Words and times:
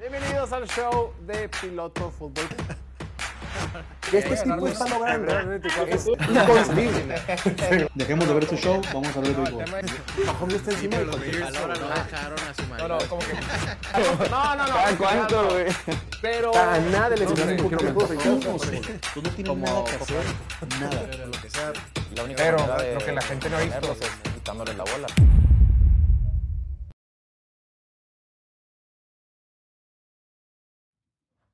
Bienvenidos 0.00 0.50
al 0.52 0.66
show 0.66 1.12
de 1.26 1.46
Piloto 1.60 2.10
Fútbol. 2.10 2.44
Este 4.12 4.36
tipo 4.42 4.66
está 4.66 4.88
logrando 4.88 5.52
es 5.52 6.06
inconcebible. 6.06 7.14
Dejemos 7.94 8.26
de 8.26 8.34
ver 8.34 8.48
su 8.48 8.56
show, 8.56 8.80
vamos 8.92 9.14
a 9.16 9.20
ver 9.20 9.30
el 9.30 9.36
béisbol. 9.36 9.64
Mahomes 10.24 10.54
está 10.56 10.70
encima 10.72 10.96
de 10.96 11.04
no 11.04 11.16
dejaron 11.16 12.38
a 12.38 12.54
su 12.54 12.62
No, 12.62 12.68
manera. 12.68 12.88
no, 12.88 12.98
como 13.08 13.20
que. 13.20 13.34
No, 14.30 14.56
no, 14.56 14.66
no. 14.66 14.74
¿Cada 14.74 14.96
cuánto, 14.96 15.48
güey? 15.50 15.66
Pero. 16.22 16.50
Cada 16.52 16.78
nada 16.80 17.14
quiero 17.14 17.62
poquito 17.62 17.84
mentar. 17.84 18.08
de. 18.08 18.98
Tú 19.14 19.22
no 19.22 19.30
tienes 19.30 19.56
nada 19.58 19.84
que 19.84 19.92
hacer, 19.92 20.24
nada. 20.80 21.06
Pero 21.10 21.26
lo 21.26 21.32
que 21.32 21.50
sea, 21.50 21.72
la 22.16 22.24
única 22.24 22.42
Pero 22.42 22.56
lo 22.94 23.04
que 23.04 23.12
la 23.12 23.22
gente 23.22 23.50
no 23.50 23.56
ha 23.58 23.60
visto. 23.60 23.92
es 23.92 24.32
quitándoles 24.34 24.76
la 24.76 24.84
bola. 24.84 25.06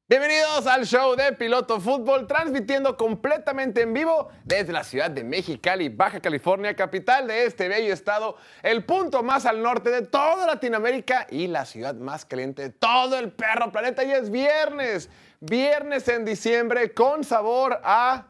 Bienvenidos 0.09 0.69
al 0.69 0.87
show 0.87 1.17
de 1.17 1.33
Piloto 1.33 1.81
Fútbol, 1.81 2.29
transmitiendo 2.29 2.97
completamente 2.97 3.83
en 3.83 3.93
vivo 3.93 4.29
desde 4.45 4.73
la 4.73 4.85
ciudad 4.85 5.11
de 5.11 5.25
Mexicali, 5.25 5.89
Baja 5.89 6.21
California, 6.21 6.77
capital 6.77 7.27
de 7.27 7.45
este 7.45 7.67
bello 7.67 7.93
estado, 7.93 8.37
el 8.63 8.85
punto 8.85 9.25
más 9.25 9.47
al 9.47 9.61
norte 9.61 9.91
de 9.91 10.03
toda 10.03 10.47
Latinoamérica 10.47 11.27
y 11.29 11.49
la 11.49 11.65
ciudad 11.65 11.97
más 11.97 12.25
caliente 12.25 12.63
de 12.63 12.71
todo 12.71 13.19
el 13.19 13.33
perro 13.33 13.73
planeta. 13.73 14.05
Y 14.05 14.13
es 14.13 14.31
viernes, 14.31 15.11
viernes 15.41 16.07
en 16.07 16.25
diciembre 16.25 16.95
con 16.95 17.25
sabor 17.25 17.81
a 17.83 18.29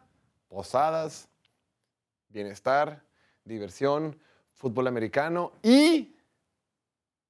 posadas, 0.49 1.29
bienestar, 2.31 3.03
diversión, 3.45 4.19
fútbol 4.55 4.87
americano 4.87 5.53
y 5.63 6.17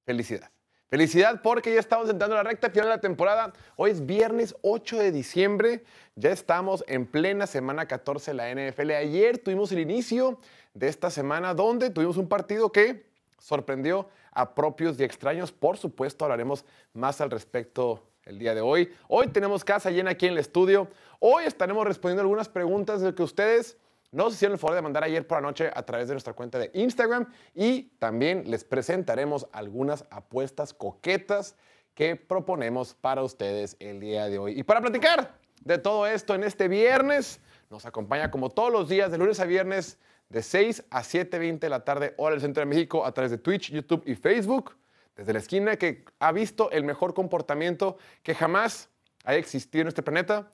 felicidad. 0.05 0.49
Felicidad 0.89 1.41
porque 1.41 1.73
ya 1.73 1.81
estamos 1.81 2.09
entrando 2.09 2.37
a 2.37 2.43
la 2.43 2.49
recta 2.49 2.69
final 2.69 2.85
de 2.85 2.95
la 2.95 3.01
temporada. 3.01 3.51
Hoy 3.75 3.91
es 3.91 4.05
viernes 4.05 4.55
8 4.61 4.97
de 4.99 5.11
diciembre. 5.11 5.83
Ya 6.15 6.31
estamos 6.31 6.85
en 6.87 7.05
plena 7.05 7.45
semana 7.45 7.87
14 7.87 8.31
de 8.31 8.35
la 8.35 8.49
NFL. 8.49 8.91
Ayer 8.91 9.37
tuvimos 9.37 9.69
el 9.73 9.79
inicio 9.79 10.39
de 10.73 10.87
esta 10.87 11.09
semana 11.09 11.53
donde 11.53 11.89
tuvimos 11.89 12.15
un 12.15 12.29
partido 12.29 12.71
que 12.71 13.05
sorprendió 13.37 14.07
a 14.31 14.55
propios 14.55 14.97
y 14.97 15.03
extraños. 15.03 15.51
Por 15.51 15.75
supuesto, 15.75 16.23
hablaremos 16.23 16.63
más 16.93 17.19
al 17.19 17.31
respecto 17.31 18.05
el 18.23 18.39
día 18.39 18.55
de 18.55 18.61
hoy. 18.61 18.89
Hoy 19.09 19.27
tenemos 19.27 19.65
casa 19.65 19.91
llena 19.91 20.11
aquí 20.11 20.27
en 20.27 20.33
el 20.33 20.39
estudio. 20.39 20.87
Hoy 21.19 21.43
estaremos 21.43 21.85
respondiendo 21.85 22.21
algunas 22.21 22.47
preguntas 22.47 23.01
de 23.01 23.13
que 23.13 23.23
ustedes 23.23 23.75
nos 24.11 24.33
hicieron 24.33 24.53
el 24.53 24.59
favor 24.59 24.75
de 24.75 24.81
mandar 24.81 25.03
ayer 25.03 25.27
por 25.27 25.37
la 25.37 25.41
noche 25.41 25.69
a 25.73 25.83
través 25.83 26.07
de 26.07 26.13
nuestra 26.13 26.33
cuenta 26.33 26.59
de 26.59 26.71
Instagram 26.73 27.31
y 27.53 27.83
también 27.99 28.49
les 28.49 28.63
presentaremos 28.63 29.47
algunas 29.51 30.05
apuestas 30.09 30.73
coquetas 30.73 31.55
que 31.93 32.15
proponemos 32.15 32.93
para 32.93 33.23
ustedes 33.23 33.75
el 33.79 33.99
día 33.99 34.29
de 34.29 34.37
hoy. 34.37 34.59
Y 34.59 34.63
para 34.63 34.81
platicar 34.81 35.35
de 35.61 35.77
todo 35.77 36.07
esto 36.07 36.35
en 36.35 36.43
este 36.43 36.67
viernes, 36.67 37.41
nos 37.69 37.85
acompaña 37.85 38.31
como 38.31 38.49
todos 38.49 38.71
los 38.71 38.87
días 38.87 39.11
de 39.11 39.17
lunes 39.17 39.39
a 39.39 39.45
viernes 39.45 39.97
de 40.29 40.43
6 40.43 40.85
a 40.89 41.01
7.20 41.01 41.59
de 41.59 41.69
la 41.69 41.83
tarde, 41.83 42.13
hora 42.17 42.33
del 42.35 42.41
centro 42.41 42.61
de 42.61 42.65
México, 42.65 43.05
a 43.05 43.11
través 43.13 43.31
de 43.31 43.37
Twitch, 43.37 43.71
YouTube 43.71 44.03
y 44.05 44.15
Facebook, 44.15 44.77
desde 45.15 45.33
la 45.33 45.39
esquina 45.39 45.75
que 45.77 46.05
ha 46.19 46.31
visto 46.31 46.69
el 46.71 46.83
mejor 46.83 47.13
comportamiento 47.13 47.97
que 48.23 48.35
jamás 48.35 48.89
haya 49.23 49.39
existido 49.39 49.81
en 49.83 49.87
este 49.87 50.03
planeta. 50.03 50.51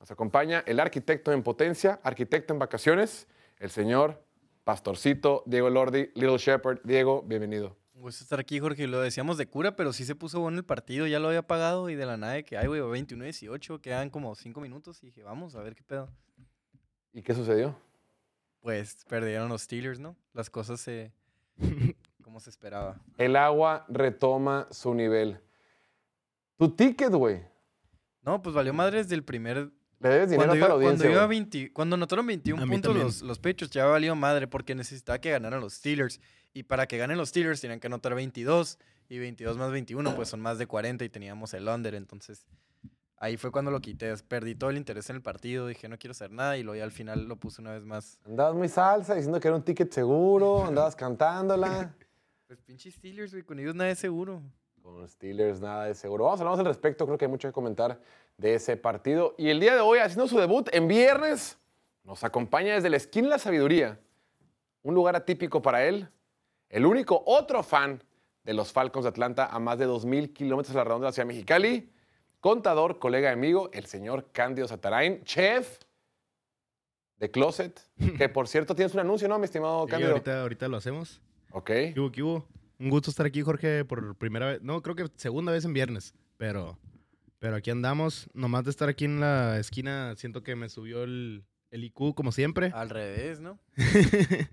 Nos 0.00 0.10
acompaña 0.10 0.62
el 0.66 0.80
arquitecto 0.80 1.32
en 1.32 1.42
potencia, 1.42 2.00
arquitecto 2.02 2.52
en 2.52 2.58
vacaciones, 2.58 3.26
el 3.58 3.70
señor 3.70 4.22
Pastorcito 4.64 5.42
Diego 5.46 5.70
Lordi, 5.70 6.10
Little 6.14 6.38
Shepherd. 6.38 6.80
Diego, 6.84 7.22
bienvenido. 7.22 7.76
Un 7.94 8.02
gusto 8.02 8.24
estar 8.24 8.38
aquí, 8.38 8.58
Jorge. 8.58 8.86
Lo 8.86 9.00
decíamos 9.00 9.38
de 9.38 9.46
cura, 9.46 9.74
pero 9.74 9.92
sí 9.92 10.04
se 10.04 10.14
puso 10.14 10.40
bueno 10.40 10.58
el 10.58 10.64
partido. 10.64 11.06
Ya 11.06 11.18
lo 11.18 11.28
había 11.28 11.46
pagado 11.46 11.88
y 11.88 11.94
de 11.94 12.04
la 12.04 12.16
nada 12.16 12.34
de 12.34 12.44
que, 12.44 12.58
ay, 12.58 12.66
güey, 12.66 12.80
21-18, 12.80 13.80
quedan 13.80 14.10
como 14.10 14.34
5 14.34 14.60
minutos. 14.60 15.02
Y 15.02 15.06
dije, 15.06 15.22
vamos 15.22 15.54
a 15.54 15.62
ver 15.62 15.74
qué 15.74 15.82
pedo. 15.82 16.10
¿Y 17.12 17.22
qué 17.22 17.32
sucedió? 17.32 17.74
Pues 18.60 19.04
perdieron 19.08 19.48
los 19.48 19.62
Steelers, 19.62 19.98
¿no? 19.98 20.16
Las 20.34 20.50
cosas 20.50 20.80
se. 20.80 21.12
como 22.22 22.40
se 22.40 22.50
esperaba. 22.50 23.00
El 23.16 23.36
agua 23.36 23.86
retoma 23.88 24.66
su 24.72 24.92
nivel. 24.94 25.40
Tu 26.56 26.74
ticket, 26.74 27.12
güey. 27.12 27.40
No, 28.22 28.42
pues 28.42 28.54
valió 28.54 28.74
madre 28.74 28.98
desde 28.98 29.14
el 29.14 29.22
primer. 29.22 29.70
Le 30.00 30.08
debes 30.10 30.30
dinero 30.30 30.48
Cuando, 30.50 30.64
a 30.64 30.68
la 30.68 30.74
cuando, 30.74 30.86
audiencia. 30.86 31.10
iba 31.10 31.26
güey. 31.26 31.38
20 31.40 31.72
cuando 31.72 31.94
anotaron 31.94 32.26
21 32.26 32.62
A 32.62 32.66
mí 32.66 32.72
puntos 32.72 32.90
también. 32.90 33.06
los, 33.06 33.22
los 33.22 33.38
Patriots, 33.38 33.70
ya 33.72 33.86
valió 33.86 34.14
madre 34.14 34.46
porque 34.46 34.74
necesitaba 34.74 35.18
que 35.18 35.30
ganaran 35.30 35.60
los 35.60 35.74
Steelers. 35.74 36.20
Y 36.52 36.62
para 36.64 36.86
que 36.86 36.98
ganen 36.98 37.16
los 37.18 37.30
Steelers 37.30 37.60
tenían 37.60 37.80
que 37.80 37.86
anotar 37.86 38.14
22. 38.14 38.78
Y 39.08 39.18
22 39.18 39.56
más 39.56 39.70
21, 39.70 40.16
pues 40.16 40.28
son 40.28 40.40
más 40.40 40.58
de 40.58 40.66
40 40.66 41.04
y 41.04 41.08
teníamos 41.08 41.54
el 41.54 41.68
under. 41.68 41.94
Entonces 41.94 42.44
ahí 43.18 43.36
fue 43.36 43.50
cuando 43.52 43.70
lo 43.70 43.80
quité. 43.80 44.14
Perdí 44.28 44.54
todo 44.54 44.70
el 44.70 44.76
interés 44.76 45.08
en 45.10 45.16
el 45.16 45.22
partido. 45.22 45.66
Dije, 45.68 45.88
no 45.88 45.96
quiero 45.98 46.10
hacer 46.12 46.30
nada. 46.32 46.56
Y 46.58 46.62
luego 46.62 46.76
ya 46.76 46.84
al 46.84 46.92
final 46.92 47.26
lo 47.28 47.36
puse 47.36 47.60
una 47.62 47.72
vez 47.72 47.84
más. 47.84 48.18
Andabas 48.26 48.54
muy 48.54 48.68
salsa 48.68 49.14
diciendo 49.14 49.38
que 49.40 49.48
era 49.48 49.56
un 49.56 49.62
ticket 49.62 49.92
seguro, 49.92 50.64
andabas 50.66 50.96
cantándola. 50.96 51.94
Pues 52.46 52.60
pinches 52.62 52.94
Steelers, 52.94 53.32
güey. 53.32 53.44
Con 53.44 53.58
ellos 53.60 53.74
nada 53.74 53.90
es 53.90 53.98
seguro. 53.98 54.42
Con 54.82 54.98
los 55.00 55.10
Steelers, 55.12 55.60
nada 55.60 55.84
de 55.84 55.94
seguro. 55.94 56.24
Vamos 56.24 56.40
a 56.40 56.44
hablar 56.44 56.58
al 56.60 56.66
respecto, 56.66 57.06
creo 57.06 57.18
que 57.18 57.24
hay 57.24 57.30
mucho 57.30 57.48
que 57.48 57.52
comentar 57.52 58.00
de 58.36 58.54
ese 58.54 58.76
partido. 58.76 59.34
Y 59.38 59.48
el 59.50 59.60
día 59.60 59.74
de 59.74 59.80
hoy, 59.80 59.98
haciendo 59.98 60.28
su 60.28 60.38
debut 60.38 60.68
en 60.72 60.88
viernes, 60.88 61.58
nos 62.04 62.24
acompaña 62.24 62.74
desde 62.74 62.90
la 62.90 62.96
esquina 62.96 63.28
la 63.28 63.38
sabiduría. 63.38 63.98
Un 64.82 64.94
lugar 64.94 65.16
atípico 65.16 65.62
para 65.62 65.84
él. 65.84 66.08
El 66.68 66.86
único 66.86 67.22
otro 67.26 67.62
fan 67.62 68.02
de 68.44 68.54
los 68.54 68.72
Falcons 68.72 69.04
de 69.04 69.08
Atlanta 69.10 69.46
a 69.46 69.58
más 69.58 69.78
de 69.78 69.86
2.000 69.88 70.32
kilómetros 70.32 70.74
a 70.74 70.78
la 70.78 70.84
redonda 70.84 71.06
de 71.06 71.08
la 71.08 71.12
ciudad 71.12 71.26
de 71.26 71.32
Mexicali. 71.34 71.92
Contador, 72.40 72.98
colega 72.98 73.30
y 73.30 73.32
amigo, 73.32 73.70
el 73.72 73.86
señor 73.86 74.30
Cándido 74.30 74.68
Satarain, 74.68 75.24
chef 75.24 75.78
de 77.18 77.30
Closet. 77.30 77.80
Que 78.18 78.28
por 78.28 78.46
cierto 78.46 78.74
tienes 78.74 78.94
un 78.94 79.00
anuncio, 79.00 79.26
¿no, 79.28 79.38
mi 79.38 79.46
estimado 79.46 79.84
Sí, 79.86 79.90
Cándido? 79.90 80.12
ahorita, 80.12 80.42
ahorita 80.42 80.68
lo 80.68 80.76
hacemos. 80.76 81.20
Ok. 81.50 81.66
¿Qué 81.66 81.94
hubo, 81.96 82.12
qué 82.12 82.22
hubo? 82.22 82.46
Un 82.78 82.90
gusto 82.90 83.10
estar 83.10 83.24
aquí, 83.26 83.40
Jorge, 83.42 83.84
por 83.84 84.14
primera 84.16 84.46
vez. 84.46 84.62
No, 84.62 84.82
creo 84.82 84.94
que 84.94 85.06
segunda 85.16 85.50
vez 85.50 85.64
en 85.64 85.72
viernes, 85.72 86.14
pero, 86.36 86.78
pero 87.38 87.56
aquí 87.56 87.70
andamos. 87.70 88.28
Nomás 88.34 88.64
de 88.64 88.70
estar 88.70 88.88
aquí 88.88 89.04
en 89.04 89.20
la 89.20 89.58
esquina, 89.58 90.14
siento 90.16 90.42
que 90.42 90.56
me 90.56 90.68
subió 90.68 91.04
el, 91.04 91.44
el 91.70 91.84
IQ, 91.84 92.14
como 92.14 92.32
siempre. 92.32 92.70
Al 92.74 92.90
revés, 92.90 93.40
¿no? 93.40 93.58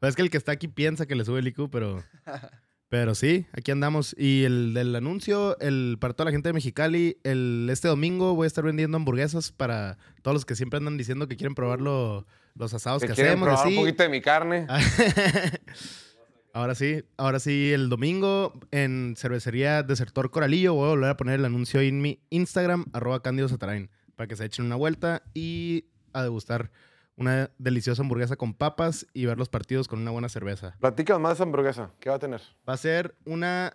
Pues 0.00 0.10
es 0.10 0.14
que 0.16 0.22
el 0.22 0.30
que 0.30 0.36
está 0.36 0.52
aquí 0.52 0.68
piensa 0.68 1.06
que 1.06 1.16
le 1.16 1.24
sube 1.24 1.40
el 1.40 1.48
IQ, 1.48 1.70
pero, 1.72 2.04
pero 2.88 3.16
sí, 3.16 3.46
aquí 3.52 3.72
andamos. 3.72 4.14
Y 4.16 4.44
el 4.44 4.72
del 4.72 4.94
anuncio, 4.94 5.58
el, 5.58 5.96
para 5.98 6.14
toda 6.14 6.26
la 6.26 6.30
gente 6.30 6.48
de 6.50 6.52
Mexicali, 6.52 7.18
el, 7.24 7.68
este 7.68 7.88
domingo 7.88 8.36
voy 8.36 8.44
a 8.44 8.46
estar 8.46 8.62
vendiendo 8.62 8.96
hamburguesas 8.96 9.50
para 9.50 9.98
todos 10.22 10.36
los 10.36 10.44
que 10.44 10.54
siempre 10.54 10.76
andan 10.76 10.96
diciendo 10.98 11.26
que 11.26 11.36
quieren 11.36 11.56
probar 11.56 11.80
lo- 11.80 12.28
los 12.54 12.74
asados 12.74 13.02
Que 13.02 13.08
que, 13.08 13.14
quieren 13.14 13.32
hacemos. 13.32 13.48
probar 13.48 13.66
así. 13.66 13.76
un 13.76 13.82
poquito 13.82 14.02
de 14.04 14.08
mi 14.08 14.20
carne. 14.20 14.66
ahora 16.52 16.74
sí, 16.74 17.02
ahora 17.16 17.38
sí, 17.40 17.72
el 17.72 17.88
domingo 17.88 18.58
en 18.70 19.14
cervecería 19.16 19.82
Desertor 19.82 20.30
Coralillo 20.30 20.74
voy 20.74 20.86
a 20.86 20.90
volver 20.90 21.10
a 21.10 21.16
poner 21.16 21.38
el 21.40 21.44
anuncio 21.44 21.80
en 21.80 22.00
mi 22.00 22.20
Instagram, 22.30 22.86
arroba 22.92 23.22
Cándido 23.22 23.48
Satarain, 23.48 23.90
para 24.16 24.26
que 24.26 24.36
se 24.36 24.44
echen 24.44 24.64
una 24.64 24.76
vuelta 24.76 25.22
y 25.34 25.84
a 26.12 26.22
degustar 26.22 26.70
una 27.16 27.50
deliciosa 27.58 28.02
hamburguesa 28.02 28.36
con 28.36 28.54
papas 28.54 29.06
y 29.12 29.26
ver 29.26 29.38
los 29.38 29.48
partidos 29.48 29.88
con 29.88 29.98
una 30.00 30.10
buena 30.12 30.28
cerveza. 30.28 30.76
Platícanos 30.80 31.20
más 31.20 31.30
de 31.30 31.34
esa 31.34 31.42
hamburguesa. 31.44 31.90
¿Qué 32.00 32.10
va 32.10 32.16
a 32.16 32.20
tener? 32.20 32.40
Va 32.68 32.74
a 32.74 32.76
ser 32.76 33.16
una... 33.24 33.74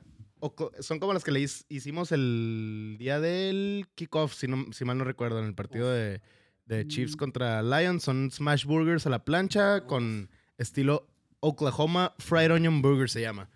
Son 0.80 1.00
como 1.00 1.14
las 1.14 1.24
que 1.24 1.32
le 1.32 1.40
hicimos 1.40 2.12
el 2.12 2.98
día 3.00 3.20
del 3.22 3.88
kickoff, 3.96 4.34
si, 4.34 4.48
no- 4.48 4.66
si 4.74 4.84
mal 4.84 4.98
no 4.98 5.06
recuerdo, 5.06 5.40
en 5.40 5.46
el 5.46 5.56
partido 5.56 5.90
de, 5.90 6.22
de 6.66 6.86
Chiefs 6.88 7.16
contra 7.16 7.62
Lions. 7.64 8.04
Son 8.04 8.30
smash 8.30 8.66
burgers 8.66 9.06
a 9.08 9.10
la 9.10 9.24
plancha 9.24 9.86
con 9.86 10.30
estilo 10.58 11.08
Oklahoma 11.46 12.14
Fried 12.20 12.54
Onion 12.54 12.82
Burger 12.82 13.10
se 13.10 13.20
llama. 13.20 13.50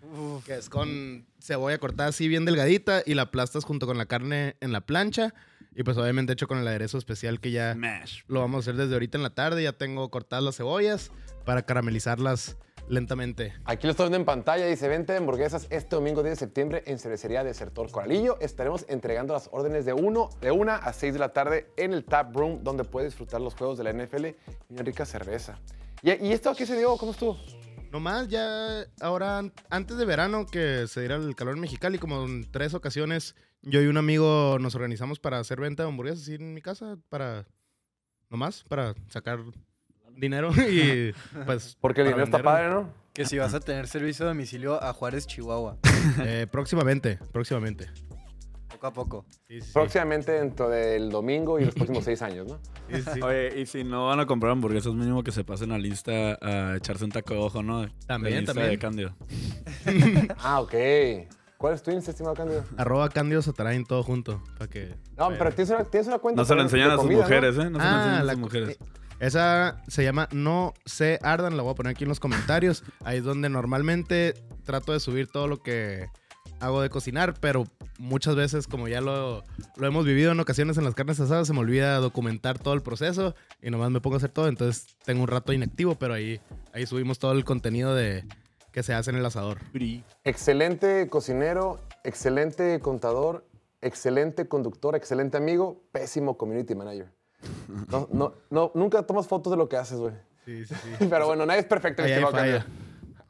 Que 0.44 0.56
es 0.56 0.68
con 0.68 1.26
cebolla 1.40 1.78
cortada 1.78 2.10
así 2.10 2.28
bien 2.28 2.44
delgadita 2.44 3.02
y 3.06 3.14
la 3.14 3.22
aplastas 3.22 3.64
junto 3.64 3.86
con 3.86 3.96
la 3.96 4.04
carne 4.04 4.56
en 4.60 4.72
la 4.72 4.82
plancha. 4.82 5.32
Y 5.74 5.84
pues 5.84 5.96
obviamente 5.96 6.34
hecho 6.34 6.48
con 6.48 6.58
el 6.58 6.68
aderezo 6.68 6.98
especial 6.98 7.40
que 7.40 7.50
ya 7.50 7.74
lo 8.26 8.40
vamos 8.40 8.58
a 8.58 8.60
hacer 8.60 8.76
desde 8.76 8.92
ahorita 8.92 9.16
en 9.16 9.22
la 9.22 9.30
tarde. 9.30 9.62
Ya 9.62 9.72
tengo 9.72 10.10
cortadas 10.10 10.44
las 10.44 10.56
cebollas 10.58 11.10
para 11.46 11.62
caramelizarlas 11.62 12.58
lentamente. 12.90 13.54
Aquí 13.64 13.86
lo 13.86 13.92
estoy 13.92 14.04
viendo 14.04 14.18
en 14.18 14.26
pantalla. 14.26 14.66
Dice, 14.66 14.86
vente 14.86 15.12
de 15.12 15.18
hamburguesas 15.20 15.66
este 15.70 15.96
domingo 15.96 16.22
10 16.22 16.32
de 16.32 16.36
septiembre 16.36 16.82
en 16.84 16.98
cervecería 16.98 17.42
Desertor 17.42 17.90
Coralillo. 17.90 18.38
Estaremos 18.40 18.84
entregando 18.90 19.32
las 19.32 19.48
órdenes 19.50 19.86
de 19.86 19.94
1 19.94 20.28
de 20.42 20.50
una 20.50 20.76
a 20.76 20.92
6 20.92 21.14
de 21.14 21.18
la 21.18 21.32
tarde 21.32 21.70
en 21.78 21.94
el 21.94 22.04
Tap 22.04 22.36
Room, 22.36 22.62
donde 22.62 22.84
puedes 22.84 23.12
disfrutar 23.12 23.40
los 23.40 23.54
juegos 23.54 23.78
de 23.78 23.84
la 23.84 23.94
NFL 23.94 24.26
y 24.26 24.34
una 24.68 24.82
rica 24.82 25.06
cerveza. 25.06 25.58
¿Y, 26.02 26.26
y 26.26 26.32
esto 26.32 26.54
qué 26.54 26.66
se 26.66 26.76
dio? 26.76 26.94
¿Cómo 26.98 27.12
estuvo? 27.12 27.38
Nomás 27.90 28.28
ya 28.28 28.84
ahora, 29.00 29.38
an- 29.38 29.52
antes 29.70 29.96
de 29.96 30.04
verano, 30.04 30.46
que 30.46 30.86
se 30.86 31.00
diera 31.00 31.16
el 31.16 31.34
calor 31.34 31.54
en 31.54 31.60
Mexicali, 31.60 31.98
como 31.98 32.24
en 32.24 32.50
tres 32.50 32.74
ocasiones, 32.74 33.34
yo 33.62 33.80
y 33.82 33.86
un 33.86 33.96
amigo 33.96 34.58
nos 34.60 34.74
organizamos 34.74 35.18
para 35.18 35.38
hacer 35.38 35.58
venta 35.60 35.82
de 35.84 35.88
hamburguesas 35.88 36.22
así 36.22 36.34
en 36.34 36.52
mi 36.54 36.60
casa, 36.60 36.98
para, 37.08 37.46
nomás, 38.30 38.62
para 38.68 38.94
sacar 39.08 39.40
dinero 40.16 40.50
y 40.70 41.12
pues... 41.46 41.76
Porque 41.80 42.02
el 42.02 42.08
dinero 42.08 42.24
está 42.24 42.42
padre, 42.42 42.68
¿no? 42.68 42.92
Que 43.14 43.24
si 43.24 43.38
vas 43.38 43.54
a 43.54 43.60
tener 43.60 43.88
servicio 43.88 44.26
a 44.26 44.28
domicilio 44.28 44.82
a 44.82 44.92
Juárez, 44.92 45.26
Chihuahua. 45.26 45.78
Eh, 46.20 46.46
próximamente, 46.50 47.18
próximamente. 47.32 47.88
Poco 48.78 48.86
a 48.86 48.92
poco. 48.92 49.24
Sí, 49.48 49.60
sí, 49.60 49.66
sí. 49.66 49.72
Próximamente 49.72 50.30
dentro 50.32 50.68
del 50.68 51.10
domingo 51.10 51.58
y 51.58 51.64
los 51.64 51.74
próximos 51.74 52.04
seis 52.04 52.22
años, 52.22 52.46
¿no? 52.46 52.58
Sí, 52.88 53.02
sí, 53.02 53.10
sí. 53.14 53.20
Oye, 53.22 53.60
y 53.60 53.66
si 53.66 53.82
no 53.82 54.06
van 54.06 54.20
a 54.20 54.26
comprar 54.26 54.52
hamburguesas, 54.52 54.94
mínimo 54.94 55.24
que 55.24 55.32
se 55.32 55.42
pasen 55.42 55.72
a 55.72 55.78
lista 55.78 56.38
a 56.40 56.76
echarse 56.76 57.04
un 57.04 57.10
taco 57.10 57.34
de 57.34 57.40
ojo, 57.40 57.62
¿no? 57.62 57.88
También, 58.06 58.34
La 58.34 58.40
lista 58.40 58.54
también. 58.54 58.70
de 58.70 58.78
Cándido. 58.78 59.16
Ah, 60.38 60.60
ok. 60.60 60.74
¿Cuál 61.56 61.74
es 61.74 61.82
tu 61.82 61.90
Insta, 61.90 62.12
estimado 62.12 62.36
Cándido? 62.36 62.64
Arroba 62.76 63.08
Candido 63.08 63.42
Satarain 63.42 63.84
todo 63.84 64.04
junto. 64.04 64.42
Para 64.58 64.70
que. 64.70 64.94
No, 65.16 65.30
pero 65.36 65.50
tienes 65.50 65.70
una, 65.70 65.84
tienes 65.84 66.06
una 66.06 66.18
cuenta. 66.18 66.40
No 66.40 66.44
se 66.44 66.54
lo 66.54 66.60
de- 66.60 66.66
enseñan 66.66 66.90
a 66.90 66.94
sus 66.94 67.02
comida, 67.02 67.16
¿no? 67.18 67.22
mujeres, 67.24 67.56
¿eh? 67.58 67.70
No 67.70 67.78
se 67.80 67.84
lo 67.84 67.90
Ah, 67.90 67.96
enseñan 67.96 68.20
a 68.20 68.22
la 68.24 68.32
sus 68.32 68.40
mujeres. 68.40 68.78
Esa 69.18 69.82
se 69.88 70.04
llama 70.04 70.28
No 70.30 70.72
se 70.84 71.18
ardan, 71.22 71.56
la 71.56 71.64
voy 71.64 71.72
a 71.72 71.74
poner 71.74 71.90
aquí 71.90 72.04
en 72.04 72.08
los 72.10 72.20
comentarios. 72.20 72.84
Ahí 73.02 73.18
es 73.18 73.24
donde 73.24 73.48
normalmente 73.48 74.34
trato 74.64 74.92
de 74.92 75.00
subir 75.00 75.26
todo 75.26 75.48
lo 75.48 75.60
que 75.60 76.06
hago 76.60 76.82
de 76.82 76.90
cocinar, 76.90 77.34
pero 77.40 77.64
muchas 77.98 78.34
veces, 78.36 78.66
como 78.66 78.88
ya 78.88 79.00
lo, 79.00 79.44
lo 79.76 79.86
hemos 79.86 80.04
vivido 80.04 80.32
en 80.32 80.40
ocasiones 80.40 80.78
en 80.78 80.84
las 80.84 80.94
carnes 80.94 81.20
asadas, 81.20 81.46
se 81.46 81.52
me 81.52 81.60
olvida 81.60 81.96
documentar 81.98 82.58
todo 82.58 82.74
el 82.74 82.82
proceso 82.82 83.34
y 83.62 83.70
nomás 83.70 83.90
me 83.90 84.00
pongo 84.00 84.16
a 84.16 84.18
hacer 84.18 84.30
todo. 84.30 84.48
Entonces 84.48 84.96
tengo 85.04 85.22
un 85.22 85.28
rato 85.28 85.52
inactivo, 85.52 85.94
pero 85.96 86.14
ahí, 86.14 86.40
ahí 86.72 86.86
subimos 86.86 87.18
todo 87.18 87.32
el 87.32 87.44
contenido 87.44 87.94
de 87.94 88.24
que 88.72 88.82
se 88.82 88.94
hace 88.94 89.10
en 89.10 89.16
el 89.16 89.26
asador. 89.26 89.58
Excelente 90.24 91.08
cocinero, 91.08 91.80
excelente 92.04 92.80
contador, 92.80 93.46
excelente 93.80 94.48
conductor, 94.48 94.94
excelente 94.94 95.36
amigo, 95.36 95.82
pésimo 95.92 96.36
community 96.36 96.74
manager. 96.74 97.12
No, 97.90 98.08
no, 98.12 98.34
no, 98.50 98.72
nunca 98.74 99.02
tomas 99.04 99.28
fotos 99.28 99.50
de 99.52 99.56
lo 99.56 99.68
que 99.68 99.76
haces, 99.76 99.98
güey. 99.98 100.14
Sí, 100.44 100.64
sí, 100.66 100.74
sí. 100.74 101.06
Pero 101.10 101.26
bueno, 101.26 101.46
nadie 101.46 101.60
es 101.60 101.66
perfecto, 101.66 102.02
falla. 102.02 102.30
Cándido. 102.30 102.64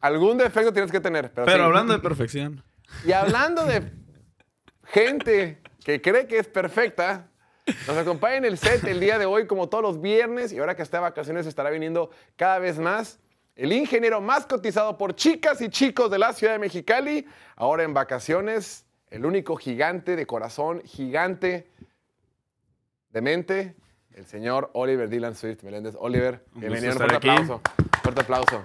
Algún 0.01 0.39
defecto 0.39 0.73
tienes 0.73 0.91
que 0.91 1.01
tener. 1.01 1.31
Pero, 1.33 1.45
Pero 1.45 1.59
sí. 1.59 1.65
hablando 1.65 1.93
de 1.93 1.99
perfección. 1.99 2.63
Y 3.05 3.13
hablando 3.13 3.65
de 3.65 3.91
gente 4.85 5.59
que 5.85 6.01
cree 6.01 6.27
que 6.27 6.39
es 6.39 6.47
perfecta, 6.47 7.29
nos 7.87 7.97
acompaña 7.97 8.37
en 8.37 8.45
el 8.45 8.59
set 8.59 8.85
el 8.85 9.01
día 9.01 9.19
de 9.19 9.27
hoy, 9.27 9.47
como 9.47 9.69
todos 9.69 9.83
los 9.83 10.01
viernes, 10.01 10.53
y 10.53 10.59
ahora 10.59 10.75
que 10.75 10.83
está 10.83 10.99
de 10.99 11.03
vacaciones 11.03 11.47
estará 11.47 11.71
viniendo 11.71 12.11
cada 12.37 12.59
vez 12.59 12.79
más. 12.79 13.19
El 13.57 13.73
ingeniero 13.73 14.21
más 14.21 14.47
cotizado 14.47 14.97
por 14.97 15.15
chicas 15.15 15.61
y 15.61 15.69
chicos 15.69 16.11
de 16.11 16.19
la 16.19 16.33
ciudad 16.33 16.53
de 16.55 16.59
Mexicali, 16.61 17.27
ahora 17.57 17.83
en 17.83 17.93
vacaciones, 17.93 18.87
el 19.11 19.27
único 19.27 19.57
gigante 19.57 20.17
de 20.17 20.27
corazón, 20.27 20.83
gigante 20.85 21.69
de 23.11 23.21
mente, 23.21 23.77
el 24.15 24.27
señor 24.27 24.71
Oliver 24.75 25.09
Dylan 25.09 25.35
Swift 25.35 25.63
Meléndez. 25.63 25.95
Oliver, 25.99 26.45
bienvenido. 26.55 26.93
Un 26.93 26.99
fuerte 26.99 27.17
aquí. 27.17 27.29
aplauso. 27.29 27.61
Fuerte 28.03 28.21
aplauso. 28.21 28.63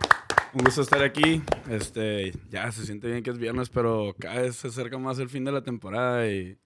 Un 0.54 0.64
gusto 0.64 0.82
estar 0.82 1.02
aquí. 1.02 1.42
Este, 1.70 2.32
ya 2.50 2.72
se 2.72 2.86
siente 2.86 3.08
bien 3.08 3.24
que 3.24 3.32
es 3.32 3.40
viernes, 3.40 3.70
pero 3.70 4.16
cada 4.20 4.42
vez 4.42 4.56
se 4.56 4.68
acerca 4.68 4.98
más 5.00 5.18
el 5.18 5.30
fin 5.30 5.44
de 5.44 5.52
la 5.52 5.64
temporada 5.64 6.28
y 6.28 6.60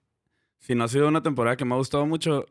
si 0.58 0.74
no 0.74 0.84
ha 0.84 0.88
sido 0.88 1.08
una 1.08 1.22
temporada 1.22 1.56
que 1.56 1.64
me 1.64 1.74
ha 1.74 1.78
gustado 1.78 2.04
mucho, 2.04 2.44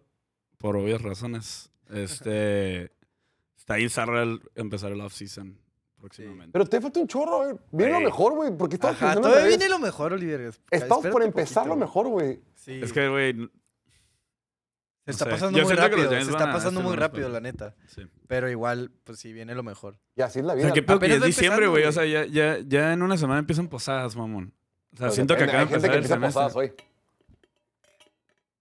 por 0.58 0.76
obvias 0.76 1.02
razones, 1.02 1.72
este, 1.92 2.92
está 3.58 3.76
ahí 3.76 3.88
zarra 3.88 4.24
el 4.24 4.42
empezar 4.56 4.92
el 4.92 5.02
off-season 5.02 5.60
próximamente. 6.00 6.52
Pero 6.54 6.66
te 6.66 6.82
falta 6.82 7.00
un 7.00 7.08
chorro, 7.08 7.38
güey. 7.38 7.56
Viene 7.72 7.94
lo 7.94 8.02
mejor, 8.02 8.34
güey, 8.34 8.58
porque 8.58 8.76
estamos 8.76 9.02
Ajá, 9.02 9.16
todavía 9.22 9.48
viene 9.48 9.70
lo 9.70 9.78
mejor, 9.80 10.14
Oliver. 10.14 10.56
Estamos 10.72 11.04
por 11.04 11.22
Espérate 11.22 11.26
empezar 11.26 11.64
poquito. 11.64 11.76
lo 11.76 11.80
mejor, 11.80 12.08
güey. 12.08 12.40
Sí. 12.56 12.80
Es 12.82 12.92
que, 12.92 13.08
güey, 13.10 13.50
se 15.14 15.24
está 15.24 15.30
pasando 15.30 15.60
muy 15.60 15.68
que 15.68 15.76
rápido. 15.76 16.10
Se 16.10 16.20
está 16.20 16.52
pasando 16.52 16.82
muy 16.82 16.96
rápido, 16.96 17.30
la 17.30 17.40
neta. 17.40 17.76
sí. 17.88 18.04
Pero 18.28 18.50
igual, 18.50 18.92
pues 19.04 19.20
sí, 19.20 19.34
viene 19.34 19.56
lo 19.56 19.64
mejor. 19.64 19.98
Y 20.16 20.22
así 20.22 20.40
es 20.40 20.46
la 20.46 20.54
O 20.54 20.56
vida. 20.56 20.66
sea, 20.68 20.74
qué 20.74 20.84
pedo 20.84 21.00
que 21.00 21.06
Apenas 21.08 21.18
es 21.30 21.36
diciembre, 21.36 21.68
güey. 21.68 21.86
O 21.86 21.92
sea, 21.92 22.06
ya, 22.06 22.26
ya, 22.26 22.58
ya 22.66 22.94
en 22.94 23.02
una 23.02 23.18
semana 23.18 23.40
empiezan 23.40 23.68
posadas, 23.68 24.16
mamón. 24.16 24.54
O 24.94 24.98
sea, 24.98 25.08
Pues 25.08 25.16
siento 25.16 25.36
que 25.36 25.46
de 25.46 25.52
Hay 25.52 25.58
gente 25.60 25.74
empezar 25.76 25.90
que 25.92 25.98
el 25.98 26.04
empieza 26.04 26.16
semestre. 26.16 26.34
posadas 26.44 26.56
hoy. 26.56 26.74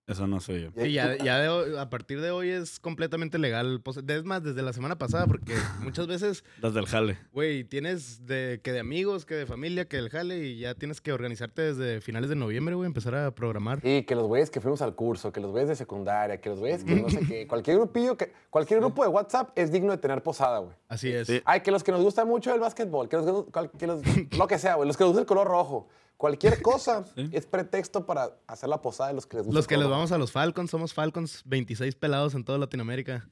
Eso 0.07 0.29
no 0.29 0.39
soy 0.39 0.63
yo. 0.63 0.69
Sí, 0.81 0.93
ya, 0.93 1.17
ya 1.17 1.41
de 1.41 1.49
hoy- 1.49 1.77
a 1.77 1.91
partir 1.91 2.21
de 2.21 2.31
hoy 2.31 2.51
es 2.51 2.79
completamente 2.79 3.39
legal. 3.39 3.81
pues, 3.83 3.97
Es 4.07 4.25
más, 4.25 4.41
desde 4.45 4.63
la 4.63 4.73
semana 4.73 4.97
pasada, 4.97 5.27
porque 5.27 5.53
muchas 5.81 6.07
veces 6.07 6.45
Las 6.63 6.75
del 6.75 6.87
jale. 6.87 7.19
Güey, 7.33 7.65
tienes 7.65 8.25
de, 8.25 8.61
que 8.63 8.71
de 8.73 8.79
amigos, 8.79 9.27
que 9.27 9.35
de 9.35 9.47
familia, 9.47 9.89
que 9.89 9.97
del 9.97 10.09
jale 10.09 10.39
y 10.45 10.61
ya 10.61 10.75
tienes 10.77 11.01
que 11.01 11.13
organizarte 11.13 11.61
desde 11.63 12.01
finales 12.01 12.31
de 12.31 12.37
noviembre, 12.37 12.77
güey, 12.77 12.87
empezar 12.87 13.17
a 13.17 13.35
programar. 13.35 13.81
Y 13.83 14.05
que 14.05 14.15
los 14.15 14.29
güeyes 14.29 14.49
que 14.49 14.61
fuimos 14.61 14.81
al 14.81 14.95
curso, 14.95 15.33
que 15.33 15.41
los 15.41 15.51
güeyes 15.51 15.69
de 15.71 15.75
secundaria, 15.75 16.41
que 16.41 16.51
los 16.51 16.61
güeyes 16.61 16.85
que 16.85 16.95
no 16.95 17.09
sé 17.11 17.21
qué. 17.29 17.49
Cualquier 17.49 17.77
grupillo, 17.79 18.17
que, 18.17 18.33
cualquier 18.49 18.79
grupo 18.79 19.03
de 19.03 19.09
WhatsApp 19.09 19.51
es 19.59 19.73
digno 19.73 19.91
de 19.91 19.99
tener 19.99 20.23
posada, 20.23 20.61
güey. 20.61 20.77
Así 20.89 21.11
es. 21.11 21.27
Sí. 21.27 21.43
Ay, 21.45 21.63
que 21.63 21.73
los 21.73 21.83
que 21.83 21.91
nos 21.91 22.03
gusta 22.03 22.25
mucho 22.25 22.55
el 22.55 22.61
básquetbol, 22.61 23.09
que 23.09 23.17
los, 23.17 23.45
que 23.77 23.87
los- 23.89 24.03
lo 24.39 24.47
que 24.47 24.59
sea, 24.61 24.77
güey, 24.77 24.87
los 24.87 24.97
que 24.97 25.03
nos 25.03 25.09
gusta 25.11 25.23
el 25.23 25.27
color 25.27 25.49
rojo. 25.49 25.89
Cualquier 26.17 26.63
cosa 26.63 27.05
Sí. 27.15 27.29
es 27.33 27.47
pretexto 27.47 28.07
para 28.07 28.31
hacer 28.47 28.69
la 28.69 28.81
posada 28.81 29.09
de 29.11 29.15
los 29.15 29.27
que 29.27 29.37
les 29.37 29.47
gusta 29.47 29.59
Los 29.59 29.67
que 29.67 29.77
les 29.77 29.89
vamos 29.89 30.13
a 30.13 30.19
los 30.19 30.33
Falcons, 30.33 30.71
somos 30.71 30.95
Falcons, 30.95 31.43
26 31.45 31.95
pelados 31.97 32.35
en 32.35 32.45
toda 32.45 32.59
Latinoamérica. 32.59 33.29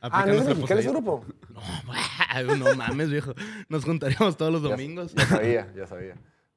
Ah, 0.00 0.24
¿no 0.26 0.32
es 0.34 0.40
ese 0.42 0.48
la 0.74 0.90
grupo? 0.90 1.24
posadita. 1.24 2.56
No 2.56 2.74
mames, 2.76 3.10
viejo. 3.10 3.32
Nos 3.68 3.84
juntaríamos 3.84 4.36
todos 4.36 4.52
los 4.52 4.62
domingos. 4.62 5.14
Ya, 5.14 5.26
sabía, 5.26 5.72
ya 5.74 5.86
sabía. 5.86 6.14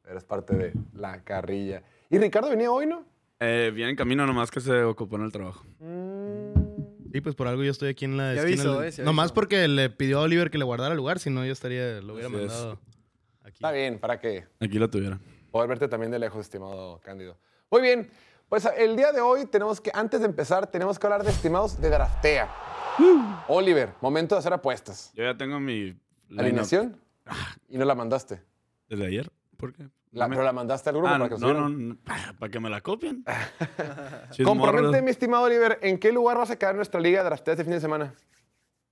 Eres 0.09 0.23
parte 0.25 0.55
de 0.55 0.73
la 0.93 1.23
carrilla. 1.23 1.81
¿Y 2.09 2.17
Ricardo 2.17 2.49
venía 2.49 2.69
hoy, 2.71 2.85
no? 2.87 3.05
Eh, 3.39 3.71
viene 3.73 3.91
en 3.91 3.95
camino 3.95 4.25
nomás 4.25 4.51
que 4.51 4.59
se 4.59 4.83
ocupó 4.83 5.15
en 5.17 5.23
el 5.23 5.31
trabajo. 5.31 5.63
Sí, 7.13 7.21
pues 7.21 7.35
por 7.35 7.47
algo 7.47 7.63
yo 7.63 7.71
estoy 7.71 7.89
aquí 7.89 8.05
en 8.05 8.17
la 8.17 8.33
esquina. 8.33 8.61
avisó, 8.63 8.79
del- 8.81 8.93
eh, 8.93 9.03
Nomás 9.03 9.31
porque 9.31 9.67
le 9.67 9.89
pidió 9.89 10.19
a 10.19 10.23
Oliver 10.23 10.49
que 10.51 10.57
le 10.57 10.65
guardara 10.65 10.91
el 10.91 10.97
lugar, 10.97 11.19
si 11.19 11.29
no 11.29 11.45
yo 11.45 11.51
estaría, 11.53 12.01
lo 12.01 12.13
hubiera 12.15 12.27
Así 12.27 12.37
es. 12.37 12.51
mandado 12.51 12.79
aquí. 13.43 13.53
Está 13.55 13.71
bien, 13.71 13.99
para 13.99 14.19
que 14.19 14.45
Aquí 14.59 14.77
lo 14.77 14.89
tuvieran. 14.89 15.21
Poder 15.57 15.69
verte 15.69 15.87
también 15.87 16.11
de 16.11 16.19
lejos, 16.19 16.41
estimado 16.41 16.99
Cándido. 17.03 17.35
Muy 17.71 17.81
bien, 17.81 18.11
pues 18.47 18.67
el 18.77 18.95
día 18.95 19.11
de 19.11 19.21
hoy 19.21 19.47
tenemos 19.47 19.81
que, 19.81 19.89
antes 19.91 20.19
de 20.19 20.27
empezar, 20.27 20.67
tenemos 20.67 20.99
que 20.99 21.07
hablar 21.07 21.23
de 21.23 21.31
estimados 21.31 21.81
de 21.81 21.89
Draftea. 21.89 22.47
Oliver, 23.47 23.93
momento 23.99 24.35
de 24.35 24.39
hacer 24.39 24.53
apuestas. 24.53 25.11
Yo 25.15 25.23
ya 25.23 25.35
tengo 25.35 25.59
mi 25.59 25.99
¿Alineación? 26.37 27.01
Y 27.69 27.79
no 27.79 27.85
la 27.85 27.95
mandaste. 27.95 28.39
desde 28.87 29.07
ayer. 29.07 29.31
¿Por 29.57 29.73
qué? 29.73 29.89
La- 30.11 30.29
pero 30.29 30.43
la 30.43 30.53
mandaste 30.53 30.89
al 30.91 30.95
grupo 30.97 31.09
Ah, 31.09 31.17
para 31.17 31.29
que 31.29 31.37
no, 31.41 31.53
no, 31.55 31.69
no, 31.69 31.97
para 32.39 32.51
que 32.51 32.59
me 32.59 32.69
la 32.69 32.81
copien. 32.81 33.25
Compromete, 34.43 35.01
mi 35.01 35.09
estimado 35.09 35.43
Oliver, 35.45 35.79
¿en 35.81 35.97
qué 35.97 36.11
lugar 36.11 36.37
vas 36.37 36.51
a 36.51 36.55
quedar 36.59 36.73
en 36.73 36.77
nuestra 36.77 36.99
liga 36.99 37.19
de 37.23 37.25
Draftea 37.29 37.53
este 37.55 37.63
fin 37.63 37.73
de 37.73 37.81
semana? 37.81 38.13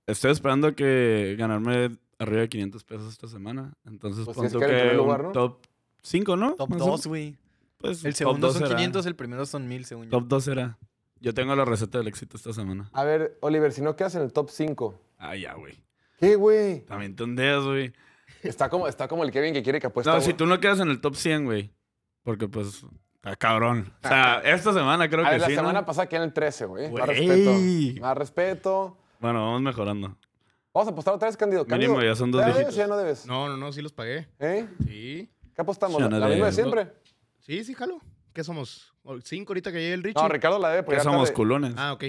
Estoy 0.06 0.32
esperando 0.32 0.74
que 0.74 1.36
ganarme 1.38 1.96
arriba 2.18 2.40
de 2.42 2.48
500 2.48 2.82
pesos 2.84 3.12
esta 3.12 3.28
semana. 3.28 3.72
Entonces, 3.84 4.24
Pues 4.24 4.34
pon 4.36 4.42
tienes 4.48 4.52
tú 4.52 4.58
que 4.58 4.66
quedar 4.66 4.78
en 4.78 4.82
que 4.82 4.88
primer 4.88 5.00
un 5.00 5.06
lugar, 5.06 5.22
¿no? 5.24 5.32
top 5.32 5.58
5, 6.08 6.36
¿no? 6.36 6.54
Top 6.54 6.70
Más 6.70 6.82
o- 6.82 6.86
2, 6.86 7.06
güey. 7.06 7.36
Pues, 7.78 8.04
El 8.04 8.14
segundo 8.14 8.46
dos 8.46 8.56
son 8.56 8.62
será. 8.66 8.76
500, 8.76 9.06
el 9.06 9.16
primero 9.16 9.44
son 9.46 9.68
1000, 9.68 9.84
según 9.84 10.04
yo. 10.06 10.10
Top 10.10 10.24
2 10.28 10.44
será. 10.44 10.78
Yo 11.20 11.34
tengo 11.34 11.54
la 11.54 11.64
receta 11.64 11.98
del 11.98 12.08
éxito 12.08 12.36
esta 12.36 12.52
semana. 12.52 12.88
A 12.92 13.04
ver, 13.04 13.36
Oliver, 13.40 13.72
si 13.72 13.80
no 13.82 13.96
quedas 13.96 14.14
en 14.14 14.22
el 14.22 14.32
top 14.32 14.50
5. 14.50 15.00
Ah, 15.18 15.36
ya, 15.36 15.54
güey. 15.54 15.74
¿Qué, 16.18 16.36
güey? 16.36 16.80
También 16.86 17.14
te 17.16 17.22
ondeas, 17.24 17.62
güey. 17.64 17.92
Está 18.42 18.68
como, 18.70 18.88
está 18.88 19.08
como 19.08 19.24
el 19.24 19.30
Kevin 19.30 19.52
que 19.52 19.62
quiere 19.62 19.80
que 19.80 19.86
apuesta. 19.88 20.14
No, 20.14 20.20
si 20.20 20.32
tú 20.34 20.46
no 20.46 20.58
quedas 20.60 20.80
en 20.80 20.88
el 20.88 21.00
top 21.00 21.14
100, 21.16 21.44
güey. 21.44 21.72
Porque, 22.22 22.48
pues, 22.48 22.84
está 23.16 23.36
cabrón. 23.36 23.92
O 24.04 24.08
sea, 24.08 24.40
esta 24.44 24.72
semana 24.72 25.08
creo 25.08 25.22
A 25.24 25.28
que 25.28 25.32
ver, 25.32 25.40
la 25.42 25.46
sí, 25.48 25.52
¿no? 25.54 25.60
semana 25.60 25.84
pasada 25.86 26.08
quedé 26.08 26.18
en 26.18 26.24
el 26.24 26.32
13, 26.32 26.64
güey. 26.66 26.90
Más 26.90 27.06
respeto. 27.08 28.00
Más 28.00 28.16
respeto. 28.18 28.98
Bueno, 29.20 29.44
vamos 29.44 29.62
mejorando. 29.62 30.16
Vamos 30.74 30.88
a 30.88 30.90
apostar 30.92 31.14
otra 31.14 31.28
vez, 31.28 31.36
Candido. 31.36 31.64
Mínimo, 31.64 31.94
Cándido, 31.94 32.12
ya 32.12 32.16
son 32.16 32.30
dos 32.30 32.40
¿ya 32.42 32.46
debes 32.48 32.58
dígitos. 32.58 32.76
ya 32.76 32.86
no 32.86 32.96
debes? 32.96 33.26
No, 33.26 33.48
no, 33.48 33.56
no, 33.56 33.72
sí 33.72 33.80
los 33.80 33.92
pagué. 33.92 34.28
¿Eh? 34.38 34.68
Sí. 34.86 35.30
¿Qué 35.56 35.62
apostamos? 35.62 36.00
¿La, 36.00 36.08
la 36.10 36.28
misma 36.28 36.46
de 36.46 36.52
siempre? 36.52 36.92
Sí, 37.40 37.64
sí, 37.64 37.74
jalo. 37.74 37.98
¿Qué 38.34 38.44
somos? 38.44 38.92
¿O 39.02 39.18
¿Cinco 39.22 39.52
ahorita 39.52 39.72
que 39.72 39.78
llegue 39.78 39.94
el 39.94 40.02
Richie? 40.02 40.22
No, 40.22 40.28
Ricardo 40.28 40.58
la 40.58 40.68
debe. 40.68 40.82
porque 40.82 41.00
somos 41.00 41.22
tarde- 41.28 41.34
culones. 41.34 41.74
Ah, 41.78 41.94
ok. 41.94 42.04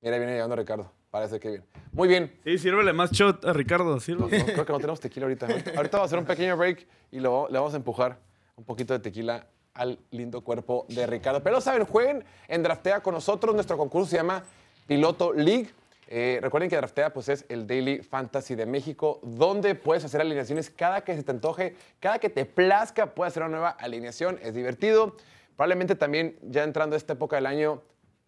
Mira, 0.00 0.16
viene 0.16 0.32
llegando 0.32 0.56
Ricardo. 0.56 0.90
Parece 1.10 1.38
que 1.38 1.48
bien. 1.50 1.64
Muy 1.92 2.08
bien. 2.08 2.34
Sí, 2.42 2.56
sírvele 2.56 2.94
más 2.94 3.12
shot 3.12 3.44
a 3.44 3.52
Ricardo, 3.52 3.92
No, 3.94 4.00
sírvele. 4.00 4.38
no, 4.38 4.44
creo 4.46 4.64
que 4.64 4.72
no 4.72 4.78
tenemos 4.78 5.00
tequila 5.00 5.26
ahorita. 5.26 5.46
Ahorita, 5.46 5.70
ahorita 5.76 5.96
vamos 5.98 6.06
a 6.06 6.08
hacer 6.08 6.18
un 6.18 6.24
pequeño 6.24 6.56
break 6.56 6.86
y 7.10 7.20
lo- 7.20 7.46
le 7.50 7.58
vamos 7.58 7.74
a 7.74 7.76
empujar 7.76 8.18
un 8.56 8.64
poquito 8.64 8.94
de 8.94 9.00
tequila 9.00 9.46
al 9.74 9.98
lindo 10.10 10.40
cuerpo 10.42 10.86
de 10.88 11.06
Ricardo. 11.06 11.42
Pero 11.42 11.60
saben, 11.60 11.84
jueguen 11.84 12.24
en 12.48 12.62
Draftea 12.62 13.00
con 13.02 13.12
nosotros. 13.14 13.54
Nuestro 13.54 13.76
concurso 13.76 14.08
se 14.10 14.16
llama 14.16 14.42
Piloto 14.86 15.34
League. 15.34 15.68
Eh, 16.14 16.40
recuerden 16.42 16.68
que 16.68 16.76
Draftea 16.76 17.10
pues, 17.14 17.30
es 17.30 17.46
el 17.48 17.66
Daily 17.66 18.02
Fantasy 18.02 18.54
de 18.54 18.66
México, 18.66 19.18
donde 19.22 19.74
puedes 19.74 20.04
hacer 20.04 20.20
alineaciones 20.20 20.68
cada 20.68 21.02
que 21.04 21.16
se 21.16 21.22
te 21.22 21.30
antoje, 21.30 21.74
cada 22.00 22.18
que 22.18 22.28
te 22.28 22.44
plazca, 22.44 23.14
puedes 23.14 23.32
hacer 23.32 23.44
una 23.44 23.52
nueva 23.52 23.70
alineación. 23.70 24.38
Es 24.42 24.52
divertido. 24.54 25.16
Probablemente 25.56 25.94
también 25.94 26.38
ya 26.42 26.64
entrando 26.64 26.96
a 26.96 26.98
esta 26.98 27.14
época 27.14 27.36
del 27.36 27.46
año, 27.46 27.80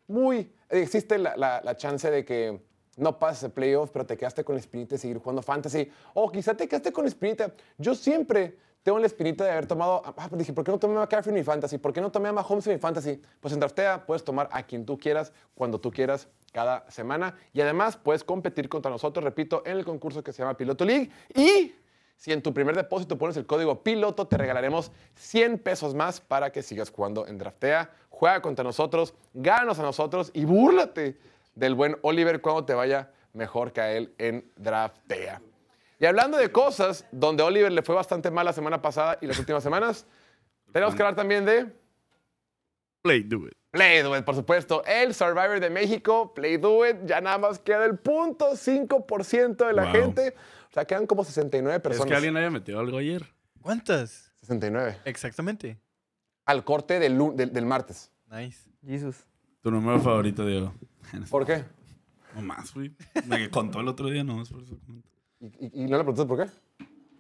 muy 0.07 0.51
existe 0.71 1.19
la, 1.19 1.37
la- 1.37 1.61
la 1.63 1.77
chance 1.77 2.11
de 2.11 2.25
que 2.25 2.59
no 2.97 3.19
pases 3.19 3.43
el 3.45 3.51
playoff, 3.51 3.91
pero 3.91 4.07
te 4.07 4.17
quedaste 4.17 4.45
con 4.45 4.55
la 4.55 4.61
espinita 4.61 4.95
de 4.95 4.99
seguir 4.99 5.19
jugando 5.19 5.43
fantasy. 5.43 5.91
O 6.15 6.33
quizá 6.33 6.55
te 6.55 6.67
quedaste 6.67 6.91
con 6.91 7.05
la 7.05 7.09
espinita. 7.09 7.53
Yo 7.77 7.95
siempre 7.95 8.57
tengo 8.85 8.99
la 8.99 9.07
espinita 9.07 9.45
de 9.45 9.51
haber 9.51 9.67
tomado. 9.67 10.03
Ah, 10.05 10.29
dije, 10.33 10.53
¿por 10.53 10.63
qué 10.63 10.71
no 10.71 10.79
tomé 10.79 10.95
a 10.97 11.01
McCaffrey 11.01 11.35
en 11.35 11.41
mi 11.41 11.43
fantasy? 11.43 11.79
¿Por 11.79 11.93
qué 11.95 12.03
no 12.03 12.13
tomé 12.13 12.29
a 12.29 12.33
Mahomes 12.35 12.67
en 12.67 12.75
mi 12.75 12.79
fantasy? 12.79 13.21
Pues 13.41 13.55
en 13.55 13.59
Draftea 13.59 14.05
puedes 14.05 14.23
tomar 14.23 14.47
a 14.53 14.63
quien 14.63 14.85
tú 14.85 14.99
quieras, 14.99 15.33
cuando 15.55 15.81
tú 15.81 15.91
quieras, 15.91 16.29
cada 16.53 16.89
semana. 16.91 17.35
Y 17.55 17.63
además 17.63 17.97
puedes 17.97 18.23
competir 18.23 18.69
contra 18.69 18.91
nosotros, 18.91 19.25
repito, 19.25 19.63
en 19.65 19.79
el 19.79 19.87
concurso 19.87 20.23
que 20.23 20.35
se 20.35 20.43
llama 20.43 20.55
Piloto 20.57 20.85
League. 20.85 21.11
Y 21.35 21.75
Si 22.17 22.31
en 22.31 22.43
tu 22.43 22.53
primer 22.53 22.77
depósito 22.77 23.19
pones 23.19 23.39
el 23.39 23.47
código 23.47 23.83
piloto, 23.83 24.27
te 24.27 24.37
regalaremos 24.37 24.93
100 25.17 25.59
pesos 25.59 25.95
más 25.95 26.21
para 26.21 26.53
que 26.53 26.63
sigas 26.63 26.91
jugando 26.91 27.27
en 27.27 27.39
Draftea. 27.39 27.91
Juega 28.11 28.41
contra 28.43 28.63
nosotros, 28.63 29.15
gánanos 29.33 29.79
a 29.79 29.83
nosotros 29.83 30.31
y 30.35 30.45
búrlate 30.45 31.19
del 31.55 31.75
buen 31.75 31.97
Oliver 32.03 32.41
cuando 32.43 32.67
te 32.67 32.75
vaya 32.75 33.11
mejor 33.33 33.73
que 33.73 33.81
a 33.81 33.93
él 33.93 34.15
en 34.19 34.49
Draftea. 34.57 35.41
Y 36.01 36.07
hablando 36.07 36.37
de 36.39 36.51
cosas 36.51 37.07
donde 37.13 37.43
Oliver 37.43 37.71
le 37.73 37.83
fue 37.83 37.95
bastante 37.95 38.31
mal 38.31 38.45
la 38.45 38.53
semana 38.53 38.83
pasada 38.83 39.19
y 39.21 39.27
las 39.27 39.39
últimas 39.39 39.63
semanas, 39.63 40.07
tenemos 40.73 40.95
que 40.95 41.03
hablar 41.03 41.15
también 41.17 41.45
de 41.45 41.73
Play, 43.03 43.23
do 43.23 43.47
it. 43.47 43.53
Play 43.71 44.03
Do 44.03 44.17
It, 44.17 44.25
por 44.25 44.35
supuesto. 44.37 44.85
El 44.87 45.15
Survivor 45.15 45.59
de 45.61 45.69
México, 45.69 46.33
Play 46.33 46.57
Do 46.59 46.89
It, 46.89 47.05
ya 47.07 47.21
nada 47.21 47.39
más 47.39 47.59
queda 47.59 47.85
el 47.87 48.01
0.5% 48.01 49.67
de 49.67 49.73
la 49.73 49.83
Wow. 49.85 49.93
gente. 49.93 50.35
O 50.71 50.73
sea, 50.73 50.85
quedan 50.85 51.07
como 51.07 51.25
69 51.25 51.77
Es 51.77 51.83
personas. 51.83 52.09
que 52.09 52.15
alguien 52.15 52.37
haya 52.37 52.51
metido 52.51 52.79
algo 52.81 52.99
ayer. 52.99 53.25
¿Cuántas? 53.61 54.33
69. 54.41 55.01
Exactamente. 55.05 55.79
Al 56.47 56.65
corte 56.65 56.99
del, 57.01 57.19
del, 57.37 57.53
del 57.53 57.67
martes. 57.67 58.11
Nice. 58.31 58.69
Jesus. 58.87 59.25
Tu 59.61 59.71
número 59.71 59.99
favorito, 60.01 60.47
Diego. 60.47 60.73
¿Por 61.31 61.45
qué? 61.45 61.65
No 62.35 62.43
más, 62.43 62.73
güey. 62.75 62.93
Me 63.27 63.51
contó 63.51 63.81
el 63.81 63.89
otro 63.89 64.09
día, 64.09 64.23
no 64.25 64.37
más 64.37 64.51
por 64.51 64.63
eso. 64.63 64.77
¿Y, 65.61 65.67
y- 65.67 65.85
y 65.85 65.87
no 65.87 65.97
le 65.99 66.05
preguntas 66.05 66.27
por 66.27 66.39
qué? 66.45 66.51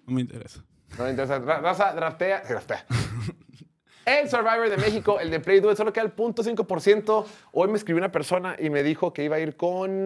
No 0.06 0.14
me 0.14 0.20
interesa. 0.22 0.64
No 0.98 1.04
le 1.04 1.10
interesa. 1.10 1.38
Ra- 1.38 1.60
Raza, 1.60 1.92
draftea. 1.94 2.42
draftea. 2.48 2.86
El 4.06 4.28
Survivor 4.28 4.68
de 4.68 4.76
México, 4.76 5.18
el 5.18 5.30
de 5.30 5.40
Play 5.40 5.58
It, 5.58 5.76
solo 5.76 5.90
queda 5.90 6.04
el 6.04 6.14
0.5%. 6.14 7.24
Hoy 7.52 7.68
me 7.68 7.76
escribió 7.78 7.98
una 8.02 8.12
persona 8.12 8.54
y 8.58 8.68
me 8.68 8.82
dijo 8.82 9.14
que 9.14 9.24
iba 9.24 9.36
a 9.36 9.40
ir 9.40 9.56
con. 9.56 10.04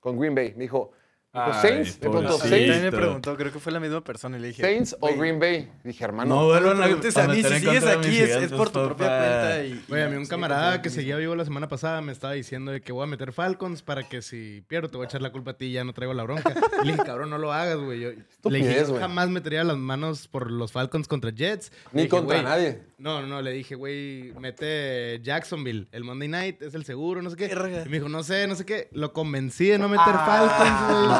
con 0.00 0.18
Green 0.18 0.34
Bay. 0.34 0.52
Me 0.56 0.64
dijo. 0.64 0.90
Dijo, 1.32 1.46
Ay, 1.52 1.52
Saints. 1.62 1.94
Me 1.94 2.00
preguntó, 2.00 2.28
pobrecito. 2.32 2.44
Sí, 2.44 2.48
¿Saints, 2.50 2.72
también 2.72 2.92
me 2.92 2.98
preguntó, 2.98 3.36
creo 3.36 3.52
que 3.52 3.58
fue 3.58 3.72
la 3.72 3.80
misma 3.80 4.02
persona 4.02 4.38
y 4.38 4.40
le 4.40 4.48
dije. 4.48 4.62
Saints 4.62 4.94
o 5.00 5.06
"Güey, 5.08 5.16
Green 5.18 5.38
Bay? 5.38 5.70
Dije, 5.84 6.04
hermano. 6.04 6.34
No 6.34 6.44
vuelvan 6.46 6.76
No 6.76 6.82
a 6.82 6.86
preguntes 6.86 7.16
a 7.16 7.28
mí, 7.28 7.36
meter 7.36 7.50
si 7.50 7.54
en 7.54 7.60
sigues 7.60 7.74
contra 7.74 7.90
de 7.90 7.96
aquí 7.98 8.08
mis 8.08 8.16
es, 8.18 8.22
es 8.22 8.34
gigantes, 8.34 8.52
por 8.58 8.70
tu 8.70 8.84
propia 8.84 9.06
papá. 9.06 9.18
cuenta. 9.18 9.64
Y, 9.66 9.84
Güey, 9.88 10.02
a 10.02 10.08
mí 10.08 10.16
un 10.16 10.24
sí, 10.24 10.30
camarada 10.30 10.82
que 10.82 10.90
seguía 10.90 11.16
vivo 11.16 11.34
la 11.36 11.44
semana 11.44 11.68
pasada 11.68 12.00
me 12.00 12.12
estaba 12.12 12.32
diciendo 12.32 12.72
de 12.72 12.80
que 12.80 12.92
voy 12.92 13.04
a 13.04 13.06
meter 13.06 13.32
Falcons 13.32 13.82
para 13.82 14.08
que 14.08 14.22
si 14.22 14.62
pierdo 14.68 14.88
te 14.88 14.96
voy 14.96 15.04
a 15.04 15.08
echar 15.08 15.22
la 15.22 15.30
culpa 15.30 15.50
a 15.52 15.54
ti 15.56 15.66
y 15.66 15.72
ya 15.72 15.84
no 15.84 15.92
traigo 15.92 16.14
la 16.14 16.22
bronca. 16.24 16.54
Y 16.82 16.86
le 16.86 16.92
dije, 16.92 17.04
cabrón, 17.04 17.30
no 17.30 17.38
lo 17.38 17.52
hagas, 17.52 17.76
güey. 17.78 18.00
Yo- 18.00 18.10
Le 18.10 18.18
Estupidez, 18.30 18.66
dije, 18.68 18.80
yo 18.80 18.88
güey. 18.88 19.00
jamás 19.00 19.28
metería 19.28 19.64
las 19.64 19.76
manos 19.76 20.28
por 20.28 20.50
los 20.50 20.72
Falcons 20.72 21.08
contra 21.08 21.30
Jets. 21.30 21.72
Ni 21.92 22.02
dije, 22.02 22.08
contra 22.10 22.36
"Güey, 22.40 22.44
nadie. 22.44 22.82
No, 22.98 23.20
no, 23.20 23.26
no, 23.28 23.42
le 23.42 23.52
dije, 23.52 23.74
güey, 23.76 24.32
mete 24.40 25.20
Jacksonville. 25.22 25.86
El 25.92 26.02
Monday 26.04 26.26
Night 26.28 26.62
es 26.62 26.74
el 26.74 26.84
seguro, 26.84 27.22
no 27.22 27.30
sé 27.30 27.36
qué. 27.36 27.46
Verga. 27.48 27.82
Y 27.84 27.88
me 27.88 27.96
dijo, 27.98 28.08
no 28.08 28.22
sé, 28.24 28.46
no 28.48 28.56
sé 28.56 28.64
qué. 28.66 28.88
Lo 28.92 29.12
convencí 29.12 29.66
de 29.66 29.78
no 29.78 29.88
meter 29.88 30.14
Falcons, 30.14 30.80
güey. 30.88 31.17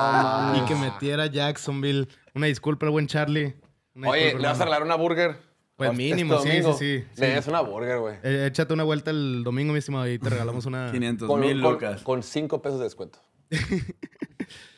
Y 0.57 0.65
que 0.67 0.75
metiera 0.75 1.27
Jacksonville. 1.27 2.09
Una 2.35 2.47
disculpa 2.47 2.87
al 2.87 2.93
buen 2.93 3.07
Charlie. 3.07 3.55
Una 3.95 4.11
Oye, 4.11 4.25
disculpa, 4.25 4.43
¿le 4.43 4.49
vas 4.49 4.61
a 4.61 4.63
hermano. 4.63 4.65
regalar 4.65 4.83
una 4.85 4.95
burger? 4.97 5.49
Pues 5.77 5.91
Este 5.91 6.03
mínimo, 6.03 6.39
sí, 6.41 6.49
domingo. 6.49 6.73
sí, 6.73 6.99
sí, 7.15 7.21
Le 7.21 7.27
sí. 7.29 7.33
des 7.35 7.47
una 7.47 7.61
burger, 7.61 7.99
güey. 8.01 8.17
Eh, 8.25 8.47
échate 8.49 8.75
una 8.75 8.83
vuelta 8.85 9.11
el 9.13 9.45
domingo, 9.45 9.73
mi 9.73 9.79
estimado, 9.79 10.09
y 10.09 10.19
te 10.19 10.29
regalamos 10.29 10.67
una. 10.67 10.91
500 10.91 11.29
Con, 11.29 11.41
mil 11.41 11.63
con- 11.63 11.73
lucas. 11.73 12.03
con 12.03 12.23
cinco 12.25 12.61
pesos 12.61 12.79
de 12.79 12.85
descuento. 12.85 13.21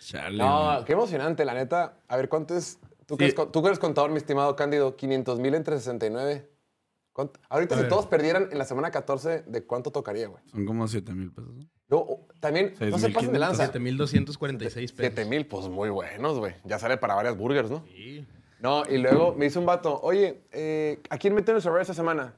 Chale, 0.00 0.38
No, 0.38 0.82
qué 0.84 0.92
emocionante, 0.92 1.44
la 1.44 1.54
neta. 1.54 1.98
A 2.08 2.16
ver, 2.16 2.28
¿cuánto 2.28 2.54
es? 2.56 2.78
¿Tú, 3.06 3.14
Sí. 3.14 3.18
que, 3.18 3.24
eres, 3.24 3.34
con- 3.34 3.52
tú 3.52 3.62
que 3.62 3.68
eres 3.68 3.78
contador, 3.78 4.10
mi 4.10 4.16
estimado 4.18 4.54
Cándido, 4.56 4.96
500 4.96 5.38
mil 5.38 5.54
entre 5.54 5.76
69. 5.78 6.50
¿Cuánto? 7.12 7.40
Ahorita, 7.48 7.74
A 7.74 7.78
si 7.78 7.82
ver. 7.82 7.90
todos 7.90 8.06
perdieran 8.06 8.48
en 8.52 8.58
la 8.58 8.64
semana 8.64 8.90
14, 8.90 9.42
¿de 9.46 9.64
cuánto 9.64 9.90
tocaría, 9.90 10.28
güey? 10.28 10.42
Son 10.50 10.64
como 10.66 10.86
7 10.86 11.12
mil 11.14 11.32
pesos. 11.32 11.54
¿no? 11.54 11.66
Luego, 11.88 12.26
también, 12.40 12.74
no 12.80 12.98
se 12.98 13.10
pasen 13.10 13.32
de 13.32 13.38
6,500. 13.38 13.38
lanza. 13.38 13.66
7246 13.66 14.92
pesos. 14.92 15.12
7 15.14 15.28
mil, 15.28 15.46
pues 15.46 15.68
muy 15.68 15.90
buenos, 15.90 16.38
güey. 16.38 16.54
Ya 16.64 16.78
sale 16.78 16.96
para 16.96 17.14
varias 17.14 17.36
burgers, 17.36 17.70
¿no? 17.70 17.84
Sí. 17.94 18.26
No, 18.60 18.82
y 18.88 18.98
luego 18.98 19.34
me 19.34 19.46
hizo 19.46 19.60
un 19.60 19.66
vato, 19.66 20.00
oye, 20.02 20.42
eh, 20.52 21.00
¿a 21.08 21.16
quién 21.18 21.34
meten 21.34 21.56
el 21.56 21.62
Survivor 21.62 21.80
esta 21.80 21.94
semana? 21.94 22.34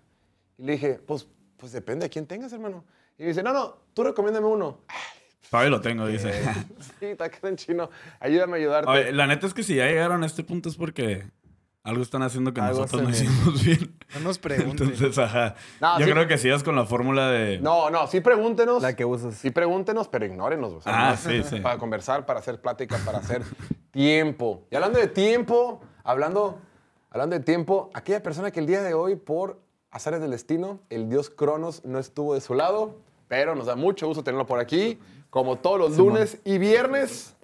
Y 0.58 0.64
le 0.64 0.72
dije, 0.72 1.00
pues, 1.04 1.26
pues 1.56 1.72
depende 1.72 2.06
de 2.06 2.10
quién 2.10 2.26
tengas, 2.26 2.52
hermano. 2.52 2.84
Y 3.18 3.22
me 3.22 3.28
dice, 3.28 3.42
no, 3.42 3.52
no, 3.52 3.76
tú 3.94 4.04
recomiéndame 4.04 4.46
uno. 4.46 4.80
Todavía 5.50 5.70
lo 5.70 5.80
tengo, 5.80 6.06
dice. 6.06 6.32
Sí, 7.00 7.06
está 7.06 7.30
en 7.42 7.56
chino. 7.56 7.90
Ayúdame 8.20 8.54
a 8.54 8.56
ayudarte. 8.56 8.90
Oye, 8.90 9.12
la 9.12 9.26
neta 9.26 9.46
es 9.46 9.54
que 9.54 9.62
si 9.62 9.74
ya 9.74 9.86
llegaron 9.86 10.22
a 10.22 10.26
este 10.26 10.44
punto 10.44 10.68
es 10.68 10.76
porque 10.76 11.24
algo 11.84 12.02
están 12.02 12.22
haciendo 12.22 12.52
que 12.54 12.60
Algo 12.60 12.80
nosotros 12.80 13.02
no 13.02 13.10
hicimos 13.10 13.64
bien. 13.64 13.96
No 14.14 14.20
nos 14.20 14.38
pregunten. 14.38 14.88
Entonces, 14.90 15.18
ajá. 15.18 15.54
No, 15.80 15.98
Yo 15.98 16.06
sí. 16.06 16.12
creo 16.12 16.28
que 16.28 16.38
sigas 16.38 16.62
con 16.62 16.76
la 16.76 16.84
fórmula 16.86 17.28
de. 17.30 17.58
No, 17.58 17.90
no, 17.90 18.06
sí 18.06 18.20
pregúntenos. 18.20 18.82
La 18.82 18.94
que 18.94 19.04
usas. 19.04 19.34
Sí 19.34 19.50
pregúntenos, 19.50 20.06
pero 20.08 20.24
ignórenos. 20.26 20.72
O 20.74 20.80
sea, 20.80 21.10
Ah, 21.10 21.16
sí, 21.16 21.42
sí. 21.42 21.60
Para 21.60 21.78
conversar, 21.78 22.24
para 22.26 22.38
hacer 22.40 22.60
plática, 22.60 22.98
para 23.04 23.18
hacer 23.18 23.42
tiempo. 23.90 24.64
Y 24.70 24.76
hablando 24.76 24.98
de 24.98 25.08
tiempo, 25.08 25.80
hablando, 26.04 26.58
hablando 27.10 27.36
de 27.36 27.44
tiempo, 27.44 27.90
aquella 27.94 28.22
persona 28.22 28.50
que 28.50 28.60
el 28.60 28.66
día 28.66 28.82
de 28.82 28.94
hoy, 28.94 29.16
por 29.16 29.60
azares 29.90 30.20
del 30.20 30.30
destino, 30.30 30.80
el 30.88 31.08
dios 31.08 31.30
Cronos 31.30 31.84
no 31.84 31.98
estuvo 31.98 32.34
de 32.34 32.40
su 32.40 32.54
lado, 32.54 32.98
pero 33.28 33.54
nos 33.54 33.66
da 33.66 33.76
mucho 33.76 34.06
gusto 34.06 34.22
tenerlo 34.22 34.46
por 34.46 34.58
aquí, 34.60 34.98
como 35.30 35.56
todos 35.56 35.78
los 35.78 35.96
lunes 35.98 36.38
y 36.44 36.58
viernes. 36.58 37.34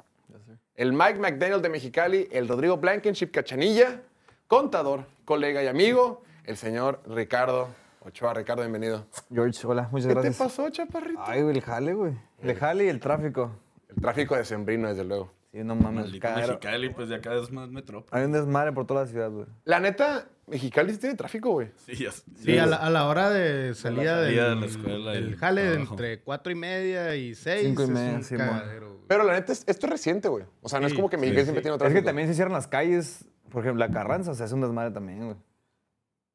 El 0.75 0.93
Mike 0.93 1.19
McDaniel 1.19 1.61
de 1.61 1.69
Mexicali, 1.71 2.29
el 2.31 2.47
Rodrigo 2.47 2.77
Blankenship 2.77 3.31
Cachanilla, 3.33 4.01
contador, 4.49 5.05
colega 5.27 5.63
y 5.63 5.67
amigo, 5.67 6.23
el 6.45 6.57
señor 6.57 7.01
Ricardo 7.07 7.69
Ochoa. 8.01 8.33
Ricardo, 8.35 8.63
bienvenido. 8.63 9.07
George, 9.33 9.61
hola, 9.67 9.89
muchas 9.93 10.09
¿Qué 10.09 10.15
gracias. 10.15 10.39
te 10.39 10.45
pasó, 10.45 10.71
chaparrito? 10.71 11.21
Ay, 11.25 11.43
güey, 11.43 11.57
el 11.57 11.63
jale, 11.63 11.93
güey. 11.93 12.15
El 12.43 12.55
jale 12.57 12.87
y 12.87 12.89
el 12.89 12.99
tráfico. 12.99 13.53
El 13.95 14.01
tráfico 14.03 14.37
de 14.37 14.45
Sembrino, 14.45 14.89
desde 14.89 15.05
luego. 15.05 15.33
Sí, 15.53 15.59
no 15.65 15.75
mames. 15.75 16.05
Maldito. 16.05 16.29
Mexicali, 16.35 16.89
pues 16.91 17.09
de 17.09 17.17
acá 17.17 17.35
es 17.35 17.51
más 17.51 17.69
metrópoli. 17.71 18.09
Hay 18.19 18.25
un 18.27 18.33
desmadre 18.33 18.73
por 18.73 18.87
toda 18.87 19.03
la 19.03 19.07
ciudad, 19.07 19.31
güey. 19.31 19.47
La 19.65 19.81
neta, 19.81 20.27
Mexicali 20.47 20.93
sí 20.93 20.99
tiene 20.99 21.15
tráfico, 21.17 21.51
güey. 21.51 21.71
Sí, 21.87 21.97
ya- 21.97 22.11
Sí, 22.13 22.59
a 22.59 22.67
la, 22.67 22.77
a 22.77 22.89
la 22.91 23.07
hora 23.07 23.29
de 23.31 23.75
salida, 23.75 24.17
salida 24.19 24.23
del, 24.23 24.35
de 24.35 24.57
la 24.57 24.67
escuela 24.67 25.15
y 25.15 25.23
del 25.25 25.37
jale, 25.37 25.63
trabajo. 25.71 25.93
entre 25.95 26.21
cuatro 26.23 26.53
y 26.53 26.55
media 26.55 27.15
y 27.17 27.35
seis. 27.35 27.67
Cinco 27.67 27.83
y 27.83 27.85
es 27.87 27.91
media, 27.91 28.23
sí. 28.23 28.37
Pero 29.09 29.25
la 29.25 29.33
neta, 29.35 29.53
es- 29.53 29.65
esto 29.67 29.87
es 29.87 29.91
reciente, 29.93 30.29
güey. 30.29 30.45
O 30.63 30.69
sea, 30.69 30.81
no 30.81 30.87
es 30.87 30.95
como 30.95 31.09
que 31.11 31.17
Mexicali 31.17 31.41
sí. 31.41 31.45
siempre 31.47 31.63
tiene 31.63 31.75
Es 31.77 31.79
tráfico. 31.79 32.01
que 32.01 32.07
también 32.07 32.29
se 32.29 32.35
cierran 32.35 32.53
las 32.53 32.67
calles. 32.67 33.25
Por 33.51 33.63
ejemplo, 33.65 33.85
la 33.87 33.93
Carranza 33.93 34.35
se 34.35 34.45
hace 34.45 34.55
un 34.55 34.61
desmadre 34.61 34.91
también, 34.91 35.25
güey. 35.25 35.37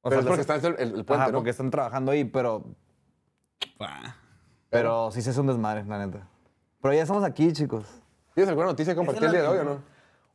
O 0.01 0.09
Pero 0.09 0.21
es 0.21 0.27
porque 0.27 0.43
las- 0.43 0.55
está 0.57 0.67
el, 0.67 0.75
el- 0.79 0.95
el 0.99 1.05
puente, 1.05 1.23
Ajá, 1.23 1.31
¿no? 1.31 1.37
porque 1.37 1.49
están 1.51 1.69
trabajando 1.71 2.11
ahí, 2.11 2.25
pero, 2.25 2.63
Pa. 3.77 4.15
pero 4.69 5.11
sí 5.11 5.21
se 5.21 5.29
hace 5.29 5.39
un 5.39 5.47
desmadre, 5.47 5.85
la 5.85 6.05
neta. 6.05 6.27
Pero 6.81 6.93
ya 6.93 7.01
estamos 7.03 7.23
aquí, 7.23 7.53
chicos. 7.53 7.85
¿Tienes 8.33 8.49
alguna 8.49 8.67
noticia 8.67 8.93
que 8.93 8.97
compartir 8.97 9.23
el 9.25 9.31
día 9.31 9.41
de 9.43 9.47
hoy 9.47 9.57
o 9.59 9.63
no? 9.63 9.77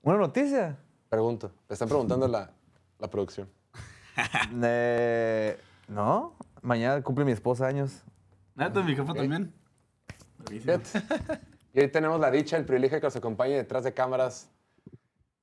Una 0.03 0.17
noticia. 0.19 0.79
Pregunto. 1.09 1.51
Le 1.69 1.73
están 1.75 1.89
preguntando 1.89 2.27
la, 2.29 2.51
la 2.99 3.09
producción. 3.09 3.49
Eh, 4.63 5.61
no, 5.87 6.35
mañana 6.63 7.01
cumple 7.03 7.25
mi 7.25 7.33
esposa 7.33 7.67
años. 7.67 8.03
Neta, 8.57 8.83
mi 8.83 8.97
jefa 8.97 9.15
también. 9.15 9.53
Y 10.51 11.81
hoy 11.81 11.89
tenemos 11.89 12.19
la 12.19 12.31
dicha, 12.31 12.57
el 12.57 12.65
privilegio 12.65 12.99
que 13.01 13.07
nos 13.07 13.15
acompañe 13.17 13.55
detrás 13.55 13.85
de 13.85 13.93
cámaras. 13.95 14.51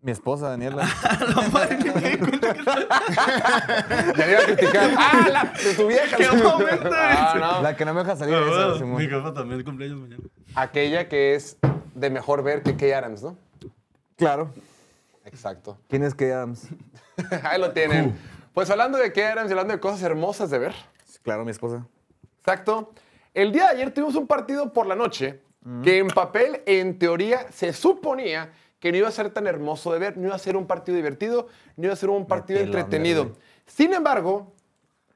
Mi 0.05 0.11
esposa, 0.11 0.49
Daniela. 0.49 0.83
Ya 4.15 4.25
le 4.25 4.31
iba 4.31 4.39
a 4.39 4.45
criticar. 4.45 4.91
¡Ah, 4.97 5.27
la, 5.31 5.43
de 5.63 5.73
tu 5.73 5.87
vieja! 5.87 6.15
¿Qué 6.15 6.29
momento 6.31 6.89
Ah, 6.93 7.33
no. 7.57 7.61
La 7.63 7.75
que 7.75 7.85
no 7.85 7.93
me 7.95 8.01
deja 8.01 8.15
salir 8.15 8.35
de 8.35 8.41
Ah, 8.41 8.67
esa, 8.69 8.77
Simón. 8.77 9.01
mi 9.01 9.07
jefa 9.09 9.33
también 9.33 9.63
cumpleaños 9.63 9.99
mañana. 9.99 10.21
Aquella 10.53 11.09
que 11.09 11.33
es 11.33 11.57
de 11.95 12.09
mejor 12.11 12.43
ver 12.43 12.61
que 12.61 12.75
Kay 12.77 12.91
Adams, 12.91 13.23
¿no? 13.23 13.35
Claro. 14.15 14.51
Exacto. 15.25 15.79
¿Quién 15.89 16.03
es 16.03 16.13
Kay 16.13 16.29
Adams? 16.29 16.67
Ahí 17.43 17.59
lo 17.59 17.71
tienen. 17.71 18.15
Pues 18.53 18.69
hablando 18.69 18.99
de 18.99 19.11
Kay 19.11 19.23
Adams 19.23 19.49
y 19.49 19.53
hablando 19.53 19.73
de 19.73 19.79
cosas 19.79 20.03
hermosas 20.03 20.51
de 20.51 20.59
ver. 20.59 20.75
Claro, 21.23 21.43
mi 21.45 21.51
esposa. 21.51 21.83
Exacto. 22.41 22.93
El 23.33 23.51
día 23.51 23.63
de 23.63 23.69
ayer 23.77 23.91
tuvimos 23.91 24.13
un 24.15 24.27
partido 24.27 24.71
por 24.71 24.85
la 24.85 24.95
noche 24.95 25.41
que 25.83 25.97
en 25.97 26.09
papel, 26.09 26.61
en 26.67 26.99
teoría, 26.99 27.47
se 27.51 27.73
suponía 27.73 28.51
que 28.85 28.91
no 28.91 28.99
iba 28.99 29.07
a 29.07 29.11
ser 29.11 29.31
tan 29.31 29.47
hermoso 29.47 29.91
de 29.91 29.97
ver, 29.97 30.15
no 30.15 30.27
iba 30.27 30.35
a 30.35 30.37
ser 30.37 30.55
un 30.55 30.67
partido 30.67 30.95
divertido, 30.95 31.47
no 31.75 31.85
iba 31.85 31.93
a 31.93 31.95
ser 31.95 32.11
un 32.11 32.27
partido 32.27 32.59
entretenido. 32.59 33.31
Sin 33.65 33.91
embargo, 33.93 34.53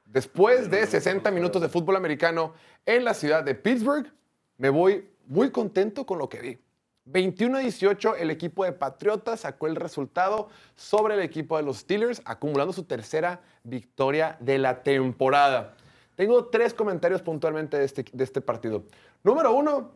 después 0.06 0.68
de 0.72 0.84
60 0.84 1.30
minutos 1.30 1.62
de 1.62 1.68
fútbol 1.68 1.94
americano 1.94 2.52
en 2.84 3.04
la 3.04 3.14
ciudad 3.14 3.44
de 3.44 3.54
Pittsburgh, 3.54 4.12
me 4.56 4.70
voy 4.70 5.08
muy 5.26 5.52
contento 5.52 6.04
con 6.04 6.18
lo 6.18 6.28
que 6.28 6.40
vi. 6.40 6.58
21 7.04 7.58
a 7.58 7.60
18, 7.60 8.16
el 8.16 8.32
equipo 8.32 8.64
de 8.64 8.72
Patriotas 8.72 9.38
sacó 9.38 9.68
el 9.68 9.76
resultado 9.76 10.48
sobre 10.74 11.14
el 11.14 11.20
equipo 11.20 11.56
de 11.56 11.62
los 11.62 11.76
Steelers, 11.76 12.22
acumulando 12.24 12.72
su 12.72 12.82
tercera 12.82 13.40
victoria 13.62 14.36
de 14.40 14.58
la 14.58 14.82
temporada. 14.82 15.76
Tengo 16.16 16.46
tres 16.46 16.74
comentarios 16.74 17.22
puntualmente 17.22 17.78
de 17.78 17.84
este, 17.84 18.04
de 18.12 18.24
este 18.24 18.40
partido. 18.40 18.82
Número 19.22 19.52
uno, 19.52 19.92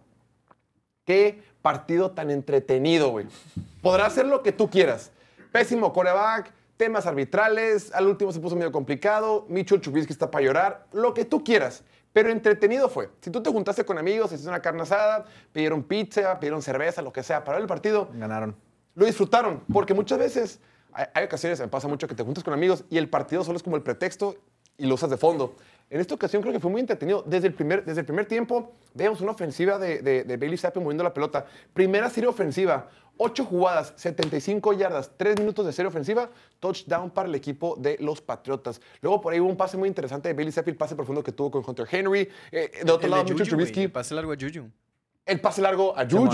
qué 1.05 1.43
partido 1.65 2.11
tan 2.11 2.31
entretenido, 2.31 3.09
güey. 3.09 3.27
Podrá 3.81 4.11
ser 4.11 4.27
lo 4.27 4.43
que 4.43 4.53
tú 4.53 4.69
quieras. 4.69 5.13
Pésimo 5.51 5.95
coreback, 5.95 6.53
temas 6.77 7.07
arbitrales, 7.07 7.91
al 7.95 8.07
último 8.07 8.33
se 8.33 8.39
puso 8.39 8.55
medio 8.55 8.71
complicado, 8.71 9.47
Micho 9.49 9.79
Chubisky 9.79 10.13
está 10.13 10.31
para 10.31 10.45
llorar, 10.45 10.87
lo 10.93 11.15
que 11.15 11.25
tú 11.25 11.43
quieras. 11.43 11.83
Pero 12.13 12.29
entretenido 12.29 12.91
fue. 12.91 13.09
Si 13.23 13.31
tú 13.31 13.43
te 13.43 13.49
juntaste 13.51 13.83
con 13.87 13.97
amigos, 13.97 14.31
hiciste 14.31 14.47
una 14.47 14.61
carne 14.61 14.83
asada, 14.83 15.25
pidieron 15.55 15.83
pizza, 15.83 16.39
pidieron 16.39 16.61
cerveza, 16.61 17.01
lo 17.01 17.15
que 17.15 17.23
sea, 17.23 17.43
para 17.45 17.57
ver 17.57 17.63
el 17.63 17.69
partido, 17.69 18.11
Ganaron. 18.13 18.55
lo 18.95 19.07
disfrutaron. 19.07 19.63
Porque 19.73 19.95
muchas 19.95 20.19
veces 20.19 20.61
hay, 20.93 21.07
hay 21.15 21.25
ocasiones, 21.25 21.61
me 21.61 21.69
pasa 21.69 21.89
mucho 21.89 22.07
que 22.07 22.15
te 22.15 22.23
juntas 22.23 22.45
con 22.45 22.53
amigos 22.53 22.85
y 22.91 22.99
el 22.99 23.09
partido 23.09 23.43
solo 23.43 23.57
es 23.57 23.63
como 23.63 23.77
el 23.77 23.83
pretexto 23.83 24.37
y 24.77 24.85
lo 24.85 24.97
usas 24.97 25.09
de 25.09 25.17
fondo. 25.17 25.57
En 25.95 26.01
esta 26.01 26.13
ocasión 26.17 26.43
creo 26.43 26.53
que 26.53 26.59
fue 26.59 26.73
muy 26.73 26.81
entretenido. 26.81 27.23
Desde 27.25 27.47
el 27.47 27.55
primer, 27.55 27.85
desde 27.85 28.01
el 28.01 28.05
primer 28.05 28.27
tiempo 28.27 28.73
veamos 28.95 29.21
una 29.21 29.31
ofensiva 29.31 29.79
de, 29.79 30.03
de, 30.03 30.25
de 30.25 30.37
Bailey 30.37 30.59
Zappi 30.59 30.81
moviendo 30.81 31.05
la 31.05 31.15
pelota. 31.15 31.47
Primera 31.73 32.11
serie 32.11 32.29
ofensiva, 32.29 32.89
ocho 33.17 33.45
jugadas, 33.45 33.93
75 33.95 34.73
yardas, 34.73 35.13
tres 35.17 35.39
minutos 35.39 35.65
de 35.65 35.73
serie 35.73 35.87
ofensiva, 35.87 36.29
touchdown 36.59 37.11
para 37.11 37.29
el 37.29 37.35
equipo 37.37 37.77
de 37.79 37.97
los 38.01 38.21
Patriotas. 38.21 38.81
Luego 39.03 39.21
por 39.21 39.35
ahí 39.35 39.39
hubo 39.39 39.49
un 39.49 39.57
pase 39.57 39.77
muy 39.77 39.87
interesante 39.87 40.29
de 40.29 40.35
Bailey 40.35 40.51
Zappi, 40.51 40.73
el 40.73 40.77
pase 40.77 40.97
profundo 40.97 41.23
que 41.23 41.31
tuvo 41.31 41.53
con 41.53 41.63
Hunter 41.65 41.87
Henry. 41.89 42.29
Eh, 42.51 42.73
de 42.85 42.91
otro 42.91 43.05
El 43.05 43.13
lado, 43.13 43.23
de 43.23 43.31
Mitchell 43.31 43.49
Trubisky. 43.51 43.83
el 43.83 43.93
Pase 43.93 44.17
largo 44.17 44.33
a 44.33 44.37
Juju. 44.37 44.69
El 45.25 45.41
pase 45.41 45.63
largo 45.63 45.97
a 45.97 46.03
Juju. 46.11 46.25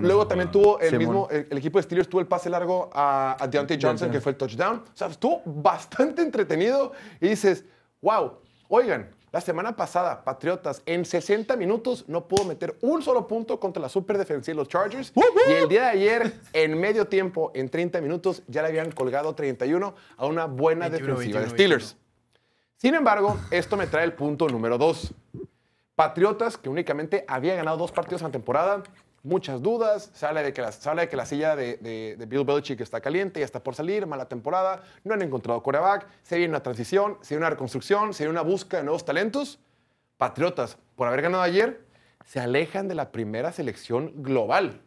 Luego 0.00 0.26
también 0.26 0.50
tuvo 0.50 0.80
el 0.80 0.98
mismo, 0.98 1.28
el, 1.30 1.46
el 1.48 1.58
equipo 1.58 1.78
de 1.78 1.84
Steelers 1.84 2.08
tuvo 2.08 2.20
el 2.20 2.26
pase 2.26 2.50
largo 2.50 2.90
a, 2.92 3.36
a 3.38 3.46
Deontay 3.46 3.78
Johnson, 3.80 4.10
que 4.10 4.20
fue 4.20 4.32
el 4.32 4.38
touchdown. 4.38 4.78
O 4.92 4.96
sea, 4.96 5.06
estuvo 5.06 5.40
bastante 5.46 6.20
entretenido 6.20 6.90
y 7.20 7.28
dices, 7.28 7.64
wow, 8.00 8.41
oigan, 8.74 9.10
la 9.32 9.40
semana 9.40 9.76
pasada, 9.76 10.24
Patriotas, 10.24 10.82
en 10.86 11.04
60 11.04 11.56
minutos 11.56 12.06
no 12.08 12.26
pudo 12.26 12.44
meter 12.44 12.76
un 12.80 13.02
solo 13.02 13.28
punto 13.28 13.60
contra 13.60 13.82
la 13.82 13.88
super 13.88 14.16
defensiva 14.16 14.54
de 14.54 14.56
los 14.56 14.68
Chargers. 14.68 15.12
Y 15.48 15.52
el 15.52 15.68
día 15.68 15.82
de 15.82 15.88
ayer, 15.88 16.32
en 16.54 16.80
medio 16.80 17.06
tiempo, 17.06 17.50
en 17.54 17.68
30 17.68 18.00
minutos, 18.00 18.42
ya 18.46 18.62
le 18.62 18.68
habían 18.68 18.90
colgado 18.90 19.34
31 19.34 19.94
a 20.16 20.26
una 20.26 20.46
buena 20.46 20.88
21, 20.88 21.14
defensiva 21.14 21.40
de 21.40 21.46
21, 21.46 21.54
Steelers. 21.54 21.96
Sin 22.76 22.94
embargo, 22.94 23.38
esto 23.50 23.76
me 23.76 23.86
trae 23.86 24.04
el 24.04 24.14
punto 24.14 24.48
número 24.48 24.78
dos. 24.78 25.12
Patriotas, 25.94 26.56
que 26.56 26.70
únicamente 26.70 27.24
había 27.28 27.54
ganado 27.54 27.76
dos 27.76 27.92
partidos 27.92 28.22
en 28.22 28.28
la 28.28 28.32
temporada, 28.32 28.82
muchas 29.22 29.62
dudas, 29.62 30.10
se 30.14 30.26
habla 30.26 30.42
de 30.42 30.52
que 30.52 30.62
la, 30.62 30.72
se 30.72 30.88
habla 30.88 31.02
de 31.02 31.08
que 31.08 31.16
la 31.16 31.26
silla 31.26 31.54
de, 31.56 31.76
de- 31.76 32.16
de 32.18 32.26
Bill 32.26 32.44
Belichick 32.44 32.80
está 32.80 33.00
caliente, 33.00 33.40
ya 33.40 33.46
está 33.46 33.62
por 33.62 33.74
salir, 33.74 34.06
mala 34.06 34.26
temporada, 34.28 34.82
no 35.04 35.14
han 35.14 35.22
encontrado 35.22 35.62
coreback, 35.62 36.06
se 36.22 36.36
viene 36.38 36.50
una 36.50 36.62
transición, 36.62 37.18
se 37.22 37.34
viene 37.34 37.42
una 37.46 37.50
reconstrucción, 37.50 38.12
se 38.14 38.24
viene 38.24 38.32
una 38.32 38.42
búsqueda 38.42 38.80
de 38.80 38.84
nuevos 38.84 39.04
talentos. 39.04 39.58
Patriotas, 40.16 40.78
por 40.94 41.08
haber 41.08 41.22
ganado 41.22 41.42
ayer, 41.42 41.84
se 42.24 42.38
alejan 42.38 42.86
de 42.86 42.94
la 42.94 43.10
primera 43.10 43.50
selección 43.52 44.12
global. 44.22 44.80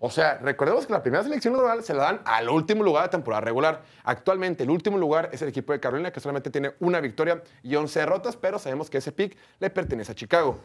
O 0.00 0.10
sea, 0.10 0.38
recordemos 0.38 0.84
que 0.84 0.92
la 0.92 1.00
primera 1.00 1.22
selección 1.22 1.54
global 1.54 1.84
se 1.84 1.94
la 1.94 2.02
dan 2.02 2.20
al 2.24 2.48
último 2.48 2.82
lugar 2.82 3.04
de 3.04 3.10
temporada 3.10 3.40
regular. 3.40 3.82
Actualmente, 4.02 4.64
el 4.64 4.70
último 4.70 4.98
lugar 4.98 5.30
es 5.32 5.42
el 5.42 5.48
equipo 5.48 5.72
de 5.72 5.78
Carolina, 5.78 6.10
que 6.10 6.18
solamente 6.18 6.50
tiene 6.50 6.72
una 6.80 7.00
victoria 7.00 7.40
y 7.62 7.76
11 7.76 8.00
derrotas, 8.00 8.36
pero 8.36 8.58
sabemos 8.58 8.90
que 8.90 8.98
ese 8.98 9.12
pick 9.12 9.36
le 9.60 9.70
pertenece 9.70 10.10
a 10.10 10.14
Chicago. 10.16 10.58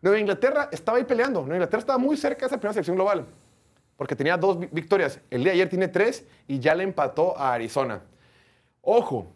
Nueva 0.00 0.18
Inglaterra 0.18 0.68
estaba 0.72 0.98
ahí 0.98 1.04
peleando. 1.04 1.40
Nueva 1.40 1.56
Inglaterra 1.56 1.80
estaba 1.80 1.98
muy 1.98 2.16
cerca 2.16 2.40
de 2.40 2.46
esa 2.46 2.56
primera 2.56 2.72
selección 2.74 2.96
global, 2.96 3.26
porque 3.96 4.14
tenía 4.14 4.36
dos 4.36 4.58
vi- 4.58 4.68
victorias. 4.70 5.20
El 5.30 5.42
día 5.42 5.52
de 5.52 5.56
ayer 5.56 5.68
tiene 5.68 5.88
tres 5.88 6.24
y 6.46 6.58
ya 6.60 6.74
le 6.74 6.84
empató 6.84 7.36
a 7.36 7.54
Arizona. 7.54 8.00
Ojo, 8.82 9.26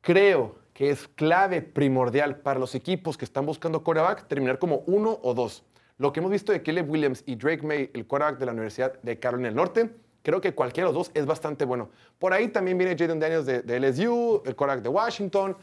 creo 0.00 0.56
que 0.74 0.90
es 0.90 1.08
clave 1.08 1.62
primordial 1.62 2.36
para 2.36 2.58
los 2.60 2.74
equipos 2.74 3.16
que 3.16 3.24
están 3.24 3.46
buscando 3.46 3.82
quarterback 3.82 4.26
terminar 4.26 4.58
como 4.58 4.82
uno 4.86 5.18
o 5.22 5.34
dos. 5.34 5.62
Lo 5.98 6.12
que 6.12 6.20
hemos 6.20 6.32
visto 6.32 6.52
de 6.52 6.62
Caleb 6.62 6.90
Williams 6.90 7.22
y 7.26 7.36
Drake 7.36 7.62
May, 7.66 7.90
el 7.94 8.06
quarterback 8.06 8.38
de 8.38 8.46
la 8.46 8.52
Universidad 8.52 9.00
de 9.02 9.18
Carolina 9.18 9.48
del 9.48 9.56
Norte, 9.56 9.90
creo 10.22 10.40
que 10.40 10.54
cualquiera 10.54 10.88
de 10.88 10.94
los 10.94 11.06
dos 11.08 11.10
es 11.14 11.26
bastante 11.26 11.64
bueno. 11.64 11.90
Por 12.18 12.32
ahí 12.32 12.48
también 12.48 12.78
viene 12.78 12.96
Jaden 12.98 13.20
Daniels 13.20 13.46
de, 13.46 13.80
LSU, 13.80 14.42
el 14.44 14.56
quarterback 14.56 14.82
de 14.82 14.88
Washington, 14.88 15.56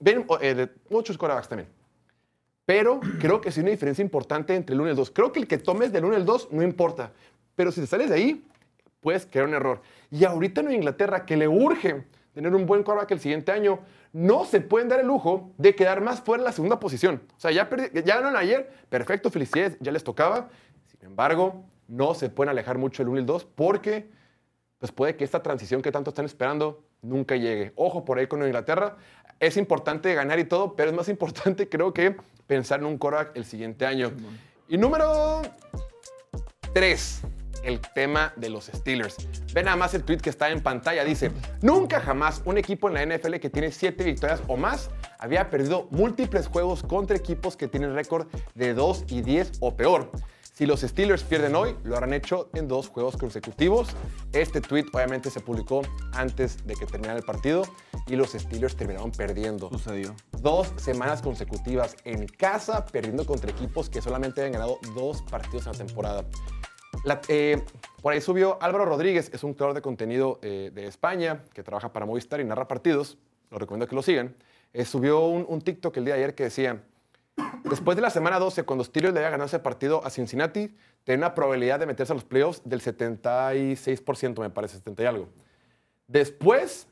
vienen 0.00 0.26
eh, 0.40 0.68
muchos 0.90 1.16
quarterbacks 1.18 1.48
también. 1.48 1.68
Pero 2.66 3.00
creo 3.20 3.40
que 3.40 3.52
sí 3.52 3.60
hay 3.60 3.64
una 3.64 3.72
diferencia 3.72 4.02
importante 4.02 4.54
entre 4.54 4.74
el 4.74 4.80
1 4.80 4.88
y 4.88 4.92
el 4.92 4.96
2. 4.96 5.10
Creo 5.10 5.32
que 5.32 5.40
el 5.40 5.46
que 5.46 5.58
tomes 5.58 5.92
del 5.92 6.04
1 6.04 6.14
y 6.14 6.16
el 6.16 6.24
2 6.24 6.48
no 6.52 6.62
importa. 6.62 7.12
Pero 7.54 7.70
si 7.70 7.80
te 7.80 7.86
sales 7.86 8.08
de 8.08 8.16
ahí, 8.16 8.46
puedes 9.00 9.26
crear 9.26 9.46
un 9.46 9.54
error. 9.54 9.82
Y 10.10 10.24
ahorita 10.24 10.62
en 10.62 10.72
Inglaterra, 10.72 11.26
que 11.26 11.36
le 11.36 11.46
urge 11.46 12.04
tener 12.32 12.54
un 12.54 12.66
buen 12.66 12.82
quarterback 12.82 13.10
el 13.12 13.20
siguiente 13.20 13.52
año, 13.52 13.80
no 14.12 14.44
se 14.44 14.60
pueden 14.60 14.88
dar 14.88 15.00
el 15.00 15.06
lujo 15.06 15.52
de 15.58 15.74
quedar 15.74 16.00
más 16.00 16.20
fuera 16.20 16.40
en 16.40 16.44
la 16.46 16.52
segunda 16.52 16.80
posición. 16.80 17.22
O 17.36 17.40
sea, 17.40 17.50
ya, 17.50 17.64
ganaron 17.66 18.36
ayer, 18.36 18.70
perfecto, 18.88 19.30
felicidades, 19.30 19.76
ya 19.80 19.92
les 19.92 20.02
tocaba. 20.02 20.48
Sin 20.86 21.04
embargo, 21.04 21.64
no 21.86 22.14
se 22.14 22.30
pueden 22.30 22.50
alejar 22.50 22.78
mucho 22.78 23.02
el 23.02 23.08
1 23.08 23.18
y 23.18 23.20
el 23.20 23.26
2 23.26 23.44
porque 23.44 24.08
pues 24.78 24.90
puede 24.92 25.16
que 25.16 25.24
esta 25.24 25.42
transición 25.42 25.82
que 25.82 25.92
tanto 25.92 26.10
están 26.10 26.24
esperando 26.24 26.82
nunca 27.02 27.36
llegue. 27.36 27.72
Ojo 27.76 28.04
por 28.04 28.18
ahí 28.18 28.26
con 28.26 28.42
Inglaterra. 28.44 28.96
Es 29.40 29.56
importante 29.56 30.14
ganar 30.14 30.38
y 30.38 30.44
todo, 30.44 30.76
pero 30.76 30.90
es 30.90 30.96
más 30.96 31.08
importante 31.08 31.68
creo 31.70 31.92
que 31.92 32.16
pensar 32.46 32.80
en 32.80 32.86
un 32.86 32.98
quarterback 32.98 33.36
el 33.36 33.44
siguiente 33.44 33.86
año. 33.86 34.12
Y 34.68 34.78
número 34.78 35.42
3, 36.72 37.22
el 37.64 37.80
tema 37.80 38.32
de 38.36 38.50
los 38.50 38.66
Steelers. 38.66 39.16
Ve 39.52 39.62
nada 39.62 39.76
más 39.76 39.94
el 39.94 40.04
tweet 40.04 40.18
que 40.18 40.30
está 40.30 40.50
en 40.50 40.62
pantalla. 40.62 41.04
Dice, 41.04 41.30
nunca 41.62 42.00
jamás 42.00 42.42
un 42.44 42.58
equipo 42.58 42.88
en 42.88 42.94
la 42.94 43.16
NFL 43.16 43.36
que 43.36 43.50
tiene 43.50 43.70
7 43.70 44.04
victorias 44.04 44.42
o 44.48 44.56
más 44.56 44.90
había 45.18 45.48
perdido 45.50 45.88
múltiples 45.90 46.48
juegos 46.48 46.82
contra 46.82 47.16
equipos 47.16 47.56
que 47.56 47.68
tienen 47.68 47.94
récord 47.94 48.26
de 48.54 48.74
2 48.74 49.04
y 49.08 49.22
10 49.22 49.52
o 49.60 49.76
peor. 49.76 50.10
Si 50.54 50.66
los 50.66 50.82
Steelers 50.82 51.24
pierden 51.24 51.56
hoy, 51.56 51.76
lo 51.82 51.96
habrán 51.96 52.12
hecho 52.12 52.48
en 52.54 52.68
dos 52.68 52.88
juegos 52.88 53.16
consecutivos. 53.16 53.88
Este 54.32 54.60
tweet 54.60 54.84
obviamente 54.92 55.28
se 55.28 55.40
publicó 55.40 55.82
antes 56.12 56.64
de 56.64 56.74
que 56.74 56.86
terminara 56.86 57.18
el 57.18 57.24
partido 57.24 57.64
y 58.06 58.14
los 58.14 58.30
Steelers 58.34 58.76
terminaron 58.76 59.10
perdiendo 59.10 59.68
Sucedió. 59.70 60.14
dos 60.30 60.72
semanas 60.76 61.22
consecutivas 61.22 61.96
en 62.04 62.28
casa, 62.28 62.86
perdiendo 62.86 63.26
contra 63.26 63.50
equipos 63.50 63.90
que 63.90 64.00
solamente 64.00 64.42
habían 64.42 64.52
ganado 64.52 64.78
dos 64.94 65.22
partidos 65.22 65.66
en 65.66 65.72
la 65.72 65.78
temporada. 65.78 66.24
La- 67.02 67.20
eh, 67.26 67.64
por 68.00 68.12
ahí 68.12 68.20
subió 68.20 68.56
Álvaro 68.62 68.84
Rodríguez, 68.84 69.32
es 69.34 69.42
un 69.42 69.54
creador 69.54 69.74
de 69.74 69.82
contenido 69.82 70.38
eh, 70.40 70.70
de 70.72 70.86
España 70.86 71.42
que 71.52 71.64
trabaja 71.64 71.92
para 71.92 72.06
Movistar 72.06 72.38
y 72.40 72.44
narra 72.44 72.68
partidos. 72.68 73.18
Lo 73.50 73.58
recomiendo 73.58 73.88
que 73.88 73.96
lo 73.96 74.02
sigan. 74.02 74.36
Eh, 74.72 74.84
subió 74.84 75.26
un, 75.26 75.44
un 75.48 75.60
TikTok 75.62 75.96
el 75.96 76.04
día 76.04 76.14
de 76.14 76.20
ayer 76.22 76.34
que 76.36 76.44
decía: 76.44 76.80
Después 77.64 77.96
de 77.96 78.02
la 78.02 78.10
semana 78.10 78.38
12, 78.38 78.62
cuando 78.64 78.84
Steelers 78.84 79.14
le 79.14 79.20
había 79.20 79.30
ganado 79.30 79.46
ese 79.46 79.58
partido 79.58 80.04
a 80.04 80.10
Cincinnati, 80.10 80.76
tenía 81.02 81.26
una 81.26 81.34
probabilidad 81.34 81.80
de 81.80 81.86
meterse 81.86 82.12
a 82.12 82.14
los 82.14 82.24
playoffs 82.24 82.62
del 82.64 82.80
76%, 82.80 84.40
me 84.40 84.50
parece, 84.50 84.76
70 84.76 85.02
y 85.02 85.06
algo. 85.06 85.28
Después 86.06 86.86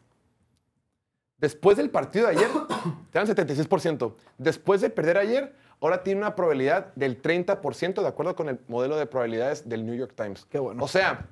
Después 1.43 1.77
del 1.77 1.91
partido 1.91 2.29
de 2.29 2.37
ayer, 2.37 2.49
te 3.11 3.19
dan 3.19 3.27
76%. 3.27 4.15
Después 4.39 4.81
de 4.81 4.91
perder 4.91 5.19
ayer, 5.19 5.53
ahora 5.81 6.05
tiene 6.05 6.21
una 6.21 6.37
probabilidad 6.37 6.95
del 6.95 7.21
30%, 7.21 8.01
de 8.01 8.07
acuerdo 8.07 8.37
con 8.37 8.49
el 8.49 8.61
modelo 8.69 8.97
de 8.97 9.07
probabilidades 9.07 9.69
del 9.69 9.85
New 9.85 9.97
York 9.97 10.13
Times. 10.15 10.47
Qué 10.49 10.61
bueno. 10.61 10.85
O 10.85 10.87
sea, 10.87 11.27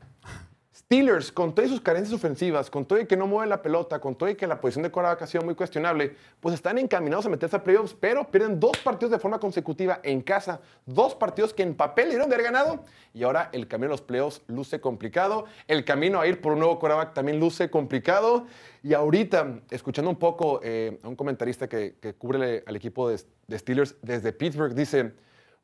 Steelers, 0.92 1.30
con 1.30 1.54
todas 1.54 1.70
sus 1.70 1.80
carencias 1.80 2.12
ofensivas, 2.12 2.68
con 2.68 2.84
todo 2.84 2.98
y 2.98 3.06
que 3.06 3.16
no 3.16 3.28
mueven 3.28 3.48
la 3.48 3.62
pelota, 3.62 4.00
con 4.00 4.16
todo 4.16 4.28
y 4.28 4.34
que 4.34 4.48
la 4.48 4.60
posición 4.60 4.82
de 4.82 4.90
quarterback 4.90 5.22
ha 5.22 5.26
sido 5.28 5.44
muy 5.44 5.54
cuestionable, 5.54 6.16
pues 6.40 6.52
están 6.56 6.78
encaminados 6.78 7.26
a 7.26 7.28
meterse 7.28 7.54
a 7.54 7.62
playoffs, 7.62 7.94
pero 7.94 8.28
pierden 8.28 8.58
dos 8.58 8.76
partidos 8.78 9.12
de 9.12 9.20
forma 9.20 9.38
consecutiva 9.38 10.00
en 10.02 10.20
casa, 10.20 10.60
dos 10.86 11.14
partidos 11.14 11.54
que 11.54 11.62
en 11.62 11.76
papel 11.76 12.06
debieron 12.06 12.28
de 12.28 12.34
haber 12.34 12.46
ganado, 12.46 12.82
y 13.14 13.22
ahora 13.22 13.50
el 13.52 13.68
camino 13.68 13.90
a 13.90 13.92
los 13.92 14.00
playoffs 14.00 14.42
luce 14.48 14.80
complicado, 14.80 15.44
el 15.68 15.84
camino 15.84 16.18
a 16.18 16.26
ir 16.26 16.40
por 16.40 16.54
un 16.54 16.58
nuevo 16.58 16.80
quarterback 16.80 17.14
también 17.14 17.38
luce 17.38 17.70
complicado, 17.70 18.46
y 18.82 18.92
ahorita, 18.92 19.60
escuchando 19.70 20.10
un 20.10 20.18
poco 20.18 20.58
eh, 20.64 20.98
a 21.04 21.08
un 21.08 21.14
comentarista 21.14 21.68
que, 21.68 21.98
que 22.00 22.14
cubre 22.14 22.64
al 22.66 22.74
equipo 22.74 23.08
de, 23.08 23.20
de 23.46 23.58
Steelers 23.60 23.94
desde 24.02 24.32
Pittsburgh, 24.32 24.74
dice, 24.74 25.12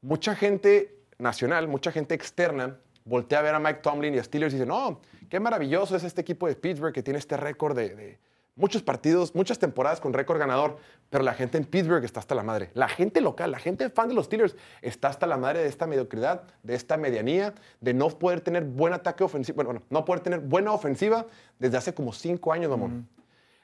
mucha 0.03 0.37
gente 0.37 1.01
nacional, 1.19 1.67
mucha 1.67 1.91
gente 1.91 2.15
externa, 2.15 2.79
voltea 3.07 3.39
a 3.39 3.43
ver 3.43 3.55
a 3.55 3.59
Mike 3.59 3.81
Tomlin 3.83 4.15
y 4.15 4.19
a 4.19 4.25
Steelers 4.25 4.53
y 4.53 4.59
dice, 4.59 4.67
no, 4.67 5.01
qué 5.29 5.41
maravilloso 5.41 5.97
es 5.97 6.05
este 6.05 6.21
equipo 6.21 6.47
de 6.47 6.57
Pittsburgh 6.57 6.93
que 6.93 7.03
tiene 7.03 7.19
este 7.19 7.37
récord 7.37 7.77
de, 7.77 7.95
de 7.95 8.19
muchos 8.57 8.83
partidos, 8.83 9.35
muchas 9.35 9.59
temporadas 9.59 10.01
con 10.01 10.13
récord 10.13 10.39
ganador, 10.39 10.79
pero 11.11 11.23
la 11.23 11.35
gente 11.35 11.59
en 11.59 11.65
Pittsburgh 11.65 12.05
está 12.05 12.21
hasta 12.21 12.35
la 12.35 12.43
madre. 12.43 12.71
La 12.75 12.89
gente 12.89 13.21
local, 13.21 13.51
la 13.53 13.59
gente 13.59 13.91
fan 13.91 14.09
de 14.09 14.15
los 14.15 14.27
Steelers 14.27 14.57
está 14.83 15.09
hasta 15.09 15.27
la 15.27 15.37
madre 15.37 15.61
de 15.61 15.69
esta 15.69 15.87
mediocridad, 15.87 16.43
de 16.63 16.75
esta 16.75 16.97
medianía, 16.97 17.55
de 17.81 17.95
no 17.95 18.09
poder 18.09 18.41
tener 18.41 18.65
buen 18.65 18.95
ataque 18.95 19.23
ofensivo, 19.23 19.63
bueno, 19.63 19.83
no 19.91 20.05
poder 20.05 20.23
tener 20.23 20.41
buena 20.41 20.73
ofensiva 20.73 21.27
desde 21.59 21.77
hace 21.77 21.95
como 21.95 22.13
cinco 22.13 22.53
años, 22.53 22.71
mamón. 22.71 23.07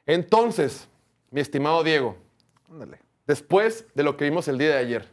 Entonces, 0.05 0.89
mi 1.31 1.41
estimado 1.41 1.83
Diego, 1.83 2.17
Ándale. 2.71 2.99
después 3.27 3.87
de 3.95 4.03
lo 4.03 4.17
que 4.17 4.25
vimos 4.25 4.47
el 4.49 4.59
día 4.59 4.69
de 4.69 4.77
ayer, 4.77 5.09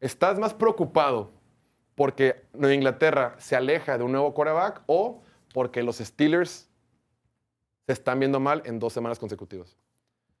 ¿estás 0.00 0.38
más 0.38 0.54
preocupado 0.54 1.30
porque 1.94 2.44
Nueva 2.54 2.74
Inglaterra 2.74 3.34
se 3.38 3.54
aleja 3.54 3.98
de 3.98 4.04
un 4.04 4.12
nuevo 4.12 4.32
quarterback 4.34 4.82
o 4.86 5.22
porque 5.54 5.84
los 5.84 5.98
Steelers 5.98 6.68
se 7.86 7.92
están 7.92 8.18
viendo 8.18 8.40
mal 8.40 8.60
en 8.66 8.80
dos 8.80 8.92
semanas 8.92 9.20
consecutivas? 9.20 9.78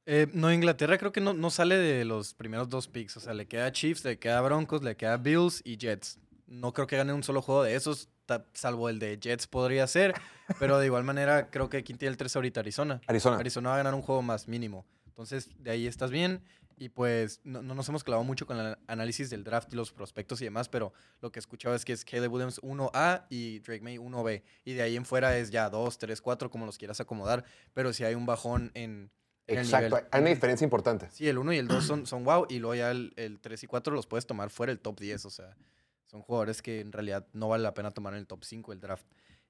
Eh, 0.06 0.26
no, 0.34 0.52
Inglaterra 0.52 0.98
creo 0.98 1.12
que 1.12 1.20
no, 1.20 1.32
no 1.32 1.50
sale 1.50 1.76
de 1.76 2.04
los 2.04 2.34
primeros 2.34 2.68
dos 2.68 2.88
picks. 2.88 3.16
O 3.16 3.20
sea, 3.20 3.32
le 3.32 3.46
queda 3.46 3.70
Chiefs, 3.70 4.04
le 4.04 4.18
queda 4.18 4.40
Broncos, 4.40 4.82
le 4.82 4.96
queda 4.96 5.16
Bills 5.16 5.62
y 5.64 5.78
Jets. 5.78 6.18
No 6.48 6.72
creo 6.72 6.88
que 6.88 6.96
gane 6.96 7.12
un 7.12 7.22
solo 7.22 7.40
juego 7.42 7.62
de 7.62 7.76
esos, 7.76 8.10
salvo 8.52 8.88
el 8.88 8.98
de 8.98 9.16
Jets 9.18 9.46
podría 9.46 9.86
ser. 9.86 10.14
pero 10.58 10.80
de 10.80 10.86
igual 10.86 11.04
manera, 11.04 11.48
creo 11.48 11.70
que 11.70 11.84
quien 11.84 11.96
tiene 11.96 12.10
el 12.10 12.16
3 12.16 12.34
ahorita, 12.34 12.60
Arizona. 12.60 13.00
Arizona. 13.06 13.36
Arizona 13.36 13.68
va 13.68 13.74
a 13.76 13.78
ganar 13.78 13.94
un 13.94 14.02
juego 14.02 14.20
más 14.20 14.48
mínimo. 14.48 14.84
Entonces, 15.06 15.48
de 15.58 15.70
ahí 15.70 15.86
estás 15.86 16.10
bien. 16.10 16.42
Y 16.76 16.88
pues 16.88 17.40
no, 17.44 17.62
no 17.62 17.74
nos 17.74 17.88
hemos 17.88 18.02
clavado 18.02 18.24
mucho 18.24 18.46
con 18.46 18.58
el 18.58 18.76
análisis 18.86 19.30
del 19.30 19.44
draft 19.44 19.72
y 19.72 19.76
los 19.76 19.92
prospectos 19.92 20.40
y 20.40 20.44
demás, 20.44 20.68
pero 20.68 20.92
lo 21.20 21.30
que 21.30 21.38
he 21.38 21.40
escuchado 21.40 21.74
es 21.74 21.84
que 21.84 21.92
es 21.92 22.04
Caleb 22.04 22.32
Williams 22.32 22.60
1A 22.62 23.26
y 23.30 23.60
Drake 23.60 23.82
May 23.82 23.98
1B. 23.98 24.42
Y 24.64 24.72
de 24.74 24.82
ahí 24.82 24.96
en 24.96 25.04
fuera 25.04 25.36
es 25.38 25.50
ya 25.50 25.70
2, 25.70 25.98
3, 25.98 26.20
4, 26.20 26.50
como 26.50 26.66
los 26.66 26.78
quieras 26.78 27.00
acomodar. 27.00 27.44
Pero 27.72 27.92
si 27.92 28.04
hay 28.04 28.14
un 28.14 28.26
bajón 28.26 28.70
en, 28.74 29.10
en 29.46 29.58
el 29.58 29.64
Exacto, 29.64 29.96
nivel. 29.96 30.08
hay 30.10 30.20
una 30.20 30.30
diferencia 30.30 30.64
importante. 30.64 31.08
Sí, 31.10 31.28
el 31.28 31.38
1 31.38 31.52
y 31.52 31.58
el 31.58 31.68
2 31.68 31.84
son, 31.84 32.06
son 32.06 32.24
wow, 32.24 32.46
y 32.48 32.58
luego 32.58 32.74
ya 32.74 32.90
el, 32.90 33.12
el 33.16 33.40
3 33.40 33.62
y 33.62 33.66
4 33.66 33.94
los 33.94 34.06
puedes 34.06 34.26
tomar 34.26 34.50
fuera 34.50 34.70
del 34.72 34.80
top 34.80 34.98
10, 34.98 35.26
o 35.26 35.30
sea, 35.30 35.56
son 36.04 36.22
jugadores 36.22 36.62
que 36.62 36.80
en 36.80 36.92
realidad 36.92 37.26
no 37.32 37.48
vale 37.48 37.62
la 37.62 37.74
pena 37.74 37.90
tomar 37.90 38.14
en 38.14 38.20
el 38.20 38.26
top 38.26 38.44
5 38.44 38.72
el 38.72 38.80
draft. 38.80 39.06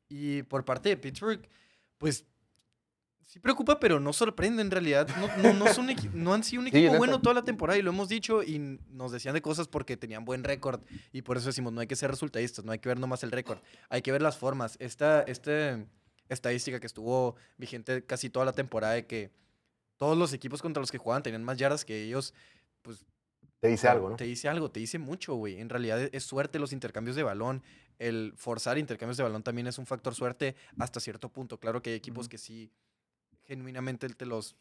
Y 0.08 0.42
por 0.42 0.64
parte 0.64 0.90
de 0.90 0.96
Pittsburgh, 0.96 1.48
pues 1.98 2.26
sí 3.26 3.40
preocupa, 3.40 3.80
pero 3.80 4.00
no 4.00 4.12
sorprende 4.12 4.62
en 4.62 4.70
realidad. 4.70 5.08
No, 5.18 5.36
no, 5.42 5.52
no 5.54 5.72
son 5.72 5.88
no 6.14 6.34
han 6.34 6.44
sido 6.44 6.62
un 6.62 6.68
equipo 6.68 6.96
bueno 6.96 7.20
toda 7.20 7.34
la 7.34 7.44
temporada 7.44 7.78
y 7.78 7.82
lo 7.82 7.90
hemos 7.90 8.08
dicho 8.08 8.42
y 8.42 8.78
nos 8.90 9.12
decían 9.12 9.34
de 9.34 9.42
cosas 9.42 9.68
porque 9.68 9.96
tenían 9.96 10.24
buen 10.24 10.44
récord 10.44 10.80
y 11.12 11.22
por 11.22 11.36
eso 11.36 11.46
decimos, 11.46 11.72
no 11.72 11.80
hay 11.80 11.86
que 11.86 11.96
ser 11.96 12.10
resultadistas, 12.10 12.64
no 12.64 12.72
hay 12.72 12.78
que 12.78 12.88
ver 12.88 12.98
nomás 12.98 13.22
el 13.22 13.30
récord, 13.30 13.58
hay 13.88 14.02
que 14.02 14.12
ver 14.12 14.22
las 14.22 14.36
formas. 14.36 14.76
Esta, 14.80 15.22
este 15.22 15.86
estadística 16.28 16.80
que 16.80 16.86
estuvo 16.86 17.36
vigente 17.58 18.04
casi 18.04 18.30
toda 18.30 18.46
la 18.46 18.52
temporada 18.52 18.94
de 18.94 19.06
que 19.06 19.30
todos 19.96 20.16
los 20.16 20.32
equipos 20.32 20.62
contra 20.62 20.80
los 20.80 20.90
que 20.90 20.98
jugaban 20.98 21.22
tenían 21.22 21.44
más 21.44 21.58
yardas 21.58 21.84
que 21.84 22.02
ellos, 22.02 22.34
pues 22.82 23.04
Te 23.60 23.68
dice 23.68 23.88
algo, 23.88 24.10
¿no? 24.10 24.16
te 24.16 24.24
dice 24.24 24.48
algo, 24.48 24.70
te 24.70 24.80
dice 24.80 24.98
mucho, 24.98 25.34
güey. 25.34 25.60
En 25.60 25.68
realidad 25.68 26.00
e- 26.02 26.10
es 26.12 26.24
suerte 26.24 26.58
los 26.58 26.72
intercambios 26.72 27.16
de 27.16 27.22
balón. 27.22 27.62
El 27.98 28.32
forzar 28.36 28.76
intercambios 28.76 29.16
de 29.16 29.22
balón 29.22 29.42
también 29.44 29.66
es 29.68 29.78
un 29.78 29.86
factor 29.86 30.14
suerte 30.14 30.56
hasta 30.78 30.98
cierto 30.98 31.28
punto. 31.28 31.58
Claro 31.60 31.80
que 31.80 31.90
hay 31.90 31.96
equipos 31.96 32.28
que 32.28 32.38
sí, 32.38 32.70
genuinamente 33.46 34.08
te 34.08 34.26
los 34.26 34.56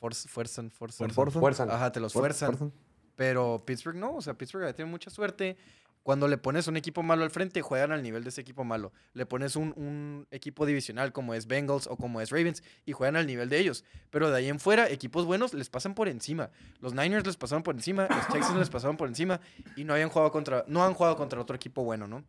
forz- 0.00 0.28
fuerzan, 0.28 0.70
forzan. 0.70 1.10
Forzan. 1.10 1.40
Fuerzan. 1.40 1.70
Ajá, 1.70 1.92
te 1.92 2.00
los 2.00 2.12
Fuer- 2.14 2.20
fuerzan. 2.20 2.48
fuerzan. 2.56 2.72
Pero 3.16 3.62
Pittsburgh 3.64 3.96
no, 3.96 4.16
o 4.16 4.22
sea, 4.22 4.34
Pittsburgh 4.34 4.74
tiene 4.74 4.90
mucha 4.90 5.10
suerte. 5.10 5.56
Cuando 6.02 6.28
le 6.28 6.36
pones 6.36 6.66
un 6.68 6.76
equipo 6.76 7.02
malo 7.02 7.22
al 7.24 7.30
frente, 7.30 7.62
juegan 7.62 7.90
al 7.90 8.02
nivel 8.02 8.24
de 8.24 8.28
ese 8.28 8.42
equipo 8.42 8.62
malo. 8.62 8.92
Le 9.14 9.24
pones 9.24 9.56
un, 9.56 9.72
un 9.76 10.26
equipo 10.30 10.66
divisional 10.66 11.12
como 11.12 11.32
es 11.32 11.46
Bengals 11.46 11.86
o 11.86 11.96
como 11.96 12.20
es 12.20 12.28
Ravens 12.30 12.62
y 12.84 12.92
juegan 12.92 13.16
al 13.16 13.26
nivel 13.26 13.48
de 13.48 13.58
ellos. 13.58 13.84
Pero 14.10 14.30
de 14.30 14.36
ahí 14.36 14.48
en 14.50 14.60
fuera, 14.60 14.90
equipos 14.90 15.24
buenos 15.24 15.54
les 15.54 15.70
pasan 15.70 15.94
por 15.94 16.08
encima. 16.08 16.50
Los 16.80 16.92
Niners 16.92 17.24
les 17.26 17.38
pasaron 17.38 17.62
por 17.62 17.74
encima, 17.74 18.06
los 18.10 18.28
Texans 18.28 18.58
les 18.58 18.68
pasaron 18.68 18.98
por 18.98 19.08
encima 19.08 19.40
y 19.76 19.84
no 19.84 19.94
habían 19.94 20.10
jugado 20.10 20.30
contra, 20.30 20.64
no 20.68 20.84
han 20.84 20.92
jugado 20.92 21.16
contra 21.16 21.40
otro 21.40 21.56
equipo 21.56 21.84
bueno, 21.84 22.06
¿no? 22.06 22.22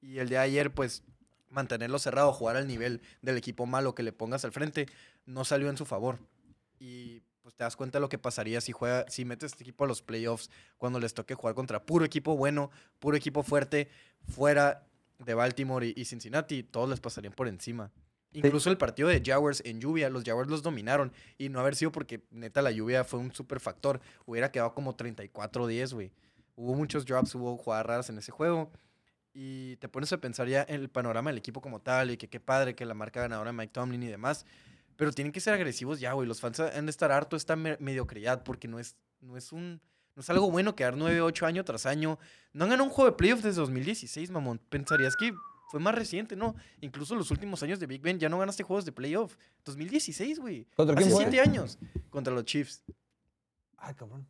Y 0.00 0.18
el 0.18 0.28
de 0.28 0.38
ayer, 0.38 0.74
pues, 0.74 1.04
mantenerlo 1.52 1.98
cerrado, 1.98 2.32
jugar 2.32 2.56
al 2.56 2.66
nivel 2.66 3.02
del 3.20 3.36
equipo 3.36 3.66
malo 3.66 3.94
que 3.94 4.02
le 4.02 4.12
pongas 4.12 4.44
al 4.44 4.52
frente, 4.52 4.86
no 5.26 5.44
salió 5.44 5.70
en 5.70 5.76
su 5.76 5.84
favor. 5.84 6.18
Y 6.78 7.22
pues 7.42 7.54
te 7.54 7.64
das 7.64 7.76
cuenta 7.76 7.98
de 7.98 8.00
lo 8.00 8.08
que 8.08 8.18
pasaría 8.18 8.60
si 8.60 8.72
juega, 8.72 9.04
si 9.08 9.24
metes 9.24 9.52
este 9.52 9.64
equipo 9.64 9.84
a 9.84 9.86
los 9.86 10.02
playoffs 10.02 10.50
cuando 10.78 10.98
les 10.98 11.14
toque 11.14 11.34
jugar 11.34 11.54
contra 11.54 11.84
puro 11.84 12.04
equipo 12.04 12.36
bueno, 12.36 12.70
puro 12.98 13.16
equipo 13.16 13.42
fuerte, 13.42 13.88
fuera 14.28 14.86
de 15.18 15.34
Baltimore 15.34 15.86
y, 15.86 15.94
y 15.96 16.04
Cincinnati, 16.04 16.62
todos 16.62 16.88
les 16.88 17.00
pasarían 17.00 17.32
por 17.32 17.48
encima. 17.48 17.92
Incluso 18.32 18.70
el 18.70 18.78
partido 18.78 19.08
de 19.08 19.22
Jaguars 19.24 19.62
en 19.66 19.80
lluvia, 19.80 20.08
los 20.08 20.24
Jaguars 20.24 20.48
los 20.48 20.62
dominaron 20.62 21.12
y 21.36 21.50
no 21.50 21.60
haber 21.60 21.76
sido 21.76 21.92
porque 21.92 22.24
neta 22.30 22.62
la 22.62 22.70
lluvia 22.70 23.04
fue 23.04 23.20
un 23.20 23.32
super 23.32 23.60
factor, 23.60 24.00
hubiera 24.24 24.50
quedado 24.50 24.72
como 24.72 24.96
34-10, 24.96 25.92
güey. 25.92 26.12
Hubo 26.54 26.74
muchos 26.74 27.04
drops, 27.04 27.34
hubo 27.34 27.56
jugadas 27.58 27.86
raras 27.86 28.10
en 28.10 28.18
ese 28.18 28.32
juego 28.32 28.70
y 29.34 29.76
te 29.76 29.88
pones 29.88 30.12
a 30.12 30.18
pensar 30.18 30.46
ya 30.48 30.64
en 30.68 30.80
el 30.80 30.88
panorama 30.90 31.30
del 31.30 31.38
equipo 31.38 31.60
como 31.60 31.80
tal 31.80 32.10
y 32.10 32.16
que 32.16 32.28
qué 32.28 32.40
padre 32.40 32.74
que 32.74 32.84
la 32.84 32.94
marca 32.94 33.20
ganadora 33.22 33.50
de 33.50 33.56
Mike 33.56 33.72
Tomlin 33.72 34.02
y 34.02 34.08
demás. 34.08 34.44
Pero 34.96 35.10
tienen 35.12 35.32
que 35.32 35.40
ser 35.40 35.54
agresivos 35.54 36.00
ya, 36.00 36.12
güey. 36.12 36.28
Los 36.28 36.40
fans 36.40 36.60
han 36.60 36.86
de 36.86 36.90
estar 36.90 37.10
harto 37.12 37.34
de 37.36 37.38
esta 37.38 37.56
me- 37.56 37.76
mediocridad 37.80 38.42
porque 38.44 38.68
no 38.68 38.78
es, 38.78 38.96
no 39.20 39.36
es 39.36 39.52
un... 39.52 39.80
No 40.14 40.20
es 40.20 40.28
algo 40.28 40.50
bueno 40.50 40.76
quedar 40.76 40.94
9, 40.94 41.22
8 41.22 41.46
año 41.46 41.64
tras 41.64 41.86
año. 41.86 42.18
No 42.52 42.64
han 42.64 42.70
ganado 42.70 42.84
un 42.86 42.90
juego 42.94 43.10
de 43.10 43.16
playoffs 43.16 43.42
desde 43.42 43.62
2016, 43.62 44.30
mamón. 44.30 44.58
Pensarías 44.68 45.16
que 45.16 45.32
fue 45.70 45.80
más 45.80 45.94
reciente, 45.94 46.36
¿no? 46.36 46.54
Incluso 46.82 47.14
los 47.14 47.30
últimos 47.30 47.62
años 47.62 47.80
de 47.80 47.86
Big 47.86 48.02
Ben 48.02 48.18
ya 48.18 48.28
no 48.28 48.38
ganaste 48.38 48.62
juegos 48.62 48.84
de 48.84 48.92
playoff. 48.92 49.38
2016, 49.64 50.38
güey. 50.38 50.66
¿Contra 50.76 50.94
quién 50.96 51.08
Hace 51.08 51.14
fue? 51.16 51.24
7 51.30 51.40
años. 51.40 51.78
Contra 52.10 52.34
los 52.34 52.44
Chiefs. 52.44 52.82
Ay, 53.78 53.94
cabrón. 53.94 54.28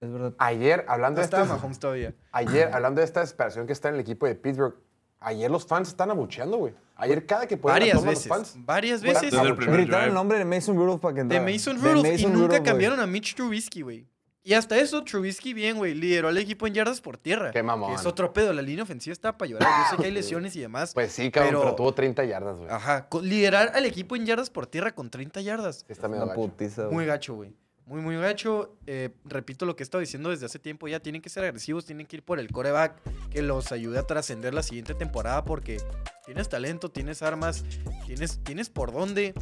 Es 0.00 0.10
verdad. 0.10 0.34
Ayer, 0.38 0.84
hablando 0.88 1.20
No 1.20 1.26
de 1.26 1.36
esta, 1.36 1.44
Mahomes 1.44 1.78
todavía. 1.78 2.14
ayer, 2.32 2.70
hablando 2.72 3.00
de 3.00 3.04
esta 3.04 3.20
desesperación 3.20 3.66
que 3.66 3.72
está 3.72 3.88
en 3.88 3.94
el 3.96 4.00
equipo 4.00 4.26
de 4.26 4.34
Pittsburgh, 4.34 4.74
ayer 5.20 5.50
los 5.50 5.66
fans 5.66 5.88
están 5.88 6.10
abucheando, 6.10 6.56
güey. 6.56 6.72
Ayer 6.96 7.24
cada 7.26 7.46
que 7.46 7.56
pueden 7.56 7.74
Varias 7.80 7.96
toman 7.98 8.14
los 8.14 8.14
veces. 8.24 8.28
fans. 8.28 8.54
Varias 8.66 9.02
veces. 9.02 9.30
Desde 9.30 9.46
el 9.46 9.54
primer 9.56 9.76
Gritaron 9.80 10.08
el 10.08 10.14
nombre 10.14 10.38
de 10.38 10.44
Mason 10.44 10.76
Rudolph 10.76 11.00
para 11.00 11.14
que 11.14 11.18
De 11.24 11.36
entrara. 11.36 11.44
Mason 11.44 11.76
De 11.76 11.82
Rudolph 11.82 12.06
y 12.06 12.12
Mason 12.12 12.32
nunca 12.32 12.46
Rudolph, 12.46 12.64
cambiaron 12.64 13.00
a 13.00 13.06
Mitch 13.06 13.34
Trubisky, 13.34 13.82
güey. 13.82 14.06
Y 14.42 14.54
hasta 14.54 14.78
eso, 14.78 15.04
Trubisky 15.04 15.52
bien, 15.52 15.76
güey. 15.76 15.94
Lideró 15.94 16.28
al 16.28 16.38
equipo 16.38 16.66
en 16.66 16.72
yardas 16.72 17.02
por 17.02 17.18
tierra. 17.18 17.50
Qué 17.50 17.62
mamón. 17.62 17.90
Que 17.90 17.96
es 17.96 18.06
otro 18.06 18.32
pedo. 18.32 18.54
La 18.54 18.62
línea 18.62 18.84
ofensiva 18.84 19.12
está 19.12 19.36
para 19.36 19.50
llorar. 19.50 19.68
Yo 19.68 19.90
sé 19.90 20.02
que 20.02 20.08
hay 20.08 20.12
lesiones 20.14 20.56
y 20.56 20.60
demás. 20.60 20.94
Pues 20.94 21.12
sí, 21.12 21.30
cabrón, 21.30 21.50
pero, 21.50 21.62
Pero- 21.62 21.74
tuvo 21.76 21.92
30 21.94 22.24
yardas, 22.24 22.56
güey. 22.56 22.70
Ajá. 22.70 23.06
liderar 23.22 23.72
al 23.74 23.84
equipo 23.84 24.16
en 24.16 24.24
yardas 24.24 24.48
por 24.48 24.66
tierra 24.66 24.94
con 24.94 25.10
30 25.10 25.42
yardas. 25.42 25.84
Está 25.88 26.08
medio 26.08 26.24
gacho. 26.26 26.40
putiza, 26.40 26.82
güey. 26.84 26.94
Muy 26.94 27.04
gacho, 27.06 27.34
güey. 27.34 27.52
Muy, 27.90 28.02
muy 28.02 28.16
gacho. 28.18 28.78
Eh, 28.86 29.10
repito 29.24 29.66
lo 29.66 29.74
que 29.74 29.82
he 29.82 29.84
estado 29.84 29.98
diciendo 29.98 30.30
desde 30.30 30.46
hace 30.46 30.60
tiempo 30.60 30.86
ya. 30.86 31.00
Tienen 31.00 31.20
que 31.20 31.28
ser 31.28 31.42
agresivos, 31.42 31.84
tienen 31.84 32.06
que 32.06 32.18
ir 32.18 32.22
por 32.22 32.38
el 32.38 32.48
coreback 32.52 33.02
que 33.30 33.42
los 33.42 33.72
ayude 33.72 33.98
a 33.98 34.04
trascender 34.04 34.54
la 34.54 34.62
siguiente 34.62 34.94
temporada 34.94 35.44
porque 35.44 35.78
tienes 36.24 36.48
talento, 36.48 36.92
tienes 36.92 37.20
armas, 37.20 37.64
tienes, 38.06 38.38
tienes 38.44 38.70
por 38.70 38.92
dónde. 38.92 39.34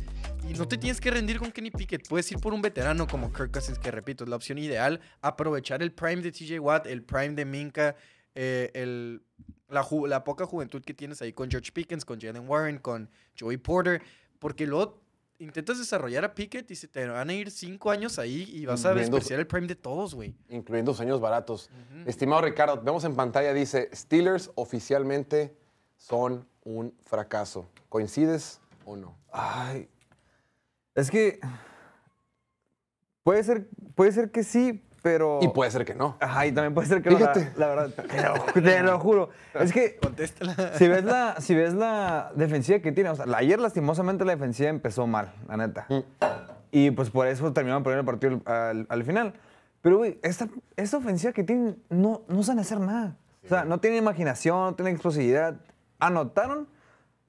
Y 0.48 0.54
no 0.54 0.66
te 0.66 0.78
tienes 0.78 0.98
que 0.98 1.10
rendir 1.10 1.38
con 1.38 1.52
Kenny 1.52 1.70
Pickett. 1.70 2.08
Puedes 2.08 2.32
ir 2.32 2.38
por 2.38 2.54
un 2.54 2.62
veterano 2.62 3.06
como 3.06 3.30
Kirk 3.34 3.50
Cousins, 3.52 3.78
que 3.78 3.90
repito, 3.90 4.24
es 4.24 4.30
la 4.30 4.36
opción 4.36 4.56
ideal. 4.56 4.98
Aprovechar 5.20 5.82
el 5.82 5.92
prime 5.92 6.22
de 6.22 6.32
TJ 6.32 6.58
Watt, 6.58 6.86
el 6.86 7.02
prime 7.02 7.34
de 7.34 7.44
Minka, 7.44 7.96
eh, 8.34 8.70
el, 8.72 9.20
la, 9.68 9.86
la 10.06 10.24
poca 10.24 10.46
juventud 10.46 10.82
que 10.82 10.94
tienes 10.94 11.20
ahí 11.20 11.34
con 11.34 11.50
George 11.50 11.70
Pickens, 11.70 12.06
con 12.06 12.18
Jalen 12.18 12.48
Warren, 12.48 12.78
con 12.78 13.10
Joey 13.38 13.58
Porter. 13.58 14.00
Porque 14.38 14.66
luego 14.66 15.02
intentas 15.38 15.78
desarrollar 15.78 16.24
a 16.24 16.34
Pickett 16.34 16.70
y 16.70 16.76
se 16.76 16.88
te 16.88 17.06
van 17.06 17.30
a 17.30 17.32
ir 17.32 17.50
cinco 17.50 17.90
años 17.90 18.18
ahí 18.18 18.48
y 18.52 18.66
vas 18.66 18.84
a 18.84 18.94
despreciar 18.94 19.38
el 19.40 19.46
prime 19.46 19.66
de 19.66 19.76
todos, 19.76 20.14
güey. 20.14 20.34
Incluyendo 20.48 20.94
sueños 20.94 21.20
baratos. 21.20 21.70
Ujú. 21.70 22.08
Estimado 22.08 22.42
Ricardo, 22.42 22.80
vemos 22.82 23.04
en 23.04 23.14
pantalla, 23.14 23.52
dice, 23.52 23.88
Steelers 23.94 24.50
oficialmente 24.54 25.56
son 25.96 26.46
un 26.64 26.94
fracaso. 27.04 27.68
¿Coincides 27.88 28.60
o 28.84 28.96
no? 28.96 29.16
Ay. 29.32 29.88
Es 30.94 31.10
que. 31.10 31.40
Puede 33.22 33.44
ser, 33.44 33.68
puede 33.94 34.12
ser 34.12 34.30
que 34.30 34.42
sí, 34.42 34.82
pero. 35.08 35.38
Y 35.40 35.48
puede 35.48 35.70
ser 35.70 35.84
que 35.86 35.94
no. 35.94 36.16
Ajá, 36.20 36.46
y 36.46 36.52
también 36.52 36.74
puede 36.74 36.86
ser 36.86 37.00
que 37.02 37.08
no, 37.10 37.18
la- 37.18 37.32
Fíjate. 37.32 37.58
La, 37.58 37.66
verdad. 37.68 37.90
Te 37.94 38.22
lo, 38.60 38.62
te 38.62 38.82
lo 38.82 38.98
juro. 38.98 39.30
Es 39.54 39.72
que. 39.72 39.96
Contéstala. 40.02 40.54
Si 40.74 40.86
ves, 40.86 41.04
la, 41.04 41.36
si 41.40 41.54
ves 41.54 41.72
la 41.74 42.30
defensiva 42.34 42.80
que 42.80 42.92
tiene, 42.92 43.08
o 43.10 43.16
sea, 43.16 43.24
la- 43.26 43.38
ayer 43.38 43.58
lastimosamente 43.58 44.24
la 44.26 44.32
defensiva 44.32 44.68
empezó 44.68 45.06
mal, 45.06 45.32
la 45.48 45.56
neta. 45.56 45.86
Mm. 45.88 46.00
Y 46.72 46.90
pues 46.90 47.08
por 47.08 47.26
eso 47.26 47.50
terminaron 47.54 47.82
perdiendo 47.82 48.00
el 48.10 48.18
partido 48.18 48.42
al, 48.44 48.54
al- 48.80 48.86
al 48.90 49.04
final. 49.04 49.32
Pero, 49.80 49.96
güey, 49.98 50.18
esta, 50.22 50.48
esta 50.76 50.96
ofensiva 50.98 51.32
que 51.32 51.44
tienen 51.44 51.82
no, 51.88 52.22
no 52.28 52.42
saben 52.42 52.58
hacer 52.60 52.80
nada. 52.80 53.16
O 53.44 53.48
sea, 53.48 53.64
no 53.64 53.78
tienen 53.80 54.00
imaginación, 54.00 54.58
no 54.58 54.74
tienen 54.74 54.92
explosividad. 54.94 55.56
Anotaron 56.00 56.68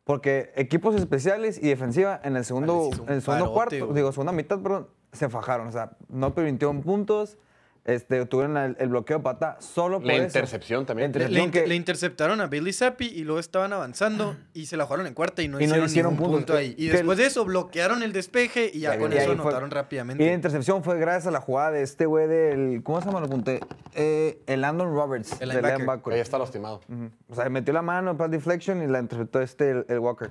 porque 0.03 0.51
equipos 0.55 0.95
especiales 0.95 1.57
y 1.61 1.69
defensiva 1.69 2.19
en 2.23 2.35
el 2.35 2.43
segundo, 2.43 2.89
en 3.07 3.13
el 3.13 3.21
segundo 3.21 3.53
parote, 3.53 3.77
cuarto, 3.79 3.93
digo, 3.93 4.11
segunda 4.11 4.31
mitad, 4.33 4.59
perdón, 4.59 4.87
se 5.13 5.29
fajaron. 5.29 5.67
O 5.67 5.71
sea, 5.71 5.91
no 6.09 6.33
permitieron 6.33 6.81
puntos. 6.81 7.37
Este, 7.85 8.23
tuvieron 8.27 8.55
el, 8.57 8.75
el 8.77 8.89
bloqueo 8.89 9.23
pata 9.23 9.57
solo 9.61 9.97
por 9.99 10.05
La 10.07 10.13
eso. 10.15 10.23
intercepción 10.25 10.85
también. 10.85 11.11
La 11.11 11.19
Le, 11.19 11.23
intercepción 11.25 11.39
le 11.41 11.45
inter- 11.47 11.63
que- 11.63 11.69
le 11.69 11.75
interceptaron 11.75 12.41
a 12.41 12.45
Bailey 12.47 12.73
Zappi 12.73 13.05
y 13.07 13.23
luego 13.23 13.39
estaban 13.39 13.73
avanzando 13.73 14.35
y 14.53 14.67
se 14.67 14.77
la 14.77 14.85
jugaron 14.85 15.07
en 15.07 15.13
cuarta 15.15 15.41
y 15.41 15.47
no 15.47 15.59
Y 15.59 15.65
no 15.65 15.83
hicieron, 15.85 16.11
ningún 16.13 16.27
puntos. 16.31 16.39
punto 16.41 16.53
ahí. 16.55 16.75
Y 16.77 16.89
después 16.89 17.17
el- 17.17 17.23
de 17.23 17.27
eso 17.27 17.45
bloquearon 17.45 18.03
el 18.03 18.13
despeje 18.13 18.69
y 18.71 18.81
ya 18.81 18.95
Y 18.95 18.99
con 18.99 19.11
eso 19.13 19.23
fue- 19.25 19.33
anotaron 19.33 19.69
Y 19.69 19.73
la 19.73 19.81
rápidamente. 19.81 20.33
intercepción 20.33 20.83
fue 20.83 20.99
gracias 20.99 21.27
a 21.27 21.31
la 21.31 21.41
jugada 21.41 21.71
de 21.71 21.81
este 21.81 22.05
güey 22.05 22.27
del. 22.27 22.83
¿Cómo 22.83 22.99
se 22.99 23.07
llama? 23.07 23.21
Lo 23.21 23.25
apunté. 23.25 23.59
Eh, 23.95 24.39
el 24.45 24.61
Landon 24.61 24.93
Roberts. 24.93 25.37
El 25.41 25.49
del 25.49 25.63
linebacker. 25.63 26.13
Ahí 26.13 26.19
está 26.19 26.37
lastimado. 26.37 26.81
Ujú. 26.89 27.09
O 27.29 27.35
sea, 27.35 27.49
metió 27.49 27.73
la 27.73 27.81
mano, 27.81 28.15
pass 28.17 28.29
deflection 28.29 28.83
y 28.83 28.87
la 28.87 28.99
interceptó 28.99 29.41
este, 29.41 29.71
el, 29.71 29.85
el 29.87 29.97
Walker. 29.99 30.29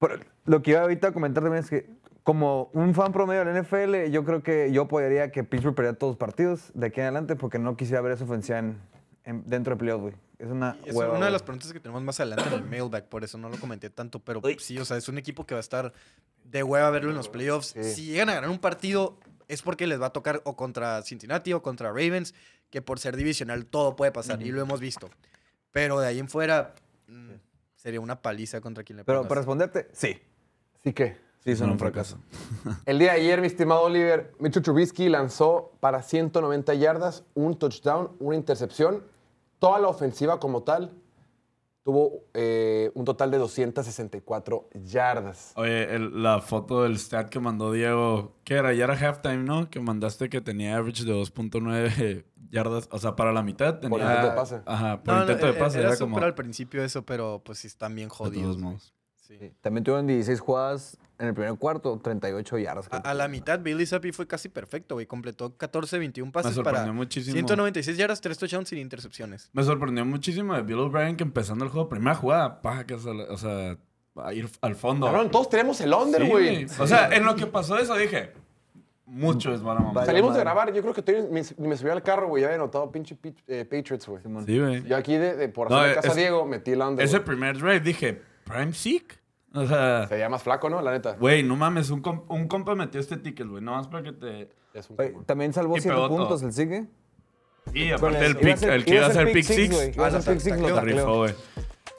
Pero 0.00 0.16
lo 0.44 0.60
que 0.60 0.72
iba 0.72 0.80
ahorita 0.82 1.08
a 1.08 1.12
comentar 1.12 1.42
también 1.42 1.64
es 1.64 1.70
que, 1.70 1.86
como 2.24 2.70
un 2.72 2.94
fan 2.94 3.12
promedio 3.12 3.44
del 3.44 3.62
NFL, 3.62 4.10
yo 4.10 4.24
creo 4.24 4.42
que 4.42 4.72
yo 4.72 4.82
apoyaría 4.82 5.30
que 5.30 5.44
Pittsburgh 5.44 5.74
perdiera 5.74 5.96
todos 5.96 6.12
los 6.12 6.18
partidos 6.18 6.72
de 6.74 6.86
aquí 6.86 7.00
en 7.00 7.06
adelante 7.06 7.36
porque 7.36 7.58
no 7.58 7.76
quisiera 7.76 8.00
ver 8.00 8.12
esa 8.12 8.24
ofensiva 8.24 8.58
en- 8.58 8.80
en- 9.24 9.44
dentro 9.46 9.74
de 9.74 9.78
playoffs, 9.78 10.02
güey. 10.02 10.14
Es 10.38 10.48
una 10.50 10.76
es 10.84 10.94
hueva, 10.94 11.16
una 11.16 11.26
de 11.26 11.30
las 11.30 11.42
preguntas 11.42 11.72
que 11.72 11.78
tenemos 11.80 12.02
más 12.02 12.18
adelante 12.18 12.48
en 12.48 12.54
el 12.54 12.64
mailback, 12.64 13.04
por 13.06 13.22
eso 13.24 13.38
no 13.38 13.48
lo 13.48 13.56
comenté 13.58 13.88
tanto, 13.90 14.18
pero 14.18 14.40
Uy. 14.42 14.56
sí, 14.58 14.76
o 14.78 14.84
sea, 14.84 14.96
es 14.96 15.08
un 15.08 15.16
equipo 15.18 15.46
que 15.46 15.54
va 15.54 15.58
a 15.58 15.60
estar 15.60 15.92
de 16.44 16.62
hueva 16.62 16.90
verlo 16.90 17.10
en 17.10 17.16
los 17.16 17.28
playoffs. 17.28 17.68
Sí. 17.68 17.84
Si 17.84 18.04
llegan 18.06 18.28
a 18.30 18.34
ganar 18.34 18.50
un 18.50 18.58
partido, 18.58 19.18
es 19.46 19.62
porque 19.62 19.86
les 19.86 20.00
va 20.00 20.06
a 20.06 20.10
tocar 20.12 20.40
o 20.44 20.56
contra 20.56 21.02
Cincinnati 21.02 21.52
o 21.52 21.62
contra 21.62 21.88
Ravens, 21.90 22.34
que 22.70 22.82
por 22.82 22.98
ser 22.98 23.16
divisional 23.16 23.66
todo 23.66 23.96
puede 23.96 24.10
pasar, 24.12 24.42
y 24.42 24.50
lo 24.50 24.60
hemos 24.60 24.80
visto. 24.80 25.08
Pero 25.72 26.00
de 26.00 26.08
ahí 26.08 26.18
en 26.18 26.28
fuera, 26.28 26.74
mm, 27.06 27.30
sería 27.76 28.00
una 28.00 28.20
paliza 28.20 28.60
contra 28.60 28.82
quien 28.82 28.96
le 28.98 29.04
Pero 29.04 29.18
pongas. 29.20 29.28
para 29.28 29.38
responderte, 29.40 29.88
sí. 29.92 30.18
¿Sí 30.82 30.92
qué? 30.92 31.16
Sí, 31.44 31.56
son 31.56 31.70
un 31.70 31.78
fracaso. 31.78 32.18
El 32.86 32.98
día 32.98 33.12
de 33.12 33.20
ayer, 33.20 33.40
mi 33.40 33.46
estimado 33.46 33.82
Oliver, 33.82 34.32
Mitchell 34.38 34.62
Trubisky 34.62 35.08
lanzó 35.08 35.72
para 35.80 36.02
190 36.02 36.72
yardas, 36.74 37.24
un 37.34 37.58
touchdown, 37.58 38.12
una 38.18 38.36
intercepción. 38.36 39.04
Toda 39.58 39.78
la 39.78 39.88
ofensiva 39.88 40.40
como 40.40 40.62
tal 40.62 40.92
tuvo 41.82 42.24
eh, 42.32 42.90
un 42.94 43.04
total 43.04 43.30
de 43.30 43.36
264 43.36 44.70
yardas. 44.84 45.52
Oye, 45.56 45.94
el- 45.94 46.22
la 46.22 46.40
foto 46.40 46.82
del 46.82 46.98
stat 46.98 47.28
que 47.28 47.40
mandó 47.40 47.72
Diego, 47.72 48.36
¿qué 48.44 48.54
era? 48.54 48.72
Ya 48.72 48.84
era 48.84 48.94
halftime, 48.94 49.44
¿no? 49.44 49.68
Que 49.68 49.80
mandaste 49.80 50.30
que 50.30 50.40
tenía 50.40 50.76
average 50.76 51.04
de 51.04 51.12
2.9 51.12 52.24
yardas. 52.50 52.88
O 52.90 52.98
sea, 52.98 53.16
para 53.16 53.32
la 53.34 53.42
mitad 53.42 53.80
tenía... 53.80 53.98
intento 53.98 54.28
de 54.30 54.34
pase. 54.34 54.60
Ajá, 54.64 55.02
por 55.02 55.12
No, 55.12 55.14
no, 55.16 55.20
intento 55.26 55.46
de 55.46 55.52
e- 55.52 55.56
pase. 55.56 55.78
era, 55.80 55.88
Era, 55.90 55.98
como... 55.98 56.18
al 56.18 56.34
principio 56.34 56.82
eso, 56.82 57.04
pero 57.04 57.42
pues 57.44 57.58
sí 57.58 57.66
están 57.66 57.94
bien 57.94 58.08
de 58.08 58.14
todos 58.16 58.30
jodidos. 58.30 58.56
modos. 58.58 58.94
Sí. 59.26 59.38
También 59.62 59.84
tuvieron 59.84 60.06
16 60.06 60.38
jugadas 60.40 60.98
en 61.18 61.28
el 61.28 61.34
primer 61.34 61.54
cuarto, 61.56 61.98
38 62.02 62.58
yardas. 62.58 62.88
A, 62.90 63.14
la 63.14 63.26
mitad, 63.28 63.58
Bailey 63.58 63.86
Zappi 63.86 64.12
fue 64.12 64.26
casi 64.26 64.48
perfecto, 64.48 64.96
güey. 64.96 65.06
Completó 65.06 65.56
14, 65.56 65.98
21 65.98 66.26
Me 66.26 66.32
pases 66.32 66.54
sorprendió 66.54 66.82
para 66.82 66.92
muchísimo. 66.92 67.32
196 67.34 67.96
yardas, 67.96 68.20
3 68.20 68.36
touchdowns 68.36 68.68
sin 68.68 68.78
intercepciones. 68.78 69.48
Me 69.52 69.62
sorprendió 69.62 70.04
muchísimo 70.04 70.54
de 70.54 70.62
Bill 70.62 70.78
O'Brien 70.80 71.16
que 71.16 71.22
empezando 71.24 71.64
el 71.64 71.70
juego, 71.70 71.88
primera 71.88 72.14
jugada, 72.16 72.60
paja, 72.60 72.84
que, 72.84 72.94
o 72.94 73.36
sea, 73.38 73.78
a 74.16 74.32
ir 74.34 74.48
al 74.60 74.74
fondo. 74.76 75.06
Cabrón, 75.06 75.30
todos 75.30 75.48
tenemos 75.48 75.80
el 75.80 75.92
under, 75.94 76.22
Sí, 76.22 76.28
güey. 76.28 76.66
O 76.78 76.86
sea, 76.86 77.08
en 77.14 77.24
lo 77.24 77.34
que 77.36 77.46
pasó 77.46 77.78
eso 77.78 77.96
dije, 77.96 78.32
mucho 79.06 79.54
es 79.54 79.60
para 79.60 79.80
mamá. 79.80 80.04
Salimos 80.06 80.34
de 80.34 80.40
grabar, 80.40 80.72
yo 80.72 80.82
creo 80.82 80.94
que 80.94 81.28
ni, 81.30 81.40
ni 81.58 81.68
me 81.68 81.76
subí 81.76 81.90
al 81.90 82.02
carro, 82.02 82.28
güey. 82.28 82.42
Ya 82.42 82.48
había 82.48 82.58
notado 82.58 82.90
pinche 82.90 83.14
pi- 83.14 83.34
eh, 83.46 83.64
Patriots, 83.64 84.06
güey. 84.06 84.22
Sí, 84.46 84.58
güey. 84.58 84.82
Yo 84.84 84.96
aquí, 84.96 85.16
de, 85.16 85.36
de- 85.36 85.48
por 85.48 85.70
No, 85.70 85.78
hacer 85.78 85.94
casa 85.96 86.08
a 86.08 86.10
es- 86.10 86.16
Diego, 86.16 86.44
metí 86.46 86.72
el 86.72 86.80
under. 86.80 87.04
Ese 87.04 87.20
primer 87.20 87.56
drive 87.58 87.80
dije, 87.80 88.22
Prime 88.44 88.72
Seek. 88.72 89.20
O 89.54 89.66
sea, 89.66 90.06
Se 90.08 90.14
veía 90.14 90.28
más 90.28 90.42
flaco, 90.42 90.68
¿no? 90.68 90.82
La 90.82 90.90
neta. 90.92 91.12
güey, 91.16 91.42
no 91.44 91.54
mames, 91.56 91.90
un, 91.90 92.02
comp- 92.02 92.24
un 92.28 92.48
compa 92.48 92.74
metió 92.74 93.00
este 93.00 93.16
ticket, 93.16 93.46
güey, 93.46 93.62
no 93.62 93.72
más 93.72 93.86
para 93.86 94.02
que 94.02 94.12
te... 94.12 94.50
Es 94.74 94.90
un 94.90 94.96
Oye, 94.98 95.12
común. 95.12 95.24
también 95.26 95.52
salvó 95.52 95.76
Y 95.76 95.80
7 95.80 95.94
pegó 95.94 96.08
puntos 96.08 96.40
todo. 96.40 96.48
el 96.48 96.52
sigue. 96.54 96.86
Sí, 97.72 97.88
Con 97.90 98.10
aparte 98.10 98.26
el, 98.26 98.36
pick, 98.36 98.56
ser- 98.56 98.70
el 98.72 98.84
que 98.84 98.94
iba 98.96 99.06
a 99.06 99.12
ser 99.12 99.32
pick 99.32 99.44
six, 99.44 99.72
güey. 99.74 99.92
Iba 99.94 100.04
a 100.04 100.08
Ah, 100.08 100.20
ser 100.20 100.20
lo 100.20 100.32
pick 100.32 100.40
six, 100.42 100.50
tacleó. 100.56 100.68
lo 100.68 100.74
se 100.74 100.80
tacleó. 100.80 100.96
rifó, 100.96 101.16
güey. 101.18 101.34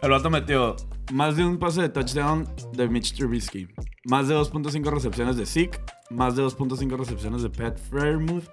El 0.02 0.12
vato 0.12 0.30
metió 0.30 0.76
más 1.14 1.38
de 1.38 1.46
un 1.46 1.58
pase 1.58 1.82
de 1.82 1.90
touchdown 1.90 2.46
de 2.74 2.88
Mitch 2.90 3.16
Trubisky, 3.16 3.70
más 4.04 4.28
de 4.28 4.36
2.5 4.36 4.92
recepciones 4.92 5.38
de 5.38 5.46
Zeke, 5.46 5.80
más 6.10 6.36
de 6.36 6.44
2.5 6.44 6.98
recepciones 6.98 7.42
de 7.42 7.50
Pat 7.50 7.78
Fairmouth, 7.80 8.44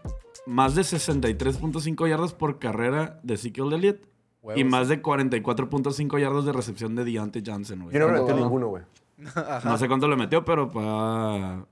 más 0.46 0.74
de 0.76 0.82
63.5 0.82 2.08
yardas 2.08 2.32
por 2.32 2.58
carrera 2.60 3.18
de 3.24 3.34
Ezekiel 3.34 3.72
Elliott 3.72 3.98
y 4.42 4.46
Huevos. 4.46 4.64
más 4.70 4.88
de 4.88 5.00
44.5 5.02 6.20
yardas 6.20 6.44
de 6.44 6.52
recepción 6.52 6.94
de 6.96 7.04
Deontay 7.04 7.42
Johnson, 7.46 7.80
güey. 7.84 7.94
Yo 7.94 8.00
no 8.00 8.08
me 8.12 8.20
metí 8.20 8.32
No. 8.32 8.36
ninguno, 8.40 8.68
güey. 8.68 8.82
No 9.64 9.78
sé 9.78 9.86
cuánto 9.88 10.08
le 10.08 10.16
metió, 10.16 10.44
pero 10.44 10.68
pa... 10.70 11.64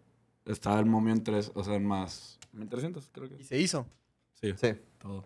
estaba 0.45 0.79
el 0.79 0.87
momio 0.87 1.13
en 1.13 1.25
3, 1.25 1.53
o 1.55 1.65
sea, 1.65 1.75
en 1.75 1.85
más... 1.87 2.39
1300, 2.53 3.09
creo 3.13 3.29
que. 3.29 3.37
Y 3.41 3.45
se 3.45 3.59
hizo. 3.59 3.87
Sí, 4.35 4.53
Sí. 4.57 4.69
todo. 4.99 5.25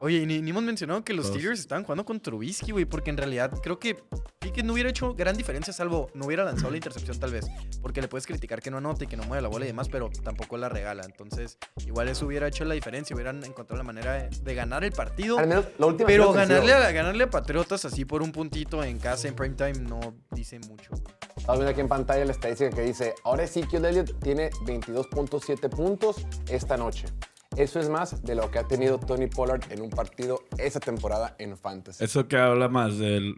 Oye, 0.00 0.18
y 0.18 0.26
ni, 0.26 0.42
ni 0.42 0.50
hemos 0.50 0.62
mencionado 0.62 1.02
que 1.04 1.14
los 1.14 1.26
Todos. 1.26 1.38
Steelers 1.38 1.60
estaban 1.60 1.84
jugando 1.84 2.04
con 2.04 2.20
Trubisky, 2.20 2.72
güey, 2.72 2.84
porque 2.84 3.10
en 3.10 3.16
realidad 3.16 3.50
creo 3.62 3.78
que 3.78 3.96
Pickett 4.38 4.64
no 4.64 4.74
hubiera 4.74 4.90
hecho 4.90 5.14
gran 5.14 5.36
diferencia, 5.36 5.72
salvo 5.72 6.10
no 6.12 6.26
hubiera 6.26 6.44
lanzado 6.44 6.70
la 6.70 6.76
intercepción 6.76 7.18
tal 7.18 7.32
vez, 7.32 7.46
porque 7.80 8.02
le 8.02 8.08
puedes 8.08 8.26
criticar 8.26 8.60
que 8.60 8.70
no 8.70 8.76
anota 8.76 9.04
y 9.04 9.06
que 9.06 9.16
no 9.16 9.24
mueve 9.24 9.42
la 9.42 9.48
bola 9.48 9.64
y 9.64 9.68
demás, 9.68 9.88
pero 9.88 10.10
tampoco 10.22 10.58
la 10.58 10.68
regala. 10.68 11.04
Entonces, 11.04 11.56
igual 11.86 12.08
eso 12.08 12.26
hubiera 12.26 12.46
hecho 12.46 12.64
la 12.66 12.74
diferencia, 12.74 13.14
hubieran 13.14 13.42
encontrado 13.44 13.78
la 13.78 13.84
manera 13.84 14.12
de, 14.12 14.28
de 14.28 14.54
ganar 14.54 14.84
el 14.84 14.92
partido. 14.92 15.38
Al 15.38 15.46
menos 15.46 15.66
la 15.78 15.86
última 15.86 16.06
Pero 16.06 16.32
ganarle 16.32 16.74
a, 16.74 16.92
ganarle 16.92 17.24
a 17.24 17.30
Patriotas 17.30 17.84
así 17.86 18.04
por 18.04 18.22
un 18.22 18.32
puntito 18.32 18.84
en 18.84 18.98
casa 18.98 19.28
en 19.28 19.34
primetime 19.34 19.80
no 19.80 20.14
dice 20.30 20.58
mucho, 20.58 20.90
güey. 20.90 21.14
Estamos 21.36 21.58
viendo 21.58 21.70
aquí 21.70 21.80
en 21.80 21.88
pantalla 21.88 22.24
la 22.24 22.32
estadística 22.32 22.70
que 22.70 22.82
dice, 22.82 23.14
ahora 23.24 23.44
Ezekiel 23.44 23.84
Elliott 23.84 24.18
tiene 24.20 24.50
22.7 24.66 25.70
puntos 25.70 26.16
esta 26.48 26.76
noche. 26.76 27.06
Eso 27.56 27.80
es 27.80 27.88
más 27.88 28.22
de 28.22 28.34
lo 28.34 28.50
que 28.50 28.58
ha 28.58 28.64
tenido 28.68 28.98
Tony 28.98 29.26
Pollard 29.28 29.62
en 29.70 29.80
un 29.80 29.90
partido 29.90 30.40
esa 30.58 30.80
temporada 30.80 31.36
en 31.38 31.56
Fantasy. 31.56 32.02
Eso 32.04 32.26
que 32.28 32.36
habla 32.36 32.68
más 32.68 32.98
del, 32.98 33.36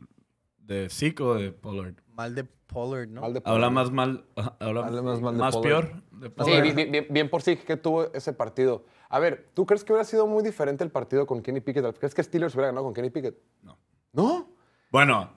de 0.58 0.88
Zeke 0.88 1.22
o 1.22 1.34
de 1.34 1.52
Pollard. 1.52 1.94
Mal 2.14 2.34
de 2.34 2.44
Pollard, 2.44 3.08
¿no? 3.08 3.20
Mal 3.20 3.34
de 3.34 3.42
Habla 3.44 3.68
Pollard. 3.68 3.72
más 3.72 3.90
mal, 3.92 4.24
habla 4.58 4.86
Habla 4.86 5.02
más, 5.02 5.20
más 5.20 5.34
mal 5.34 5.50
de 5.52 5.58
Pollard. 5.58 5.86
peor 5.90 6.02
de 6.20 6.26
Sí, 6.28 6.32
Pollard. 6.36 6.62
bien, 6.62 6.76
bien- 6.76 6.92
bien- 6.92 7.06
bien 7.10 7.30
por 7.30 7.42
sí 7.42 7.56
que 7.56 7.76
tuvo 7.76 8.12
ese 8.12 8.32
partido. 8.32 8.84
A 9.08 9.18
ver, 9.20 9.48
¿tú 9.54 9.66
crees 9.66 9.84
que 9.84 9.92
hubiera 9.92 10.04
sido 10.04 10.26
muy 10.26 10.42
diferente 10.42 10.82
el 10.84 10.90
partido 10.90 11.26
con 11.26 11.40
Kenny 11.42 11.60
Pickett? 11.60 11.98
¿Crees 11.98 12.14
que 12.14 12.22
Steelers 12.22 12.54
hubiera 12.54 12.68
ganado 12.68 12.84
con 12.84 12.94
Kenny 12.94 13.10
Pickett? 13.10 13.38
No. 13.62 13.78
¿No? 14.12 14.48
Bueno, 14.90 15.30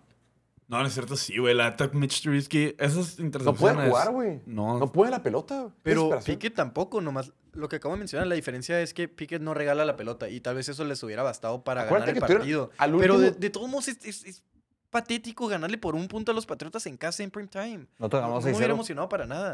no, 0.68 0.80
no 0.80 0.86
es 0.88 0.94
cierto, 0.94 1.16
sí, 1.16 1.38
güey. 1.38 1.54
La 1.54 1.68
attack 1.68 1.94
Mitch 1.94 2.22
Trubisky, 2.22 2.76
esas 2.80 3.20
No 3.20 3.26
intercepciones. 3.26 3.76
puede 3.76 3.90
jugar, 3.90 4.12
güey. 4.12 4.42
No. 4.46 4.80
No 4.80 4.92
puede 4.92 5.12
la 5.12 5.22
pelota. 5.22 5.70
Pero. 5.84 6.10
Pickett 6.26 6.56
tampoco, 6.56 7.00
nomás 7.00 7.32
lo 7.54 7.68
que 7.70 7.78
acabo 7.78 7.94
de 7.96 8.00
mencionar, 8.00 8.28
la 8.28 8.36
diferencia 8.36 8.80
es 8.82 8.94
que 8.94 9.08
Pickett 9.08 9.42
no 9.42 9.54
regala 9.54 9.84
la 9.86 9.96
pelota 9.98 10.30
y 10.30 10.40
tal 10.40 10.56
vez 10.56 10.70
eso 10.70 10.84
les 10.86 11.02
hubiera 11.04 11.24
bastado 11.24 11.64
para 11.64 11.84
Acuérdate 11.84 12.14
ganar 12.14 12.30
el 12.32 12.38
partido. 12.38 12.72
al 12.78 12.98
Pero 12.98 13.20
de, 13.20 13.32
de 13.32 13.50
todos 13.50 13.70
modos 13.70 13.88
es, 13.90 14.06
es- 14.06 14.24
es 14.26 14.44
patético 14.90 15.48
ganarle 15.48 15.78
por 15.78 15.96
un 15.96 16.08
punto 16.08 16.32
a 16.32 16.36
los 16.36 16.46
Patriotas 16.46 16.86
en 16.86 16.98
casa 16.98 17.24
en 17.24 17.32
prime 17.32 17.48
time. 17.50 17.88
No, 18.00 18.10
ganamos 18.10 18.44
no 18.44 18.52
me 18.52 18.58
hubiera 18.58 18.74
6-0. 18.74 18.76
emocionado 18.76 19.10
para 19.10 19.26
nada. 19.26 19.54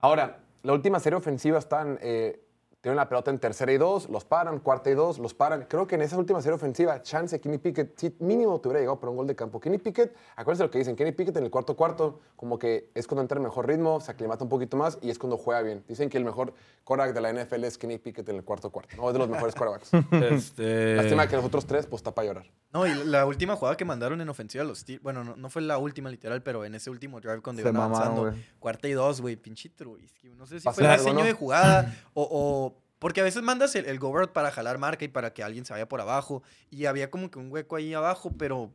Ahora, 0.00 0.40
la 0.62 0.72
última 0.72 0.98
serie 1.00 1.16
ofensiva 1.18 1.58
están. 1.58 1.98
Eh, 2.02 2.40
tienen 2.82 2.96
la 2.96 3.08
pelota 3.08 3.30
en 3.30 3.38
tercera 3.38 3.72
y 3.72 3.78
dos, 3.78 4.10
los 4.10 4.24
paran, 4.24 4.58
cuarta 4.58 4.90
y 4.90 4.94
dos, 4.94 5.20
los 5.20 5.34
paran. 5.34 5.66
Creo 5.68 5.86
que 5.86 5.94
en 5.94 6.02
esa 6.02 6.18
última 6.18 6.42
serie 6.42 6.56
ofensiva, 6.56 7.00
chance 7.00 7.40
Kenny 7.40 7.58
Pickett, 7.58 7.96
sí, 7.96 8.14
mínimo 8.18 8.60
te 8.60 8.66
hubiera 8.68 8.80
llegado 8.80 8.98
por 8.98 9.08
un 9.08 9.16
gol 9.16 9.26
de 9.28 9.36
campo. 9.36 9.60
Kenny 9.60 9.78
Pickett, 9.78 10.12
acuérdense 10.34 10.64
lo 10.64 10.70
que 10.72 10.78
dicen, 10.78 10.96
Kenny 10.96 11.12
Pickett 11.12 11.36
en 11.36 11.44
el 11.44 11.50
cuarto 11.50 11.76
cuarto, 11.76 12.18
como 12.34 12.58
que 12.58 12.90
es 12.94 13.06
cuando 13.06 13.22
entra 13.22 13.36
en 13.38 13.44
mejor 13.44 13.68
ritmo, 13.68 14.00
se 14.00 14.10
aclimata 14.10 14.42
un 14.42 14.50
poquito 14.50 14.76
más 14.76 14.98
y 15.00 15.10
es 15.10 15.18
cuando 15.20 15.36
juega 15.38 15.62
bien. 15.62 15.84
Dicen 15.86 16.10
que 16.10 16.18
el 16.18 16.24
mejor 16.24 16.54
quarterback 16.82 17.14
de 17.14 17.20
la 17.20 17.32
NFL 17.44 17.62
es 17.64 17.78
Kenny 17.78 17.98
Pickett 17.98 18.28
en 18.28 18.34
el 18.36 18.42
cuarto 18.42 18.70
cuarto. 18.70 18.96
No, 18.96 19.06
es 19.06 19.12
de 19.12 19.18
los 19.20 19.28
mejores 19.28 19.54
quarterbacks. 19.54 19.90
Este, 20.32 20.96
Lástima 20.96 21.28
que 21.28 21.36
los 21.36 21.44
otros 21.44 21.66
tres, 21.66 21.86
pues 21.86 22.00
está 22.00 22.12
para 22.12 22.26
llorar. 22.26 22.46
No, 22.72 22.86
y 22.86 22.94
la 23.04 23.26
última 23.26 23.54
jugada 23.54 23.76
que 23.76 23.84
mandaron 23.84 24.20
en 24.20 24.28
ofensiva 24.28 24.64
a 24.64 24.66
los 24.66 24.78
Steelers, 24.80 25.02
bueno, 25.04 25.22
no, 25.22 25.36
no 25.36 25.50
fue 25.50 25.62
la 25.62 25.78
última 25.78 26.10
literal, 26.10 26.42
pero 26.42 26.64
en 26.64 26.74
ese 26.74 26.90
último 26.90 27.20
drive 27.20 27.42
cuando 27.42 27.62
Se 27.62 27.68
iban 27.68 27.74
mamaron, 27.80 28.18
avanzando, 28.18 28.44
cuarta 28.58 28.88
y 28.88 28.92
dos, 28.92 29.20
güey, 29.20 29.36
pinche 29.36 29.68
Trubisky. 29.68 30.30
No 30.30 30.46
sé 30.46 30.58
si 30.58 30.68
fue 30.68 30.82
largo, 30.82 31.04
diseño 31.04 31.20
¿no? 31.20 31.26
de 31.26 31.32
jugada 31.32 31.94
o, 32.14 32.22
o- 32.30 32.71
Porque 33.02 33.20
a 33.20 33.24
veces 33.24 33.42
mandas 33.42 33.74
el, 33.74 33.84
el 33.86 33.98
go 33.98 34.16
route 34.16 34.32
para 34.32 34.52
jalar 34.52 34.78
marca 34.78 35.04
y 35.04 35.08
para 35.08 35.34
que 35.34 35.42
alguien 35.42 35.64
se 35.66 35.72
vaya 35.72 35.88
por 35.88 36.00
abajo. 36.00 36.42
Y 36.70 36.86
había 36.86 37.10
como 37.10 37.30
que 37.30 37.38
un 37.40 37.50
hueco 37.52 37.74
ahí 37.76 37.92
abajo, 37.92 38.30
pero... 38.38 38.70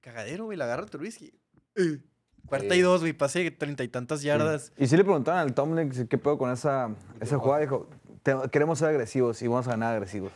Cagadero, 0.00 0.46
güey, 0.46 0.56
la 0.58 0.64
agarra 0.64 0.86
Trubisky. 0.86 1.32
Eh, 1.76 1.98
Cuarta 2.46 2.74
Sí. 2.74 2.80
y 2.80 2.82
dos, 2.82 3.00
güey, 3.02 3.12
pase 3.12 3.50
treinta 3.50 3.84
y 3.84 3.88
tantas 3.88 4.22
yardas. 4.22 4.72
Y 4.76 4.86
sí 4.86 4.96
le 4.96 5.04
preguntaron 5.04 5.40
al 5.40 5.54
Tomlin 5.54 5.90
qué 6.08 6.18
pedo 6.18 6.36
con 6.38 6.50
esa, 6.50 6.90
esa 7.20 7.38
jugada. 7.38 7.60
Dijo, 7.62 7.88
"Te- 8.22 8.36
queremos 8.50 8.78
ser 8.78 8.88
agresivos 8.88 9.40
y 9.42 9.46
vamos 9.46 9.66
a 9.66 9.70
ganar 9.72 9.94
agresivos. 9.94 10.32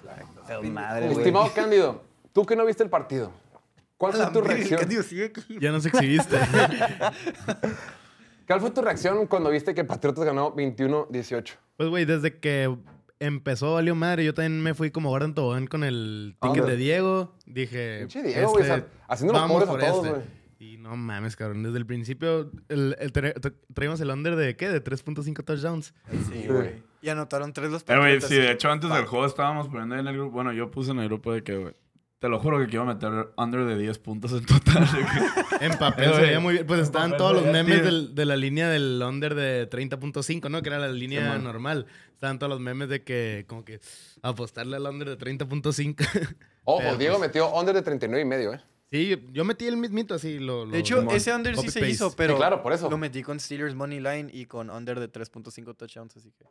Madre, 0.72 1.06
güey. 1.08 1.18
Estimado 1.18 1.50
Cándido, 1.54 2.02
tú 2.32 2.46
que 2.46 2.56
no 2.56 2.64
viste 2.64 2.82
el 2.82 2.88
partido, 2.90 3.30
¿cuál 3.98 4.14
fue 4.14 4.26
tu 4.30 4.40
reacción? 4.40 4.88
Dios, 4.88 5.06
sigue 5.06 5.26
aquí. 5.26 5.58
Ya 5.60 5.70
nos 5.72 5.84
exhibiste. 5.84 6.38
¿Cuál 8.46 8.60
fue 8.60 8.70
tu 8.70 8.80
reacción 8.80 9.26
cuando 9.26 9.50
viste 9.50 9.74
que 9.74 9.84
Patriotas 9.84 10.24
ganó 10.24 10.54
21-18? 10.54 11.56
pues, 11.76 11.88
güey, 11.90 12.04
desde 12.06 12.38
que 12.38 12.74
empezó 13.20 13.74
valió 13.74 13.94
madre, 13.94 14.24
yo 14.24 14.35
también 14.35 14.62
me 14.62 14.74
fui 14.74 14.90
como 14.90 15.11
Gordon 15.11 15.35
Tobogán 15.35 15.66
con 15.66 15.85
el 15.85 16.37
ticket 16.40 16.64
de 16.64 16.76
Diego. 16.76 17.35
Dije. 17.46 18.00
Pinche 18.00 18.22
Diego, 18.22 18.50
güey, 18.50 18.64
sea, 18.64 18.87
haciendo 19.09 19.33
los 19.33 19.42
vamos 19.42 19.64
pobres 19.64 19.68
a 19.68 19.72
por 19.72 19.81
todos, 19.81 20.07
este. 20.07 20.11
güey. 20.18 20.38
Y 20.61 20.76
no 20.76 20.96
mames, 20.96 21.37
cabrón. 21.37 21.62
Desde 21.62 21.78
el 21.78 21.87
principio 21.87 22.50
el, 22.68 22.96
el 22.98 23.12
tra- 23.12 23.35
tra- 23.35 23.54
traímos 23.74 24.00
el 24.00 24.11
under 24.11 24.35
de 24.35 24.57
¿qué? 24.57 24.68
De 24.68 24.83
3.5 24.83 25.44
touchdowns. 25.44 25.94
Sí, 26.33 26.46
güey. 26.48 26.83
Y 27.00 27.09
anotaron 27.11 27.52
tres 27.52 27.70
los 27.70 27.83
Eh, 27.88 27.96
güey, 27.96 28.20
sí, 28.20 28.35
de 28.35 28.50
hecho, 28.50 28.68
antes 28.70 28.90
del 28.92 29.07
juego 29.07 29.24
estábamos 29.26 29.68
poniendo 29.68 29.94
ahí 29.94 30.00
en 30.00 30.09
el 30.09 30.14
grupo. 30.16 30.33
Bueno, 30.33 30.52
yo 30.52 30.70
puse 30.70 30.90
en 30.90 30.98
el 30.98 31.07
grupo 31.07 31.33
de 31.33 31.44
que, 31.44 31.57
güey, 31.57 31.74
te 32.18 32.28
lo 32.28 32.38
juro 32.40 32.59
que 32.66 32.72
iba 32.72 32.83
a 32.83 32.87
meter 32.94 33.31
under 33.37 33.64
de 33.64 33.78
10 33.78 33.98
puntos 33.98 34.33
en 34.33 34.44
total. 34.44 34.87
En 35.61 35.76
papel 35.78 36.14
se 36.14 36.20
veía 36.20 36.40
muy 36.40 36.54
bien. 36.54 36.66
Pues 36.66 36.81
estaban 36.81 37.16
todos 37.16 37.33
los 37.35 37.44
memes 37.46 37.83
del- 37.83 38.14
de 38.14 38.24
la 38.24 38.37
línea 38.37 38.68
del 38.68 39.02
under 39.02 39.35
de 39.35 39.68
30.5, 39.68 40.48
¿no? 40.50 40.62
Que 40.62 40.68
era 40.68 40.78
la 40.78 40.88
línea 40.88 41.22
Simón. 41.24 41.44
normal. 41.44 41.87
Estaban 42.12 42.38
todos 42.38 42.50
los 42.50 42.61
memes 42.61 42.88
de 42.88 43.02
que, 43.02 43.44
como 43.48 43.64
que, 43.64 43.81
apostarle 44.22 44.76
al 44.76 44.87
under 44.87 45.09
de 45.09 45.18
30.5. 45.18 46.07
Ojo, 46.64 46.78
Pero, 46.81 46.96
Diego 46.96 47.18
pues, 47.18 47.28
metió 47.28 47.52
under 47.54 47.74
de 47.74 47.83
39 47.83 48.22
y 48.22 48.24
medio, 48.24 48.54
¿eh? 48.54 48.61
Sí, 48.90 49.16
yo 49.33 49.44
metí 49.44 49.66
el 49.66 49.76
mismito 49.76 50.14
así. 50.14 50.38
Lo, 50.38 50.64
lo- 50.64 50.70
De 50.72 50.78
hecho, 50.78 51.02
ese 51.11 51.35
under 51.35 51.54
sí 51.57 51.68
se 51.70 51.81
paste. 51.81 51.90
hizo, 51.90 52.14
pero 52.16 52.35
Sí, 52.35 52.38
claro, 52.38 52.62
por 52.62 52.72
eso. 52.72 52.88
lo 52.88 52.98
metí 52.98 53.22
con 53.22 53.38
Steelers 53.40 53.74
Money 53.74 54.00
Line 54.00 54.31
y 54.33 54.46
con 54.46 54.70
under 54.70 54.98
de 55.00 55.11
3.5 55.11 55.76
touchdowns, 55.76 56.16
así 56.16 56.31
que 56.33 56.44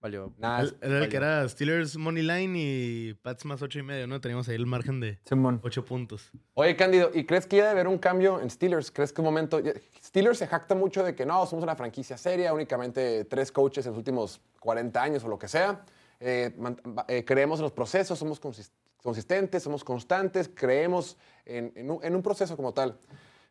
valió. 0.00 0.32
Nada, 0.38 0.60
El- 0.62 0.76
Era 0.80 0.98
el 1.04 1.08
que 1.08 1.16
era 1.16 1.48
Steelers 1.48 1.96
Money 1.96 2.22
Line 2.22 2.52
y 2.58 3.14
Pats 3.14 3.44
más 3.44 3.60
8 3.62 3.78
y 3.78 3.82
medio, 3.82 4.06
¿no? 4.06 4.20
Teníamos 4.20 4.48
ahí 4.48 4.54
el 4.56 4.66
margen 4.66 5.00
de 5.00 5.18
Simón. 5.24 5.60
8 5.62 5.84
puntos. 5.84 6.30
Oye, 6.54 6.76
Cándido, 6.76 7.10
¿y 7.12 7.24
crees 7.24 7.46
que 7.46 7.56
ya 7.56 7.62
debe 7.64 7.72
haber 7.72 7.88
un 7.88 7.98
cambio 7.98 8.40
en 8.40 8.50
Steelers? 8.50 8.90
¿Crees 8.90 9.12
que 9.12 9.20
un 9.20 9.26
momento... 9.26 9.60
Steelers 10.02 10.38
se 10.38 10.46
jacta 10.46 10.74
mucho 10.74 11.02
de 11.04 11.14
que 11.14 11.26
no, 11.26 11.44
somos 11.46 11.62
una 11.62 11.76
franquicia 11.76 12.16
seria, 12.16 12.52
únicamente 12.54 13.24
tres 13.24 13.52
coaches 13.52 13.84
en 13.86 13.92
los 13.92 13.98
últimos 13.98 14.40
40 14.60 15.02
años 15.02 15.24
o 15.24 15.28
lo 15.28 15.38
que 15.38 15.48
sea. 15.48 15.84
Eh, 16.20 16.52
eh, 17.08 17.24
creemos 17.24 17.58
en 17.58 17.64
los 17.64 17.72
procesos, 17.72 18.18
somos 18.18 18.40
consis- 18.40 18.70
consistentes, 19.02 19.62
somos 19.62 19.84
constantes, 19.84 20.50
creemos 20.52 21.16
en, 21.44 21.72
en 21.76 21.90
un, 21.90 21.98
en 22.02 22.14
un 22.14 22.22
proceso 22.22 22.56
como 22.56 22.72
tal. 22.72 22.98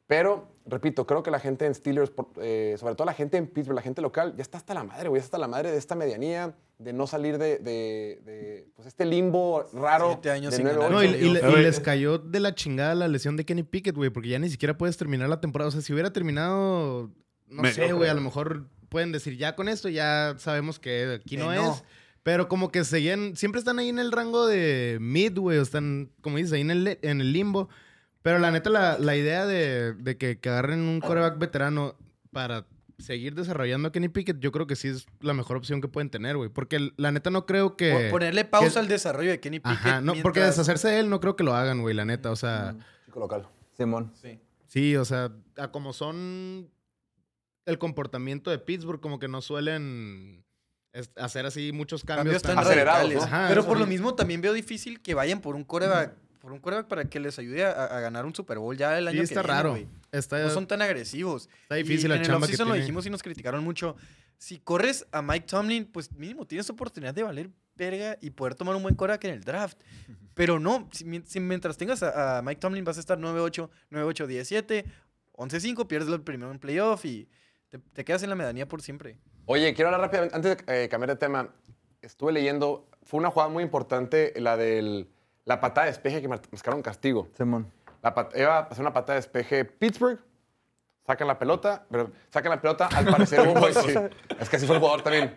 Pero, 0.07 0.47
repito, 0.65 1.05
creo 1.05 1.21
que 1.21 1.31
la 1.31 1.39
gente 1.39 1.65
en 1.65 1.75
Steelers, 1.75 2.09
por- 2.09 2.29
eh, 2.41 2.75
sobre 2.79 2.95
todo 2.95 3.05
la 3.05 3.13
gente 3.13 3.35
en 3.37 3.45
Pittsburgh, 3.47 3.75
la 3.75 3.81
gente 3.81 4.01
local, 4.01 4.33
ya 4.37 4.41
está 4.41 4.57
hasta 4.57 4.73
la 4.73 4.83
madre, 4.85 5.09
güey. 5.09 5.19
Ya 5.19 5.25
está 5.25 5.35
hasta 5.37 5.45
la 5.45 5.49
madre 5.49 5.69
de 5.71 5.77
esta 5.77 5.95
medianía, 5.95 6.55
de 6.79 6.93
no 6.93 7.07
salir 7.07 7.37
de, 7.37 7.57
de- 7.57 8.21
de, 8.23 8.67
pues, 8.75 8.87
este 8.87 9.05
limbo 9.05 9.65
raro. 9.73 10.11
Siete 10.13 10.31
años 10.31 10.51
de 10.51 10.57
sin 10.57 10.65
9-8. 10.67 10.75
ganar. 10.79 10.91
No, 10.91 11.03
y, 11.03 11.07
y 11.07 11.29
le- 11.29 11.51
y 11.51 11.55
les 11.61 11.79
cayó 11.81 12.17
de 12.19 12.39
la 12.39 12.55
chingada 12.55 12.95
la 12.95 13.07
lesión 13.09 13.35
de 13.35 13.45
Kenny 13.45 13.63
Pickett, 13.63 13.95
güey, 13.95 14.09
porque 14.09 14.29
ya 14.29 14.39
ni 14.39 14.49
siquiera 14.49 14.77
puedes 14.77 14.95
terminar 14.95 15.27
la 15.27 15.41
temporada. 15.41 15.67
O 15.67 15.71
sea, 15.71 15.81
si 15.81 15.91
hubiera 15.91 16.13
terminado, 16.13 17.11
no 17.47 17.61
Me- 17.63 17.73
sé, 17.73 17.91
güey, 17.91 18.09
a 18.09 18.13
lo 18.13 18.21
mejor 18.21 18.67
pueden 18.87 19.11
decir, 19.11 19.35
ya 19.37 19.55
con 19.57 19.67
esto 19.67 19.89
ya 19.89 20.35
sabemos 20.37 20.79
que 20.79 21.19
aquí 21.21 21.35
no. 21.35 21.51
es. 21.51 21.83
Pero 22.23 22.47
como 22.47 22.71
que 22.71 22.83
seguían, 22.85 23.35
siempre 23.35 23.59
están 23.59 23.79
ahí 23.79 23.89
en 23.89 23.99
el 23.99 24.11
rango 24.11 24.47
de 24.47 24.97
mid, 25.01 25.37
güey, 25.37 25.57
o 25.57 25.61
están, 25.61 26.11
como 26.21 26.37
dices, 26.37 26.53
ahí 26.53 26.61
en 26.61 26.71
el, 26.71 26.99
en 27.01 27.19
el 27.21 27.31
limbo. 27.33 27.67
Pero 28.27 28.39
la 28.39 28.51
neta, 28.51 28.69
la, 28.69 28.97
la 28.99 29.15
idea 29.15 29.45
de, 29.45 29.93
de 29.93 30.17
que, 30.17 30.37
que 30.37 30.49
agarren 30.49 30.81
un 30.81 30.99
coreback 30.99 31.37
veterano 31.37 31.95
para 32.33 32.65
seguir 32.99 33.35
desarrollando 33.35 33.87
a 33.87 33.91
Kenny 33.93 34.09
Pickett, 34.09 34.39
yo 34.41 34.51
creo 34.51 34.67
que 34.67 34.75
sí 34.75 34.89
es 34.89 35.05
la 35.21 35.33
mejor 35.33 35.55
opción 35.55 35.79
que 35.79 35.87
pueden 35.87 36.09
tener, 36.09 36.35
güey. 36.35 36.49
Porque 36.49 36.91
la 36.97 37.13
neta 37.13 37.29
no 37.29 37.45
creo 37.45 37.77
que... 37.77 37.93
Por- 37.93 38.09
Ponerle 38.09 38.43
pausa 38.43 38.73
que- 38.73 38.79
al 38.79 38.87
desarrollo 38.89 39.29
de 39.29 39.39
Kenny 39.39 39.59
Pickett. 39.61 39.77
Ajá, 39.77 40.01
no, 40.01 40.13
porque 40.21 40.41
deshacerse 40.41 40.89
de 40.89 40.99
él 40.99 41.09
no 41.09 41.21
creo 41.21 41.37
que 41.37 41.45
lo 41.45 41.53
hagan, 41.55 41.79
güey, 41.81 41.95
la 41.95 42.03
neta. 42.03 42.29
O 42.31 42.35
sea, 42.35 42.75
Chico 43.05 43.21
local. 43.21 43.47
Simón. 43.77 44.11
Sí. 44.21 44.41
sí, 44.65 44.97
o 44.97 45.05
sea, 45.05 45.31
a 45.55 45.69
como 45.71 45.93
son 45.93 46.69
el 47.65 47.77
comportamiento 47.77 48.51
de 48.51 48.59
Pittsburgh, 48.59 48.99
como 48.99 49.19
que 49.19 49.29
no 49.29 49.41
suelen 49.41 50.43
hacer 51.15 51.45
así 51.45 51.71
muchos 51.71 52.03
cambios. 52.03 52.25
Cambios 52.25 52.41
tan 52.43 52.55
tan- 52.55 52.65
acelerados, 52.65 53.01
radicales. 53.03 53.29
¿no? 53.29 53.35
Ajá, 53.37 53.45
Pero 53.47 53.65
por 53.65 53.79
lo 53.79 53.85
mismo 53.85 54.15
también 54.15 54.41
veo 54.41 54.51
difícil 54.51 54.99
que 55.01 55.13
vayan 55.13 55.39
por 55.39 55.55
un 55.55 55.63
coreback, 55.63 56.13
por 56.47 56.53
un 56.53 56.60
coreback 56.62 56.88
para 56.88 57.03
que 57.03 57.19
les 57.19 57.38
ayude 57.39 57.65
a, 57.65 57.71
a 57.71 57.99
ganar 57.99 58.25
un 58.25 58.33
Super 58.33 58.57
Bowl 58.57 58.77
ya 58.77 58.97
el 58.97 59.05
año 59.10 59.15
Sí, 59.15 59.17
que 59.17 59.23
está 59.25 59.41
viene, 59.41 59.53
raro. 59.53 59.69
güey. 59.71 59.86
Está, 60.13 60.39
No 60.39 60.49
son 60.49 60.65
tan 60.65 60.81
agresivos. 60.81 61.49
está 61.63 61.75
difícil 61.75 62.05
y 62.05 62.07
la 62.07 62.15
en 62.15 62.21
el 62.21 62.27
chamba 62.27 62.47
que 62.47 62.53
offseason 62.53 62.69
lo 62.69 62.73
tiene. 62.75 62.86
dijimos 62.86 63.05
y 63.05 63.10
nos 63.10 63.21
criticaron 63.21 63.62
mucho. 63.65 63.97
Si 64.38 64.57
corres 64.60 65.05
a 65.12 65.21
Mike 65.21 65.45
Tomlin, 65.45 65.83
pues 65.91 66.10
mínimo 66.13 66.47
tienes 66.47 66.69
oportunidad 66.69 67.13
de 67.13 67.23
valer 67.23 67.49
verga 67.75 68.17
y 68.21 68.29
poder 68.29 68.55
tomar 68.55 68.77
un 68.77 68.81
buen 68.83 68.95
coreback 68.95 69.25
en 69.25 69.31
el 69.31 69.43
draft. 69.43 69.77
Pero 70.36 70.57
no, 70.57 70.88
si, 70.93 71.03
mien- 71.03 71.25
si 71.25 71.41
mientras 71.41 71.75
tengas 71.75 72.01
a, 72.01 72.38
a 72.38 72.41
Mike 72.41 72.62
Tomlin 72.62 72.86
vas 72.86 72.95
a 72.95 73.01
estar 73.01 73.17
9-8, 73.19 73.69
9-8, 73.91 74.25
17, 74.25 74.86
11-5, 75.33 75.86
pierdes 75.88 76.07
el 76.13 76.21
primero 76.21 76.49
en 76.51 76.60
playoff 76.60 77.03
y 77.03 77.27
te, 77.67 77.79
te 77.79 78.05
quedas 78.05 78.23
en 78.23 78.29
la 78.29 78.38
medianía 78.38 78.69
por 78.69 78.81
siempre. 78.81 79.17
Oye, 79.47 79.73
quiero 79.73 79.89
hablar 79.89 79.99
rápidamente, 79.99 80.33
antes 80.33 80.65
de 80.65 80.83
eh, 80.86 80.88
cambiar 80.88 81.10
de 81.10 81.17
tema, 81.17 81.53
estuve 82.01 82.31
leyendo, 82.31 82.88
fue 83.03 83.19
una 83.19 83.31
jugada 83.31 83.49
muy 83.51 83.63
importante, 83.63 84.33
la 84.38 84.55
de 84.55 85.07
la 85.47 85.62
patada 85.62 85.86
de 85.86 85.91
despeje 85.91 86.21
que 86.21 86.27
marcaron 86.27 86.81
castigo. 86.81 87.29
Simón. 87.38 87.71
La 88.03 88.13
iba 88.36 88.57
a 88.57 88.60
hacer 88.63 88.81
una 88.81 88.93
patada 88.93 89.13
de 89.13 89.21
despeje 89.21 89.63
Pittsburgh, 89.63 90.19
sacan 91.05 91.25
la 91.25 91.39
pelota, 91.39 91.86
pero 91.89 92.12
sacan 92.29 92.51
la 92.51 92.62
pelota, 92.62 92.88
al 92.88 93.05
parecer 93.05 93.47
hubo 93.47 93.53
un 93.65 93.73
sí, 93.73 93.93
es 94.39 94.49
que 94.49 94.57
así 94.57 94.67
fue 94.67 94.75
el 94.75 94.81
jugador 94.81 95.03
también. 95.03 95.36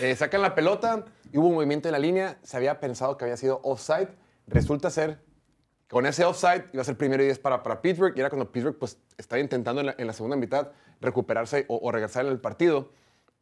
Eh, 0.00 0.16
sacan 0.16 0.40
la 0.40 0.54
pelota 0.54 1.04
y 1.30 1.36
hubo 1.36 1.48
un 1.48 1.54
movimiento 1.54 1.88
en 1.88 1.92
la 1.92 1.98
línea, 1.98 2.38
se 2.42 2.56
había 2.56 2.80
pensado 2.80 3.18
que 3.18 3.26
había 3.26 3.36
sido 3.36 3.60
offside, 3.62 4.08
resulta 4.46 4.88
ser 4.90 5.20
con 5.90 6.06
ese 6.06 6.24
offside 6.24 6.64
iba 6.72 6.80
a 6.80 6.84
ser 6.84 6.96
primero 6.96 7.22
y 7.22 7.26
10 7.26 7.38
para, 7.40 7.62
para 7.62 7.82
Pittsburgh 7.82 8.14
y 8.16 8.20
era 8.20 8.30
cuando 8.30 8.50
Pittsburgh 8.50 8.78
pues 8.78 8.96
estaba 9.18 9.38
intentando 9.38 9.82
en 9.82 9.88
la, 9.88 9.94
en 9.98 10.06
la 10.06 10.14
segunda 10.14 10.36
mitad 10.36 10.72
recuperarse 11.02 11.66
o, 11.68 11.78
o 11.82 11.92
regresar 11.92 12.24
en 12.24 12.32
el 12.32 12.40
partido. 12.40 12.90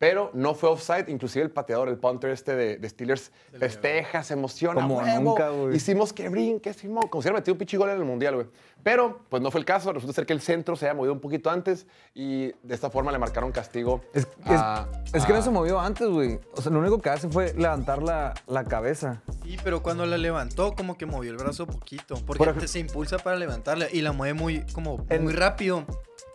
Pero 0.01 0.31
no 0.33 0.55
fue 0.55 0.71
offside, 0.71 1.11
inclusive 1.11 1.45
el 1.45 1.51
pateador, 1.51 1.91
el 1.91 1.99
punter 1.99 2.31
este 2.31 2.57
de, 2.57 2.79
de 2.79 2.89
Steelers, 2.89 3.31
festeja, 3.59 4.23
se 4.25 4.33
emociona. 4.33 4.81
Como 4.81 4.97
"Huevo, 4.97 5.21
nunca, 5.21 5.51
güey". 5.51 5.77
Hicimos 5.77 6.15
que 6.15 6.31
brinque, 6.31 6.73
Simón, 6.73 7.07
como 7.09 7.21
si 7.21 7.29
hubiera 7.29 7.39
metido 7.41 7.53
un 7.53 7.59
pinche 7.59 7.77
gol 7.77 7.91
en 7.91 7.99
el 7.99 8.05
Mundial, 8.07 8.35
güey. 8.35 8.47
Pero, 8.83 9.21
pues 9.29 9.43
no 9.43 9.51
fue 9.51 9.61
el 9.61 9.67
caso. 9.67 9.93
Resulta 9.93 10.15
ser 10.15 10.25
que 10.25 10.33
el 10.33 10.41
centro 10.41 10.75
se 10.75 10.87
había 10.87 10.95
movido 10.97 11.13
un 11.13 11.21
poquito 11.21 11.51
antes 11.51 11.87
y 12.15 12.47
de 12.63 12.75
esta 12.75 12.89
forma 12.89 13.13
le 13.13 13.19
marcaron 13.19 13.53
castigo. 13.53 14.01
Es, 14.15 14.23
es- 14.23 14.29
a- 14.47 14.89
es 15.13 15.27
que 15.27 15.35
no 15.35 15.43
se 15.43 15.51
movió 15.51 15.79
antes, 15.79 16.09
güey. 16.09 16.41
O 16.57 16.63
sea, 16.63 16.73
lo 16.73 16.79
único 16.79 16.99
que 16.99 17.11
hace 17.11 17.29
fue 17.29 17.53
levantar 17.53 18.03
la, 18.03 18.33
la 18.47 18.65
cabeza. 18.65 19.21
Sí, 19.43 19.59
pero 19.63 19.83
cuando 19.83 20.07
la 20.07 20.17
levantó, 20.17 20.73
como 20.75 20.97
que 20.97 21.05
movió 21.05 21.31
el 21.31 21.37
brazo 21.37 21.67
poquito. 21.67 22.15
Porque 22.27 22.43
Por 22.55 22.69
se 22.69 22.79
impulsa 22.79 23.19
para 23.19 23.37
levantarla 23.37 23.87
y 23.93 24.01
la 24.01 24.13
mueve 24.13 24.33
muy, 24.33 24.61
como, 24.73 25.05
En- 25.11 25.25
muy 25.25 25.35
rápido. 25.35 25.85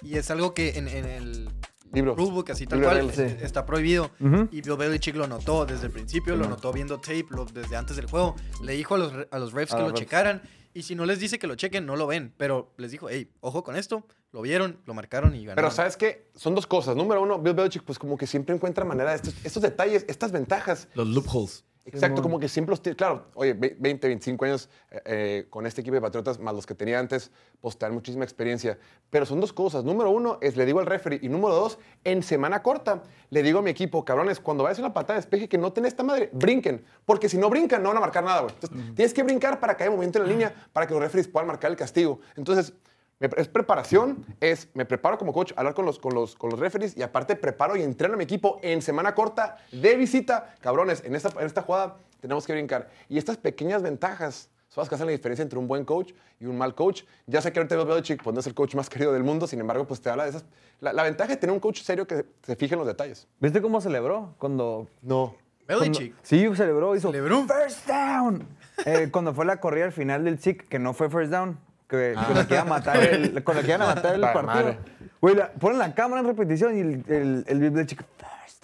Y 0.04 0.17
es 0.17 0.30
algo 0.30 0.54
que 0.54 0.78
en, 0.78 0.88
en 0.88 1.06
el 1.06 1.49
Libro. 1.93 2.15
rulebook, 2.15 2.49
así 2.51 2.65
tal 2.67 2.79
Libro 2.79 2.93
cual, 2.93 3.07
reglas, 3.09 3.41
está 3.41 3.65
prohibido. 3.65 4.11
Ujú. 4.19 4.49
Y 4.51 4.61
Bill 4.61 4.75
Belichick 4.77 5.15
lo 5.15 5.27
notó 5.27 5.65
desde 5.65 5.85
el 5.87 5.91
principio, 5.91 6.35
lo 6.35 6.47
notó 6.49 6.73
viendo 6.73 6.99
tape 6.99 7.25
lo- 7.29 7.45
desde 7.45 7.75
antes 7.77 7.95
del 7.95 8.05
juego. 8.07 8.35
Le 8.63 8.73
dijo 8.73 8.95
a 8.95 8.97
los, 8.97 9.13
a 9.31 9.39
los 9.39 9.53
refs 9.53 9.73
A 9.73 9.77
que 9.77 9.83
lo 9.83 9.89
refs. 9.89 9.99
checaran. 10.01 10.41
Y 10.73 10.83
si 10.83 10.93
no 10.93 11.05
les 11.05 11.19
dice 11.21 11.39
que 11.39 11.47
lo 11.47 11.55
chequen, 11.55 11.85
no 11.85 11.95
lo 11.95 12.05
ven. 12.05 12.33
Pero 12.35 12.73
les 12.75 12.91
dijo, 12.91 13.07
hey, 13.09 13.31
ojo 13.39 13.63
con 13.63 13.77
esto. 13.77 14.05
Lo 14.33 14.41
vieron, 14.41 14.81
lo 14.85 14.93
marcaron 14.93 15.33
y 15.33 15.45
ganaron. 15.45 15.55
Pero 15.55 15.71
¿sabes 15.71 15.95
qué? 15.95 16.29
Son 16.35 16.53
dos 16.53 16.67
cosas. 16.67 16.97
Número 16.97 17.21
uno, 17.21 17.39
Bill 17.39 17.53
Belichick 17.53 17.83
pues 17.83 17.97
como 17.97 18.17
que 18.17 18.27
siempre 18.27 18.53
encuentra 18.53 18.83
manera 18.83 19.11
de 19.11 19.15
estos, 19.15 19.33
estos 19.45 19.63
detalles, 19.63 20.03
estas 20.09 20.33
ventajas. 20.33 20.89
Los 20.93 21.07
loopholes. 21.07 21.63
Exacto, 21.87 22.21
como 22.23 22.39
que 22.39 22.49
siempre 22.49 22.71
los 22.71 22.81
tiene. 22.81 22.95
Claro, 22.95 23.27
oye, 23.35 23.53
ve- 23.53 23.75
20, 23.79 24.07
25 24.07 24.45
años 24.45 24.69
eh, 24.89 25.01
eh, 25.05 25.45
con 25.51 25.65
este 25.67 25.81
equipo 25.81 25.93
de 25.93 26.01
Patriotas, 26.01 26.39
más 26.39 26.55
los 26.55 26.65
que 26.65 26.73
tenía 26.73 26.97
antes, 26.99 27.29
pues 27.61 27.77
te 27.77 27.85
dan 27.85 27.93
muchísima 27.93 28.23
experiencia. 28.23 28.79
Pero 29.11 29.25
son 29.25 29.39
dos 29.39 29.53
cosas. 29.53 29.83
Número 29.83 30.09
uno 30.09 30.39
es 30.41 30.57
le 30.57 30.65
digo 30.65 30.79
al 30.79 30.87
referee. 30.87 31.19
Y 31.21 31.29
número 31.29 31.53
dos, 31.53 31.77
en 32.03 32.23
semana 32.23 32.63
corta, 32.63 33.03
le 33.29 33.43
digo 33.43 33.59
a 33.59 33.61
mi 33.61 33.69
equipo, 33.69 34.03
cabrones, 34.03 34.39
cuando 34.39 34.63
vayas 34.63 34.79
a 34.79 34.81
una 34.81 34.93
patada 34.93 35.19
de 35.19 35.21
despeje 35.25 35.47
que 35.47 35.57
no 35.59 35.71
tenés 35.73 35.89
esta 35.93 36.01
madre, 36.03 36.29
brinquen. 36.33 36.83
Porque 37.05 37.29
si 37.29 37.37
no 37.37 37.49
brincan, 37.51 37.83
no 37.83 37.89
van 37.89 37.97
a 37.97 38.01
marcar 38.01 38.23
nada, 38.23 38.41
güey. 38.41 38.53
Entonces, 38.55 38.95
tienes 38.95 39.13
que 39.13 39.21
brincar 39.21 39.59
para 39.59 39.77
que 39.77 39.83
haya 39.83 39.91
movimiento 39.91 40.17
en 40.19 40.25
la 40.25 40.29
línea, 40.31 40.55
para 40.73 40.87
que 40.87 40.93
los 40.93 41.03
referees 41.03 41.27
puedan 41.27 41.45
marcar 41.47 41.69
el 41.69 41.77
castigo. 41.77 42.19
Entonces, 42.35 42.73
es 43.19 43.47
preparación, 43.47 44.25
es 44.41 44.67
me 44.73 44.86
preparo 44.86 45.17
como 45.17 45.32
coach, 45.34 45.54
hablar 45.56 45.73
con 45.73 45.86
los, 45.86 45.99
con, 45.99 46.13
los, 46.13 46.36
con 46.36 46.49
los 46.49 46.60
referees 46.60 46.97
y 46.97 47.01
aparte 47.01 47.36
preparo 47.36 47.75
y 47.75 47.82
entreno 47.84 48.15
a 48.15 48.17
mi 48.17 48.23
equipo 48.25 48.60
en 48.62 48.82
semana 48.82 49.15
corta 49.15 49.58
de 49.71 49.95
visita. 49.95 50.56
Cabrones, 50.62 51.04
en 51.06 51.15
esta, 51.15 51.30
en 51.39 51.45
esta 51.45 51.62
jugada 51.62 51.97
tenemos 52.19 52.45
que 52.45 52.54
brincar. 52.54 52.89
Y 53.08 53.17
estas 53.17 53.38
pequeñas 53.38 53.82
ventajas 53.82 54.49
son 54.67 54.82
las 54.82 54.89
que 54.89 54.95
hacen 54.95 55.08
la 55.08 55.12
diferencia 55.13 55.43
entre 55.43 55.58
un 55.58 55.67
buen 55.67 55.86
coach 55.86 56.12
y 56.39 56.45
un 56.45 56.58
mal 56.58 56.75
coach. 56.75 57.04
Ya 57.28 57.41
sé 57.41 57.54
que 57.54 57.60
ahorita 57.60 57.78
Bill 57.78 57.86
Belichick 57.86 58.21
pues, 58.21 58.34
no 58.34 58.41
es 58.41 58.47
el 58.47 58.54
coach 58.54 58.75
más 58.75 58.89
querido 58.89 59.13
del 59.13 59.23
mundo, 59.23 59.47
sin 59.47 59.60
embargo, 59.62 59.88
pues 59.88 60.01
te 60.01 60.10
habla 60.10 60.23
de 60.25 60.32
esas... 60.32 60.43
La, 60.82 60.91
la 60.91 61.04
ventaja 61.04 61.30
de 61.30 61.38
tener 61.38 61.54
un 61.54 61.62
coach 61.62 61.82
serio 61.82 62.06
que 62.06 62.25
se 62.43 62.56
fije 62.58 62.73
en 62.73 62.80
los 62.80 62.88
detalles. 62.88 63.28
¿Viste 63.39 63.62
cómo 63.62 63.80
celebró 63.80 64.36
cuando... 64.38 64.88
No. 65.01 65.36
Belichick. 65.65 66.12
cuando- 66.13 66.19
sí, 66.23 66.56
celebró, 66.56 66.95
hizo... 66.95 67.10
Celebró. 67.12 67.45
¡First 67.47 67.88
down! 67.88 68.47
Eh, 68.86 69.08
cuando 69.10 69.34
fue 69.34 69.45
la 69.45 69.62
corrida 69.62 69.86
al 69.86 69.93
final 69.93 70.25
del 70.25 70.38
SIC, 70.38 70.67
que 70.67 70.80
no 70.80 70.93
fue 70.93 71.10
first 71.10 71.32
down, 71.32 71.58
que 71.95 72.13
con 72.13 72.36
la 72.36 72.47
que 72.47 72.53
iban 72.53 72.67
a 72.67 72.69
matar 72.69 73.03
el, 73.03 73.43
con 73.43 73.55
la 73.55 73.62
que 73.62 73.67
iban 73.67 73.81
a 73.81 73.86
matar 73.88 74.15
el 74.15 74.21
partido. 74.21 74.75
Güey, 75.21 75.36
ponen 75.60 75.79
la 75.79 75.93
cámara 75.93 76.21
en 76.21 76.27
repetición 76.27 76.77
y 76.77 76.81
el, 76.81 77.03
el, 77.08 77.45
el, 77.47 77.77
el 77.77 77.86
chico... 77.88 78.03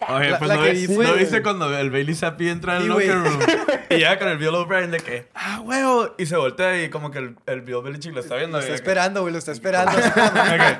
Oye, 0.10 0.32
La- 0.32 0.40
pues 0.40 0.48
la 0.50 0.56
no, 0.56 0.62
fue- 0.96 1.06
¿no 1.06 1.14
viste 1.14 1.44
cuando 1.44 1.78
el 1.78 1.92
Bailey 1.92 2.16
Zappi 2.16 2.50
entra 2.50 2.78
al 2.78 2.82
Sí, 2.84 2.88
locker 2.88 3.20
güey. 3.20 3.30
room 3.30 3.40
y 3.92 3.96
llega 3.98 4.18
con 4.18 4.30
el 4.30 4.38
Bill 4.40 4.56
O'Brien 4.56 4.90
de 4.90 5.00
que, 5.00 5.28
ah, 5.36 5.62
huevo, 5.64 6.16
y 6.18 6.26
se 6.26 6.36
voltea 6.38 6.84
y 6.84 6.90
como 6.90 7.12
que 7.12 7.20
el, 7.20 7.36
el 7.46 7.62
Bill 7.62 7.84
Belichick 7.84 8.14
lo 8.14 8.22
está 8.22 8.36
viendo. 8.36 8.58
Lo 8.58 8.64
y 8.64 8.66
está 8.66 8.72
de 8.72 8.76
esperando, 8.78 9.22
güey, 9.22 9.32
lo 9.32 9.38
está 9.38 9.52
esperando. 9.52 9.92
de 9.98 10.02
que, 10.02 10.78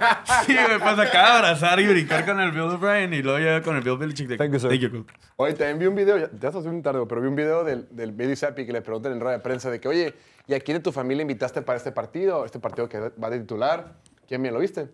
sí, 0.48 0.56
me 0.68 0.80
pasa 0.80 1.04
acá 1.04 1.28
a 1.28 1.38
abrazar 1.38 1.80
y 1.80 1.88
brincar 1.88 2.26
con 2.26 2.40
el 2.40 2.52
Bill 2.52 2.62
O'Brien 2.62 3.14
y 3.14 3.22
luego 3.22 3.38
llega 3.38 3.62
con 3.62 3.76
el 3.76 3.84
Bill 3.84 3.98
Belichick 3.98 4.28
de 4.28 4.38
que, 4.38 4.44
Thank 4.44 4.54
you, 4.54 4.60
sir. 4.60 4.70
Thank 4.70 4.82
you, 4.82 4.90
coach". 4.92 5.16
Oye, 5.36 5.54
también 5.54 5.78
vi 5.78 5.86
un 5.86 5.96
video, 5.96 6.18
ya, 6.18 6.30
ya 6.40 6.48
estás 6.50 6.64
bien 6.64 6.82
tarde, 6.82 7.04
pero 7.08 7.22
vi 7.22 7.28
un 7.28 7.36
video 7.36 7.64
del, 7.64 7.88
del 7.92 8.12
Bailey 8.14 8.36
Zappi 8.36 8.66
que 8.66 8.74
le 8.74 8.82
preguntan 8.82 9.12
en 9.12 9.20
rueda 9.20 9.38
de 9.38 9.44
prensa 9.44 9.70
de 9.70 9.80
que, 9.80 9.88
oye, 9.88 10.16
¿y 10.48 10.56
a 10.56 10.60
quién 10.60 10.78
de 10.78 10.84
tu 10.84 10.92
familia 10.92 11.22
invitaste 11.22 11.62
para 11.62 11.78
este 11.78 11.92
partido? 11.92 12.44
Este 12.44 12.60
partido 12.60 12.90
que 12.90 13.00
va 13.00 13.30
de 13.30 13.40
titular. 13.40 13.94
¿Quién 14.28 14.42
bien 14.42 14.54
lo 14.54 14.60
viste? 14.60 14.88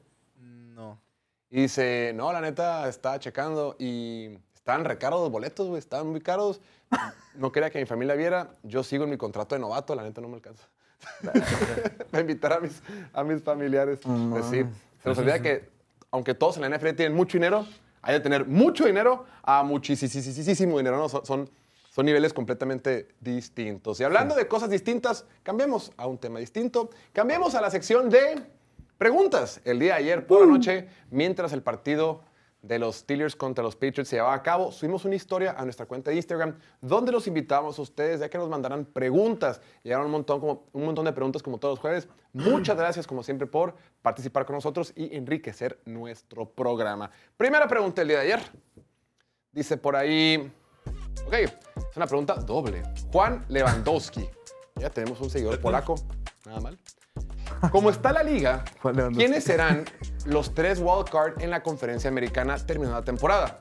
Y 1.50 1.62
dice, 1.62 2.12
no, 2.14 2.32
la 2.34 2.42
neta, 2.42 2.90
estaba 2.90 3.20
checando 3.20 3.76
y 3.80 4.38
estaban 4.54 4.84
recaros 4.84 5.22
los 5.22 5.32
boletos, 5.32 5.68
güey, 5.68 5.80
estaban 5.80 6.08
muy 6.08 6.20
caros. 6.20 6.60
No 7.36 7.52
quería 7.52 7.70
que 7.70 7.80
mi 7.80 7.86
familia 7.86 8.16
viera. 8.16 8.52
Yo 8.64 8.84
sigo 8.84 9.06
en 9.06 9.10
mi 9.12 9.18
contrato 9.18 9.56
de 9.56 9.60
novato, 9.60 9.96
la 9.96 10.04
neta 10.04 10.20
no 10.20 10.28
me 10.28 10.36
alcanza. 10.36 10.68
Para 12.12 12.22
invitar 12.22 12.54
a 12.54 12.60
mis, 12.60 12.82
a 13.14 13.24
mis 13.24 13.42
familiares. 13.42 14.00
Pues 14.30 14.46
sí, 14.46 14.66
se 15.02 15.10
nos 15.10 15.18
olvida 15.18 15.42
que, 15.42 15.70
aunque 16.12 16.34
todos 16.34 16.58
en 16.58 16.70
la 16.70 16.78
NFL 16.78 16.96
tienen 16.96 17.14
mucho 17.14 17.38
dinero, 17.38 17.66
hay 18.02 18.16
de 18.16 18.20
tener 18.20 18.46
mucho 18.46 18.86
dinero 18.86 19.26
a 19.44 19.64
muchísimo 19.64 20.78
dinero, 20.78 20.98
¿no? 20.98 21.08
Son, 21.08 21.26
son, 21.26 21.50
son 21.90 22.06
niveles 22.06 22.34
completamente 22.34 23.08
distintos. 23.22 24.00
Y 24.00 24.04
hablando 24.04 24.36
de 24.36 24.48
cosas 24.48 24.70
distintas, 24.70 25.26
cambiemos 25.44 25.92
a 25.96 26.08
un 26.08 26.18
tema 26.18 26.40
distinto. 26.40 26.90
Cambiemos 27.14 27.56
a 27.56 27.62
la 27.62 27.72
sección 27.72 28.10
de 28.10 28.44
preguntas. 28.98 29.62
El 29.64 29.80
día 29.80 29.94
de 29.94 30.00
ayer 30.00 30.28
por 30.28 30.42
la 30.42 30.48
noche, 30.48 30.88
mientras 31.10 31.54
el 31.54 31.62
partido 31.62 32.22
de 32.62 32.80
los 32.80 32.98
Steelers 32.98 33.36
contra 33.36 33.64
los 33.64 33.76
Patriots 33.76 34.10
se 34.10 34.18
llevaba 34.18 34.34
a 34.34 34.44
cabo, 34.44 34.72
subimos 34.72 35.06
una 35.06 35.16
historia 35.16 35.56
a 35.58 35.64
nuestra 35.64 35.86
cuenta 35.86 36.12
de 36.12 36.18
Instagram 36.18 36.58
donde 36.82 37.12
los 37.12 37.28
invitamos 37.28 37.78
a 37.78 37.82
ustedes 37.82 38.20
ya 38.20 38.30
que 38.30 38.38
nos 38.38 38.50
mandaran 38.50 38.86
preguntas. 38.86 39.62
Llegaron 39.84 40.08
un 40.08 40.12
montón, 40.12 40.40
como, 40.40 40.66
un 40.74 40.86
montón 40.86 41.06
de 41.06 41.14
preguntas 41.14 41.42
como 41.44 41.58
todos 41.60 41.74
los 41.74 41.80
jueves. 41.80 42.08
Muchas 42.34 42.78
gracias 42.78 43.08
como 43.08 43.24
siempre 43.24 43.48
por 43.48 43.76
participar 44.02 44.46
con 44.46 44.56
nosotros 44.56 44.92
y 44.96 45.16
enriquecer 45.16 45.80
nuestro 45.86 46.50
programa. 46.50 47.10
Primera 47.38 47.68
pregunta 47.68 48.02
del 48.02 48.10
día 48.10 48.20
de 48.20 48.24
ayer. 48.34 48.40
Dice 49.52 49.78
por 49.78 49.96
ahí, 49.96 50.52
ok, 51.26 51.34
es 51.34 51.96
una 51.96 52.08
pregunta 52.08 52.36
doble. 52.36 52.84
Juan 53.12 53.46
Lewandowski. 53.48 54.30
Ya 54.76 54.90
tenemos 54.90 55.20
un 55.22 55.30
seguidor 55.30 55.60
polaco, 55.62 55.96
nada 56.46 56.60
mal. 56.60 56.78
Como 57.72 57.90
está 57.90 58.12
la 58.14 58.24
liga. 58.24 58.64
¿quiénes 59.16 59.44
serán 59.44 59.86
los 60.26 60.54
tres 60.54 60.80
wildcard 60.80 61.42
en 61.42 61.50
la 61.50 61.64
conferencia 61.64 62.10
americana 62.10 62.58
terminada 62.58 63.00
la 63.00 63.06
temporada? 63.06 63.60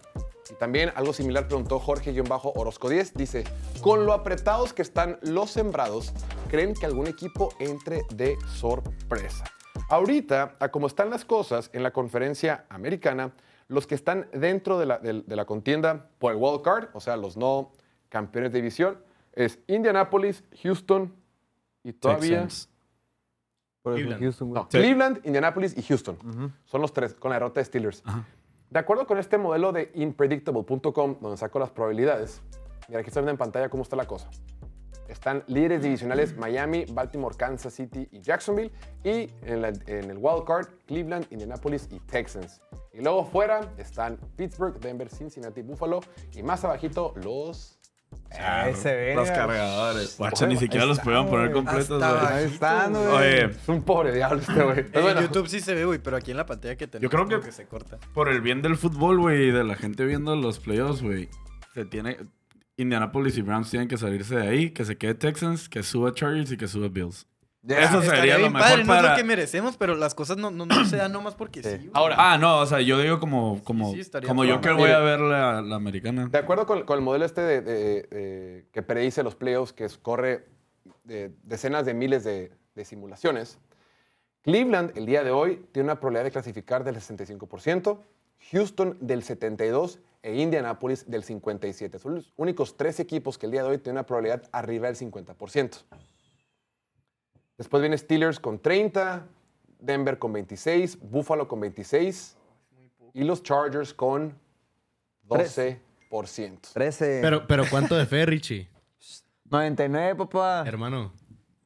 Y 0.51 0.55
también 0.55 0.93
algo 0.95 1.13
similar 1.13 1.49
preguntó 1.49 1.81
Jorge-Orozco 1.81 2.89
10. 2.89 3.15
Dice, 3.15 3.45
con 3.83 4.07
lo 4.07 4.13
apretados 4.13 4.73
que 4.73 4.83
están 4.83 5.19
los 5.23 5.51
sembrados, 5.51 6.13
¿creen 6.49 6.75
que 6.75 6.87
algún 6.87 7.07
equipo 7.09 7.49
entre 7.59 8.03
de 8.15 8.37
sorpresa? 8.55 9.45
Ahorita, 9.89 10.57
a 10.61 10.69
como 10.69 10.87
están 10.87 11.11
las 11.11 11.25
cosas 11.25 11.71
en 11.73 11.83
la 11.83 11.93
conferencia 11.93 12.65
americana, 12.69 13.33
los 13.69 13.87
que 13.87 13.95
están 13.97 14.29
dentro 14.33 14.79
de 14.79 14.87
la, 14.87 14.99
del- 14.99 15.25
de 15.27 15.37
la 15.37 15.45
contienda 15.45 16.09
por 16.19 16.33
el 16.33 16.39
wild 16.39 16.63
card, 16.63 16.89
o 16.95 17.01
sea, 17.01 17.17
los 17.17 17.37
no 17.37 17.73
campeones 18.09 18.53
de 18.53 18.59
división, 18.59 18.99
es 19.33 19.59
Indianapolis, 19.67 20.45
Houston 20.63 21.13
y 21.83 21.93
todavía... 21.93 22.43
Texans. 22.43 22.69
Por 23.93 23.95
Cleveland. 24.69 25.15
Houston, 25.15 25.27
Indianapolis 25.27 25.77
y 25.79 25.83
Houston. 25.83 26.53
Son 26.65 26.81
los 26.81 26.93
tres 26.93 27.15
con 27.15 27.31
la 27.31 27.37
derrota 27.37 27.61
de 27.61 27.65
Steelers. 27.65 28.03
De 28.71 28.79
acuerdo 28.81 29.07
con 29.07 29.19
este 29.19 29.39
modelo 29.39 29.73
de 29.73 29.93
unpredictable.com, 29.95 31.17
donde 31.21 31.37
saco 31.37 31.59
las 31.59 31.71
probabilidades, 31.71 32.43
mira, 32.89 33.01
aquí 33.01 33.09
está 33.09 33.21
viendo 33.21 33.31
en 33.31 33.37
pantalla 33.39 33.69
cómo 33.69 33.83
está 33.83 33.97
la 33.97 34.07
cosa. 34.07 34.29
Están 35.09 35.45
líderes 35.47 35.83
divisionales 35.83 36.37
Miami, 36.37 36.85
Baltimore, 36.93 37.37
Kansas 37.37 37.73
City 37.75 38.09
y 38.11 38.21
Jacksonville. 38.21 38.73
Y 39.05 39.31
en, 39.43 39.63
la- 39.63 39.69
en 39.69 40.11
el 40.11 40.19
wild 40.19 40.43
card, 40.45 40.67
Cleveland, 40.87 41.27
Indianapolis 41.31 41.89
y 41.93 42.01
Texans. 42.01 42.61
Y 42.93 43.01
luego 43.03 43.25
fuera 43.25 43.73
están 43.79 44.19
Pittsburgh, 44.37 44.81
Denver, 44.81 45.09
Cincinnati, 45.09 45.63
Buffalo. 45.63 46.01
Y 46.35 46.43
más 46.43 46.65
abajito, 46.65 47.15
los... 47.23 47.79
Ahí 48.39 48.75
se 48.75 48.95
ve. 48.95 49.15
Los 49.15 49.31
cargadores. 49.31 50.17
Guacha, 50.19 50.47
ni 50.47 50.57
siquiera 50.57 50.85
los 50.85 50.99
pudieron 51.01 51.29
poner 51.29 51.53
completos, 51.53 51.99
güey. 52.03 52.27
Ahí 52.33 52.45
están, 52.45 52.93
güey. 52.93 53.07
Oye, 53.07 53.45
Es 53.47 53.69
un 53.69 53.83
pobre 53.83 54.13
diablo 54.13 54.41
este 54.41 54.63
güey. 54.63 54.79
En 54.93 55.03
bueno, 55.03 55.21
YouTube 55.23 55.49
sí 55.49 55.61
se 55.61 55.75
ve, 55.75 55.85
güey, 55.87 55.99
pero 55.99 56.17
aquí 56.17 56.33
en 56.33 56.37
la 56.37 56.45
pantalla 56.45 56.77
que 56.77 56.87
tenemos 56.87 57.11
creo 57.11 57.25
como 57.27 57.41
que- 57.41 57.53
se 57.53 57.67
corta. 57.67 57.99
por 58.13 58.29
el 58.29 58.41
bien 58.43 58.61
del 58.63 58.77
fútbol, 58.77 59.19
güey, 59.21 59.49
y 59.49 59.51
de 59.53 59.65
la 59.65 59.75
gente 59.75 60.05
viendo 60.05 60.37
los 60.37 60.59
playoffs, 60.59 61.03
güey, 61.03 61.29
se 61.75 61.85
tiene... 61.87 62.19
Indianapolis 62.79 63.39
y 63.39 63.41
Browns 63.43 63.71
tienen 63.71 63.89
que 63.89 63.97
salirse 63.97 64.37
de 64.37 64.47
ahí, 64.49 64.71
que 64.71 64.85
se 64.85 64.99
quede 64.99 65.15
Texans, 65.15 65.71
que 65.71 65.83
suba 65.83 66.13
Chargers 66.13 66.53
y 66.53 66.59
que 66.59 66.69
suba 66.69 66.89
Bills. 66.89 67.27
Ya. 67.69 67.81
Eso 67.81 67.99
Estaría 68.01 68.11
sería 68.21 68.35
lo 68.35 68.41
bien 68.43 68.53
mejor 68.53 68.69
padre, 68.69 68.85
no 68.85 68.93
es 68.95 68.99
para... 69.01 69.11
lo 69.11 69.17
que 69.17 69.25
merecemos, 69.25 69.77
pero 69.77 69.97
las 69.97 70.15
cosas 70.15 70.37
no, 70.37 70.51
no, 70.53 70.67
no 70.67 70.85
se 70.85 70.97
dan 70.97 71.11
nomás 71.13 71.35
porque 71.35 71.63
sí. 71.65 71.91
ahora, 71.95 72.15
Ah, 72.17 72.39
no, 72.39 72.61
o 72.61 72.67
sea, 72.67 72.81
yo 72.81 72.99
digo 73.01 73.19
como, 73.19 73.61
como, 73.65 73.93
sí, 73.93 74.03
como 74.27 74.45
yo 74.45 74.61
que 74.61 74.71
voy 74.71 74.91
a 74.91 75.01
ver 75.01 75.19
la, 75.19 75.61
la 75.63 75.75
americana. 75.77 76.29
De 76.31 76.39
acuerdo 76.39 76.65
con, 76.67 76.85
con 76.85 76.97
el 76.99 77.05
modelo 77.05 77.25
este 77.25 77.41
de, 77.41 77.61
de- 77.61 78.03
de- 78.03 78.67
que 78.73 78.83
predice 78.83 79.23
los 79.25 79.35
playoffs, 79.35 79.73
que 79.73 79.85
es- 79.85 79.99
corre 79.99 80.47
de 81.03 81.33
decenas 81.43 81.85
de 81.87 81.95
miles 81.95 82.23
de, 82.23 82.53
de 82.77 82.85
simulaciones, 82.85 83.59
Cleveland 84.43 84.97
el 84.97 85.07
día 85.07 85.25
de 85.25 85.33
hoy 85.33 85.67
tiene 85.73 85.87
una 85.89 85.97
probabilidad 85.99 86.25
de 86.25 86.31
clasificar 86.31 86.85
del 86.85 86.95
65%, 86.97 87.99
Houston 88.53 88.97
del 89.01 89.23
72% 89.25 89.99
e 90.23 90.37
Indianapolis 90.41 91.09
del 91.11 91.25
57%. 91.25 91.99
Son 91.99 92.15
los 92.17 92.33
únicos 92.37 92.77
tres 92.77 93.01
equipos 93.01 93.39
que 93.39 93.47
el 93.47 93.53
día 93.53 93.63
de 93.63 93.71
hoy 93.71 93.79
tienen 93.79 93.97
una 93.99 94.07
probabilidad 94.07 94.43
arriba 94.53 94.87
del 94.89 94.97
50%. 94.97 95.83
Después 97.59 97.81
viene 97.81 97.97
Steelers 97.97 98.39
con 98.39 98.59
30, 98.59 99.27
Denver 99.81 100.19
con 100.19 100.33
26, 100.33 100.99
Buffalo 101.01 101.49
con 101.49 101.61
26 101.61 102.37
y 103.15 103.25
los 103.25 103.43
Chargers 103.43 103.95
con 103.95 104.35
12%. 105.29 106.73
13. 106.73 107.19
Pero, 107.23 107.47
pero 107.47 107.65
¿cuánto 107.71 107.97
de 107.97 108.07
fe, 108.07 108.27
Richie? 108.27 108.69
99, 109.51 110.15
papá. 110.17 110.65
Hermano, 110.67 111.13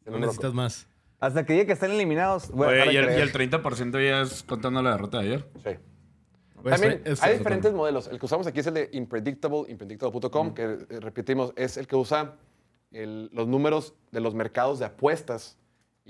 no 0.06 0.18
necesitas 0.18 0.52
más. 0.54 0.86
Hasta 1.18 1.44
que 1.44 1.52
diga 1.52 1.66
que 1.66 1.72
están 1.72 1.90
eliminados. 1.90 2.50
Oye, 2.54 2.92
y, 2.92 2.96
el, 2.96 3.10
y 3.10 3.20
el 3.20 3.32
30% 3.32 3.92
ya 4.08 4.22
es 4.22 4.42
contando 4.42 4.82
la 4.82 4.92
derrota 4.92 5.18
de 5.18 5.24
ayer. 5.26 5.50
Sí. 5.62 5.70
Pues, 6.62 6.80
También 6.80 7.02
es- 7.04 7.22
hay 7.22 7.36
diferentes 7.38 7.72
modelos. 7.72 8.06
El 8.08 8.18
que 8.18 8.26
usamos 8.26 8.46
aquí 8.46 8.60
es 8.60 8.66
el 8.66 8.74
de 8.74 8.88
Impredictable, 8.92 9.64
impredictable.com, 9.68 10.54
que 10.54 10.62
eh, 10.62 11.00
repetimos, 11.00 11.52
es 11.56 11.76
el 11.76 11.86
que 11.86 11.96
usa 11.96 12.36
el- 12.90 13.28
los 13.32 13.46
números 13.48 13.94
de 14.12 14.20
los 14.20 14.34
mercados 14.34 14.78
de 14.78 14.86
apuestas 14.86 15.58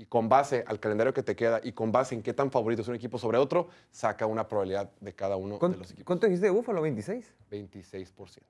y 0.01 0.05
con 0.07 0.27
base 0.27 0.63
al 0.65 0.79
calendario 0.79 1.13
que 1.13 1.21
te 1.21 1.35
queda 1.35 1.61
y 1.63 1.73
con 1.73 1.91
base 1.91 2.15
en 2.15 2.23
qué 2.23 2.33
tan 2.33 2.49
favorito 2.49 2.81
es 2.81 2.87
un 2.87 2.95
equipo 2.95 3.19
sobre 3.19 3.37
otro, 3.37 3.69
saca 3.91 4.25
una 4.25 4.47
probabilidad 4.47 4.89
de 4.99 5.13
cada 5.13 5.35
uno 5.35 5.53
de 5.55 5.59
¿Cuánto, 5.59 5.77
los 5.77 5.91
equipos. 5.91 6.05
cuánto 6.07 6.25
dijiste 6.25 6.47
de 6.47 6.51
Búfalo? 6.51 6.81
¿26? 6.81 7.23
26%. 7.51 8.41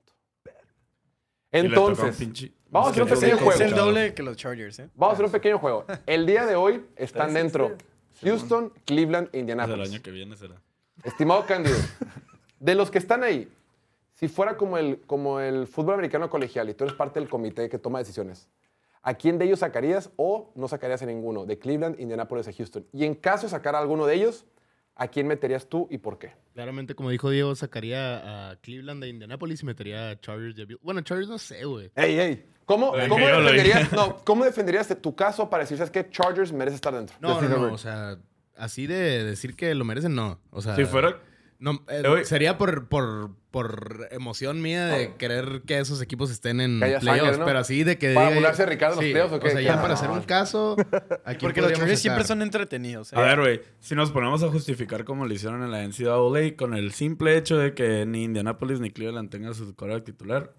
Y 1.54 1.58
le 1.58 1.68
toca 1.68 1.80
un 1.82 1.90
Entonces, 1.90 2.18
pinche- 2.18 2.52
vamos 2.70 2.88
a 2.88 2.90
hacer 2.92 3.02
un 3.02 3.08
pequeño 3.10 3.36
juego. 3.36 3.52
Es 3.52 3.60
el 3.60 3.74
doble 3.74 4.14
que 4.14 4.22
los 4.22 4.36
Chargers, 4.38 4.78
¿eh? 4.78 4.88
Vamos 4.94 5.12
a 5.12 5.14
hacer 5.16 5.26
un 5.26 5.32
pequeño 5.32 5.58
juego. 5.58 5.84
El 6.06 6.24
día 6.24 6.46
de 6.46 6.54
hoy 6.56 6.86
están 6.96 7.34
dentro 7.34 7.76
Houston, 8.22 8.72
Cleveland 8.86 9.26
e 9.26 9.28
Es 9.28 9.34
el 9.34 9.40
Indianapolis. 9.40 9.90
año 9.90 10.02
que 10.02 10.10
viene 10.10 10.34
será. 10.36 10.54
Estimado 11.04 11.44
Cándido, 11.44 11.76
de 12.60 12.74
los 12.74 12.90
que 12.90 12.96
están 12.96 13.22
ahí, 13.22 13.52
si 14.14 14.28
fuera 14.28 14.56
como 14.56 14.78
el, 14.78 15.02
como 15.02 15.40
el 15.40 15.66
fútbol 15.66 15.94
americano 15.94 16.30
colegial 16.30 16.70
y 16.70 16.74
tú 16.74 16.84
eres 16.84 16.96
parte 16.96 17.20
del 17.20 17.28
comité 17.28 17.68
que 17.68 17.76
toma 17.78 17.98
decisiones, 17.98 18.48
¿a 19.02 19.14
quién 19.14 19.38
de 19.38 19.46
ellos 19.46 19.60
sacarías 19.60 20.10
o 20.16 20.52
no 20.54 20.68
sacarías 20.68 21.02
a 21.02 21.06
ninguno? 21.06 21.44
De 21.44 21.58
Cleveland, 21.58 22.00
Indianapolis 22.00 22.48
a 22.48 22.52
Houston. 22.52 22.86
Y 22.92 23.04
en 23.04 23.14
caso 23.14 23.46
de 23.46 23.50
sacar 23.50 23.74
a 23.74 23.78
alguno 23.78 24.06
de 24.06 24.14
ellos, 24.14 24.46
¿a 24.94 25.08
quién 25.08 25.26
meterías 25.26 25.66
tú 25.68 25.88
y 25.90 25.98
por 25.98 26.18
qué? 26.18 26.32
Claramente, 26.54 26.94
como 26.94 27.10
dijo 27.10 27.30
Diego, 27.30 27.54
sacaría 27.54 28.50
a 28.50 28.56
Cleveland 28.56 29.02
de 29.02 29.08
Indianapolis 29.08 29.62
y 29.62 29.66
metería 29.66 30.10
a 30.10 30.20
Chargers 30.20 30.56
de. 30.56 30.78
Bueno, 30.82 31.00
Chargers 31.00 31.28
no 31.28 31.38
sé, 31.38 31.64
güey. 31.64 31.90
¡Ey, 31.94 32.18
ey! 32.18 32.46
¿Cómo, 32.64 32.96
defenderías, 32.96 33.92
no, 33.92 34.18
¿Cómo 34.24 34.44
defenderías 34.44 34.88
tu 35.02 35.14
caso 35.14 35.50
para 35.50 35.64
decir, 35.64 35.76
sabes 35.76 35.90
que 35.90 36.08
Chargers 36.08 36.52
merece 36.52 36.76
estar 36.76 36.94
dentro? 36.94 37.16
No, 37.20 37.40
no, 37.40 37.48
no, 37.48 37.72
o 37.72 37.78
sea, 37.78 38.18
así 38.56 38.86
de 38.86 39.24
decir 39.24 39.56
que 39.56 39.74
lo 39.74 39.84
merecen, 39.84 40.14
no. 40.14 40.38
O 40.50 40.62
sea, 40.62 40.76
Si 40.76 40.84
fuera... 40.84 41.18
No, 41.62 41.84
eh, 41.88 42.24
sería 42.24 42.58
por, 42.58 42.88
por, 42.88 43.30
por 43.52 44.08
emoción 44.10 44.60
mía 44.60 44.86
de 44.86 45.14
querer 45.14 45.62
que 45.64 45.78
esos 45.78 46.02
equipos 46.02 46.32
estén 46.32 46.60
en 46.60 46.80
sangre, 46.80 46.98
playoffs, 46.98 47.38
¿no? 47.38 47.44
pero 47.44 47.60
así 47.60 47.84
de 47.84 47.98
que 47.98 48.14
¿Para 48.14 48.30
diga- 48.30 48.34
burlarse 48.34 48.66
Ricardo 48.66 48.94
en 48.94 48.96
los 48.98 49.04
Sí, 49.06 49.12
playoffs 49.12 49.32
o 49.34 49.38
qué? 49.38 49.46
O 49.48 49.50
sea, 49.52 49.60
ya 49.60 49.80
para 49.80 49.94
hacer 49.94 50.10
un 50.10 50.22
caso, 50.22 50.76
aquí 51.24 51.46
Porque 51.46 51.60
los 51.60 51.72
Chargers 51.72 52.00
siempre 52.00 52.24
son 52.24 52.42
entretenidos. 52.42 53.12
¿eh? 53.12 53.16
A 53.16 53.20
ver, 53.20 53.38
güey, 53.38 53.60
si 53.78 53.94
nos 53.94 54.10
ponemos 54.10 54.42
a 54.42 54.48
justificar 54.48 55.04
como 55.04 55.24
lo 55.24 55.32
hicieron 55.32 55.62
en 55.62 55.70
la 55.70 55.86
NCAA 55.86 56.56
con 56.56 56.74
el 56.74 56.92
simple 56.92 57.36
hecho 57.36 57.56
de 57.58 57.74
que 57.74 58.06
ni 58.06 58.24
Indianapolis 58.24 58.80
ni 58.80 58.90
Cleveland 58.90 59.30
tengan 59.30 59.54
su 59.54 59.72
quarterback 59.76 60.04
titular, 60.04 60.52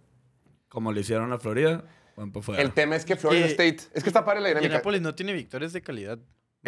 como 0.69 0.93
lo 0.93 0.99
hicieron 1.01 1.33
a 1.33 1.37
Florida, 1.37 1.83
van 2.15 2.31
para 2.31 2.43
fuera. 2.43 2.61
El 2.61 2.71
tema 2.71 2.95
es 2.95 3.03
que 3.03 3.17
Florida 3.17 3.45
State, 3.47 3.79
es 3.93 4.03
que 4.03 4.09
está 4.09 4.23
padre 4.23 4.39
la 4.39 4.47
dinámica. 4.47 4.67
Indianapolis 4.67 5.01
no 5.01 5.13
tiene 5.15 5.33
victorias 5.33 5.73
de 5.73 5.81
calidad. 5.81 6.19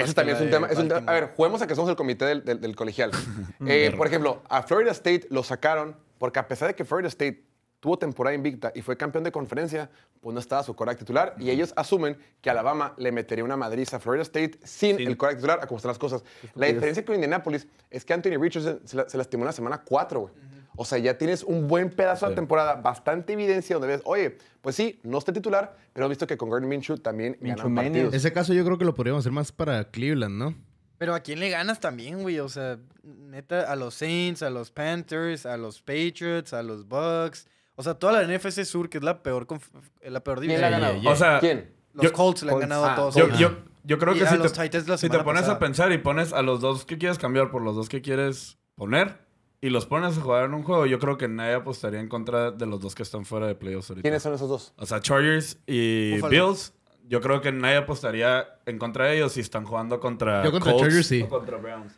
Eso 0.04 0.14
también 0.14 0.36
es 0.38 0.44
un 0.44 0.50
tema. 0.50 0.68
de 0.68 0.74
es 0.74 0.80
un 0.80 0.88
tema- 0.90 1.12
a 1.12 1.14
ver, 1.16 1.32
juguemos 1.36 1.62
a 1.62 1.68
que 1.68 1.76
somos 1.76 1.90
el 1.90 1.96
comité 1.96 2.26
del, 2.26 2.44
del- 2.44 2.60
del 2.62 2.76
colegial. 2.76 3.12
Eh, 3.68 3.94
por 3.96 4.08
ejemplo, 4.08 4.42
a 4.50 4.62
Florida 4.64 4.92
State 4.92 5.28
lo 5.30 5.44
sacaron 5.44 5.96
porque 6.18 6.40
a 6.40 6.48
pesar 6.48 6.68
de 6.68 6.76
que 6.76 6.84
Florida 6.86 7.08
State 7.08 7.44
tuvo 7.80 7.98
temporada 8.00 8.36
invicta 8.36 8.72
y 8.74 8.82
fue 8.82 8.98
campeón 8.98 9.24
de 9.24 9.32
conferencia, 9.32 9.90
pues 10.22 10.34
no 10.34 10.40
estaba 10.40 10.64
su 10.64 10.76
coreback 10.76 10.98
titular. 11.00 11.36
Y 11.40 11.50
ellos 11.52 11.72
asumen 11.76 12.18
que 12.42 12.50
Alabama 12.50 12.94
le 12.98 13.12
metería 13.12 13.44
una 13.44 13.58
madriza 13.58 13.98
a 13.98 14.00
Florida 14.00 14.24
State 14.24 14.60
sin 14.64 14.98
Sin- 14.98 15.08
el 15.08 15.18
coreback 15.18 15.38
titular, 15.38 15.60
a 15.62 15.68
cómo 15.68 15.78
están 15.78 15.90
las 15.90 16.00
cosas. 16.00 16.24
La 16.56 16.66
diferencia 16.68 17.06
con 17.06 17.16
Indianapolis 17.16 17.68
es 17.92 18.04
que 18.04 18.14
Anthony 18.14 18.38
Richardson 18.40 18.82
se, 18.86 18.96
la- 18.98 19.08
se 19.08 19.18
lastimó 19.18 19.44
en 19.44 19.48
la 19.48 19.52
semana 19.54 19.82
4, 19.86 20.20
güey. 20.20 20.34
O 20.78 20.86
sea, 20.86 20.98
ya 20.98 21.18
tienes 21.18 21.44
un 21.44 21.68
buen 21.68 21.90
pedazo 21.90 22.26
de 22.26 22.32
Sí. 22.32 22.36
temporada, 22.36 22.76
bastante 22.76 23.34
evidencia 23.34 23.76
donde 23.76 23.88
ves, 23.88 24.02
oye, 24.06 24.38
pues 24.62 24.76
sí, 24.76 25.00
no 25.04 25.18
está 25.18 25.32
titular, 25.34 25.76
pero 25.94 26.06
he 26.06 26.10
visto 26.10 26.28
que 26.28 26.38
con 26.38 26.50
Gardner 26.50 26.70
Minshew 26.70 26.98
también 26.98 27.38
Minshew 27.40 27.70
ganan 27.70 27.76
partidos. 27.76 28.14
Ese 28.14 28.34
caso 28.34 28.54
yo 28.54 28.64
creo 28.66 28.78
que 28.78 28.86
lo 28.86 28.94
podríamos 28.96 29.22
hacer 29.22 29.32
más 29.32 29.52
para 29.52 29.84
Cleveland, 29.92 30.38
¿no? 30.38 30.56
Pero 30.98 31.14
¿a 31.14 31.20
quién 31.20 31.40
le 31.40 31.50
ganas 31.50 31.80
también, 31.80 32.22
güey? 32.22 32.40
O 32.40 32.48
sea, 32.50 32.78
neta, 33.04 33.70
a 33.72 33.76
los 33.76 33.94
Saints, 33.96 34.42
a 34.44 34.50
los 34.50 34.72
Panthers, 34.72 35.46
a 35.46 35.58
los 35.58 35.82
Patriots, 35.82 36.54
a 36.54 36.64
los 36.64 36.88
Bucks. 36.88 37.48
O 37.76 37.84
sea, 37.84 37.96
toda 37.96 38.14
la 38.14 38.24
NFC 38.24 38.64
Sur, 38.64 38.90
que 38.90 39.00
es 39.00 39.04
la 39.04 39.22
peor, 39.22 39.46
conf- 39.46 39.70
la 40.02 40.24
peor 40.24 40.40
¿Quién 40.40 40.50
le 40.52 40.56
ha 40.56 40.70
división. 40.70 40.72
ganado? 40.82 40.94
Yeah, 40.94 41.02
yeah. 41.04 41.12
O 41.12 41.16
sea, 41.18 41.40
¿Quién? 41.42 41.72
Los 41.94 42.04
Yo- 42.06 42.14
Colts 42.14 42.44
le 42.44 42.50
han 42.50 42.54
Colts. 42.54 42.62
ganado 42.70 42.86
Ah, 42.86 42.94
a 42.94 42.96
todos. 42.96 43.16
yo, 43.16 43.26
ellos. 43.26 43.40
yo, 43.40 43.52
yo 43.84 43.98
creo 44.00 44.16
Y 44.16 44.20
que 44.20 44.26
si 44.28 44.38
los 44.38 44.54
te, 44.54 44.70
la 44.88 44.98
si 44.98 45.10
pones 45.10 45.24
pasada. 45.42 45.54
a 45.54 45.60
pensar 45.60 45.92
y 45.92 45.98
pones 45.98 46.32
a 46.32 46.42
los 46.42 46.62
dos 46.62 46.86
que 46.86 46.98
quieres 46.98 47.18
cambiar 47.18 47.52
por 47.52 47.62
los 47.62 47.76
dos 47.76 47.90
que 47.90 48.02
quieres 48.02 48.58
poner 48.76 49.18
y 49.66 49.70
los 49.72 49.88
pones 49.88 50.16
a 50.16 50.22
jugar 50.22 50.46
en 50.46 50.54
un 50.54 50.62
juego, 50.62 50.86
yo 50.86 51.00
creo 51.00 51.18
que 51.18 51.28
nadie 51.28 51.56
apostaría 51.56 52.00
en 52.00 52.08
contra 52.08 52.52
de 52.52 52.68
los 52.68 52.80
dos 52.80 52.94
que 52.94 53.02
están 53.02 53.26
fuera 53.26 53.48
de 53.48 53.56
playoffs 53.56 53.90
ahorita. 53.90 54.04
¿Quiénes 54.04 54.22
son 54.22 54.36
esos 54.36 54.48
dos? 54.48 54.74
O 54.78 54.86
sea, 54.86 55.00
Chargers 55.00 55.58
y. 55.66 56.22
Bills, 56.30 56.72
yo 57.08 57.20
creo 57.20 57.42
que 57.42 57.52
nadie 57.52 57.78
apostaría 57.78 58.46
en 58.68 58.78
contra 58.78 59.06
de 59.06 59.16
ellos 59.18 59.32
si 59.32 59.40
están 59.40 59.66
jugando 59.66 60.00
contra 60.00 60.44
Yo 60.44 60.52
contra 60.52 60.72
Colts 60.72 60.86
Chargers 60.88 61.08
sí. 61.08 61.24
o 61.24 61.30
contra 61.30 61.58
Browns. 61.58 61.94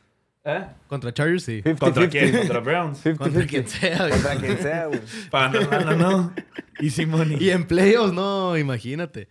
¿Eh? 0.46 0.66
Contra 0.88 1.14
Chargers 1.14 1.44
sí. 1.44 1.62
50, 1.62 1.86
¿Contra 1.86 2.10
quién? 2.10 2.38
Contra 2.38 2.60
Browns. 2.62 3.00
50, 3.00 3.24
Contra 3.26 3.46
quien 3.48 3.68
sea, 3.68 3.98
güey. 3.98 4.12
Contra 4.12 4.36
quien 4.38 4.58
sea, 4.60 4.86
güey. 4.86 5.02
Para 5.30 5.50
no, 5.50 5.82
no, 5.82 5.96
no. 5.98 6.34
Easy 6.80 7.06
money. 7.06 7.36
Y 7.38 7.50
en 7.50 7.68
playoffs, 7.68 8.14
no, 8.14 8.58
imagínate. 8.58 9.28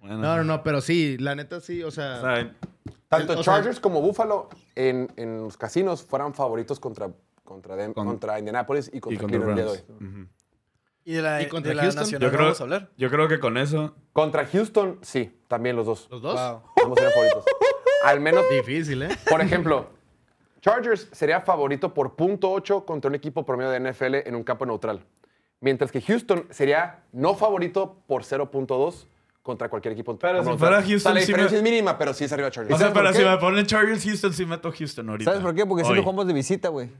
Bueno, 0.00 0.16
No, 0.16 0.36
no, 0.38 0.44
no, 0.44 0.62
pero 0.62 0.80
sí, 0.80 1.18
la 1.18 1.34
neta 1.34 1.60
sí, 1.60 1.82
o 1.82 1.90
sea... 1.90 2.16
o 2.16 2.20
sea, 2.22 2.56
Tanto 3.10 3.32
O 3.32 3.42
sea- 3.42 3.56
Chargers 3.56 3.80
como 3.80 4.00
Buffalo 4.00 4.48
en, 4.76 5.12
en 5.16 5.42
los 5.42 5.58
casinos 5.58 6.02
fueran 6.04 6.32
favoritos 6.32 6.80
contra, 6.80 7.10
contra, 7.50 7.74
Dem- 7.76 7.92
Con- 7.92 8.06
contra 8.06 8.38
Indianapolis 8.38 8.88
y 8.92 8.98
y 8.98 9.00
contra 9.00 9.20
contra 9.22 9.38
Cleveland 9.40 9.58
el 9.58 9.64
día 9.66 9.72
de 9.74 9.82
Browns. 9.82 10.00
hoy. 10.00 10.20
Ujú. 10.20 10.28
Y 11.04 11.12
de 11.14 11.22
la, 11.22 11.42
¿Y 11.42 11.48
contra 11.48 11.70
de 11.70 11.74
la 11.74 11.82
Houston? 11.82 12.02
nacional 12.04 12.22
Yo 12.22 12.30
creo, 12.32 12.42
vamos 12.44 12.60
a 12.60 12.62
hablar. 12.64 12.90
yo 12.96 13.10
creo 13.10 13.26
que 13.28 13.40
con 13.40 13.56
eso 13.56 13.94
Contra 14.12 14.46
Houston, 14.46 14.98
sí, 15.02 15.32
también 15.48 15.74
los 15.74 15.86
dos. 15.86 16.06
¿Los 16.10 16.22
dos? 16.22 16.34
Wow. 16.34 16.62
Ambos 16.84 16.98
eran 17.00 17.12
favoritos. 17.12 17.44
Al 18.04 18.20
menos, 18.20 18.44
Difícil, 18.50 19.02
¿eh? 19.02 19.08
por 19.28 19.40
ejemplo, 19.40 19.88
Chargers 20.60 21.08
sería 21.12 21.40
favorito 21.40 21.92
por 21.92 22.14
.8 22.16 22.84
contra 22.84 23.08
un 23.08 23.14
equipo 23.14 23.44
promedio 23.44 23.70
de 23.70 23.80
NFL 23.80 24.14
en 24.28 24.34
un 24.36 24.44
campo 24.44 24.64
neutral. 24.66 25.04
Mientras 25.60 25.90
que 25.90 26.00
Houston 26.00 26.46
sería 26.50 27.02
no 27.12 27.34
favorito 27.34 27.96
por 28.06 28.22
0.2 28.22 29.06
contra 29.42 29.68
cualquier 29.68 29.92
equipo. 29.92 30.18
Pero 30.18 30.44
si 30.44 30.56
fuera 30.58 30.78
O 30.78 30.80
sea, 30.80 30.88
Houston, 30.90 31.14
la 31.14 31.20
diferencia 31.20 31.52
me- 31.52 31.56
es 31.58 31.62
mínima, 31.62 31.98
pero 31.98 32.14
sí 32.14 32.24
es 32.24 32.32
arriba 32.32 32.50
Chargers. 32.50 32.74
O 32.74 32.78
sea, 32.78 32.88
¿Sabes 32.88 32.94
por 33.02 33.12
pero 33.12 33.24
si 33.30 33.34
me 33.34 33.38
ponen 33.38 33.66
Chargers 33.66 34.04
Houston, 34.04 34.32
sí 34.34 34.46
meto 34.46 34.70
Houston 34.70 35.08
ahorita. 35.08 35.30
¿Sabes 35.30 35.44
por 35.44 35.54
qué? 35.54 35.66
Porque 35.66 35.82
Hoy. 35.82 35.86
siempre 35.86 36.02
jugamos 36.04 36.26
de 36.26 36.32
visita, 36.34 36.68
güey. 36.68 36.90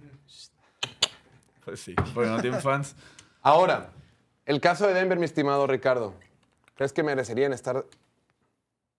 Pues 1.70 1.80
sí, 1.82 1.94
porque 2.14 2.28
no 2.28 2.40
tienen 2.40 2.60
fans. 2.60 2.96
Ahora, 3.42 3.90
el 4.44 4.60
caso 4.60 4.88
de 4.88 4.92
Denver, 4.92 5.16
mi 5.18 5.24
estimado 5.24 5.68
Ricardo. 5.68 6.14
¿Crees 6.74 6.92
que 6.92 7.04
merecerían 7.04 7.52
estar 7.52 7.86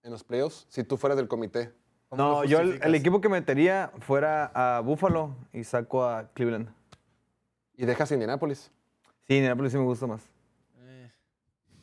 en 0.02 0.10
los 0.10 0.24
playoffs 0.24 0.64
si 0.70 0.82
tú 0.82 0.96
fueras 0.96 1.18
del 1.18 1.28
comité? 1.28 1.70
¿Cómo 2.08 2.22
No, 2.22 2.44
yo 2.44 2.60
el, 2.60 2.94
equipo 2.94 3.20
que 3.20 3.28
metería 3.28 3.92
fuera 4.00 4.50
a 4.54 4.80
Buffalo 4.80 5.36
y 5.52 5.64
saco 5.64 6.02
a 6.06 6.30
Cleveland. 6.32 6.70
Y 7.76 7.84
dejas 7.84 8.10
a 8.10 8.14
Indianapolis. 8.14 8.70
Sí, 9.26 9.34
Indianapolis 9.34 9.72
sí 9.72 9.78
me 9.78 9.84
gusta 9.84 10.06
más. 10.06 10.22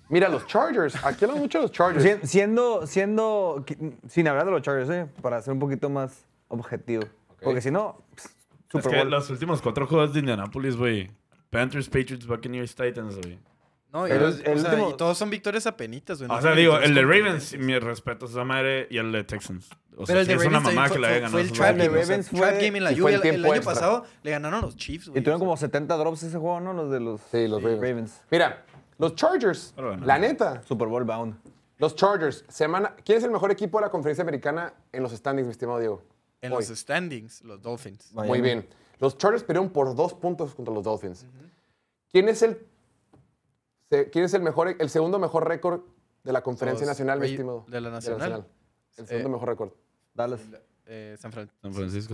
Mira, 0.08 0.28
los 0.28 0.48
Chargers. 0.48 0.96
Aquí 1.06 1.26
hablamos 1.26 1.44
mucho 1.44 1.60
de 1.60 1.64
los 1.66 1.72
Chargers. 1.72 2.04
Sien- 2.04 2.26
Siendo, 2.26 2.88
siendo, 2.88 3.64
sin 4.08 4.28
hablar 4.28 4.46
de 4.46 4.52
los 4.52 4.64
Chargers, 4.64 4.90
¿eh? 4.90 5.08
Para 5.22 5.40
ser 5.44 5.54
un 5.54 5.60
poquito 5.60 5.88
más 5.92 6.26
objetivo. 6.48 7.04
Porque 7.44 7.62
si 7.62 7.70
no, 7.70 8.02
pss, 8.16 8.39
Es 8.78 8.84
Super 8.84 8.92
que 8.92 8.98
Bowl. 9.00 9.10
los 9.10 9.30
últimos 9.30 9.62
cuatro 9.62 9.88
juegos 9.88 10.14
de 10.14 10.20
Indianapolis, 10.20 10.76
güey. 10.78 11.10
Panthers, 11.50 11.88
Patriots, 11.90 12.28
Buccaneers, 12.28 12.76
Titans, 12.76 13.16
güey. 13.18 13.40
No, 13.92 14.08
y, 14.08 14.12
El- 14.12 14.22
los- 14.22 14.40
el 14.42 14.56
o 14.56 14.60
sea, 14.60 14.70
último- 14.72 14.90
y 14.92 14.98
todos 14.98 15.18
son 15.18 15.32
victorias 15.32 15.66
apenitas, 15.66 16.20
güey. 16.20 16.28
no 16.28 16.36
O 16.36 16.42
sea, 16.42 16.54
digo, 16.54 16.78
el 16.78 16.94
de. 16.94 17.02
Ravens, 17.02 17.58
mi 17.58 17.78
respeto 17.80 18.28
a 18.28 18.30
esa 18.30 18.44
madre, 18.44 18.88
y 18.92 18.98
el 19.00 19.12
de 19.12 19.24
Texans. 19.24 19.68
O 19.98 20.06
sea, 20.06 20.14
Pero 20.14 20.20
el 20.20 20.26
sí 20.28 20.30
de 20.30 20.36
es 20.38 20.44
Ravens 20.44 20.64
una 20.64 20.76
mamá 20.76 20.90
que 20.90 21.00
le 21.00 21.00
fue, 21.00 21.08
haya 21.08 21.16
ganado. 21.16 21.32
fue 21.32 21.42
el 21.42 21.52
trap 21.52 21.70
El 21.72 21.78
game. 21.88 21.90
o 22.00 22.04
sea, 22.06 22.22
trap 22.50 22.62
en 22.62 22.84
la 22.84 22.92
lluvia. 22.92 23.16
El, 23.18 23.22
el 23.36 23.46
año 23.46 23.56
extra. 23.56 23.74
pasado 23.74 24.06
le 24.22 24.32
ganaron 24.32 24.60
a 24.60 24.62
los 24.62 24.76
Chiefs, 24.78 25.08
güey. 25.10 25.20
Y 25.20 25.24
tuvieron 25.24 25.40
sea, 25.40 25.46
como 25.48 25.58
70 25.58 25.98
drops 25.98 26.22
ese 26.24 26.38
juego, 26.38 26.60
¿no? 26.60 26.74
Los 26.74 26.92
de 26.92 27.00
los 27.00 27.20
Sí, 27.32 27.48
los 27.48 27.64
Ravens. 27.64 27.82
Ravens. 27.82 28.22
Mira, 28.30 28.64
los 29.00 29.16
Chargers, 29.16 29.74
bueno. 29.76 30.06
la 30.06 30.20
neta, 30.20 30.62
Super 30.68 30.88
Bowl 30.88 31.04
bound. 31.04 31.36
los 31.80 31.96
Chargers, 31.96 32.46
semana. 32.48 32.94
¿Quién 33.04 33.18
es 33.18 33.24
el 33.24 33.32
mejor 33.32 33.50
equipo 33.52 33.80
de 33.80 33.86
la 33.88 33.90
conferencia 33.90 34.22
americana 34.22 34.72
en 34.92 35.02
los 35.02 35.12
standings, 35.14 35.48
mi 35.48 35.52
estimado 35.52 35.80
Diego? 35.80 36.04
En 36.42 36.52
Hoy. 36.54 36.60
los 36.68 36.78
standings, 36.78 37.42
los 37.44 37.62
Dolphins. 37.62 38.14
Miami. 38.14 38.30
Muy 38.30 38.42
bien. 38.42 38.68
Los 39.00 39.18
Chargers 39.18 39.44
perdieron 39.44 39.70
por 39.72 39.96
dos 39.96 40.14
puntos 40.14 40.56
contra 40.56 40.74
los 40.74 40.84
Dolphins. 40.84 41.26
¿Quién 42.12 42.28
es 42.30 42.42
el, 42.42 42.66
quién 44.12 44.26
es 44.26 44.34
el 44.34 44.42
mejor, 44.42 44.76
el 44.80 44.90
segundo 44.90 45.20
mejor 45.20 45.48
récord 45.48 45.82
de 46.24 46.34
la 46.34 46.42
conferencia 46.42 46.86
Los 46.86 46.92
nacional, 46.92 47.20
mi 47.20 47.28
estimado? 47.28 47.66
de 47.68 47.82
la 47.82 47.90
nacional. 47.90 48.46
El 48.98 49.08
segundo 49.08 49.30
Eh, 49.30 49.32
mejor 49.32 49.48
récord. 49.50 49.72
Dallas. 50.14 50.42
Eh, 50.86 51.16
San 51.20 51.32
Fran- 51.32 51.50
San 51.62 51.74
Francisco. 51.74 52.14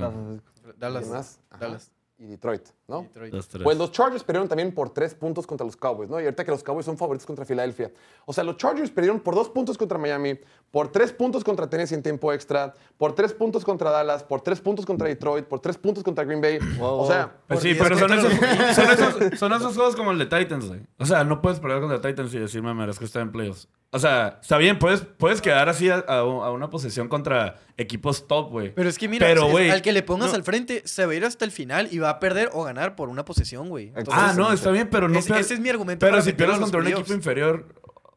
Dallas. 0.77 1.39
Dallas. 1.59 1.91
Y 2.17 2.25
Detroit, 2.27 2.67
¿no? 2.87 3.01
Detroit. 3.03 3.33
Los 3.33 3.47
tres. 3.47 3.63
Pues 3.63 3.77
los 3.77 3.91
Chargers 3.91 4.23
perdieron 4.23 4.47
también 4.47 4.71
por 4.73 4.89
tres 4.91 5.15
puntos 5.15 5.47
contra 5.47 5.65
los 5.65 5.75
Cowboys, 5.75 6.09
¿no? 6.09 6.19
Y 6.19 6.23
ahorita 6.25 6.45
que 6.45 6.51
los 6.51 6.63
Cowboys 6.63 6.85
son 6.85 6.97
favoritos 6.97 7.25
contra 7.25 7.43
Filadelfia. 7.45 7.91
O 8.25 8.33
sea, 8.33 8.43
los 8.43 8.57
Chargers 8.57 8.91
perdieron 8.91 9.19
por 9.19 9.33
dos 9.35 9.49
puntos 9.49 9.77
contra 9.77 9.97
Miami, 9.97 10.39
por 10.71 10.91
tres 10.91 11.11
puntos 11.11 11.43
contra 11.43 11.67
Tennessee 11.69 11.95
en 11.95 12.03
tiempo 12.03 12.31
extra, 12.31 12.73
por 12.97 13.15
tres 13.15 13.33
puntos 13.33 13.63
contra 13.65 13.89
Dallas, 13.89 14.23
por 14.23 14.41
tres 14.41 14.61
puntos 14.61 14.85
contra 14.85 15.07
Detroit, 15.07 15.45
por 15.45 15.59
tres 15.59 15.77
puntos 15.77 16.03
contra 16.03 16.23
Green 16.25 16.41
Bay. 16.41 16.59
o 16.79 17.07
sea, 17.07 17.35
Pues 17.47 17.61
sí, 17.61 17.75
pero 17.77 17.97
son 17.97 18.13
esos, 18.13 18.31
son, 18.75 18.91
esos, 18.91 19.39
son 19.39 19.53
esos 19.53 19.75
juegos 19.75 19.95
como 19.95 20.11
el 20.11 20.19
de 20.19 20.25
Titans, 20.25 20.67
güey. 20.67 20.81
O 20.99 21.05
sea, 21.05 21.23
no 21.23 21.41
puedes 21.41 21.59
perder 21.59 21.79
contra 21.81 22.01
Titans 22.01 22.33
y 22.33 22.39
decirme 22.39 22.73
merezco 22.73 23.03
estar 23.05 23.21
en 23.21 23.31
playoffs. 23.31 23.67
O 23.91 23.99
sea, 23.99 24.39
está 24.41 24.57
bien, 24.57 24.77
puedes, 24.77 25.01
puedes 25.01 25.41
quedar 25.41 25.69
así 25.69 25.89
a, 25.89 26.03
a- 26.07 26.17
a 26.19 26.51
una 26.51 26.69
posesión 26.69 27.07
contra 27.07 27.61
equipos 27.77 28.27
top, 28.27 28.49
güey. 28.51 28.73
Pero 28.75 28.89
es 28.89 28.97
que 28.97 29.07
mira, 29.07 29.25
Pero, 29.25 29.45
es- 29.45 29.51
güey, 29.51 29.69
al 29.69 29.81
que 29.81 29.93
le 29.93 30.03
pongas 30.03 30.31
no. 30.31 30.35
al 30.35 30.43
frente 30.43 30.81
se 30.85 31.05
va 31.05 31.13
a 31.13 31.15
ir 31.15 31.23
hasta 31.23 31.45
el 31.45 31.51
final 31.51 31.87
y 31.91 31.99
va 31.99 32.09
a 32.09 32.19
perder 32.19 32.49
o 32.51 32.63
ganar 32.65 32.74
por 32.95 33.09
una 33.09 33.25
posesión, 33.25 33.69
güey. 33.69 33.91
Ah, 34.11 34.33
no, 34.35 34.51
está 34.51 34.71
bien, 34.71 34.89
pero 34.89 35.07
no 35.07 35.19
ese- 35.19 35.33
pier- 35.33 35.39
ese 35.39 35.53
es 35.55 35.59
mi 35.59 35.69
argumento 35.69 36.05
Pero 36.05 36.13
para 36.13 36.23
si 36.23 36.33
pierdes 36.33 36.59
contra 36.59 36.79
un 36.79 36.87
equipo 36.87 37.13
inferior. 37.13 37.65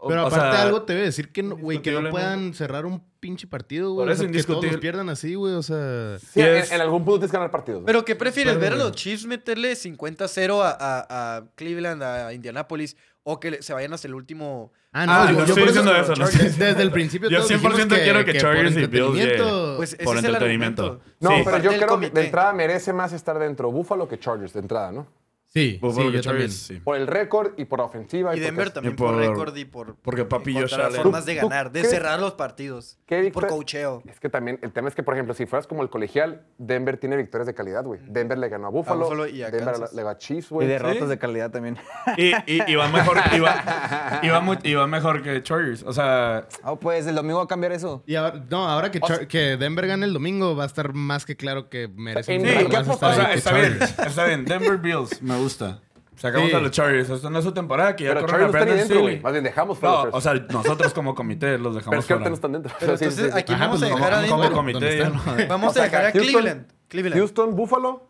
o- 0.01 0.09
Pero 0.09 0.25
o 0.25 0.27
aparte 0.29 0.57
sea, 0.57 0.63
algo 0.63 0.83
te 0.83 0.93
a 0.93 0.97
decir 0.97 1.33
que 1.33 1.43
no, 1.43 1.57
güey, 1.57 1.83
que 1.83 1.91
no 1.93 2.11
puedan 2.11 2.55
cerrar 2.55 2.87
un 2.87 3.03
pinche 3.21 3.49
partido, 3.49 3.93
güey. 3.95 4.07
Por 4.07 4.13
O 4.13 4.17
sea, 4.17 4.31
que 4.31 4.43
todos 4.45 4.65
los 4.65 4.77
pierdan 4.77 5.09
así, 5.09 5.35
güey. 5.35 5.55
O 5.55 5.63
sea. 5.63 6.19
sí, 6.21 6.41
en, 6.41 6.47
es- 6.57 6.71
en 6.71 6.81
algún 6.81 7.05
punto 7.05 7.19
tienes 7.19 7.33
que 7.33 7.37
ganar 7.37 7.51
partidos. 7.51 7.83
Pero 7.85 8.05
¿qué 8.05 8.15
prefieres? 8.15 8.53
Claro, 8.57 8.61
¿Ver 8.77 8.81
a 8.81 8.85
los 8.85 8.93
Chiefs 8.93 9.27
meterle 9.27 9.75
50-0 9.75 10.63
a, 10.63 10.71
a- 10.71 11.37
a 11.39 11.45
Cleveland, 11.57 12.03
a 12.03 12.33
Indianapolis? 12.33 12.97
¿O 13.31 13.39
que 13.39 13.63
se 13.63 13.75
vayan 13.75 13.93
hasta 13.93 14.09
el 14.09 14.15
último? 14.15 14.73
Ah, 14.91 15.05
no, 15.05 15.13
Ah, 15.13 15.27
yo, 15.27 15.33
no 15.33 15.39
yo 15.41 15.45
estoy 15.45 15.63
por 15.65 15.69
eso- 15.71 15.83
diciendo 15.83 16.01
eso, 16.01 16.17
no 16.17 16.27
Desde, 16.57 16.83
el 16.83 16.91
principio 16.91 17.29
Yo 17.29 17.37
todos 17.41 17.51
dijimos 17.51 17.75
100% 17.77 18.03
quiero 18.03 18.25
que 18.25 18.39
Chargers 18.39 18.73
y 18.73 18.87
Bills 18.87 19.19
entretenimiento- 19.19 19.77
Pues 19.77 19.97
por 20.03 20.17
es 20.17 20.25
entretenimiento. 20.25 21.01
no, 21.21 21.31
sí. 21.37 21.43
pero 21.45 21.59
yo 21.59 21.71
creo 21.77 22.01
que 22.01 22.09
de 22.09 22.25
entrada 22.25 22.55
merece 22.55 22.95
más 22.95 23.13
estar 23.13 23.39
dentro 23.39 23.71
Buffalo 23.71 24.09
que 24.09 24.19
Chargers, 24.19 24.55
de 24.55 24.61
entrada, 24.61 24.93
¿no? 24.93 25.07
Sí, 25.51 25.79
Buffalo 25.81 26.07
sí, 26.09 26.11
que 26.13 26.17
yo 26.19 26.23
también. 26.23 26.51
Sí. 26.51 26.75
Por 26.81 26.97
el 26.99 27.07
récord 27.07 27.53
y 27.57 27.65
por 27.65 27.79
la 27.79 27.87
ofensiva. 27.87 28.37
Y 28.37 28.41
Denver 28.41 28.71
también 28.71 28.93
y 28.93 28.97
por, 28.97 29.13
por- 29.15 29.19
récord 29.19 29.57
y 29.57 29.65
por 29.65 29.97
porque 29.97 30.25
papi 30.27 30.55
encontrar 30.57 30.83
Allen. 30.89 31.03
formas 31.03 31.25
de 31.25 31.35
¿Tú- 31.37 31.41
tú 31.41 31.49
ganar, 31.49 31.73
de 31.73 31.85
cerrar 31.85 32.21
los 32.21 32.35
partidos. 32.35 32.99
¿Qué 33.07 33.25
y 33.25 33.31
por 33.31 33.47
coacheo. 33.47 34.03
Es 34.07 34.21
que 34.21 34.29
también, 34.29 34.59
el 34.63 34.73
tema 34.73 34.89
es 34.89 34.95
que, 34.95 35.03
por 35.03 35.15
ejemplo, 35.15 35.33
si 35.33 35.47
fueras 35.47 35.67
como 35.67 35.83
el 35.83 35.89
colegial, 35.89 36.43
Denver 36.59 36.99
tiene 36.99 37.17
victorias 37.17 37.47
de 37.47 37.55
calidad, 37.55 37.83
güey. 37.85 37.99
Denver 38.07 38.37
le 38.37 38.49
ganó 38.51 38.67
a 38.67 38.71
Buffalo, 38.71 39.05
Buffalo 39.05 39.27
y 39.27 39.43
a 39.43 39.51
Denver 39.51 39.73
Kansas. 39.73 39.93
le 39.95 40.03
ganó 40.03 40.11
a 40.11 40.19
Chiefs, 40.19 40.49
Y 40.61 40.67
derrotas 40.67 40.99
Sí. 40.99 41.07
de 41.07 41.19
calidad 41.19 41.51
también. 41.51 41.79
Y, 42.19 42.33
y, 42.47 42.61
y 42.67 42.75
va 42.75 42.89
mejor, 42.89 43.17
y 43.35 43.41
va, 43.41 44.21
y 44.23 44.29
va 44.29 44.41
mu- 44.41 44.55
y 44.63 44.75
va 44.75 44.87
mejor 44.87 45.23
que 45.23 45.43
Chargers. 45.43 45.83
O 45.83 45.93
sea, 45.95 46.47
Ah, 46.63 46.77
pues 46.77 47.07
el 47.07 47.15
domingo 47.15 47.39
va 47.39 47.45
a 47.45 47.49
cambiar 47.49 47.73
eso. 47.73 48.03
Y 48.07 48.17
ahora, 48.17 48.45
no, 48.51 48.69
ahora 48.69 48.91
que, 48.91 49.01
Char- 49.01 49.27
que 49.27 49.57
Denver 49.57 49.87
gane 49.87 50.05
el 50.05 50.13
domingo 50.13 50.55
va 50.55 50.65
a 50.65 50.67
estar 50.67 50.93
más 50.93 51.25
que 51.25 51.37
claro 51.37 51.71
que 51.71 51.89
merece 51.89 52.39
Sí, 52.39 52.45
poco 52.45 52.69
¿qué 52.71 52.77
más 52.77 52.89
o 52.89 52.93
está 52.93 53.53
bien, 53.55 53.79
está 53.83 54.25
bien. 54.27 54.45
Denver 54.45 54.77
Bills, 54.77 55.23
me 55.39 55.43
gusta. 55.45 55.81
Sacamos 56.17 56.51
Sí. 56.51 56.57
a 56.57 56.61
los 56.61 56.71
Chargers. 56.73 57.09
Esta 57.11 57.31
no 57.31 57.39
es 57.39 57.45
su 57.45 57.53
temporada, 57.53 57.95
que 57.95 58.03
ya 58.05 58.11
Pero 58.15 58.23
corren 58.23 58.51
Chargers 58.51 58.53
no 58.53 58.59
a 58.59 58.61
están 58.61 58.67
Brandon 58.67 58.89
dentro, 58.89 59.01
güey. 59.03 59.15
Staley. 59.15 59.23
Más 59.23 59.33
bien 59.33 59.45
dejamos 59.45 59.79
fuera 59.79 59.95
No, 59.95 60.05
los 60.07 60.15
o 60.15 60.21
sea, 60.21 60.35
nosotros 60.35 60.93
como 60.95 61.15
comité 61.15 61.59
los 61.59 61.61
Pero 61.61 61.73
dejamos 61.77 61.99
es 62.01 62.05
que 62.07 62.15
fuera. 62.15 62.29
no 62.29 62.35
están 62.35 62.53
dentro. 62.53 62.75
Pero 62.81 62.97
sí, 62.97 63.05
entonces 63.05 63.33
sí. 63.33 63.39
aquí 63.39 63.53
Ajá, 63.53 63.67
vamos 63.67 63.83
a 63.83 63.87
dejar 63.87 64.13
a 64.15 64.27
como- 64.27 64.51
comité. 64.53 65.03
Vamos 65.49 65.77
a 65.77 65.83
dejar 65.85 66.07
a 66.07 66.13
Cleveland. 66.13 66.67
Cleveland. 66.89 67.21
Houston, 67.21 67.55
Buffalo. 67.55 68.09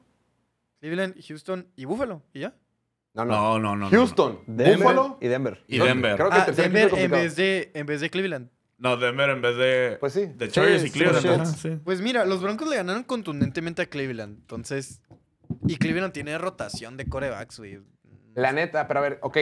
Cleveland, 0.81 1.15
Houston 1.27 1.67
y 1.77 1.85
Buffalo. 1.85 2.23
¿Y 2.33 2.41
ya? 2.41 2.55
No, 3.15 3.25
no. 3.25 3.59
No, 3.59 3.77
no, 3.77 3.91
Houston, 3.91 4.39
Denver 4.47 4.77
Buffalo 4.79 5.19
y 5.21 5.29
Denver. 5.29 5.65
Y 5.67 5.79
Denver. 5.79 6.17
Creo 6.17 6.31
que 6.31 6.37
Ah, 6.37 6.47
Denver 6.55 6.91
en 6.97 7.11
vez, 7.11 7.37
de, 7.37 7.71
en 7.75 7.85
vez 7.87 8.01
de 8.01 8.11
Cleveland. 8.11 8.49
No, 8.79 8.97
Denver 8.97 9.29
en 9.31 9.43
vez 9.43 9.57
de. 9.57 9.97
Pues 9.99 10.13
sí. 10.13 10.27
De 10.37 10.49
Chargers 10.49 10.83
sí, 10.83 10.89
y 10.89 10.91
Cleveland. 10.93 11.21
sí. 11.23 11.29
ajá, 11.29 11.45
sí. 11.47 11.81
Pues 11.85 12.01
mira, 12.01 12.25
los 12.25 12.41
Broncos 12.41 12.69
le 12.69 12.77
ganaron 12.77 13.03
contundentemente 13.03 13.83
a 13.83 13.87
Cleveland. 13.87 14.39
Entonces. 14.39 15.03
Y 15.67 15.77
Cleveland 15.77 16.13
tiene 16.13 16.39
rotación 16.39 16.97
de 16.97 17.07
corebacks, 17.09 17.59
güey. 17.59 17.81
La 18.35 18.53
neta, 18.53 18.87
pero 18.87 19.01
a 19.01 19.03
ver, 19.03 19.19
ok. 19.23 19.39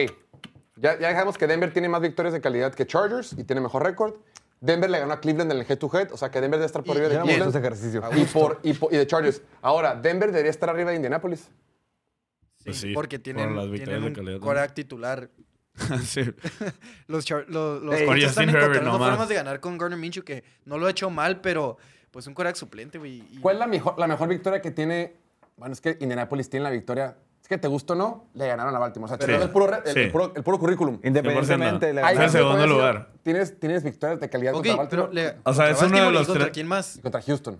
Ya, 0.75 0.99
ya 0.99 1.09
dejamos 1.09 1.37
que 1.37 1.47
Denver 1.47 1.71
tiene 1.73 1.89
más 1.89 2.01
victorias 2.01 2.33
de 2.33 2.41
calidad 2.41 2.73
que 2.73 2.85
Chargers 2.85 3.33
y 3.37 3.43
tiene 3.43 3.61
mejor 3.61 3.83
récord. 3.83 4.15
Denver 4.59 4.89
le 4.89 4.99
ganó 4.99 5.13
a 5.13 5.19
Cleveland 5.19 5.51
en 5.51 5.59
el 5.59 5.65
head-to-head, 5.69 6.11
o 6.11 6.17
sea 6.17 6.31
que 6.31 6.41
Denver 6.41 6.59
debe 6.59 6.65
estar 6.65 6.83
por 6.83 6.95
Y- 6.95 6.99
arriba 7.01 7.21
de 7.21 7.21
Cleveland. 7.27 7.55
ejercicio. 7.55 8.01
Y, 8.15 8.23
por, 8.25 8.59
y, 8.63 8.73
por- 8.73 8.93
y 8.93 8.97
de 8.97 9.05
Chargers. 9.07 9.41
Ahora, 9.61 9.95
Denver 9.95 10.31
debería 10.31 10.49
estar 10.51 10.69
arriba 10.69 10.89
de 10.89 10.95
Indianapolis. 10.95 11.41
Sí, 11.41 12.63
Pues 12.65 12.77
sí, 12.77 12.93
porque 12.93 13.17
por 13.19 13.23
tienen, 13.23 13.55
las 13.55 13.65
victorias 13.69 13.85
tienen 13.85 14.01
de 14.01 14.07
un 14.07 14.13
calidad, 14.15 14.39
¿no? 14.39 14.45
coreback 14.45 14.73
titular. 14.73 15.29
Sí. 16.03 16.21
Los, 17.07 17.23
Char- 17.25 17.45
los, 17.47 17.83
los 17.83 17.93
Ey, 17.95 18.05
Colts 18.07 18.23
Justin 18.25 18.27
están 18.27 18.49
Herbert 18.49 18.63
encontrando 18.65 18.91
nomás. 18.93 19.09
formas 19.11 19.29
de 19.29 19.35
ganar 19.35 19.59
con 19.59 19.77
Garner 19.77 19.99
Minshew, 19.99 20.23
que 20.23 20.43
no 20.65 20.77
lo 20.79 20.87
ha 20.87 20.89
hecho 20.89 21.09
mal, 21.11 21.39
pero 21.41 21.77
pues 22.09 22.25
un 22.25 22.33
coreback 22.33 22.55
suplente, 22.55 22.97
güey. 22.97 23.23
y- 23.31 23.37
¿Cuál 23.41 23.57
es 23.57 23.59
la 23.59 23.67
mejor, 23.67 23.99
la 23.99 24.07
mejor 24.07 24.27
victoria 24.27 24.59
que 24.59 24.71
tiene? 24.71 25.13
Bueno, 25.57 25.73
es 25.73 25.81
que 25.81 25.97
Indianapolis 25.99 26.49
tiene 26.49 26.63
la 26.63 26.69
victoria. 26.69 27.17
Es 27.41 27.47
que 27.47 27.57
te 27.57 27.67
gustó 27.67 27.93
o 27.93 27.95
no, 27.95 28.29
le 28.33 28.47
ganaron 28.47 28.75
a 28.75 28.79
Baltimore. 28.79 29.13
O 29.13 29.17
sea, 29.17 29.35
el, 29.43 29.49
puro, 29.49 29.73
el, 29.83 29.93
Sí. 29.93 29.99
el 30.01 30.11
puro, 30.11 30.33
el 30.35 30.43
puro 30.43 30.59
currículum. 30.59 30.99
Independientemente 31.03 31.87
de 31.87 31.93
la 31.93 32.11
en 32.11 32.29
segundo 32.29 32.57
decir, 32.57 32.69
lugar. 32.71 33.09
Tienes, 33.23 33.59
tienes 33.59 33.83
victorias 33.83 34.19
de 34.19 34.29
calidad 34.29 34.51
contra 34.53 34.73
pero 34.89 35.03
Baltimore 35.03 35.13
le, 35.13 35.27
O 35.43 35.53
sea, 35.53 35.67
contra 35.67 35.69
es 35.71 35.81
uno 35.83 36.05
de 36.05 36.11
los 36.11 36.27
¿Contra 36.27 36.45
tres- 36.45 36.53
quién 36.53 36.67
más? 36.67 36.97
y 36.97 37.01
contra 37.01 37.21
Houston. 37.21 37.59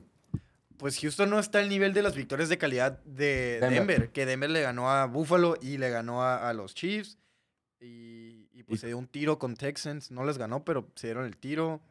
Pues 0.77 0.99
Houston 0.99 1.29
no 1.29 1.39
está 1.39 1.59
al 1.59 1.69
nivel 1.69 1.93
de 1.93 2.03
las 2.03 2.15
victorias 2.15 2.49
de 2.49 2.57
calidad 2.59 2.99
de 3.03 3.57
Denver. 3.61 3.71
Denver, 3.71 4.09
que 4.11 4.25
Denver 4.27 4.49
le 4.49 4.61
ganó 4.61 4.91
a 4.91 5.05
Buffalo 5.07 5.55
y 5.59 5.77
le 5.77 5.89
ganó 5.89 6.21
a, 6.21 6.47
a 6.49 6.53
los 6.53 6.75
Chiefs. 6.75 7.17
Y, 7.79 8.47
y, 8.53 8.63
pues 8.63 8.79
Y- 8.79 8.81
se 8.81 8.87
dio 8.87 8.97
un 8.97 9.07
tiro 9.07 9.39
con 9.39 9.55
Texans. 9.55 10.11
No 10.11 10.23
les 10.25 10.37
ganó, 10.37 10.63
pero 10.63 10.87
se 10.95 11.07
dieron 11.07 11.25
el 11.25 11.37
tiro 11.37 11.81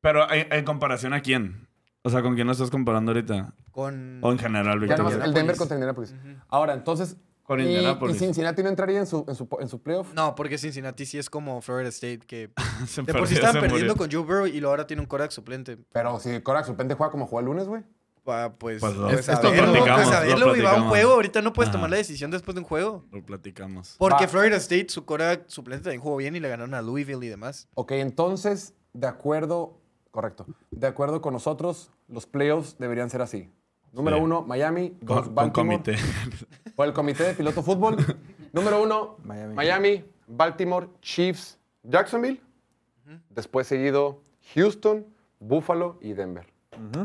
Pero 0.00 0.28
en, 0.32 0.52
en 0.52 0.64
comparación 0.64 1.12
a 1.12 1.20
quién? 1.20 1.67
O 2.02 2.10
sea, 2.10 2.22
¿con 2.22 2.34
quién 2.34 2.46
lo 2.46 2.52
estás 2.52 2.70
comparando 2.70 3.10
ahorita? 3.12 3.52
con... 3.70 4.18
O 4.22 4.32
en 4.32 4.38
general, 4.38 4.74
Ya 4.74 4.80
Victoria. 4.80 4.96
nomás 5.12 5.26
el 5.28 5.34
Denver 5.34 5.56
contra 5.56 5.76
Indianapolis. 5.76 6.14
Ahora, 6.48 6.74
entonces. 6.74 7.16
Con 7.42 7.60
y- 7.60 7.64
Indianapolis. 7.64 8.16
Y, 8.16 8.18
Cincinnati 8.18 8.62
no 8.62 8.68
entraría 8.68 8.98
en 8.98 9.06
su, 9.06 9.24
en 9.28 9.34
su, 9.34 9.48
en 9.60 9.68
su 9.68 9.80
playoff. 9.82 10.12
No, 10.14 10.34
porque 10.34 10.58
Cincinnati 10.58 11.06
sí 11.06 11.18
es 11.18 11.30
como 11.30 11.60
Florida 11.62 11.88
State, 11.88 12.20
que 12.20 12.50
Se 12.86 13.02
de 13.02 13.12
por 13.12 13.22
perdió, 13.22 13.26
sí 13.26 13.34
estaban 13.34 13.54
se 13.54 13.60
perdiendo 13.60 13.94
murió. 13.94 13.96
con 13.96 14.10
Joe 14.10 14.22
Burrow 14.22 14.46
y 14.46 14.60
luego 14.60 14.70
ahora 14.70 14.86
tiene 14.86 15.00
un 15.02 15.06
coreback 15.08 15.30
suplente. 15.32 15.78
Pero 15.92 16.18
si 16.20 16.40
Korak 16.40 16.66
suplente 16.66 16.94
juega 16.94 17.10
como 17.10 17.26
jugó 17.26 17.40
el 17.40 17.46
lunes, 17.46 17.66
güey. 17.66 17.82
Ah, 18.30 18.52
pues, 18.58 18.80
Pues 18.80 18.94
lo- 18.94 19.08
pues 19.08 19.26
a 19.30 19.32
esto 19.32 19.50
platicamos, 19.50 20.04
pues 20.04 20.08
a 20.14 20.20
lo 20.20 20.26
verlo, 20.28 20.48
güey, 20.48 20.60
va 20.60 20.70
a 20.70 20.72
un 20.74 20.80
platicamos. 20.82 20.88
juego. 20.90 21.12
Ahorita 21.14 21.40
no 21.40 21.52
puedes 21.54 21.68
Ajá. 21.70 21.78
tomar 21.78 21.88
la 21.90 21.96
decisión 21.96 22.30
después 22.30 22.54
de 22.54 22.60
un 22.60 22.66
juego. 22.66 23.06
Lo 23.10 23.24
platicamos. 23.24 23.94
Porque 23.98 24.24
Va. 24.24 24.28
Florida 24.28 24.56
State, 24.58 24.88
su 24.90 25.06
coreback 25.06 25.44
suplente 25.48 25.84
también 25.84 26.02
jugó 26.02 26.16
bien 26.18 26.36
y 26.36 26.40
le 26.40 26.48
ganaron 26.50 26.74
a 26.74 26.82
Louisville 26.82 27.24
y 27.24 27.28
demás. 27.30 27.68
Ok, 27.74 27.92
entonces, 27.92 28.74
de 28.92 29.06
acuerdo 29.06 29.80
Correcto. 30.10 30.46
De 30.70 30.86
acuerdo 30.86 31.20
con 31.20 31.32
nosotros, 31.34 31.90
los 32.08 32.26
playoffs 32.26 32.76
deberían 32.78 33.10
ser 33.10 33.22
así. 33.22 33.50
Número 33.92 34.16
Sí. 34.18 34.22
uno, 34.22 34.42
Miami. 34.42 34.96
Dos, 35.00 35.16
Con, 35.16 35.24
con 35.26 35.34
Baltimore. 35.34 35.76
comité. 35.82 35.96
Por 36.76 36.86
el 36.86 36.92
comité 36.92 37.24
de 37.24 37.34
piloto 37.34 37.62
fútbol. 37.62 37.96
Número 38.52 38.82
uno, 38.82 39.16
Miami. 39.24 39.54
Miami. 39.54 40.04
Baltimore, 40.26 40.88
Chiefs, 41.00 41.58
Jacksonville. 41.82 42.40
Después 43.30 43.66
seguido 43.66 44.22
Houston, 44.54 45.06
Buffalo 45.40 45.98
y 46.02 46.12
Denver. 46.12 46.46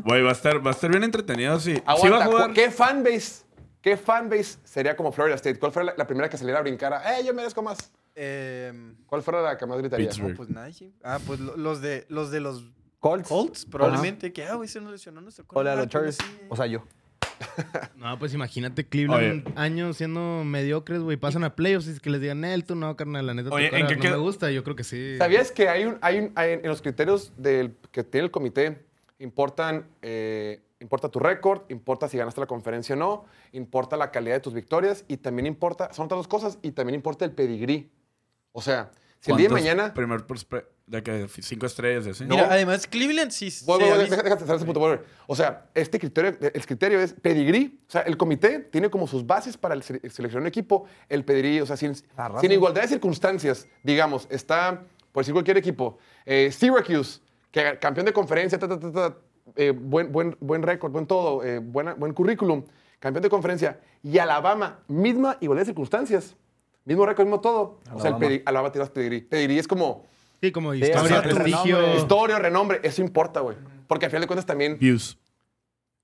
Güey, 0.05 0.21
va 0.21 0.29
a 0.29 0.33
estar, 0.33 0.65
va 0.65 0.71
a 0.71 0.73
estar 0.73 0.89
bien 0.91 1.03
entretenido. 1.03 1.59
Sí, 1.59 1.75
sí 1.75 1.81
va 1.87 1.93
Aguanta, 1.93 2.23
a 2.23 2.25
jugar. 2.27 2.47
¿cu- 2.49 2.53
¿qué 2.53 2.69
fanbase? 2.71 3.45
¿Qué 3.81 3.97
fanbase 3.97 4.59
sería 4.63 4.95
como 4.95 5.11
Florida 5.11 5.35
State? 5.35 5.57
¿Cuál 5.59 5.71
fue 5.71 5.83
la, 5.83 5.93
la 5.97 6.05
primera 6.05 6.29
que 6.29 6.37
saliera 6.37 6.59
a 6.59 6.61
brincar? 6.61 6.93
a, 6.93 7.17
¡Eh, 7.19 7.25
yo 7.25 7.33
merezco 7.33 7.61
más! 7.61 7.91
Em, 8.15 8.95
¿Cuál 9.07 9.23
fuera 9.23 9.41
la 9.41 9.57
que 9.57 9.65
más 9.65 9.77
gritaría? 9.79 10.07
Pittsburgh. 10.09 10.31
no, 10.31 10.37
pues 10.37 10.49
nadie. 10.49 10.91
Ah, 11.03 11.19
pues 11.25 11.39
lo- 11.39 11.57
los 11.57 11.81
de 11.81 12.05
los 12.09 12.29
de 12.31 12.39
los 12.41 12.63
Colts. 13.03 13.27
Colts, 13.27 13.65
probablemente. 13.65 14.31
Que, 14.31 14.45
ah, 14.45 14.55
güey, 14.55 14.69
se 14.69 14.79
nos 14.79 14.93
lesionó 14.93 15.19
nuestro 15.19 15.43
O 15.49 15.61
la 15.61 15.71
de 15.71 15.77
los 15.77 15.87
Chargers. 15.89 16.17
O 16.47 16.55
sea, 16.55 16.65
yo. 16.67 16.83
No, 17.97 18.17
pues 18.17 18.33
imagínate 18.33 18.87
Cleveland 18.87 19.51
años 19.57 19.97
siendo 19.97 20.43
mediocres, 20.45 21.01
güey. 21.01 21.17
Pasan 21.17 21.43
a 21.43 21.53
playoffs 21.55 21.87
y 21.89 21.99
que 21.99 22.09
les 22.09 22.21
digan, 22.21 22.39
Nel, 22.41 22.63
tú 22.63 22.75
no, 22.75 22.95
carnal, 22.95 23.25
la 23.27 23.33
neta 23.33 23.49
tu 23.49 23.55
Oye, 23.55 23.67
¿en 23.77 23.87
qué 23.87 23.95
no 23.95 24.01
queda- 24.01 24.11
me 24.11 24.17
gusta. 24.17 24.51
Yo 24.51 24.63
creo 24.63 24.75
que 24.77 24.85
sí. 24.85 25.17
¿Sabías 25.17 25.51
que 25.51 25.67
hay 25.67 25.83
un, 25.83 25.97
hay 26.01 26.19
un, 26.19 26.31
hay- 26.35 26.53
en 26.53 26.67
los 26.67 26.81
criterios 26.81 27.33
del, 27.37 27.75
que 27.91 28.03
tiene 28.05 28.25
el 28.25 28.31
comité 28.31 28.85
importan, 29.19 29.85
eh, 30.01 30.61
importa 30.79 31.09
tu 31.09 31.19
récord, 31.19 31.63
importa 31.69 32.07
si 32.07 32.17
ganaste 32.17 32.39
la 32.41 32.47
conferencia 32.47 32.95
o 32.95 32.99
no, 32.99 33.25
importa 33.51 33.97
la 33.97 34.11
calidad 34.11 34.35
de 34.35 34.39
tus 34.41 34.53
victorias 34.53 35.03
y 35.09 35.17
también 35.17 35.45
importa, 35.45 35.91
son 35.93 36.05
otras 36.05 36.19
dos 36.19 36.27
cosas, 36.27 36.59
y 36.61 36.71
también 36.71 36.95
importa 36.95 37.25
el 37.25 37.31
pedigrí. 37.31 37.89
O 38.53 38.61
sea, 38.61 38.91
si 39.24 39.32
el 39.32 39.38
día 39.38 39.47
de 39.47 39.53
¿Cuántos 39.53 39.74
mañana... 39.76 39.93
Primer 39.93 40.24
de 40.86 41.01
que 41.01 41.28
cinco 41.41 41.65
estrellas, 41.65 42.05
y 42.05 42.09
así. 42.09 42.26
Mira, 42.26 42.45
No. 42.45 42.51
además 42.51 42.88
Cleveland 42.88 43.32
sí. 43.32 43.49
Voy, 43.65 43.80
déjate 43.84 44.21
déjate 44.21 44.43
ese 44.55 44.65
punto, 44.65 44.82
voy. 44.82 44.99
O 45.28 45.36
sea, 45.36 45.67
este 45.74 45.97
criterio, 45.97 46.36
el 46.41 46.65
criterio 46.65 46.99
es 46.99 47.13
pedigrí. 47.13 47.80
O 47.88 47.91
sea, 47.91 48.01
el 48.01 48.17
comité 48.17 48.59
tiene 48.59 48.89
como 48.89 49.07
sus 49.07 49.26
bases 49.26 49.55
para 49.55 49.76
el 49.76 49.82
sele- 49.82 50.01
seleccionar 50.09 50.41
un 50.41 50.47
equipo, 50.47 50.86
el 51.07 51.24
pedigrí. 51.24 51.61
O 51.61 51.65
sea, 51.65 51.78
sin, 51.78 51.95
sin 51.95 52.51
igualdad 52.51 52.82
de 52.82 52.89
circunstancias, 52.89 53.65
digamos, 53.82 54.28
está, 54.30 54.84
por 55.13 55.21
decir 55.24 55.34
cualquier 55.34 55.55
equipo, 55.55 55.97
eh, 56.26 56.51
Syracuse, 56.51 57.21
que 57.49 57.80
campeón 57.80 58.05
de 58.05 58.11
conferencia, 58.11 58.59
ta, 58.59 58.67
ta, 58.67 58.78
ta, 58.78 58.91
ta, 58.91 59.17
eh, 59.55 59.71
buen, 59.71 60.11
buen, 60.11 60.36
buen 60.41 60.63
récord, 60.63 60.91
buen 60.91 61.07
todo, 61.07 61.45
eh, 61.45 61.59
buena- 61.59 61.93
buen 61.93 62.13
currículum, 62.13 62.65
campeón 62.99 63.24
de 63.24 63.30
conferencia, 63.30 63.80
y 64.03 64.17
Alabama, 64.17 64.80
misma 64.89 65.38
igualdad 65.39 65.61
de 65.61 65.67
circunstancias, 65.67 66.36
mismo 66.86 67.05
récord, 67.05 67.25
mismo 67.25 67.39
todo. 67.41 67.79
O 67.86 67.86
sea, 67.86 67.91
el 67.93 67.99
Alabama. 67.99 68.19
pedigrí, 68.19 68.43
Alabama 68.45 68.71
tiene 68.71 68.84
más 68.84 68.91
pedigrí. 68.91 69.21
Pedigrí 69.21 69.59
es 69.59 69.67
como 69.67 70.05
Sí, 70.41 70.51
como 70.51 70.73
historia. 70.73 71.21
Renombre. 71.21 71.95
historia, 71.97 72.39
renombre, 72.39 72.79
eso 72.84 73.01
importa, 73.01 73.39
güey. 73.39 73.55
Porque 73.88 74.05
al 74.05 74.11
final 74.11 74.21
de 74.21 74.27
cuentas 74.27 74.45
también... 74.45 74.77
Views. 74.77 75.17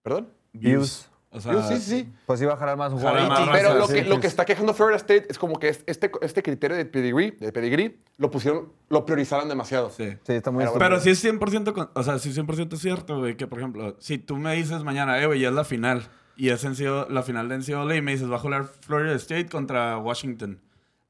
¿Perdón? 0.02 0.30
Views. 0.54 1.10
O 1.32 1.40
sea, 1.42 1.52
Yo 1.54 1.62
sí, 1.62 1.76
sí, 1.78 1.82
sí. 2.04 2.10
Pues 2.26 2.42
iba 2.42 2.54
a 2.54 2.58
jalar 2.58 2.76
más 2.78 2.92
un 2.92 3.00
jugador. 3.00 3.30
Pero 3.52 3.76
lo 3.76 3.86
sí, 3.86 3.94
que, 3.96 4.04
lo 4.06 4.20
que 4.20 4.26
está 4.28 4.46
quejando 4.46 4.74
Florida 4.74 4.96
State 4.98 5.28
es 5.30 5.38
como 5.38 5.60
que 5.60 5.68
es- 5.70 5.84
este, 5.86 6.10
este 6.22 6.42
criterio 6.42 6.76
de 6.76 6.86
pedigree, 6.86 7.32
de 7.32 7.52
pedigree 7.52 8.00
lo 8.18 8.32
pusieron, 8.32 8.72
lo 8.88 9.06
priorizaron 9.06 9.48
demasiado. 9.48 9.92
Sí. 9.92 10.06
Sí, 10.26 10.34
está 10.34 10.50
muy 10.50 10.62
Pero 10.62 10.70
estúpido. 10.72 10.90
Pero 10.90 11.00
sí 11.02 11.10
es 11.12 11.24
100%, 11.24 11.74
con- 11.74 11.90
o 11.94 12.04
sea, 12.04 12.18
sí 12.18 12.30
es 12.30 12.36
100% 12.38 12.78
cierto, 12.78 13.20
güey, 13.20 13.36
que 13.38 13.46
por 13.46 13.60
ejemplo, 13.60 13.96
si 14.00 14.18
tú 14.18 14.38
me 14.38 14.56
dices 14.56 14.84
mañana, 14.84 15.22
eh, 15.22 15.28
güey, 15.28 15.40
ya 15.42 15.50
es 15.50 15.54
la 15.54 15.66
final, 15.66 16.08
y 16.36 16.50
es 16.50 16.64
NCAA 16.64 17.08
la 17.10 17.22
final 17.22 17.48
de 17.50 17.56
NCAA, 17.60 17.98
y 17.98 18.02
me 18.02 18.14
dices, 18.14 18.32
va 18.32 18.38
a 18.38 18.40
jugar 18.40 18.64
Florida 18.66 19.14
State 19.16 19.48
contra 19.50 19.98
Washington. 20.00 20.60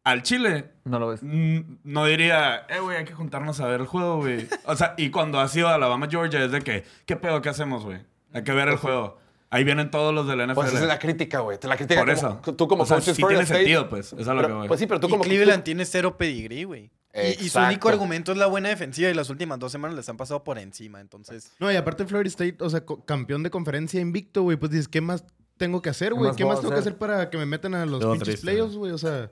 Al 0.04 0.24
Chile, 0.24 0.72
No 0.86 0.98
lo 1.00 1.10
ves. 1.10 1.22
no 1.24 2.06
diría, 2.06 2.66
eh, 2.70 2.80
güey, 2.80 2.98
hay 2.98 3.06
que 3.06 3.14
juntarnos 3.14 3.60
a 3.60 3.68
ver 3.68 3.82
el 3.82 3.86
juego, 3.88 4.18
güey. 4.18 4.48
O 4.66 4.76
sea, 4.76 4.94
y 4.98 5.10
cuando 5.12 5.40
ha 5.40 5.48
sido 5.48 5.68
Alabama, 5.68 6.08
Georgia, 6.10 6.44
es 6.44 6.52
de 6.52 6.62
que, 6.62 6.84
¿qué 7.06 7.16
pedo, 7.16 7.42
qué 7.42 7.50
hacemos, 7.50 7.84
güey? 7.84 8.00
Hay 8.34 8.44
que 8.44 8.52
ver 8.54 8.70
el 8.70 8.78
juego. 8.78 9.18
Ahí 9.52 9.64
vienen 9.64 9.90
todos 9.92 10.14
los 10.14 10.28
de 10.28 10.36
la 10.36 10.44
NFL. 10.46 10.56
Pues 10.56 10.68
esa 10.70 10.82
es 10.82 10.88
la 10.88 11.00
crítica, 11.00 11.40
güey. 11.40 11.58
Te 11.60 11.68
la 11.68 11.76
crítica 11.76 12.00
por 12.02 12.16
como- 12.16 12.40
eso. 12.44 12.56
Tú 12.56 12.68
como 12.68 12.84
o 12.84 12.86
sea, 12.86 13.02
sí 13.02 13.14
tiene 13.14 13.42
State. 13.42 13.60
sentido, 13.60 13.90
pues. 13.90 14.14
Es 14.14 14.28
a 14.28 14.34
lo 14.34 14.42
pero- 14.42 14.48
que 14.48 14.54
voy. 14.60 14.68
Pues 14.68 14.80
sí, 14.80 14.86
pero 14.88 15.00
tú 15.00 15.08
Y 15.08 15.10
como 15.10 15.24
Cleveland 15.24 15.64
tiene 15.64 15.86
cero 15.86 16.18
pedigrí, 16.18 16.64
güey. 16.66 16.92
Y, 17.14 17.46
y 17.46 17.50
su 17.50 17.58
único 17.60 17.90
argumento 17.90 18.32
es 18.32 18.38
la 18.38 18.46
buena 18.46 18.70
defensiva 18.70 19.10
y 19.10 19.14
las 19.16 19.32
últimas 19.32 19.58
dos 19.58 19.72
semanas 19.72 19.98
les 19.98 20.08
han 20.08 20.18
pasado 20.18 20.44
por 20.44 20.60
encima. 20.60 21.02
Entonces, 21.02 21.52
No, 21.60 21.72
y 21.72 21.76
aparte 21.76 22.06
Florida 22.06 22.30
State, 22.30 22.58
o 22.60 22.70
sea, 22.70 22.84
campeón 23.06 23.42
de 23.42 23.50
conferencia 23.50 24.00
invicto, 24.00 24.44
güey. 24.44 24.58
Pues 24.58 24.72
dices, 24.72 24.88
¿qué 24.88 25.02
más 25.02 25.26
tengo 25.60 25.82
que 25.82 25.90
hacer, 25.90 26.14
¿Qué 26.14 26.18
güey? 26.18 26.36
¿Qué 26.36 26.46
más 26.46 26.60
tengo 26.62 26.74
que 26.74 26.80
hacer? 26.80 26.98
para 26.98 27.30
que 27.30 27.38
me 27.38 27.46
metan 27.46 27.76
a 27.76 27.86
los 27.86 28.00
Todo 28.00 28.14
pinches 28.14 28.28
triste, 28.30 28.46
playoffs, 28.48 28.76
güey. 28.76 28.92
O 28.94 28.98
sea. 28.98 29.30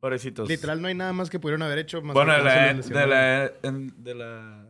Pobrecitos. 0.00 0.48
literal 0.48 0.80
no 0.80 0.88
hay 0.88 0.94
nada 0.94 1.12
más 1.12 1.28
que 1.28 1.38
pudieron 1.38 1.62
haber 1.62 1.78
hecho. 1.78 2.00
Más 2.00 2.14
Bueno, 2.14 2.32
de 2.32 2.42
la, 2.42 2.72
les 2.72 2.88
de 2.88 3.06
la, 3.06 3.52
en- 3.62 4.02
de 4.02 4.14
la 4.14 4.66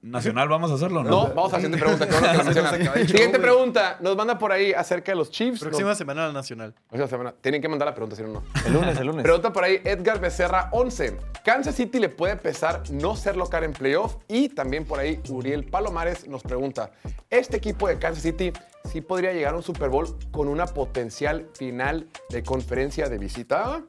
nacional 0.00 0.48
vamos 0.48 0.70
a 0.72 0.74
hacerlo, 0.74 1.04
¿no? 1.04 1.10
No, 1.10 1.28
vamos 1.34 1.52
a 1.52 1.56
la 1.58 1.62
siguiente 1.62 1.78
pregunta. 1.78 2.06
qué 2.08 2.12
bueno 2.12 2.32
que 2.32 2.36
la 2.62 2.72
mencionas. 2.72 3.10
Siguiente 3.10 3.38
pregunta. 3.38 3.96
Nos 4.00 4.16
manda 4.16 4.36
por 4.38 4.50
ahí 4.50 4.72
acerca 4.72 5.12
de 5.12 5.16
los 5.16 5.30
Chiefs. 5.30 5.60
próxima 5.60 5.90
Nos- 5.90 5.98
semana 5.98 6.26
la 6.26 6.32
nacional. 6.32 6.74
próxima 6.88 7.06
semana. 7.08 7.34
Tienen 7.40 7.62
que 7.62 7.68
mandar 7.68 7.86
la 7.86 7.94
pregunta, 7.94 8.16
si 8.16 8.22
no, 8.22 8.28
no. 8.28 8.42
El 8.66 8.72
lunes, 8.72 8.98
el 8.98 9.06
lunes. 9.06 9.22
Pregunta 9.22 9.52
por 9.52 9.62
ahí 9.62 9.80
Edgar 9.84 10.20
Becerra 10.20 10.68
11. 10.72 11.16
Kansas 11.44 11.74
City 11.76 12.00
le 12.00 12.08
puede 12.08 12.36
pesar 12.36 12.82
no 12.90 13.14
ser 13.14 13.36
local 13.36 13.62
en 13.64 13.72
playoff. 13.72 14.16
Y 14.26 14.48
también 14.48 14.84
por 14.84 14.98
ahí 14.98 15.20
Uriel 15.28 15.64
Palomares 15.64 16.26
nos 16.26 16.42
pregunta, 16.42 16.90
¿este 17.30 17.56
equipo 17.58 17.86
de 17.86 17.98
Kansas 18.00 18.22
City 18.24 18.52
sí 18.90 19.00
podría 19.00 19.32
llegar 19.32 19.54
a 19.54 19.56
un 19.58 19.62
Super 19.62 19.90
Bowl 19.90 20.08
con 20.32 20.48
una 20.48 20.66
potencial 20.66 21.48
final 21.54 22.08
de 22.30 22.42
conferencia 22.42 23.08
de 23.08 23.18
visita? 23.18 23.80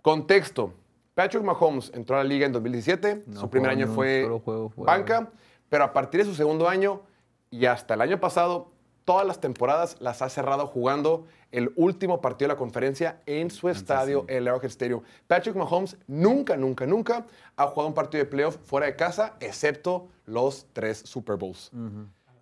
Contexto. 0.00 0.72
Patrick 1.14 1.42
Mahomes 1.42 1.90
entró 1.94 2.16
a 2.16 2.18
la 2.18 2.24
liga 2.24 2.46
en 2.46 2.52
2017. 2.52 3.24
No 3.26 3.40
su 3.40 3.50
primer 3.50 3.70
año 3.70 3.88
fue 3.88 4.28
banca. 4.76 5.30
Pero 5.68 5.84
a 5.84 5.92
partir 5.92 6.20
de 6.20 6.26
su 6.26 6.34
segundo 6.34 6.68
año 6.68 7.02
y 7.50 7.66
hasta 7.66 7.94
el 7.94 8.00
año 8.00 8.18
pasado, 8.20 8.72
todas 9.04 9.26
las 9.26 9.40
temporadas 9.40 9.96
las 10.00 10.22
ha 10.22 10.28
cerrado 10.28 10.66
jugando 10.66 11.26
el 11.52 11.72
último 11.76 12.20
partido 12.20 12.48
de 12.48 12.54
la 12.54 12.58
conferencia 12.58 13.20
en 13.26 13.50
su 13.50 13.68
estadio, 13.68 14.24
el 14.28 14.46
Arrowhead 14.46 14.70
Stadium. 14.70 15.02
Patrick 15.26 15.56
Mahomes 15.56 15.96
nunca, 16.06 16.56
nunca, 16.56 16.86
nunca 16.86 17.26
ha 17.56 17.66
jugado 17.66 17.88
un 17.88 17.94
partido 17.94 18.24
de 18.24 18.30
playoff 18.30 18.56
fuera 18.64 18.86
de 18.86 18.96
casa, 18.96 19.34
excepto 19.40 20.08
los 20.26 20.66
tres 20.72 20.98
Super 20.98 21.36
Bowls. 21.36 21.70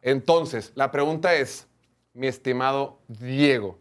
Entonces, 0.02 0.72
la 0.74 0.90
pregunta 0.90 1.34
es, 1.34 1.66
mi 2.12 2.26
estimado 2.26 2.98
Diego, 3.08 3.78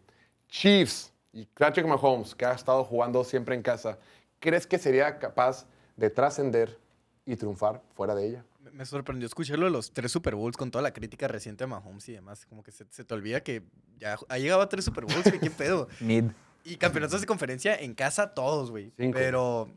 Chiefs 0.47 1.11
y 1.33 1.45
Patrick 1.45 1.87
Mahomes, 1.87 2.35
que 2.35 2.45
ha 2.45 2.53
estado 2.53 2.83
jugando 2.83 3.23
siempre 3.23 3.55
en 3.55 3.61
casa, 3.61 3.97
¿crees 4.39 4.67
que 4.67 4.77
sería 4.77 5.19
capaz 5.19 5.65
de 5.95 6.09
trascender 6.09 6.77
y 7.25 7.35
triunfar 7.35 7.81
fuera 7.95 8.15
de 8.15 8.27
ella? 8.27 8.45
Me- 8.71 8.85
sorprendió 8.85 9.25
escucharlo 9.25 9.65
de 9.65 9.71
los 9.71 9.91
tres 9.93 10.11
Super 10.11 10.35
Bowls 10.35 10.57
con 10.57 10.69
toda 10.71 10.81
la 10.81 10.91
crítica 10.93 11.27
reciente 11.27 11.63
de 11.63 11.67
Mahomes 11.67 12.07
y 12.09 12.13
demás. 12.13 12.45
Como 12.45 12.63
que 12.63 12.71
se, 12.71 12.85
se 12.89 13.03
te 13.03 13.13
olvida 13.13 13.41
que 13.41 13.63
ya 13.97 14.17
ha 14.29 14.37
llegado 14.37 14.61
a 14.61 14.69
tres 14.69 14.85
Super 14.85 15.05
Bowls, 15.05 15.23
güey, 15.23 15.39
qué 15.39 15.49
pedo. 15.49 15.87
Mid. 15.99 16.25
Y 16.63 16.75
campeonatos 16.75 17.21
de 17.21 17.27
conferencia 17.27 17.75
en 17.75 17.93
casa 17.95 18.33
todos, 18.33 18.69
güey. 18.71 18.91
Cinco. 18.97 19.17
Pero, 19.17 19.69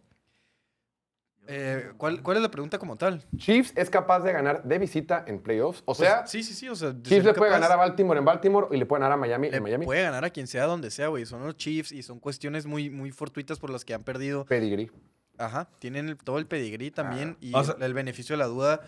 eh, 1.52 1.90
¿cuál, 1.96 2.22
¿cuál 2.22 2.36
es 2.36 2.42
la 2.44 2.50
pregunta 2.50 2.78
como 2.78 2.96
tal? 2.96 3.24
Chiefs 3.36 3.72
es 3.76 3.90
capaz 3.90 4.20
de 4.20 4.32
ganar 4.32 4.62
de 4.62 4.78
visita 4.78 5.24
en 5.26 5.40
playoffs. 5.40 5.80
O 5.84 5.94
Pues, 5.94 5.98
sea, 5.98 6.26
sí, 6.26 6.42
sí, 6.44 6.54
sí. 6.54 6.68
O 6.68 6.76
sea, 6.76 6.92
de 6.92 7.02
Chiefs 7.02 7.24
le 7.24 7.34
puede 7.34 7.50
capaz- 7.50 7.60
ganar 7.60 7.72
a 7.72 7.76
Baltimore 7.76 8.18
en 8.18 8.24
Baltimore 8.24 8.68
y 8.70 8.76
le 8.76 8.86
puede 8.86 9.00
ganar 9.00 9.14
a 9.14 9.16
Miami 9.20 9.50
le 9.50 9.56
en 9.56 9.62
Miami. 9.62 9.84
puede 9.84 10.02
ganar 10.02 10.24
a 10.24 10.30
quien 10.30 10.46
sea 10.46 10.66
donde 10.66 10.90
sea, 10.90 11.08
güey. 11.08 11.26
Son 11.26 11.42
los 11.44 11.56
Chiefs 11.56 11.90
y 11.92 12.02
son 12.02 12.20
cuestiones 12.20 12.66
muy, 12.66 12.88
muy 12.90 13.10
fortuitas 13.10 13.58
por 13.58 13.70
las 13.70 13.84
que 13.84 13.94
han 13.94 14.02
perdido. 14.04 14.44
Pedigree. 14.46 14.90
Ajá, 15.38 15.68
tienen 15.78 16.08
el- 16.10 16.16
todo 16.18 16.38
el 16.38 16.46
pedigrí 16.46 16.90
también 16.90 17.36
y 17.40 17.52
O 17.54 17.64
sea- 17.64 17.74
el, 17.78 17.82
el 17.82 17.94
beneficio 17.94 18.34
de 18.34 18.38
la 18.38 18.46
duda 18.46 18.80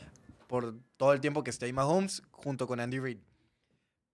por 0.47 0.75
todo 0.99 1.13
el 1.15 1.21
tiempo 1.21 1.43
que 1.43 1.51
esté 1.51 1.67
ahí 1.67 1.73
Mahomes 1.73 2.23
junto 2.31 2.67
con 2.67 2.79
Andy 2.79 2.99
Reid. 3.01 3.19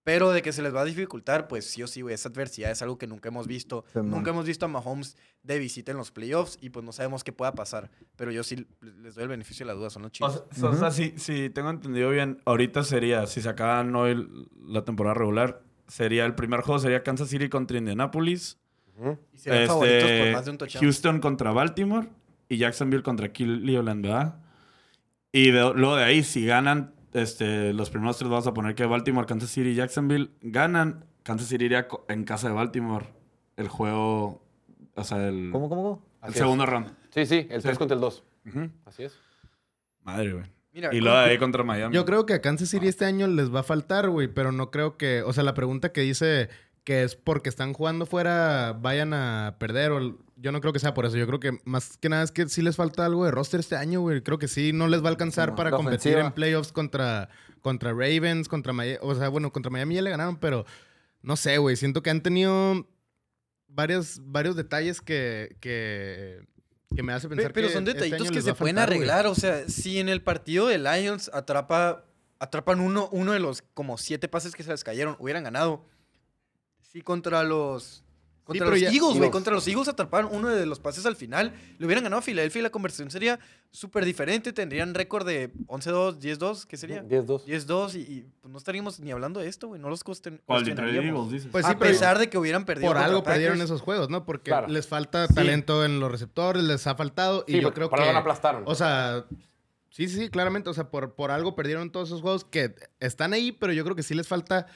Pero 0.08 0.30
de 0.30 0.40
que 0.40 0.54
se 0.54 0.62
les 0.62 0.74
va 0.74 0.80
a 0.80 0.84
dificultar, 0.86 1.48
pues 1.48 1.66
sí 1.66 1.82
o 1.82 1.86
sí, 1.86 2.00
güey, 2.00 2.14
esa 2.14 2.30
adversidad 2.30 2.70
es 2.70 2.80
algo 2.80 2.96
que 2.96 3.06
nunca 3.06 3.28
hemos 3.28 3.46
visto. 3.46 3.84
Nunca 3.94 4.30
hemos 4.30 4.46
visto 4.46 4.64
a 4.64 4.68
Mahomes 4.68 5.18
de 5.42 5.58
visita 5.58 5.92
en 5.92 5.98
los 5.98 6.10
playoffs 6.12 6.56
y 6.62 6.70
pues 6.70 6.82
no 6.82 6.92
sabemos 6.92 7.22
qué 7.24 7.32
pueda 7.32 7.52
pasar. 7.52 7.90
Pero 8.16 8.32
yo 8.32 8.42
sí 8.42 8.66
les 9.02 9.16
doy 9.16 9.24
el 9.24 9.28
beneficio 9.28 9.66
de 9.66 9.72
la 9.72 9.78
duda, 9.78 9.90
son 9.90 10.04
los 10.04 10.12
O 10.22 10.30
sea, 10.30 10.68
o 10.70 10.76
sea, 10.76 10.90
si, 10.92 11.12
si 11.18 11.50
tengo 11.50 11.68
entendido 11.68 12.08
bien, 12.08 12.40
ahorita 12.46 12.84
sería, 12.84 13.26
si 13.26 13.42
se 13.42 13.50
acaban 13.50 13.94
hoy 13.94 14.26
la 14.66 14.82
temporada 14.82 15.12
regular, 15.12 15.60
sería 15.88 16.24
el 16.24 16.34
primer 16.34 16.62
juego 16.62 16.78
sería 16.78 17.02
Kansas 17.02 17.28
City 17.28 17.50
contra 17.50 17.76
Indianapolis, 17.76 18.56
y 19.34 19.36
serán 19.36 19.66
favoritos 19.66 20.02
por 20.04 20.10
este, 20.10 20.32
más 20.32 20.44
de 20.46 20.50
un 20.52 20.56
touchdown. 20.56 20.82
Houston 20.84 21.20
contra 21.20 21.52
Baltimore 21.52 22.08
y 22.48 22.56
Jacksonville 22.56 23.02
contra 23.02 23.28
Cleveland, 23.30 24.02
¿verdad? 24.06 24.40
Y 25.32 25.50
de- 25.50 25.74
luego 25.74 25.96
de 25.96 26.04
ahí, 26.04 26.24
si 26.24 26.46
ganan 26.46 26.94
este, 27.22 27.72
los 27.72 27.90
primeros 27.90 28.18
tres, 28.18 28.30
vamos 28.30 28.46
a 28.46 28.54
poner 28.54 28.74
que 28.74 28.84
Baltimore, 28.86 29.26
Kansas 29.26 29.50
City 29.50 29.70
y 29.70 29.74
Jacksonville 29.74 30.30
ganan, 30.42 31.04
Kansas 31.22 31.48
City 31.48 31.64
iría 31.66 31.88
en 32.08 32.24
casa 32.24 32.48
de 32.48 32.54
Baltimore 32.54 33.06
el 33.56 33.68
juego, 33.68 34.42
o 34.94 35.04
sea, 35.04 35.28
el, 35.28 35.50
¿Cómo, 35.52 35.68
cómo, 35.68 35.82
cómo? 35.82 36.02
el 36.22 36.28
Así 36.28 36.32
es. 36.32 36.38
segundo 36.38 36.66
round. 36.66 36.94
Sí, 37.10 37.26
sí, 37.26 37.46
el 37.50 37.60
Sí. 37.60 37.66
3 37.68 37.78
contra 37.78 37.94
el 37.94 38.00
2. 38.00 38.24
Ujú. 38.46 38.70
Así 38.86 39.02
es. 39.04 39.18
Madre, 40.02 40.32
güey. 40.32 40.44
Mira, 40.72 40.94
Y 40.94 41.00
luego 41.00 41.18
de 41.18 41.24
ahí 41.24 41.38
contra 41.38 41.64
Miami. 41.64 41.94
Yo 41.94 42.04
creo 42.04 42.24
que 42.26 42.34
a 42.34 42.40
Kansas 42.40 42.68
City 42.68 42.86
este 42.88 43.04
año 43.04 43.26
les 43.26 43.52
va 43.52 43.60
a 43.60 43.62
faltar, 43.64 44.10
güey, 44.10 44.28
pero 44.28 44.52
no 44.52 44.70
creo 44.70 44.96
que, 44.96 45.22
o 45.22 45.32
sea, 45.32 45.42
la 45.42 45.54
pregunta 45.54 45.92
que 45.92 46.02
dice 46.02 46.50
que 46.88 47.02
es 47.02 47.16
porque 47.16 47.50
están 47.50 47.74
jugando 47.74 48.06
fuera, 48.06 48.72
vayan 48.72 49.12
a 49.12 49.56
perder. 49.60 49.92
O, 49.92 50.16
yo 50.36 50.52
no 50.52 50.62
creo 50.62 50.72
que 50.72 50.78
sea 50.78 50.94
por 50.94 51.04
eso. 51.04 51.18
Yo 51.18 51.26
creo 51.26 51.38
que 51.38 51.58
más 51.66 51.98
que 51.98 52.08
nada 52.08 52.22
es 52.22 52.32
que 52.32 52.48
sí 52.48 52.62
les 52.62 52.76
falta 52.76 53.04
algo 53.04 53.26
de 53.26 53.30
roster 53.30 53.60
este 53.60 53.76
año, 53.76 54.00
güey. 54.00 54.22
Creo 54.22 54.38
que 54.38 54.48
sí, 54.48 54.72
no 54.72 54.88
les 54.88 55.02
va 55.02 55.08
a 55.08 55.10
alcanzar 55.10 55.50
No, 55.50 55.54
para 55.56 55.70
competir 55.70 56.12
ofensiva. 56.12 56.26
en 56.28 56.32
playoffs 56.32 56.72
contra, 56.72 57.28
contra 57.60 57.90
Ravens, 57.90 58.48
contra 58.48 58.72
Miami. 58.72 58.96
O 59.02 59.14
sea, 59.14 59.28
bueno, 59.28 59.52
contra 59.52 59.68
Miami 59.70 59.96
ya 59.96 60.00
le 60.00 60.08
ganaron, 60.08 60.38
pero 60.38 60.64
no 61.20 61.36
sé, 61.36 61.58
güey. 61.58 61.76
Siento 61.76 62.02
que 62.02 62.08
han 62.08 62.22
tenido 62.22 62.88
varios, 63.66 64.20
varios 64.24 64.56
detalles 64.56 65.02
que, 65.02 65.56
que, 65.60 66.40
que 66.96 67.02
me 67.02 67.12
hace 67.12 67.28
Pe- 67.28 67.36
pensar 67.36 67.52
Pero 67.52 67.66
que 67.68 67.74
son 67.74 67.82
este 67.86 67.92
detallitos 68.04 68.28
año 68.28 68.34
que 68.34 68.40
se 68.40 68.54
pueden 68.54 68.76
faltar, 68.76 68.96
güey. 68.96 69.10
arreglar. 69.10 69.26
O 69.26 69.34
sea, 69.34 69.68
si 69.68 69.98
en 69.98 70.08
el 70.08 70.22
partido 70.22 70.68
de 70.68 70.78
Lions 70.78 71.30
atrapa, 71.34 72.06
atrapan 72.38 72.80
uno, 72.80 73.10
uno 73.12 73.32
de 73.32 73.40
los 73.40 73.60
como 73.74 73.98
siete 73.98 74.26
pases 74.26 74.54
que 74.54 74.62
se 74.62 74.70
les 74.70 74.84
cayeron, 74.84 75.16
hubieran 75.18 75.44
ganado. 75.44 75.84
Sí, 76.92 77.02
contra 77.02 77.42
los. 77.44 78.02
Contra 78.44 78.66
los 78.70 78.80
ya- 78.80 78.88
Eagles, 78.88 79.18
güey. 79.18 79.30
Contra 79.30 79.52
los 79.52 79.68
Eagles 79.68 79.88
atraparon 79.88 80.30
uno 80.34 80.48
de 80.48 80.64
los 80.64 80.80
pases 80.80 81.04
al 81.04 81.16
final. 81.16 81.52
Le 81.78 81.84
hubieran 81.84 82.02
ganado 82.02 82.20
a 82.20 82.22
Filadelfia 82.22 82.60
y 82.60 82.62
la 82.62 82.70
conversión 82.70 83.10
sería 83.10 83.38
súper 83.70 84.06
diferente. 84.06 84.54
Tendrían 84.54 84.94
récord 84.94 85.26
de 85.26 85.52
11-2, 85.66 86.18
10-2. 86.18 86.64
¿Qué 86.64 86.78
sería? 86.78 87.02
10-2. 87.02 87.44
10-2 87.44 87.94
y, 87.96 87.98
y, 88.10 88.26
pues, 88.40 88.50
no 88.50 88.56
estaríamos 88.56 89.00
ni 89.00 89.10
hablando 89.10 89.40
de 89.40 89.48
esto, 89.48 89.68
güey. 89.68 89.78
No 89.78 89.90
los 89.90 90.02
cuesten- 90.02 90.40
¿Cuál? 90.46 90.64
¿Contra 90.64 90.76
cuestionaríamos. 90.86 91.26
Eagles, 91.26 91.32
dices? 91.32 91.48
Pues 91.52 91.66
sí, 91.66 91.72
a 91.72 91.78
pero 91.78 91.90
pesar 91.90 92.18
de 92.18 92.30
que 92.30 92.38
hubieran 92.38 92.64
perdido 92.64 92.88
por 92.88 92.96
algo 92.96 93.22
perdieron 93.22 93.56
Packers. 93.58 93.70
esos 93.70 93.82
juegos, 93.82 94.08
¿no? 94.08 94.24
Porque 94.24 94.50
Claro. 94.50 94.68
les 94.68 94.86
falta 94.88 95.26
Sí. 95.26 95.34
talento 95.34 95.84
en 95.84 96.00
los 96.00 96.10
receptores, 96.10 96.62
les 96.64 96.86
ha 96.86 96.94
faltado. 96.94 97.44
Y 97.46 97.52
Sí, 97.52 97.60
yo 97.60 97.74
creo 97.74 97.90
por 97.90 97.98
que. 97.98 98.04
algo 98.04 98.14
no 98.14 98.20
aplastaron. 98.20 98.62
O 98.64 98.74
sea, 98.74 99.26
sí, 99.90 100.08
sí, 100.08 100.16
sí, 100.20 100.28
claramente. 100.30 100.70
O 100.70 100.74
sea, 100.74 100.90
por, 100.90 101.12
por 101.14 101.30
algo 101.32 101.54
perdieron 101.54 101.92
todos 101.92 102.08
esos 102.08 102.22
juegos 102.22 102.46
que 102.46 102.74
están 102.98 103.34
ahí, 103.34 103.52
pero 103.52 103.74
yo 103.74 103.84
creo 103.84 103.94
que 103.94 104.02
sí 104.02 104.14
les 104.14 104.26
falta 104.26 104.66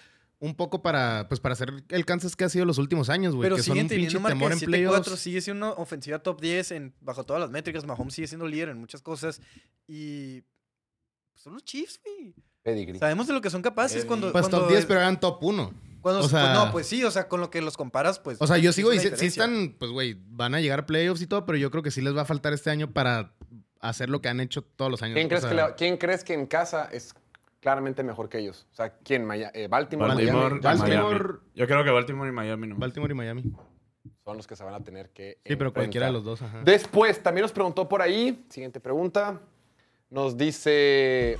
un 0.42 0.56
poco 0.56 0.82
para, 0.82 1.26
pues, 1.28 1.38
para 1.40 1.52
hacer 1.52 1.72
el 1.88 2.04
Kansas 2.04 2.34
que 2.34 2.42
ha 2.42 2.48
sido 2.48 2.64
los 2.64 2.78
últimos 2.78 3.08
años, 3.08 3.32
güey. 3.32 3.46
Pero 3.46 3.54
que 3.54 3.62
son 3.62 3.74
siguen 3.74 3.84
un 3.84 3.88
pinche 3.90 4.06
teniendo 4.18 4.28
temor 4.28 4.50
en 4.52 4.58
7-4, 4.58 4.64
playoffs. 4.66 5.20
sigue 5.20 5.40
siendo 5.40 5.66
una 5.66 5.74
ofensiva 5.80 6.18
top 6.18 6.40
10 6.40 6.70
en, 6.72 6.94
bajo 7.00 7.22
todas 7.24 7.40
las 7.40 7.50
métricas. 7.50 7.86
Mahomes 7.86 8.12
sigue 8.12 8.26
siendo 8.26 8.48
líder 8.48 8.70
en 8.70 8.78
muchas 8.78 9.02
cosas. 9.02 9.40
Y 9.86 10.40
pues, 11.30 11.42
son 11.44 11.54
los 11.54 11.64
Chiefs, 11.64 12.00
güey. 12.04 12.34
Pedigree. 12.62 12.98
Sabemos 12.98 13.28
de 13.28 13.34
lo 13.34 13.40
que 13.40 13.50
son 13.50 13.62
capaces 13.62 14.04
cuando... 14.04 14.32
Pues 14.32 14.42
cuando 14.42 14.58
top 14.62 14.68
10, 14.70 14.80
es- 14.80 14.86
pero 14.86 14.98
eran 14.98 15.20
top 15.20 15.38
1. 15.44 15.74
cuando- 16.00 16.24
o 16.24 16.28
sea- 16.28 16.40
pues, 16.42 16.54
no, 16.54 16.72
pues 16.72 16.86
sí, 16.88 17.04
o 17.04 17.10
sea, 17.12 17.28
con 17.28 17.40
lo 17.40 17.48
que 17.48 17.62
los 17.62 17.76
comparas, 17.76 18.18
pues... 18.18 18.38
O 18.40 18.46
sea, 18.48 18.58
yo 18.58 18.72
sigo 18.72 18.92
y 18.92 18.98
diferencia. 18.98 19.26
están, 19.28 19.76
pues, 19.78 19.92
güey, 19.92 20.16
van 20.26 20.56
a 20.56 20.60
llegar 20.60 20.80
a 20.80 20.86
playoffs 20.86 21.22
y 21.22 21.28
todo, 21.28 21.46
pero 21.46 21.56
yo 21.56 21.70
creo 21.70 21.84
que 21.84 21.92
sí 21.92 22.00
les 22.00 22.16
va 22.16 22.22
a 22.22 22.24
faltar 22.24 22.52
este 22.52 22.68
año 22.70 22.92
para 22.92 23.32
hacer 23.78 24.10
lo 24.10 24.20
que 24.20 24.28
han 24.28 24.40
hecho 24.40 24.62
todos 24.62 24.90
los 24.90 25.02
años. 25.02 25.14
¿Quién 25.14 25.26
O 25.26 25.28
crees, 25.28 25.42
sea, 25.42 25.66
que 25.68 25.74
¿Quién 25.76 25.96
crees 25.98 26.24
que 26.24 26.34
en 26.34 26.46
casa 26.46 26.88
es 26.92 27.14
claramente 27.62 28.02
mejor 28.02 28.28
que 28.28 28.38
ellos? 28.40 28.66
O 28.72 28.74
sea, 28.74 28.98
¿quién? 28.98 29.24
Maya- 29.24 29.52
eh, 29.54 29.68
Baltimore, 29.68 30.08
Baltimore. 30.08 30.58
Baltimore- 30.60 31.12
Miami. 31.22 31.38
Yo 31.54 31.66
creo 31.66 31.84
que 31.84 31.90
Baltimore 31.90 32.28
y 32.28 32.32
Miami 32.32 32.66
no. 32.66 32.76
Baltimore 32.76 33.12
y 33.12 33.16
Miami. 33.16 33.44
son 34.24 34.36
los 34.36 34.46
que 34.46 34.56
se 34.56 34.64
van 34.64 34.74
a 34.74 34.80
tener 34.84 35.10
que 35.10 35.38
Sí, 35.44 35.54
pero 35.56 35.72
cualquiera 35.72 36.06
de 36.06 36.10
enfrentar. 36.10 36.12
los 36.12 36.24
dos, 36.24 36.42
ajá. 36.42 36.62
Después, 36.64 37.22
también 37.22 37.42
nos 37.42 37.52
preguntó 37.52 37.88
por 37.88 38.02
ahí, 38.02 38.44
siguiente 38.50 38.78
pregunta, 38.80 39.40
nos 40.10 40.36
dice, 40.36 41.38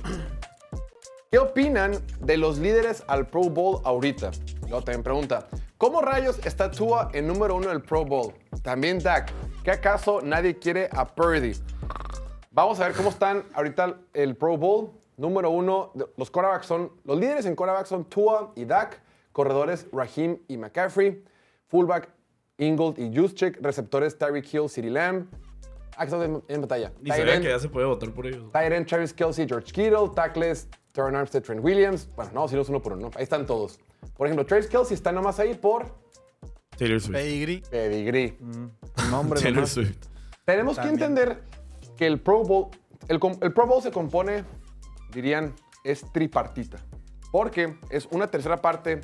¿qué 1.29 1.39
opinan 1.39 1.93
de 2.21 2.37
los 2.37 2.57
líderes 2.59 3.03
al 3.07 3.27
Pro 3.27 3.41
Bowl 3.43 3.81
ahorita? 3.83 4.31
Luego 4.61 4.81
también 4.81 5.03
pregunta, 5.03 5.47
¿cómo 5.77 6.01
rayos 6.01 6.39
está 6.45 6.71
Tua 6.71 7.09
en 7.13 7.27
número 7.27 7.55
uno 7.55 7.67
del 7.69 7.81
Pro 7.81 8.05
Bowl? 8.05 8.33
También 8.63 8.99
Dak, 8.99 9.31
¿qué 9.63 9.71
acaso 9.71 10.21
nadie 10.21 10.57
quiere 10.57 10.87
a 10.91 11.05
Purdy? 11.05 11.53
Vamos 12.51 12.79
a 12.79 12.87
ver 12.87 12.95
cómo 12.95 13.09
están 13.09 13.43
ahorita 13.53 13.97
el 14.13 14.35
Pro 14.37 14.57
Bowl. 14.57 14.91
Número 15.17 15.49
uno, 15.49 15.91
los 16.17 16.31
quarterbacks 16.31 16.65
son, 16.65 16.91
los 17.03 17.19
líderes 17.19 17.45
en 17.45 17.55
quarterbacks 17.55 17.89
son 17.89 18.05
Tua 18.05 18.51
y 18.55 18.65
Dak, 18.65 19.01
corredores 19.31 19.87
Raheem 19.91 20.39
y 20.47 20.57
McCaffrey, 20.57 21.23
fullback 21.67 22.09
Ingold 22.57 22.99
y 22.99 23.15
Juszczyk, 23.15 23.59
receptores 23.61 24.17
Tyreek 24.17 24.51
Hill, 24.53 24.69
CeeDee 24.69 24.89
Lamb. 24.89 25.27
Ah, 25.95 26.05
que 26.07 26.15
están 26.15 26.43
en, 26.47 26.61
batalla. 26.61 26.91
Ni 27.01 27.11
sabía 27.11 27.39
que 27.39 27.49
ya 27.49 27.59
se 27.59 27.69
puede 27.69 27.85
votar 27.85 28.11
por 28.11 28.25
ellos. 28.25 28.45
End, 28.53 28.87
Travis 28.87 29.13
Kelsey, 29.13 29.47
George 29.47 29.71
Kittle, 29.71 30.09
tackles, 30.15 30.67
Terran 30.91 31.15
Armstead, 31.15 31.43
Trent 31.43 31.63
Williams. 31.63 32.09
Bueno, 32.15 32.31
no, 32.33 32.47
si 32.47 32.55
no 32.55 32.61
es 32.61 32.69
uno 32.69 32.81
por 32.81 32.93
uno. 32.93 33.11
Ahí 33.15 33.23
están 33.23 33.45
todos. 33.45 33.79
Por 34.17 34.25
ejemplo, 34.25 34.43
Travis 34.45 34.67
Kelsey 34.67 34.95
está 34.95 35.11
nomás 35.11 35.39
ahí 35.39 35.53
por 35.53 35.85
Taylor 36.77 36.99
Swift. 36.99 37.15
Pedigree. 37.15 37.61
pedigree. 37.69 38.37
Nombre 39.11 39.39
Taylor 39.41 39.55
nomás. 39.57 39.71
Swift. 39.71 40.07
Tenemos 40.45 40.79
que 40.79 40.87
entender 40.87 41.43
que 41.95 42.07
el 42.07 42.19
Pro 42.19 42.43
Bowl, 42.43 42.67
el, 43.07 43.19
el 43.41 43.53
Pro 43.53 43.67
Bowl 43.67 43.81
se 43.81 43.91
compone, 43.91 44.43
dirían, 45.13 45.53
es 45.83 46.01
tripartita. 46.11 46.79
Porque 47.31 47.77
es 47.89 48.07
una 48.11 48.27
tercera 48.29 48.57
parte 48.57 49.01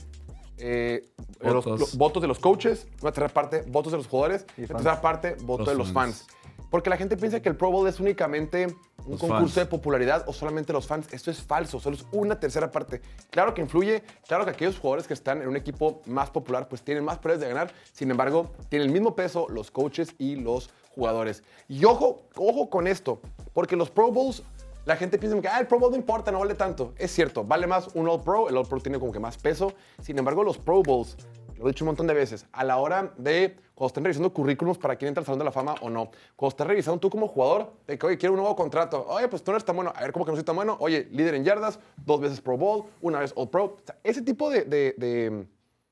eh, 0.57 1.09
de 1.41 1.51
los, 1.51 1.65
Votos. 1.65 1.79
los 1.79 1.97
votos 1.97 2.21
de 2.21 2.27
los 2.27 2.39
coaches, 2.39 2.87
una 3.01 3.11
tercera 3.11 3.33
parte 3.33 3.63
votos 3.67 3.91
de 3.91 3.97
los 3.97 4.07
jugadores 4.07 4.45
y 4.57 4.61
una 4.61 4.67
tercera 4.75 5.01
parte 5.01 5.35
voto 5.43 5.63
Los 5.63 5.69
de 5.69 5.75
los 5.75 5.91
fans. 5.91 6.23
fans. 6.27 6.35
Porque 6.69 6.91
la 6.91 6.97
gente 6.97 7.17
piensa 7.17 7.41
que 7.41 7.49
el 7.49 7.55
Pro 7.55 7.71
Bowl 7.71 7.87
es 7.87 7.99
únicamente 7.99 8.67
un 8.67 9.11
Los 9.11 9.19
concurso 9.21 9.45
fans. 9.45 9.55
de 9.55 9.65
popularidad 9.65 10.23
o 10.27 10.33
solamente 10.33 10.71
los 10.71 10.85
fans. 10.85 11.11
Esto 11.11 11.31
es 11.31 11.41
falso, 11.41 11.79
solo 11.79 11.95
es 11.95 12.05
una 12.11 12.39
tercera 12.39 12.71
parte. 12.71 13.01
Claro 13.31 13.55
que 13.55 13.61
influye, 13.61 14.03
claro 14.27 14.45
que 14.45 14.51
aquellos 14.51 14.77
jugadores 14.77 15.07
que 15.07 15.15
están 15.15 15.41
en 15.41 15.47
un 15.47 15.57
equipo 15.57 16.03
más 16.05 16.29
popular 16.29 16.67
pues 16.67 16.83
tienen 16.83 17.03
más 17.03 17.17
probabilidades 17.17 17.55
de 17.55 17.59
ganar. 17.59 17.73
Sin 17.91 18.11
embargo, 18.11 18.51
tienen 18.69 18.89
el 18.89 18.93
mismo 18.93 19.15
peso 19.15 19.47
los 19.49 19.71
coaches 19.71 20.13
y 20.19 20.35
los 20.35 20.69
jugadores. 20.93 21.41
Y 21.67 21.83
ojo, 21.85 22.27
ojo 22.35 22.69
con 22.69 22.85
esto, 22.85 23.19
porque 23.53 23.75
los 23.75 23.89
Pro 23.89 24.11
Bowls, 24.11 24.43
la 24.89 24.95
gente 24.97 25.19
piensa 25.19 25.39
que 25.39 25.47
ah, 25.47 25.59
el 25.59 25.67
Pro 25.67 25.77
Bowl 25.79 25.91
no 25.91 25.97
importa, 25.97 26.31
no 26.31 26.39
vale 26.39 26.55
tanto. 26.55 26.93
Es 26.97 27.11
cierto, 27.11 27.43
vale 27.43 27.67
más 27.67 27.89
un 27.93 28.09
All 28.09 28.21
Pro, 28.23 28.49
el 28.49 28.57
All 28.57 28.67
Pro 28.67 28.79
tiene 28.79 28.97
como 28.99 29.11
que 29.11 29.19
más 29.19 29.37
peso. 29.37 29.71
Sin 30.01 30.17
embargo, 30.17 30.43
los 30.43 30.57
Pro 30.57 30.81
Bowls, 30.81 31.15
lo 31.57 31.65
he 31.65 31.71
dicho 31.71 31.83
un 31.85 31.89
montón 31.89 32.07
de 32.07 32.15
veces, 32.15 32.47
a 32.51 32.63
la 32.63 32.77
hora 32.77 33.13
de 33.15 33.55
cuando 33.75 33.87
estén 33.89 34.03
revisando 34.03 34.33
currículums 34.33 34.79
para 34.79 34.95
quién 34.95 35.09
entra 35.09 35.21
al 35.21 35.25
Salón 35.27 35.39
de 35.39 35.45
la 35.45 35.51
Fama 35.51 35.75
o 35.81 35.91
no, 35.91 36.09
cuando 36.35 36.49
estás 36.53 36.65
revisando 36.65 36.99
tú 36.99 37.09
como 37.11 37.27
jugador, 37.27 37.71
de 37.85 37.99
que, 37.99 38.07
oye, 38.07 38.17
quiero 38.17 38.33
un 38.33 38.39
nuevo 38.39 38.55
contrato, 38.55 39.05
oye, 39.07 39.27
pues 39.27 39.43
tú 39.43 39.51
no 39.51 39.57
eres 39.57 39.63
tan 39.65 39.75
bueno, 39.75 39.93
a 39.95 40.01
ver, 40.01 40.11
¿cómo 40.11 40.25
que 40.25 40.31
no 40.31 40.35
soy 40.35 40.43
tan 40.43 40.55
bueno? 40.55 40.75
Oye, 40.79 41.07
líder 41.11 41.35
en 41.35 41.43
yardas, 41.43 41.79
dos 42.03 42.19
veces 42.19 42.41
Pro 42.41 42.57
Bowl, 42.57 42.85
una 43.01 43.19
vez 43.19 43.31
All 43.35 43.47
Pro. 43.49 43.65
O 43.65 43.77
sea, 43.85 43.95
ese 44.03 44.23
tipo 44.23 44.49
de, 44.49 44.63
de- 44.63 44.95
de- 44.97 45.45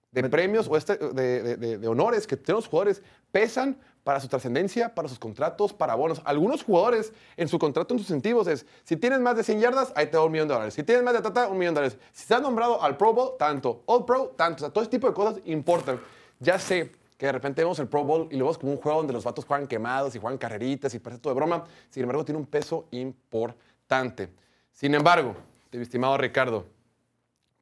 de 0.10 0.30
premios 0.30 0.68
o 0.68 0.76
este, 0.76 0.98
de, 0.98 1.44
de- 1.44 1.56
de- 1.58 1.78
de 1.78 1.88
honores 1.88 2.26
que 2.26 2.36
tienen 2.36 2.56
los 2.56 2.68
jugadores 2.68 3.04
pesan 3.32 3.78
para 4.08 4.22
su 4.22 4.30
trascendencia, 4.30 4.96
para 4.96 5.10
sus 5.10 5.20
contratos, 5.20 5.74
para 5.74 5.94
bonos. 5.94 6.22
Algunos 6.24 6.64
jugadores 6.64 7.12
en 7.36 7.50
su 7.50 7.60
contrato, 7.60 7.94
en 7.94 8.00
sus 8.00 8.08
incentivos 8.08 8.48
es, 8.48 8.66
si 8.86 8.96
tienes 8.96 9.20
más 9.20 9.36
de 9.36 9.44
100 9.44 9.60
yardas, 9.60 9.92
ahí 9.98 10.06
te 10.06 10.14
da 10.14 10.24
un 10.24 10.32
millón 10.32 10.48
de 10.48 10.54
dólares. 10.54 10.76
Si 10.76 10.82
tienes 10.82 11.04
más 11.04 11.14
de 11.14 11.22
tata, 11.22 11.50
un 11.50 11.58
millón 11.58 11.74
de 11.74 11.82
dólares. 11.82 12.00
Si 12.14 12.22
estás 12.22 12.42
nombrado 12.42 12.82
al 12.82 12.96
Pro 12.96 13.12
Bowl, 13.12 13.32
tanto. 13.38 13.84
All 13.86 14.06
Pro, 14.06 14.34
tanto. 14.38 14.56
O 14.56 14.60
sea, 14.60 14.70
todo 14.70 14.82
ese 14.82 14.92
tipo 14.92 15.10
de 15.10 15.14
cosas 15.14 15.42
importan. 15.44 16.00
Ya 16.40 16.58
sé 16.58 16.90
que 17.18 17.26
de 17.26 17.34
repente 17.34 17.62
vemos 17.62 17.80
el 17.80 17.90
Pro 17.90 18.06
Bowl 18.06 18.30
y 18.32 18.38
lo 18.38 18.46
vemos 18.46 18.58
como 18.58 18.72
un 18.72 18.78
juego 18.78 19.00
donde 19.00 19.12
los 19.12 19.26
vatos 19.26 19.44
juegan 19.44 19.68
quemados 19.68 20.16
y 20.16 20.20
juegan 20.20 20.38
carreritas 20.38 20.94
y 20.94 21.00
parece 21.00 21.22
todo 21.22 21.34
de 21.34 21.40
broma. 21.42 21.66
Sin 21.90 22.04
embargo, 22.04 22.24
tiene 22.24 22.40
un 22.40 22.46
peso 22.46 22.88
importante. 22.92 24.30
Sin 24.72 24.96
embargo, 24.96 25.36
mi 25.74 25.82
estimado 25.82 26.18
Ricardo, 26.18 26.64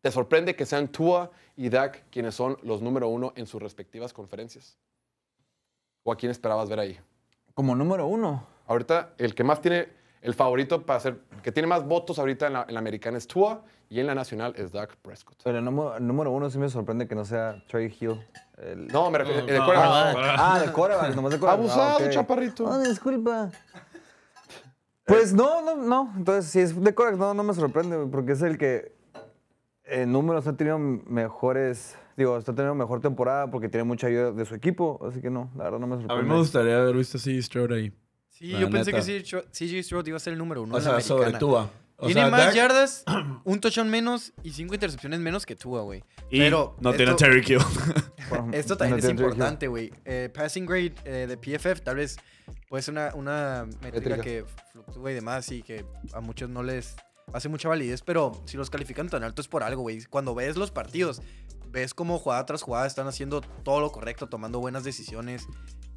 ¿Te 0.02 0.12
sorprende 0.12 0.56
que 0.56 0.68
sean 0.68 0.89
Tua 0.89 1.32
y 1.56 1.70
Dak 1.70 2.04
quienes 2.12 2.36
son 2.36 2.60
los 2.62 2.80
número 2.80 3.08
uno 3.08 3.34
en 3.36 3.48
sus 3.48 3.60
respectivas 3.60 4.14
conferencias? 4.14 4.78
¿O 6.08 6.12
a 6.12 6.16
quién 6.16 6.32
esperabas 6.32 6.70
ver 6.70 6.80
ahí? 6.80 6.99
Como 7.56 7.76
número 7.76 8.06
uno. 8.06 8.45
Ahorita 8.68 9.14
el 9.18 9.34
que 9.34 9.43
más 9.43 9.60
tiene, 9.60 9.89
el 10.22 10.36
favorito 10.36 10.86
para 10.86 10.99
ser, 10.99 11.20
que 11.41 11.51
tiene 11.51 11.66
más 11.68 11.84
votos 11.84 12.20
ahorita 12.20 12.45
en 12.45 12.53
la, 12.53 12.66
en 12.68 12.76
la 12.76 12.80
americana 12.80 13.18
es 13.18 13.26
Tua 13.26 13.64
y 13.89 13.99
en 13.99 14.06
la 14.06 14.14
nacional 14.14 14.53
es 14.56 14.72
Dak 14.72 14.97
Prescott. 14.97 15.38
Pero 15.43 15.58
el 15.58 15.66
número, 15.66 15.97
el 15.97 16.06
número 16.06 16.30
uno 16.32 16.47
sí 16.51 16.60
me 16.60 16.70
sorprende 16.70 17.08
que 17.08 17.16
no 17.16 17.26
sea 17.26 17.56
Trey 17.68 17.91
Hill. 17.99 18.24
El- 18.58 18.86
No, 18.89 19.10
me 19.10 19.18
refiero, 19.18 19.39
el 19.39 19.47
de 19.47 19.58
no, 19.58 19.66
quarterback. 19.66 20.14
no. 20.16 20.22
Ah, 20.38 20.60
de 20.64 20.72
quarterback, 20.72 21.16
nomás 21.16 21.32
de 21.32 21.39
quarterback. 21.39 21.70
Abusado, 21.72 21.97
Ah, 21.99 22.06
ok. 22.06 22.12
chaparrito. 22.12 22.68
Ah, 22.72 22.78
disculpa. 22.88 23.49
Pues 25.06 25.34
no, 25.34 25.64
no, 25.64 25.76
no. 25.76 26.14
Entonces, 26.18 26.51
si 26.51 26.60
es 26.60 26.80
de 26.80 26.93
quarterback, 26.93 27.20
no, 27.20 27.34
no 27.34 27.43
me 27.43 27.53
sorprende, 27.56 27.97
porque 28.12 28.34
es 28.34 28.43
el 28.43 28.60
que 28.60 28.93
en 29.86 30.12
números 30.12 30.45
ha 30.45 30.53
tenido 30.53 30.78
mejores, 30.78 31.95
digo, 32.18 32.38
está 32.38 32.53
teniendo 32.53 32.76
mejor 32.76 33.01
temporada 33.01 33.49
porque 33.51 33.70
tiene 33.70 33.84
mucha 33.84 34.07
ayuda 34.07 34.32
de 34.32 34.45
su 34.45 34.55
equipo, 34.55 34.99
así 35.07 35.22
que 35.22 35.30
no, 35.30 35.51
la 35.57 35.66
verdad 35.66 35.80
no 35.80 35.88
me 35.88 35.95
A 35.95 35.99
sorprende. 35.99 36.24
mí 36.24 36.30
me 36.30 36.38
gustaría 36.38 36.78
haber 36.78 36.95
visto 36.95 37.18
a 37.18 37.22
C. 37.22 37.41
Stroud 37.41 37.72
ahí. 37.74 37.93
Sí, 38.30 38.47
La 38.47 38.59
yo 38.59 38.70
pensé 38.70 38.91
que 38.91 39.01
CJ 39.01 39.43
CJ 39.51 39.84
Stroud 39.84 40.07
iba 40.07 40.18
a 40.18 40.20
ser 40.20 40.34
el 40.34 40.39
número 40.39 40.61
uno 40.63 40.76
O 40.76 40.78
en 40.78 40.84
la 40.84 40.91
sea, 40.91 40.99
sobre. 41.01 41.32
Tua. 41.34 41.70
O 41.97 42.07
Tiene 42.07 42.24
sea, 42.24 42.30
más 42.30 42.47
Dak- 42.47 42.53
yardas, 42.55 43.03
un 43.45 43.61
touchdown 43.61 43.89
menos 43.89 44.34
y 44.43 44.51
cinco 44.51 44.74
intercepciones 44.74 45.22
menos 45.22 45.45
que 45.45 45.55
Tua, 45.55 45.82
güey. 45.84 46.03
Y 46.30 46.39
Pero 46.39 46.76
no 46.82 46.91
tiene 46.93 47.11
a 47.11 47.16
esto- 47.16 47.26
Terry 47.26 47.41
Kill. 47.41 47.59
Esto 48.51 48.76
también 48.76 48.99
no 48.99 49.05
es 49.05 49.09
importante, 49.09 49.68
güey. 49.68 49.91
Eh, 50.03 50.30
passing 50.34 50.66
grade 50.66 50.93
eh, 51.05 51.26
de 51.28 51.38
PFF 51.38 51.82
tal 51.82 51.95
vez 51.97 52.18
puede 52.68 52.84
ser 52.84 52.93
una, 52.93 53.13
una 53.16 53.66
métrica 53.82 54.18
Métrica. 54.18 54.22
que 54.22 54.45
fluctúa 54.74 55.11
y 55.11 55.13
demás 55.13 55.49
y 55.53 55.61
que 55.63 55.86
a 56.11 56.20
muchos 56.20 56.49
no 56.49 56.63
les 56.63 56.95
hace 57.32 57.47
mucha 57.47 57.70
validez, 57.70 58.01
pero 58.01 58.32
si 58.45 58.57
los 58.57 58.70
califican 58.70 59.07
tan 59.07 59.24
alto 59.24 59.41
es 59.41 59.47
por 59.47 59.63
algo, 59.63 59.84
güey. 59.84 60.03
Cuando 60.09 60.36
ves 60.36 60.57
los 60.57 60.72
partidos, 60.72 61.22
ves 61.76 61.93
cómo 61.93 62.17
jugada 62.17 62.45
tras 62.45 62.61
jugada 62.63 62.88
están 62.88 63.05
haciendo 63.07 63.41
todo 63.41 63.82
lo 63.82 63.91
correcto, 63.91 64.28
tomando 64.30 64.59
buenas 64.59 64.84
decisiones 64.86 65.45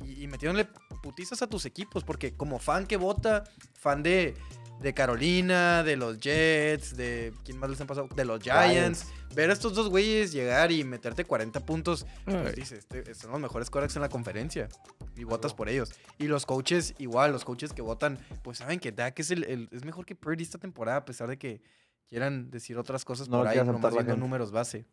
y, 0.04 0.24
y 0.24 0.26
metiéndole 0.26 0.68
putizas 1.02 1.40
a 1.42 1.46
tus 1.46 1.64
equipos, 1.66 2.02
porque 2.04 2.34
como 2.36 2.58
fan 2.58 2.84
que 2.86 2.96
vota, 2.96 3.44
fan 3.74 4.02
de, 4.02 4.34
de 4.80 4.92
Carolina, 4.94 5.82
de 5.84 5.96
los 5.96 6.18
Jets, 6.18 6.96
de. 6.96 7.32
¿Quién 7.44 7.58
más 7.58 7.70
les 7.70 7.80
han 7.80 7.86
pasado? 7.86 8.08
De 8.14 8.24
los 8.24 8.40
Giants. 8.42 9.06
Ver 9.34 9.50
a 9.50 9.52
estos 9.52 9.74
dos 9.74 9.88
güeyes 9.88 10.32
llegar 10.32 10.72
y 10.72 10.82
meterte 10.84 11.24
40 11.24 11.60
puntos, 11.60 12.06
pues 12.24 12.56
dices, 12.56 12.78
este- 12.80 13.14
son 13.14 13.30
los 13.32 13.40
mejores 13.40 13.70
corebacks 13.70 13.94
en 13.96 14.02
la 14.02 14.08
conferencia. 14.08 14.68
Y 15.16 15.24
votas 15.24 15.52
por 15.54 15.68
ellos. 15.68 15.90
Y 16.18 16.26
los 16.28 16.44
coaches, 16.46 16.94
igual, 16.98 17.30
los 17.32 17.44
coaches 17.44 17.72
que 17.72 17.82
votan, 17.82 18.18
pues 18.42 18.58
saben 18.58 18.80
que 18.80 18.90
Dak 18.90 19.18
es, 19.20 19.30
el, 19.30 19.44
el- 19.44 19.68
es 19.70 19.84
mejor 19.84 20.06
que 20.06 20.14
Purdy 20.16 20.42
esta 20.42 20.58
temporada, 20.58 20.98
a 20.98 21.04
pesar 21.04 21.28
de 21.28 21.38
que 21.38 21.60
quieran 22.08 22.50
decir 22.50 22.78
otras 22.78 23.04
cosas 23.04 23.28
No 23.28 23.38
por 23.38 23.46
ahí, 23.48 23.56
nomás 23.72 23.92
viendo 23.92 24.16
números 24.20 24.50
base. 24.50 24.86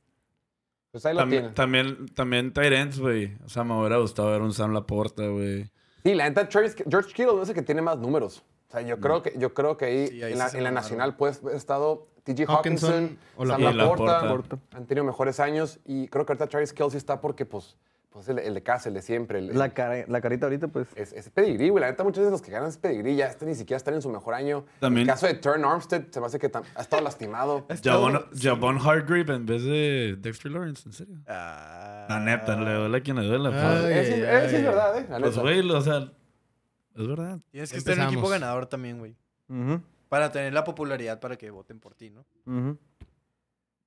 Pues 0.95 1.05
ahí 1.07 1.13
lo 1.13 1.19
También, 1.19 1.53
tienen. 1.55 2.07
también, 2.07 2.53
también 2.53 2.73
ends, 2.73 2.99
güey. 2.99 3.35
O 3.43 3.49
sea, 3.49 3.65
me 3.65 3.77
hubiera 3.77 3.97
gustado 3.97 4.31
ver 4.31 4.41
un 4.41 4.53
Sam 4.53 4.71
Laporta, 4.71 5.27
güey. 5.27 5.69
Sí, 6.05 6.13
la 6.13 6.29
neta, 6.29 6.47
Travis- 6.47 6.73
George 6.89 7.09
Kittle 7.09 7.33
no 7.35 7.41
es 7.43 7.49
el 7.49 7.55
que 7.55 7.63
tiene 7.63 7.81
más 7.81 7.97
números. 7.97 8.45
O 8.69 8.71
sea, 8.71 8.79
yo 8.79 8.97
creo 9.01 9.21
que, 9.21 9.33
yo 9.37 9.53
creo 9.53 9.75
que 9.75 9.83
ahí, 9.83 10.07
Sí, 10.07 10.23
ahí 10.23 10.31
en, 10.31 10.39
la, 10.39 10.47
en 10.47 10.63
la 10.63 10.71
nacional, 10.71 11.17
pues, 11.17 11.41
ha 11.43 11.51
estado 11.51 12.07
T.J. 12.23 12.49
Hawkinson 12.49 12.91
Hawkinson, 12.93 13.19
o 13.35 13.45
Sam 13.45 13.61
Laporta. 13.75 14.21
Y 14.71 14.75
han 14.77 14.85
tenido 14.85 15.03
mejores 15.03 15.41
años. 15.41 15.79
Y 15.83 16.07
creo 16.07 16.25
que 16.25 16.31
ahorita 16.31 16.47
Travis 16.47 16.71
Kelsey 16.71 16.97
está 16.97 17.19
porque, 17.19 17.45
pues, 17.45 17.75
pues 18.15 18.29
el, 18.29 18.39
el 18.39 18.53
de 18.53 18.63
casa, 18.63 18.87
el 18.87 18.95
de 18.95 19.01
siempre. 19.01 19.39
el- 19.39 19.57
La, 19.59 19.73
cara- 19.73 20.05
la 20.07 20.21
carita 20.21 20.45
ahorita, 20.45 20.69
pues. 20.69 20.87
Es, 20.95 21.11
es 21.11 21.29
pedigrí, 21.29 21.67
güey. 21.67 21.81
La 21.81 21.89
neta, 21.91 22.05
muchas 22.05 22.19
veces 22.19 22.31
los 22.31 22.41
que 22.41 22.49
ganan 22.49 22.69
es 22.69 22.77
pedigrí. 22.77 23.17
Ya 23.17 23.27
este 23.27 23.45
ni 23.45 23.55
siquiera 23.55 23.75
están 23.75 23.93
en 23.93 24.01
su 24.01 24.09
mejor 24.09 24.33
año. 24.33 24.63
También- 24.79 25.01
El 25.07 25.13
caso 25.13 25.27
de 25.27 25.33
Turn 25.33 25.65
Armstead 25.65 26.05
se 26.11 26.21
me 26.21 26.25
hace 26.27 26.39
que 26.39 26.49
ha 26.75 26.81
estado 26.81 27.03
lastimado. 27.03 27.67
Javon, 27.83 28.25
Javon 28.41 28.77
Hargrave 28.77 29.35
en 29.35 29.45
vez 29.45 29.63
de 29.65 30.15
Dexter 30.17 30.49
Lawrence, 30.51 30.83
en 30.87 30.93
serio. 30.93 31.17
Ah, 31.27 32.05
La 32.07 32.19
neta, 32.21 32.55
le 32.55 32.73
duele 32.73 32.97
a 32.97 33.01
quien 33.01 33.17
le 33.17 33.27
duele. 33.27 33.49
Pues. 33.49 34.07
Sí 34.07 34.13
es 34.13 34.53
ay. 34.53 34.63
verdad, 34.63 34.97
¿eh? 34.97 35.05
La 35.09 35.19
Pues, 35.19 35.31
neta. 35.31 35.41
güey, 35.41 35.69
o 35.71 35.81
sea, 35.81 35.97
es 36.95 37.07
verdad. 37.07 37.39
Tienes 37.51 37.71
que 37.73 37.77
estar 37.79 37.95
en 37.95 38.01
un 38.03 38.07
equipo 38.13 38.29
ganador 38.29 38.65
también, 38.67 38.97
güey. 38.99 39.17
Para 40.07 40.31
tener 40.31 40.53
la 40.53 40.63
popularidad 40.63 41.19
para 41.19 41.35
que 41.35 41.49
voten 41.51 41.79
por 41.81 41.95
ti, 41.95 42.11
¿no? 42.11 42.25
ujú. 42.45 42.77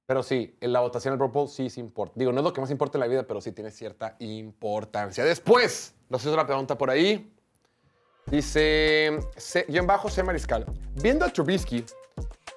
Pero 0.08 0.22
sí, 0.22 0.56
en 0.62 0.72
la 0.72 0.80
votación 0.80 1.12
del 1.12 1.18
Pro 1.18 1.28
Bowl 1.28 1.48
sí 1.50 1.68
sí 1.68 1.80
importa. 1.80 2.14
Digo, 2.16 2.32
no 2.32 2.38
es 2.40 2.44
lo 2.44 2.50
que 2.54 2.62
más 2.62 2.70
importa 2.70 2.96
en 2.96 3.00
la 3.00 3.06
vida, 3.08 3.26
pero 3.26 3.42
sí 3.42 3.52
tiene 3.52 3.70
cierta 3.70 4.16
importancia. 4.20 5.22
Después, 5.22 5.94
nos 6.08 6.22
hizo 6.22 6.34
la 6.34 6.46
pregunta 6.46 6.78
por 6.78 6.88
ahí. 6.88 7.30
Dice, 8.24 9.18
C- 9.36 9.66
guion 9.68 9.86
bajo 9.86 10.08
C. 10.08 10.22
Mariscal. 10.22 10.64
Viendo 10.94 11.26
a 11.26 11.28
Trubisky, 11.28 11.84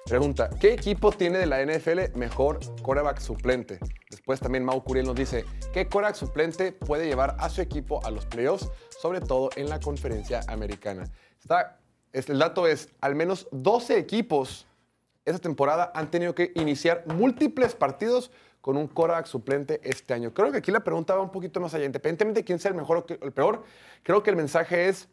pregunta, 0.06 0.48
¿qué 0.58 0.72
equipo 0.72 1.12
tiene 1.12 1.36
de 1.38 1.44
la 1.46 1.60
NFL 1.62 2.14
mejor 2.16 2.58
quarterback 2.80 3.20
suplente? 3.20 3.78
Después 4.10 4.40
también 4.40 4.64
Mau 4.64 4.82
Curiel 4.82 5.04
nos 5.04 5.14
dice, 5.16 5.44
¿qué 5.74 5.86
quarterback 5.88 6.14
suplente 6.16 6.72
puede 6.72 7.04
llevar 7.06 7.36
a 7.38 7.50
su 7.50 7.60
equipo 7.60 8.02
a 8.06 8.10
los 8.10 8.24
playoffs, 8.24 8.70
sobre 8.98 9.20
todo 9.20 9.50
en 9.56 9.68
la 9.68 9.78
conferencia 9.78 10.40
americana? 10.48 11.04
Está, 11.38 11.78
es- 12.14 12.30
el 12.30 12.38
dato 12.38 12.66
es, 12.66 12.88
al 13.02 13.14
menos 13.14 13.46
12 13.52 13.98
equipos 13.98 14.66
esta 15.24 15.40
temporada 15.40 15.92
han 15.94 16.10
tenido 16.10 16.34
que 16.34 16.52
iniciar 16.54 17.04
múltiples 17.06 17.74
partidos 17.74 18.30
con 18.60 18.76
un 18.76 18.86
quarterback 18.86 19.26
suplente 19.26 19.80
este 19.82 20.14
año. 20.14 20.32
Creo 20.32 20.52
que 20.52 20.58
aquí 20.58 20.70
la 20.70 20.84
pregunta 20.84 21.14
va 21.14 21.22
un 21.22 21.32
poquito 21.32 21.60
más 21.60 21.74
allá. 21.74 21.84
Independientemente 21.84 22.40
de 22.40 22.44
quién 22.44 22.58
sea 22.58 22.70
el 22.70 22.76
mejor 22.76 22.98
o 22.98 23.06
el 23.24 23.32
peor, 23.32 23.64
creo 24.02 24.22
que 24.22 24.30
el 24.30 24.36
mensaje 24.36 24.88
es, 24.88 25.08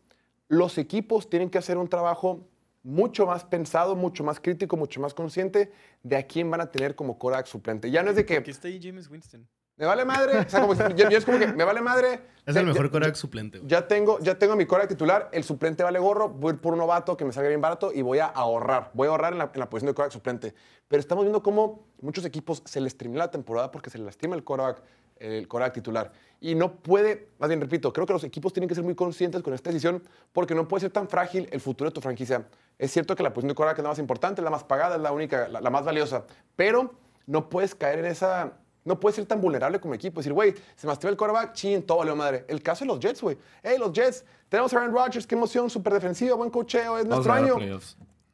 los 0.47 0.77
equipos 0.77 1.29
tienen 1.29 1.49
que 1.49 1.57
hacer 1.57 1.77
un 1.77 1.87
trabajo 1.87 2.47
mucho 2.83 3.25
más 3.25 3.43
pensado, 3.43 3.95
mucho 3.95 4.23
más 4.23 4.39
crítico, 4.39 4.77
mucho 4.77 5.01
más 5.01 5.13
consciente 5.13 5.71
de 6.03 6.15
a 6.15 6.23
quién 6.23 6.49
van 6.49 6.61
a 6.61 6.71
tener 6.71 6.95
como 6.95 7.17
quarterback 7.17 7.47
suplente. 7.47 7.91
Ya 7.91 8.03
no 8.03 8.11
es 8.11 8.15
de 8.15 8.25
que 8.25 8.35
James 8.81 9.09
Winston. 9.09 9.47
Me 9.79 9.85
vale 9.85 10.03
madre, 10.03 10.39
o 10.39 10.49
sea, 10.49 10.59
como, 10.59 10.73
ya, 10.73 11.09
ya 11.09 11.17
es 11.17 11.23
como 11.23 11.39
que 11.39 11.47
me 11.47 11.63
vale 11.63 11.79
madre. 11.79 12.19
Es 12.45 12.53
el 12.55 12.65
mejor 12.65 12.91
coreback 12.91 13.15
suplente, 13.15 13.59
güey. 13.59 13.69
ya 13.69 13.87
tengo, 13.87 14.19
ya 14.19 14.37
tengo 14.37 14.57
mi 14.57 14.65
quarterback 14.65 14.89
titular, 14.89 15.29
el 15.31 15.45
suplente 15.45 15.83
vale 15.83 15.99
gorro, 15.99 16.27
voy 16.27 16.51
a 16.51 16.53
ir 16.55 16.59
por 16.59 16.73
un 16.73 16.79
novato 16.79 17.15
que 17.15 17.23
me 17.23 17.31
salga 17.31 17.47
bien 17.47 17.61
barato 17.61 17.93
y 17.93 18.01
voy 18.01 18.19
a 18.19 18.25
ahorrar. 18.25 18.91
Voy 18.93 19.07
a 19.07 19.11
ahorrar 19.11 19.31
en 19.31 19.39
la, 19.39 19.51
en 19.53 19.59
la 19.59 19.69
posición 19.69 19.91
de 19.91 19.95
quarterback 19.95 20.11
suplente. 20.11 20.53
Pero 20.89 20.99
estamos 20.99 21.23
viendo 21.23 21.41
cómo 21.41 21.85
muchos 22.01 22.25
equipos 22.25 22.61
se 22.65 22.81
les 22.81 22.97
termina 22.97 23.19
la 23.19 23.31
temporada 23.31 23.71
porque 23.71 23.89
se 23.89 23.97
les 23.97 24.05
lastima 24.05 24.35
el 24.35 24.43
quarterback, 24.43 24.83
el 25.17 25.47
quarterback 25.47 25.73
titular. 25.75 26.11
Y 26.41 26.55
no 26.55 26.73
puede, 26.73 27.29
más 27.39 27.47
bien 27.47 27.61
repito, 27.61 27.93
creo 27.93 28.05
que 28.05 28.13
los 28.13 28.25
equipos 28.25 28.51
tienen 28.51 28.67
que 28.67 28.75
ser 28.75 28.83
muy 28.83 28.95
conscientes 28.95 29.41
con 29.41 29.53
esta 29.53 29.69
decisión 29.69 30.03
porque 30.33 30.55
no 30.55 30.67
puede 30.67 30.81
ser 30.81 30.91
tan 30.91 31.07
frágil 31.07 31.47
el 31.53 31.61
futuro 31.61 31.89
de 31.89 31.93
tu 31.93 32.01
franquicia. 32.01 32.47
Es 32.77 32.91
cierto 32.91 33.15
que 33.15 33.23
la 33.23 33.29
posición 33.29 33.49
de 33.49 33.55
quarterback 33.55 33.77
es 33.77 33.83
la 33.83 33.89
más 33.89 33.99
importante, 33.99 34.41
es 34.41 34.43
la 34.43 34.51
más 34.51 34.65
pagada, 34.65 34.97
es 34.97 35.01
la 35.01 35.13
única, 35.13 35.47
la, 35.47 35.61
la 35.61 35.69
más 35.69 35.85
valiosa, 35.85 36.25
pero 36.57 36.95
no 37.27 37.47
puedes 37.47 37.75
caer 37.75 37.99
en 37.99 38.05
esa 38.05 38.57
no 38.89 38.99
puedes 38.99 39.15
ser 39.17 39.27
tan 39.27 39.39
vulnerable 39.39 39.79
como 39.79 39.93
equipo. 39.93 40.19
Decir, 40.19 40.33
güey, 40.33 40.51
se 40.75 40.87
me 40.87 40.91
lastima 40.91 41.11
el 41.11 41.15
quarterback, 41.15 41.53
chin, 41.53 41.83
todo 41.83 41.99
valió 41.99 42.15
madre. 42.15 42.43
El 42.47 42.63
caso 42.63 42.83
de 42.83 42.87
los 42.87 42.99
Jets, 42.99 43.21
güey. 43.21 43.37
Hey, 43.61 43.75
los 43.77 43.93
Jets, 43.93 44.25
tenemos 44.49 44.73
a 44.73 44.77
Aaron 44.77 44.91
Rodgers, 44.91 45.27
qué 45.27 45.35
emoción, 45.35 45.69
súper 45.69 45.93
defensiva, 45.93 46.35
buen 46.35 46.49
cocheo, 46.49 46.97
es 46.97 47.05
nuestro 47.05 47.31
año. 47.31 47.55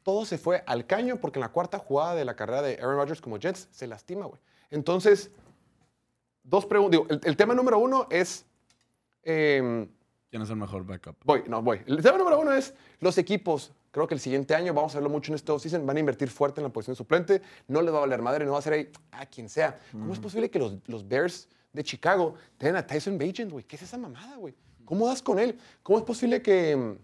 Todo 0.02 0.24
se 0.24 0.38
fue 0.38 0.64
al 0.66 0.86
caño 0.86 1.16
porque 1.20 1.38
en 1.38 1.42
la 1.42 1.50
cuarta 1.50 1.78
jugada 1.78 2.14
de 2.14 2.24
la 2.24 2.34
carrera 2.34 2.62
de 2.62 2.78
Aaron 2.80 2.96
Rodgers 2.96 3.20
como 3.20 3.36
Jets 3.36 3.68
se 3.70 3.86
lastima, 3.86 4.24
güey. 4.24 4.40
Entonces, 4.70 5.30
dos 6.42 6.64
preguntas. 6.64 7.02
El 7.22 7.36
tema 7.36 7.54
número 7.54 7.78
uno 7.78 8.06
es. 8.08 8.46
em, 9.24 9.86
¿Quién 10.30 10.40
es 10.40 10.48
el 10.48 10.56
mejor 10.56 10.86
backup? 10.86 11.16
Voy, 11.22 11.44
no, 11.48 11.60
voy. 11.60 11.82
El 11.86 12.02
tema 12.02 12.16
número 12.16 12.40
uno 12.40 12.52
es 12.52 12.72
los 13.00 13.18
equipos. 13.18 13.72
Creo 13.96 14.06
que 14.06 14.12
el 14.12 14.20
siguiente 14.20 14.54
año, 14.54 14.74
vamos 14.74 14.94
a 14.94 14.98
verlo 14.98 15.08
mucho 15.08 15.32
en 15.32 15.36
este 15.36 15.50
offseason, 15.52 15.86
van 15.86 15.96
a 15.96 16.00
invertir 16.00 16.28
fuerte 16.28 16.60
en 16.60 16.64
la 16.64 16.68
posición 16.70 16.92
de 16.92 16.98
suplente. 16.98 17.40
No 17.66 17.80
les 17.80 17.94
va 17.94 17.96
a 17.96 18.00
valer 18.02 18.20
madre, 18.20 18.44
no 18.44 18.52
va 18.52 18.58
a 18.58 18.62
ser 18.62 18.74
ahí 18.74 18.90
a 19.10 19.24
quien 19.24 19.48
sea. 19.48 19.80
¿Cómo 19.90 20.12
es 20.12 20.18
posible 20.18 20.50
que 20.50 20.58
los, 20.58 20.74
los 20.86 21.08
Bears 21.08 21.48
de 21.72 21.82
Chicago 21.82 22.34
tengan 22.58 22.76
a 22.76 22.86
Tyson 22.86 23.16
Bagent, 23.16 23.50
güey? 23.50 23.64
¿Qué 23.64 23.76
es 23.76 23.82
esa 23.82 23.96
mamada, 23.96 24.36
güey? 24.36 24.54
¿Cómo 24.84 25.06
das 25.08 25.22
con 25.22 25.38
él? 25.38 25.58
¿Cómo 25.82 25.96
es 25.98 26.04
posible 26.04 26.42
que, 26.42 26.98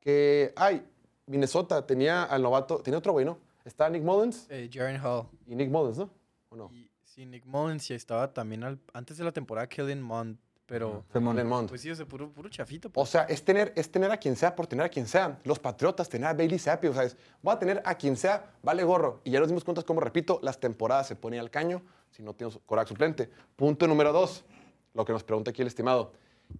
que 0.00 0.52
ay, 0.56 0.86
Minnesota 1.26 1.84
tenía 1.84 2.22
al 2.22 2.42
novato, 2.42 2.78
tenía 2.78 2.98
otro 2.98 3.10
güey, 3.12 3.24
¿no? 3.24 3.38
Está 3.64 3.88
Nick 3.90 4.04
Mullins 4.04 4.46
Eh, 4.50 4.70
Jaren 4.72 5.00
Hall. 5.04 5.26
y 5.48 5.56
Nick 5.56 5.68
Mullins, 5.70 5.98
¿no? 5.98 6.10
¿O 6.50 6.54
no? 6.56 6.70
Y, 6.72 6.88
sí, 7.02 7.26
Nick 7.26 7.44
Mullins 7.44 7.90
y 7.90 7.94
estaba 7.94 8.32
también 8.32 8.62
al- 8.62 8.78
antes 8.92 9.16
de 9.16 9.24
la 9.24 9.32
temporada 9.32 9.68
Kellen 9.68 10.00
Mond, 10.00 10.38
pero 10.66 11.04
Simón. 11.12 11.36
Allen 11.36 11.48
Mond. 11.48 11.68
pues 11.68 11.80
sí, 11.80 11.90
o 11.90 11.94
sea, 11.94 12.06
puro, 12.06 12.30
puro 12.32 12.48
chafito. 12.48 12.88
O 12.88 12.92
pues. 12.92 13.10
sea, 13.10 13.22
es 13.22 13.44
tener, 13.44 13.72
es 13.76 13.90
tener 13.90 14.10
a 14.10 14.16
quien 14.16 14.36
sea 14.36 14.54
por 14.54 14.66
tener 14.66 14.86
a 14.86 14.88
quien 14.88 15.06
sea. 15.06 15.38
Los 15.44 15.58
Patriotas, 15.58 16.08
tener 16.08 16.28
a 16.28 16.34
Bailey 16.34 16.58
Zappi, 16.58 16.86
o 16.86 16.94
sea, 16.94 17.04
es, 17.04 17.16
voy 17.42 17.54
a 17.54 17.58
tener 17.58 17.82
a 17.84 17.94
quien 17.96 18.16
sea, 18.16 18.54
vale 18.62 18.82
gorro. 18.84 19.20
Y 19.24 19.30
ya 19.30 19.40
nos 19.40 19.48
dimos 19.48 19.64
cuenta, 19.64 19.82
como 19.82 20.00
repito, 20.00 20.40
las 20.42 20.58
temporadas 20.58 21.06
se 21.06 21.16
ponen 21.16 21.40
al 21.40 21.50
caño 21.50 21.82
si 22.10 22.22
no 22.22 22.34
tienes 22.34 22.58
coraje 22.64 22.88
suplente. 22.88 23.30
Punto 23.56 23.86
número 23.86 24.12
dos, 24.12 24.44
lo 24.94 25.04
que 25.04 25.12
nos 25.12 25.24
pregunta 25.24 25.50
aquí 25.50 25.62
el 25.62 25.68
estimado. 25.68 26.12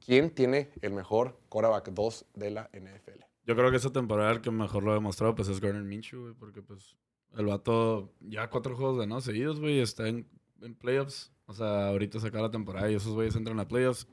¿Quién 0.04 0.30
tiene 0.30 0.70
el 0.82 0.92
mejor 0.92 1.38
quarterback 1.48 1.90
2 1.90 2.26
de 2.34 2.50
la 2.50 2.70
NFL? 2.72 3.22
Yo 3.46 3.54
creo 3.54 3.70
que 3.70 3.76
esa 3.76 3.92
temporada 3.92 4.32
el 4.32 4.40
que 4.40 4.50
mejor 4.50 4.82
lo 4.82 4.92
ha 4.92 4.94
demostrado 4.94 5.34
pues 5.34 5.48
es 5.48 5.60
Garner 5.60 5.82
Minshew, 5.82 6.22
güey, 6.22 6.34
porque 6.34 6.62
pues 6.62 6.96
el 7.36 7.46
vato 7.46 8.12
ya 8.20 8.48
cuatro 8.48 8.74
juegos 8.76 8.98
de 8.98 9.06
no 9.06 9.20
seguidos, 9.20 9.60
güey, 9.60 9.80
está 9.80 10.08
en, 10.08 10.26
en 10.62 10.74
playoffs. 10.74 11.33
O 11.46 11.52
sea, 11.54 11.88
ahorita 11.88 12.20
se 12.20 12.28
acaba 12.28 12.44
la 12.46 12.50
temporada 12.50 12.90
y 12.90 12.94
esos 12.94 13.12
güeyes 13.12 13.36
entran 13.36 13.60
a 13.60 13.68
playoffs. 13.68 14.06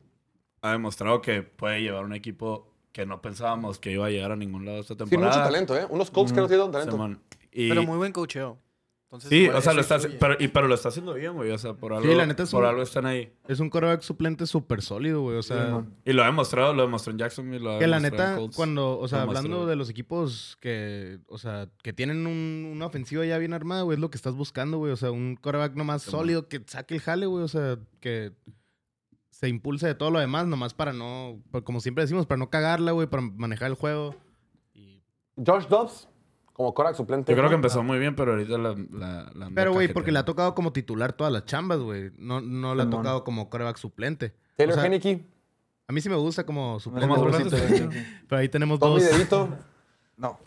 Ha 0.61 0.71
demostrado 0.73 1.21
que 1.21 1.41
puede 1.43 1.81
llevar 1.81 2.03
un 2.05 2.13
equipo 2.13 2.67
que 2.91 3.05
no 3.05 3.21
pensábamos 3.21 3.79
que 3.79 3.91
iba 3.91 4.05
a 4.05 4.09
llegar 4.09 4.31
a 4.31 4.35
ningún 4.35 4.65
lado 4.65 4.79
esta 4.79 4.95
temporada. 4.95 5.29
mucho 5.31 5.43
talento, 5.43 5.77
¿eh? 5.77 5.87
Unos 5.89 6.11
Colts 6.11 6.33
que 6.33 6.41
no 6.41 6.47
tienen 6.47 6.71
talento. 6.71 6.91
Simón. 6.91 7.21
Y- 7.51 7.69
Pero 7.69 7.83
muy 7.83 7.97
buen 7.97 8.11
coacheo. 8.11 8.57
Entonces, 9.13 9.29
Sí, 9.29 9.47
o 9.49 9.59
sea, 9.59 9.73
lo 9.73 9.81
está, 9.81 9.97
pero, 10.21 10.37
y, 10.39 10.47
pero 10.47 10.69
lo 10.69 10.73
está 10.75 10.87
haciendo 10.87 11.13
bien, 11.13 11.33
güey. 11.33 11.51
O 11.51 11.57
sea, 11.57 11.73
por 11.73 11.91
algo, 11.91 12.13
la 12.13 12.25
neta 12.25 12.43
es 12.43 12.51
por 12.51 12.63
un- 12.63 12.69
algo 12.69 12.81
están 12.81 13.05
ahí. 13.05 13.33
Es 13.45 13.59
un 13.59 13.69
coreback 13.69 14.01
suplente 14.03 14.45
súper 14.45 14.81
sólido, 14.81 15.21
güey. 15.21 15.35
O 15.37 15.43
sea, 15.43 15.83
Y 16.05 16.13
lo 16.13 16.23
ha 16.23 16.27
demostrado, 16.27 16.73
lo 16.73 16.83
demostró 16.83 17.11
en 17.11 17.17
Jacksonville. 17.19 17.61
Lo 17.61 17.75
ha 17.75 17.79
que 17.79 17.87
la 17.87 17.99
neta, 17.99 18.37
Colts. 18.37 18.55
cuando, 18.55 18.97
o 18.97 19.07
sea, 19.09 19.23
hablando 19.23 19.65
de 19.65 19.75
los 19.75 19.89
equipos 19.89 20.57
que, 20.61 21.19
o 21.27 21.37
sea, 21.37 21.67
que 21.83 21.91
tienen 21.91 22.25
un- 22.25 22.69
una 22.73 22.85
ofensiva 22.85 23.25
ya 23.25 23.37
bien 23.37 23.51
armada, 23.51 23.81
güey, 23.81 23.95
es 23.95 23.99
lo 23.99 24.09
que 24.09 24.15
estás 24.15 24.33
buscando, 24.33 24.77
güey. 24.77 24.93
O 24.93 24.97
sea, 24.97 25.11
un 25.11 25.35
coreback 25.35 25.75
nomás 25.75 26.03
sólido 26.03 26.47
que 26.47 26.63
saque 26.65 26.93
el 26.95 27.01
jale, 27.01 27.25
güey. 27.25 27.43
O 27.43 27.49
sea, 27.49 27.79
que 27.99 28.31
se 29.29 29.49
impulse 29.49 29.87
de 29.87 29.95
todo 29.95 30.09
lo 30.11 30.19
demás, 30.19 30.47
nomás 30.47 30.73
para 30.73 30.93
no, 30.93 31.41
como 31.65 31.81
siempre 31.81 32.03
decimos, 32.05 32.27
para 32.27 32.37
no 32.39 32.49
cagarla, 32.49 32.93
güey, 32.93 33.07
para 33.07 33.23
manejar 33.23 33.67
el 33.71 33.75
juego. 33.75 34.15
Y- 34.73 35.01
Josh 35.45 35.65
Dobbs, 35.67 36.07
como 36.53 36.73
quarterback 36.73 36.97
suplente. 36.97 37.31
Yo 37.31 37.37
creo 37.37 37.49
que 37.49 37.55
empezó 37.55 37.83
muy 37.83 37.97
bien, 37.99 38.15
pero 38.15 38.31
ahorita 38.31 38.57
la. 38.57 38.75
la, 38.91 39.31
la 39.33 39.49
Pero, 39.53 39.73
güey, 39.73 39.87
porque 39.91 40.11
le 40.11 40.19
ha 40.19 40.25
tocado 40.25 40.53
como 40.55 40.71
titular 40.73 41.13
todas 41.13 41.31
las 41.33 41.45
chambas, 41.45 41.79
güey. 41.79 42.11
No, 42.17 42.41
no 42.41 42.75
le 42.75 42.83
ha 42.83 42.89
tocado 42.89 43.23
como 43.23 43.49
coreback 43.49 43.77
suplente. 43.77 44.33
Taylor 44.57 44.73
o 44.73 44.75
sea, 44.81 44.85
Heineke, 44.85 45.25
A 45.87 45.93
mí 45.93 46.01
sí 46.01 46.09
me 46.09 46.15
gusta 46.15 46.45
como 46.45 46.79
suplente. 46.79 47.07
Como 47.07 47.21
güey. 47.21 47.43
suplente, 47.49 48.05
Pero 48.27 48.39
ahí 48.39 48.49
tenemos 48.49 48.79
Tommy 48.79 49.01
dos. 49.01 49.11
DeVito. 49.11 49.49
No. 50.17 50.39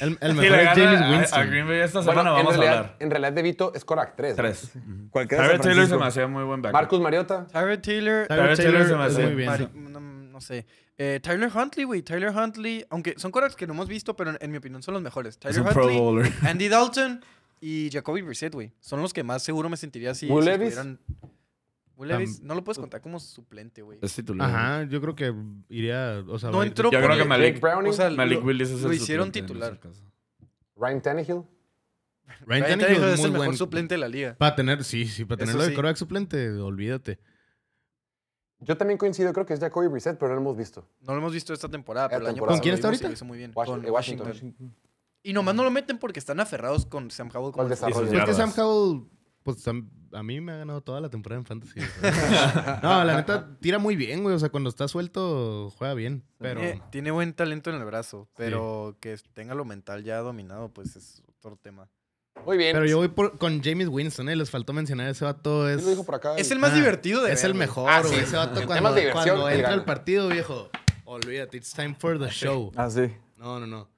El, 0.00 0.16
el 0.22 0.34
mejor 0.34 0.56
le 0.56 0.62
es 0.62 0.68
James 0.70 1.00
a- 1.02 1.10
Winston. 1.10 1.40
A, 1.40 1.44
Green 1.44 1.66
Bay 1.68 1.80
esta 1.80 1.98
Bueno, 2.00 2.12
semana 2.12 2.30
en 2.30 2.36
vamos 2.36 2.54
a 2.54 2.56
realidad, 2.56 2.78
hablar. 2.78 2.96
en 3.00 3.10
realidad 3.10 3.32
DeVito 3.34 3.72
es 3.74 3.84
quarterback 3.84 4.16
3. 4.16 4.36
Tres. 4.36 4.72
Cualquiera 5.10 5.42
de 5.44 5.48
San 5.50 5.60
Tyler 5.60 5.74
Taylor 5.76 5.88
se 5.90 5.96
me 5.98 6.06
hacía 6.06 6.26
muy 6.26 6.44
buen 6.44 6.62
backup. 6.62 6.72
Marcus 6.80 7.00
Mariota. 7.00 7.46
Tyler 7.48 7.82
Taylor. 7.82 8.26
Tyler 8.28 8.56
Tyler 8.56 8.56
Taylor 8.56 8.86
se 8.88 8.96
me 8.96 9.04
hace- 9.04 9.26
muy 9.26 9.34
bien. 9.34 9.92
No, 9.92 10.00
no 10.00 10.40
sé. 10.40 10.66
Eh, 10.98 11.20
Tyler 11.22 11.50
Huntley, 11.54 11.84
güey. 11.84 12.02
Tyler 12.02 12.30
Huntley. 12.36 12.84
Aunque 12.90 13.14
son 13.18 13.30
quarterbacks 13.32 13.56
que 13.56 13.66
no 13.66 13.72
hemos 13.74 13.88
visto, 13.88 14.14
pero 14.14 14.30
en, 14.30 14.38
en 14.40 14.50
mi 14.50 14.58
opinión 14.58 14.82
son 14.82 14.94
los 14.94 15.02
mejores. 15.02 15.34
Es 15.34 15.40
Tyler 15.40 15.72
Pro 15.72 15.82
Huntley, 15.84 15.98
Bowler. 15.98 16.32
Andy 16.42 16.68
Dalton 16.68 17.24
y 17.60 17.90
Jacoby 17.90 18.22
Brissett, 18.22 18.52
güey. 18.54 18.72
Son 18.80 19.00
los 19.00 19.12
que 19.12 19.22
más 19.22 19.42
seguro 19.42 19.68
me 19.68 19.76
sentiría 19.76 20.14
si, 20.14 20.26
Will 20.28 20.44
si 20.44 20.50
Levis. 20.50 20.68
estuvieran- 20.76 20.98
Will 21.96 22.08
Levis, 22.08 22.40
no 22.40 22.54
lo 22.54 22.64
puedes 22.64 22.78
contar 22.78 23.00
como 23.00 23.20
suplente, 23.20 23.82
güey. 23.82 23.98
Es 24.02 24.14
titular. 24.14 24.48
Ajá, 24.48 24.82
yo 24.84 25.00
creo 25.00 25.14
que 25.14 25.32
iría, 25.68 26.24
o 26.26 26.38
sea, 26.38 26.50
No 26.50 26.56
va 26.58 26.62
a 26.64 26.66
ir- 26.66 26.70
entró 26.70 26.90
Yo 26.90 27.00
creo 27.00 27.16
que 27.16 27.24
Malik, 27.24 27.54
Jake 27.54 27.60
Browning. 27.60 27.90
O 27.90 27.92
sea, 27.92 28.10
Malik 28.10 28.38
lo- 28.40 28.44
Willis 28.46 28.70
es 28.70 28.80
lo 28.80 28.90
el 28.90 28.96
hicieron 28.96 29.26
suplente 29.26 29.38
en 29.40 29.46
titular. 29.46 29.72
ese 29.74 29.80
caso. 29.80 30.02
Ryan 30.76 31.00
Tannehill. 31.02 31.42
Ryan 32.46 32.64
Ryan 32.64 32.78
Tannehill 32.80 33.04
es 33.04 33.18
muy 33.18 33.26
el 33.26 33.32
mejor 33.32 33.46
buen. 33.46 33.56
suplente 33.58 33.94
de 33.94 33.98
la 33.98 34.08
liga. 34.08 34.34
Para 34.38 34.56
tener, 34.56 34.82
sí, 34.84 35.06
sí, 35.06 35.24
para 35.24 35.44
Eso 35.44 35.52
tenerlo 35.58 35.84
de 35.84 35.94
sí. 35.94 35.98
suplente, 35.98 36.50
olvídate. 36.50 37.18
Yo 38.64 38.76
también 38.76 38.98
coincido, 38.98 39.32
creo 39.32 39.44
que 39.46 39.54
es 39.54 39.60
Jacoby 39.60 39.88
Brissett, 39.88 40.18
pero 40.18 40.30
no 40.30 40.34
lo 40.36 40.40
hemos 40.42 40.56
visto. 40.56 40.86
No 41.00 41.12
lo 41.12 41.18
hemos 41.18 41.32
visto 41.32 41.52
esta 41.52 41.68
temporada, 41.68 42.08
pero 42.08 42.20
el 42.22 42.26
año 42.28 42.34
temporada. 42.36 42.58
pasado 42.58 42.60
¿Con 42.60 42.62
quién 42.62 42.72
lo 42.72 42.76
está 42.76 42.88
vimos 42.88 43.00
y 43.00 43.04
ahorita? 43.04 43.08
lo 43.08 43.14
hizo 43.14 43.24
muy 43.24 43.38
bien. 43.38 43.52
Washington- 43.54 43.82
Con 43.84 43.92
Washington. 43.92 44.26
Washington. 44.28 44.76
Y 45.24 45.32
nomás 45.32 45.54
no 45.54 45.62
lo 45.64 45.70
meten 45.70 45.98
porque 45.98 46.18
están 46.18 46.40
aferrados 46.40 46.86
con 46.86 47.10
Sam 47.10 47.30
Howell. 47.32 47.52
Con 47.52 47.64
el 47.64 47.70
desarrollo. 47.70 48.06
sus 48.08 48.18
Es 48.18 48.24
que 48.24 48.34
Sam. 48.34 48.52
Howell, 48.56 49.04
pues 49.44 49.66
tam- 49.66 49.88
a 50.12 50.22
mí 50.22 50.40
me 50.40 50.52
ha 50.52 50.56
ganado 50.56 50.80
toda 50.82 51.00
la 51.00 51.08
temporada 51.08 51.40
en 51.40 51.46
Fantasy. 51.46 51.80
no, 52.82 53.04
la 53.04 53.16
neta, 53.16 53.56
tira 53.60 53.78
muy 53.78 53.96
bien, 53.96 54.22
güey. 54.22 54.34
O 54.34 54.38
sea, 54.38 54.50
cuando 54.50 54.68
está 54.68 54.88
suelto, 54.88 55.70
juega 55.78 55.94
bien. 55.94 56.24
Pero 56.38 56.60
Tiene, 56.60 56.82
tiene 56.90 57.10
buen 57.10 57.32
talento 57.34 57.70
en 57.70 57.76
el 57.76 57.84
brazo, 57.84 58.28
pero 58.36 58.96
que 59.00 59.16
tenga 59.32 59.54
lo 59.54 59.64
mental 59.64 60.04
ya 60.04 60.18
dominado, 60.18 60.68
pues 60.70 60.96
es 60.96 61.22
otro 61.38 61.56
tema. 61.56 61.88
Muy 62.46 62.56
bien. 62.56 62.72
Pero 62.74 62.86
yo 62.86 62.98
voy 62.98 63.08
por- 63.08 63.38
con 63.38 63.62
James 63.62 63.88
Winston, 63.88 64.28
¿eh? 64.28 64.36
Les 64.36 64.50
faltó 64.50 64.72
mencionar 64.72 65.08
ese 65.08 65.24
vato. 65.24 65.68
Es, 65.68 65.76
¿Quién 65.76 65.84
lo 65.86 65.90
dijo 65.92 66.04
por 66.04 66.14
acá? 66.16 66.36
Es 66.36 66.50
el 66.50 66.58
más 66.58 66.72
Ah, 66.72 66.76
divertido 66.76 67.22
de 67.22 67.32
es 67.32 67.42
ver, 67.42 67.50
el 67.52 67.56
mejor, 67.56 67.90
Ah, 67.90 68.00
güey. 68.02 68.14
sí. 68.14 68.20
Ese 68.20 68.36
vato 68.36 68.60
En 68.60 68.66
cuando, 68.66 68.90
cuando 69.12 69.48
entra 69.48 69.72
al 69.72 69.84
partido, 69.84 70.28
viejo. 70.28 70.70
Olvídate, 71.04 71.56
it's 71.56 71.72
time 71.72 71.94
for 71.98 72.18
the 72.18 72.28
show. 72.30 72.72
Ah, 72.76 72.88
sí. 72.90 73.02
No, 73.36 73.58
no, 73.60 73.66
no. 73.66 73.88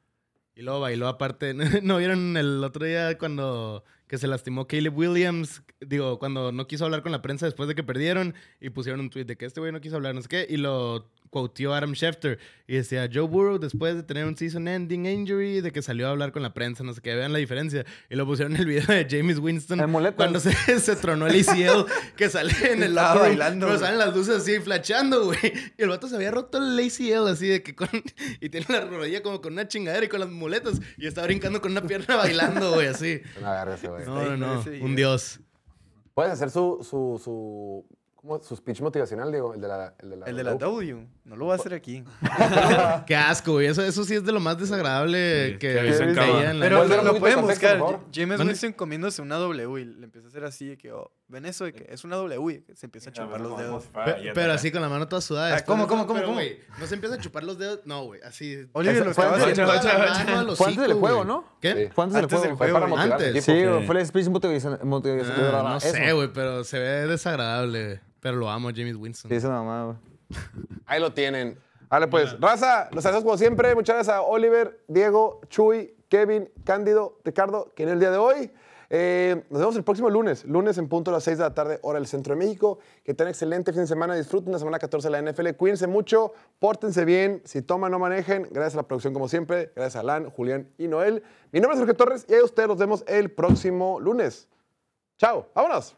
Y 0.57 0.63
luego 0.63 0.81
bailó 0.81 1.09
aparte. 1.09 1.55
¿No 1.83 1.97
vieron 1.99 2.37
el 2.37 2.63
otro 2.63 2.85
día 2.87 3.17
cuando 3.19 3.85
que 4.07 4.19
se 4.19 4.27
lastimó 4.29 4.67
Caleb 4.69 4.97
Williams? 4.97 5.63
Digo, 5.81 6.19
cuando 6.19 6.53
no 6.53 6.67
quiso 6.67 6.85
hablar 6.85 7.03
con 7.03 7.13
la 7.13 7.23
prensa 7.23 7.47
después 7.47 7.69
de 7.69 7.75
que 7.75 7.83
perdieron 7.83 8.35
y 8.61 8.71
pusieron 8.71 9.01
un 9.01 9.11
tweet 9.11 9.25
de 9.25 9.37
que 9.37 9.47
este 9.47 9.61
güey 9.61 9.73
no 9.73 9.81
quiso 9.81 9.97
hablar, 9.97 10.15
no 10.15 10.23
sé 10.23 10.29
qué, 10.29 10.47
y 10.49 10.57
lo 10.57 11.11
quoteó 11.35 11.75
Adam 11.75 11.95
Schefter 11.95 12.39
y 12.69 12.77
decía, 12.77 13.11
Joe 13.13 13.27
Burrow 13.27 13.59
después 13.59 13.97
de 13.97 14.05
tener 14.05 14.25
un 14.25 14.37
season 14.37 14.69
ending 14.69 15.05
injury, 15.05 15.61
de 15.61 15.73
que 15.73 15.83
salió 15.83 16.07
a 16.07 16.11
hablar 16.11 16.31
con 16.31 16.43
la 16.43 16.55
prensa, 16.55 16.85
no 16.85 16.95
sé 16.95 17.01
qué, 17.01 17.13
vean 17.17 17.33
la 17.33 17.41
diferencia. 17.41 17.85
Y 18.09 18.15
lo 18.15 18.25
pusieron 18.25 18.55
en 18.55 18.61
el 18.61 18.67
video 18.67 18.87
de 18.87 19.05
James 19.11 19.41
Winston 19.41 19.81
cuando 20.17 20.39
se, 20.39 20.53
se 20.81 20.95
tronó 20.95 21.27
el 21.27 21.41
ACL, 21.41 21.87
que 22.17 22.31
sale 22.31 22.53
en 22.71 22.85
el 22.85 22.95
room, 22.95 23.19
bailando, 23.19 23.67
Pero 23.67 23.81
salen 23.81 23.99
las 23.99 24.15
luces 24.15 24.37
así 24.37 24.61
flashando, 24.61 25.25
güey. 25.25 25.39
Y 25.77 25.83
el 25.83 25.89
vato 25.89 26.07
se 26.07 26.15
había 26.15 26.31
roto 26.31 26.59
el 26.59 26.79
ACL 26.79 27.27
así 27.27 27.49
de 27.49 27.63
que 27.65 27.75
con... 27.75 27.89
Y 28.41 28.49
tiene 28.49 28.67
la 28.69 28.83
rodilla 28.83 29.21
como 29.25 29.41
con 29.41 29.55
una 29.55 29.67
chingadera 29.67 30.07
y 30.07 30.09
con 30.09 30.21
las 30.21 30.31
muletas. 30.31 30.81
Y 30.97 31.09
está 31.09 31.25
brincando 31.25 31.61
con 31.61 31.73
una 31.73 31.83
pierna 31.83 32.15
bailando, 32.15 32.75
güey, 32.75 32.87
así. 32.87 33.21
Una 33.41 33.53
verga 33.53 33.75
ese 33.75 33.89
güey. 33.89 34.05
No, 34.07 34.37
no, 34.37 34.37
no. 34.37 34.65
Un 34.81 34.95
dios. 34.95 35.41
Puedes 36.15 36.33
hacer 36.33 36.51
su, 36.51 36.79
su, 36.89 37.21
su, 37.23 37.85
¿cómo? 38.27 38.43
su 38.43 38.57
speech 38.57 38.81
motivacional, 38.81 39.31
digo, 39.31 39.55
el 39.55 39.61
de 39.61 39.69
la... 39.69 39.95
El 39.99 40.11
de 40.11 40.17
la, 40.17 40.27
El 40.27 40.37
de 40.37 40.45
la 40.45 40.55
W. 40.55 41.07
No 41.25 41.37
lo 41.37 41.45
voy 41.47 41.53
a 41.53 41.57
hacer 41.57 41.75
aquí. 41.75 42.03
Qué 43.07 43.17
asco, 43.17 43.53
güey. 43.53 43.67
Eso, 43.67 43.83
eso 43.83 44.05
sí 44.05 44.15
es 44.15 44.25
de 44.25 44.33
lo 44.33 44.41
más 44.41 44.59
desagradable 44.59 45.53
Sí, 45.53 45.59
que, 45.59 45.75
veía 45.75 46.51
en 46.51 46.61
la- 46.61 46.65
Pero 46.67 46.77
¿Puedes 46.79 46.91
dar 46.91 47.05
lo, 47.05 47.19
pueden 47.19 47.41
buscar. 47.43 47.79
James 48.13 48.39
¿Mande? 48.39 48.45
Winston 48.53 48.73
comiéndose 48.73 49.23
una 49.23 49.37
W 49.37 49.81
y 49.81 49.85
le 49.85 50.05
empieza 50.05 50.27
a 50.27 50.31
hacer 50.31 50.45
así 50.45 50.67
de 50.69 50.79
que, 50.79 50.93
oh, 50.93 51.11
ven 51.29 51.47
eso 51.47 51.65
de 51.65 51.73
que 51.73 51.87
es 51.93 52.05
una 52.05 52.17
W 52.17 52.65
que 52.65 52.77
se 52.77 52.87
empieza 52.87 53.11
a 53.11 53.13
chupar 53.13 53.41
los 53.41 53.59
dedos. 53.59 53.85
Pe- 53.87 54.33
Pero 54.35 54.53
así 54.53 54.71
con 54.71 54.83
la 54.83 54.89
mano 54.89 55.09
toda 55.09 55.23
sudada. 55.23 55.57
Ah, 55.57 55.65
¿cómo, 55.65 55.87
cómo, 55.87 56.07
cómo, 56.07 56.15
pero, 56.19 56.27
cómo? 56.29 56.37
güey, 56.39 56.61
No 56.79 56.87
se 56.87 56.95
empieza 56.95 57.17
a 57.17 57.19
chupar 57.19 57.45
los 57.45 57.59
dedos. 57.59 57.81
No, 57.85 58.05
güey. 58.05 58.21
Así. 58.23 58.69
Oliver 58.73 59.07
lo 59.07 59.15
fue 59.15 59.25
estaba 59.25 59.37
antes 59.43 59.57
de- 59.57 60.57
Fue 60.57 60.67
antes 60.69 60.83
del 60.89 60.95
juego. 60.95 61.25
¿no? 61.25 61.45
¿Qué? 61.61 61.73
Sí. 61.87 61.93
Fue 61.95 62.05
antes 62.05 62.21
del 62.21 62.29
juego. 62.29 62.57
Fue 62.57 62.73
para 62.73 62.87
motivar 62.87 63.13
antes. 63.23 63.45
Sí, 63.45 63.65
fue 63.87 64.01
el 64.01 64.07
speech 64.07 64.29
motivacional. 64.29 64.81
Ah, 64.83 65.71
no 65.75 65.81
sé, 65.81 66.13
güey, 66.13 66.33
pero 66.33 66.65
se 66.65 66.79
ve 66.79 67.07
desagradable. 67.07 68.01
Pero 68.21 68.37
lo 68.37 68.49
amo, 68.51 68.71
James 68.75 68.97
Winston. 68.97 69.29
Sí, 69.31 69.35
esa 69.37 69.51
mamá, 69.51 69.85
güey. 69.85 69.97
Ahí 70.87 71.01
lo 71.01 71.13
tienen. 71.13 71.59
Vale, 71.91 72.09
pues, 72.09 72.41
raza, 72.41 72.89
los 72.91 73.05
agradecemos 73.05 73.23
como 73.25 73.37
siempre. 73.37 73.75
Muchas 73.75 73.97
gracias 73.97 74.17
a 74.17 74.23
Oliver, 74.23 74.83
Diego, 74.89 75.41
Chuy, 75.49 75.95
Kevin, 76.09 76.51
Cándido, 76.65 77.21
Ricardo, 77.25 77.73
que 77.77 77.83
en 77.83 77.91
el 77.91 78.01
día 78.01 78.11
de 78.11 78.17
hoy. 78.17 78.51
Eh, 78.97 79.43
nos 79.51 79.59
vemos 79.59 79.75
el 79.75 79.83
próximo 79.83 80.09
lunes, 80.09 80.45
lunes 80.45 80.79
en 80.79 80.89
punto 80.89 81.11
a 81.11 81.15
las 81.15 81.25
6 81.25 81.39
de 81.39 81.43
la 81.43 81.53
tarde, 81.53 81.81
hora 81.83 81.99
del 81.99 82.07
centro 82.07 82.33
de 82.33 82.39
México. 82.39 82.79
Que 83.03 83.13
tengan 83.13 83.31
excelente 83.31 83.73
fin 83.73 83.81
de 83.81 83.87
semana, 83.89 84.15
disfruten 84.15 84.53
la 84.53 84.61
semana 84.61 84.79
14 84.79 85.09
de 85.09 85.11
la 85.11 85.33
NFL. 85.33 85.49
Cuídense 85.57 85.89
mucho, 85.89 86.33
pórtense 86.61 87.05
bien, 87.05 87.43
si 87.45 87.61
toman, 87.61 87.91
no 87.91 87.99
manejen. 87.99 88.47
Gracias 88.53 88.75
a 88.75 88.77
la 88.77 88.83
producción, 88.85 89.13
como 89.13 89.27
siempre. 89.27 89.73
Gracias 89.75 89.97
a 89.97 90.01
Alan, 90.01 90.31
Julián 90.31 90.69
y 90.79 90.87
Noel. 90.87 91.25
Mi 91.51 91.59
nombre 91.59 91.75
es 91.75 91.81
Jorge 91.81 91.95
Torres 91.95 92.25
y 92.29 92.35
a 92.35 92.45
ustedes 92.45 92.69
los 92.69 92.79
vemos 92.79 93.03
el 93.09 93.33
próximo 93.33 93.99
lunes. 93.99 94.47
Chao, 95.19 95.49
vámonos. 95.57 95.97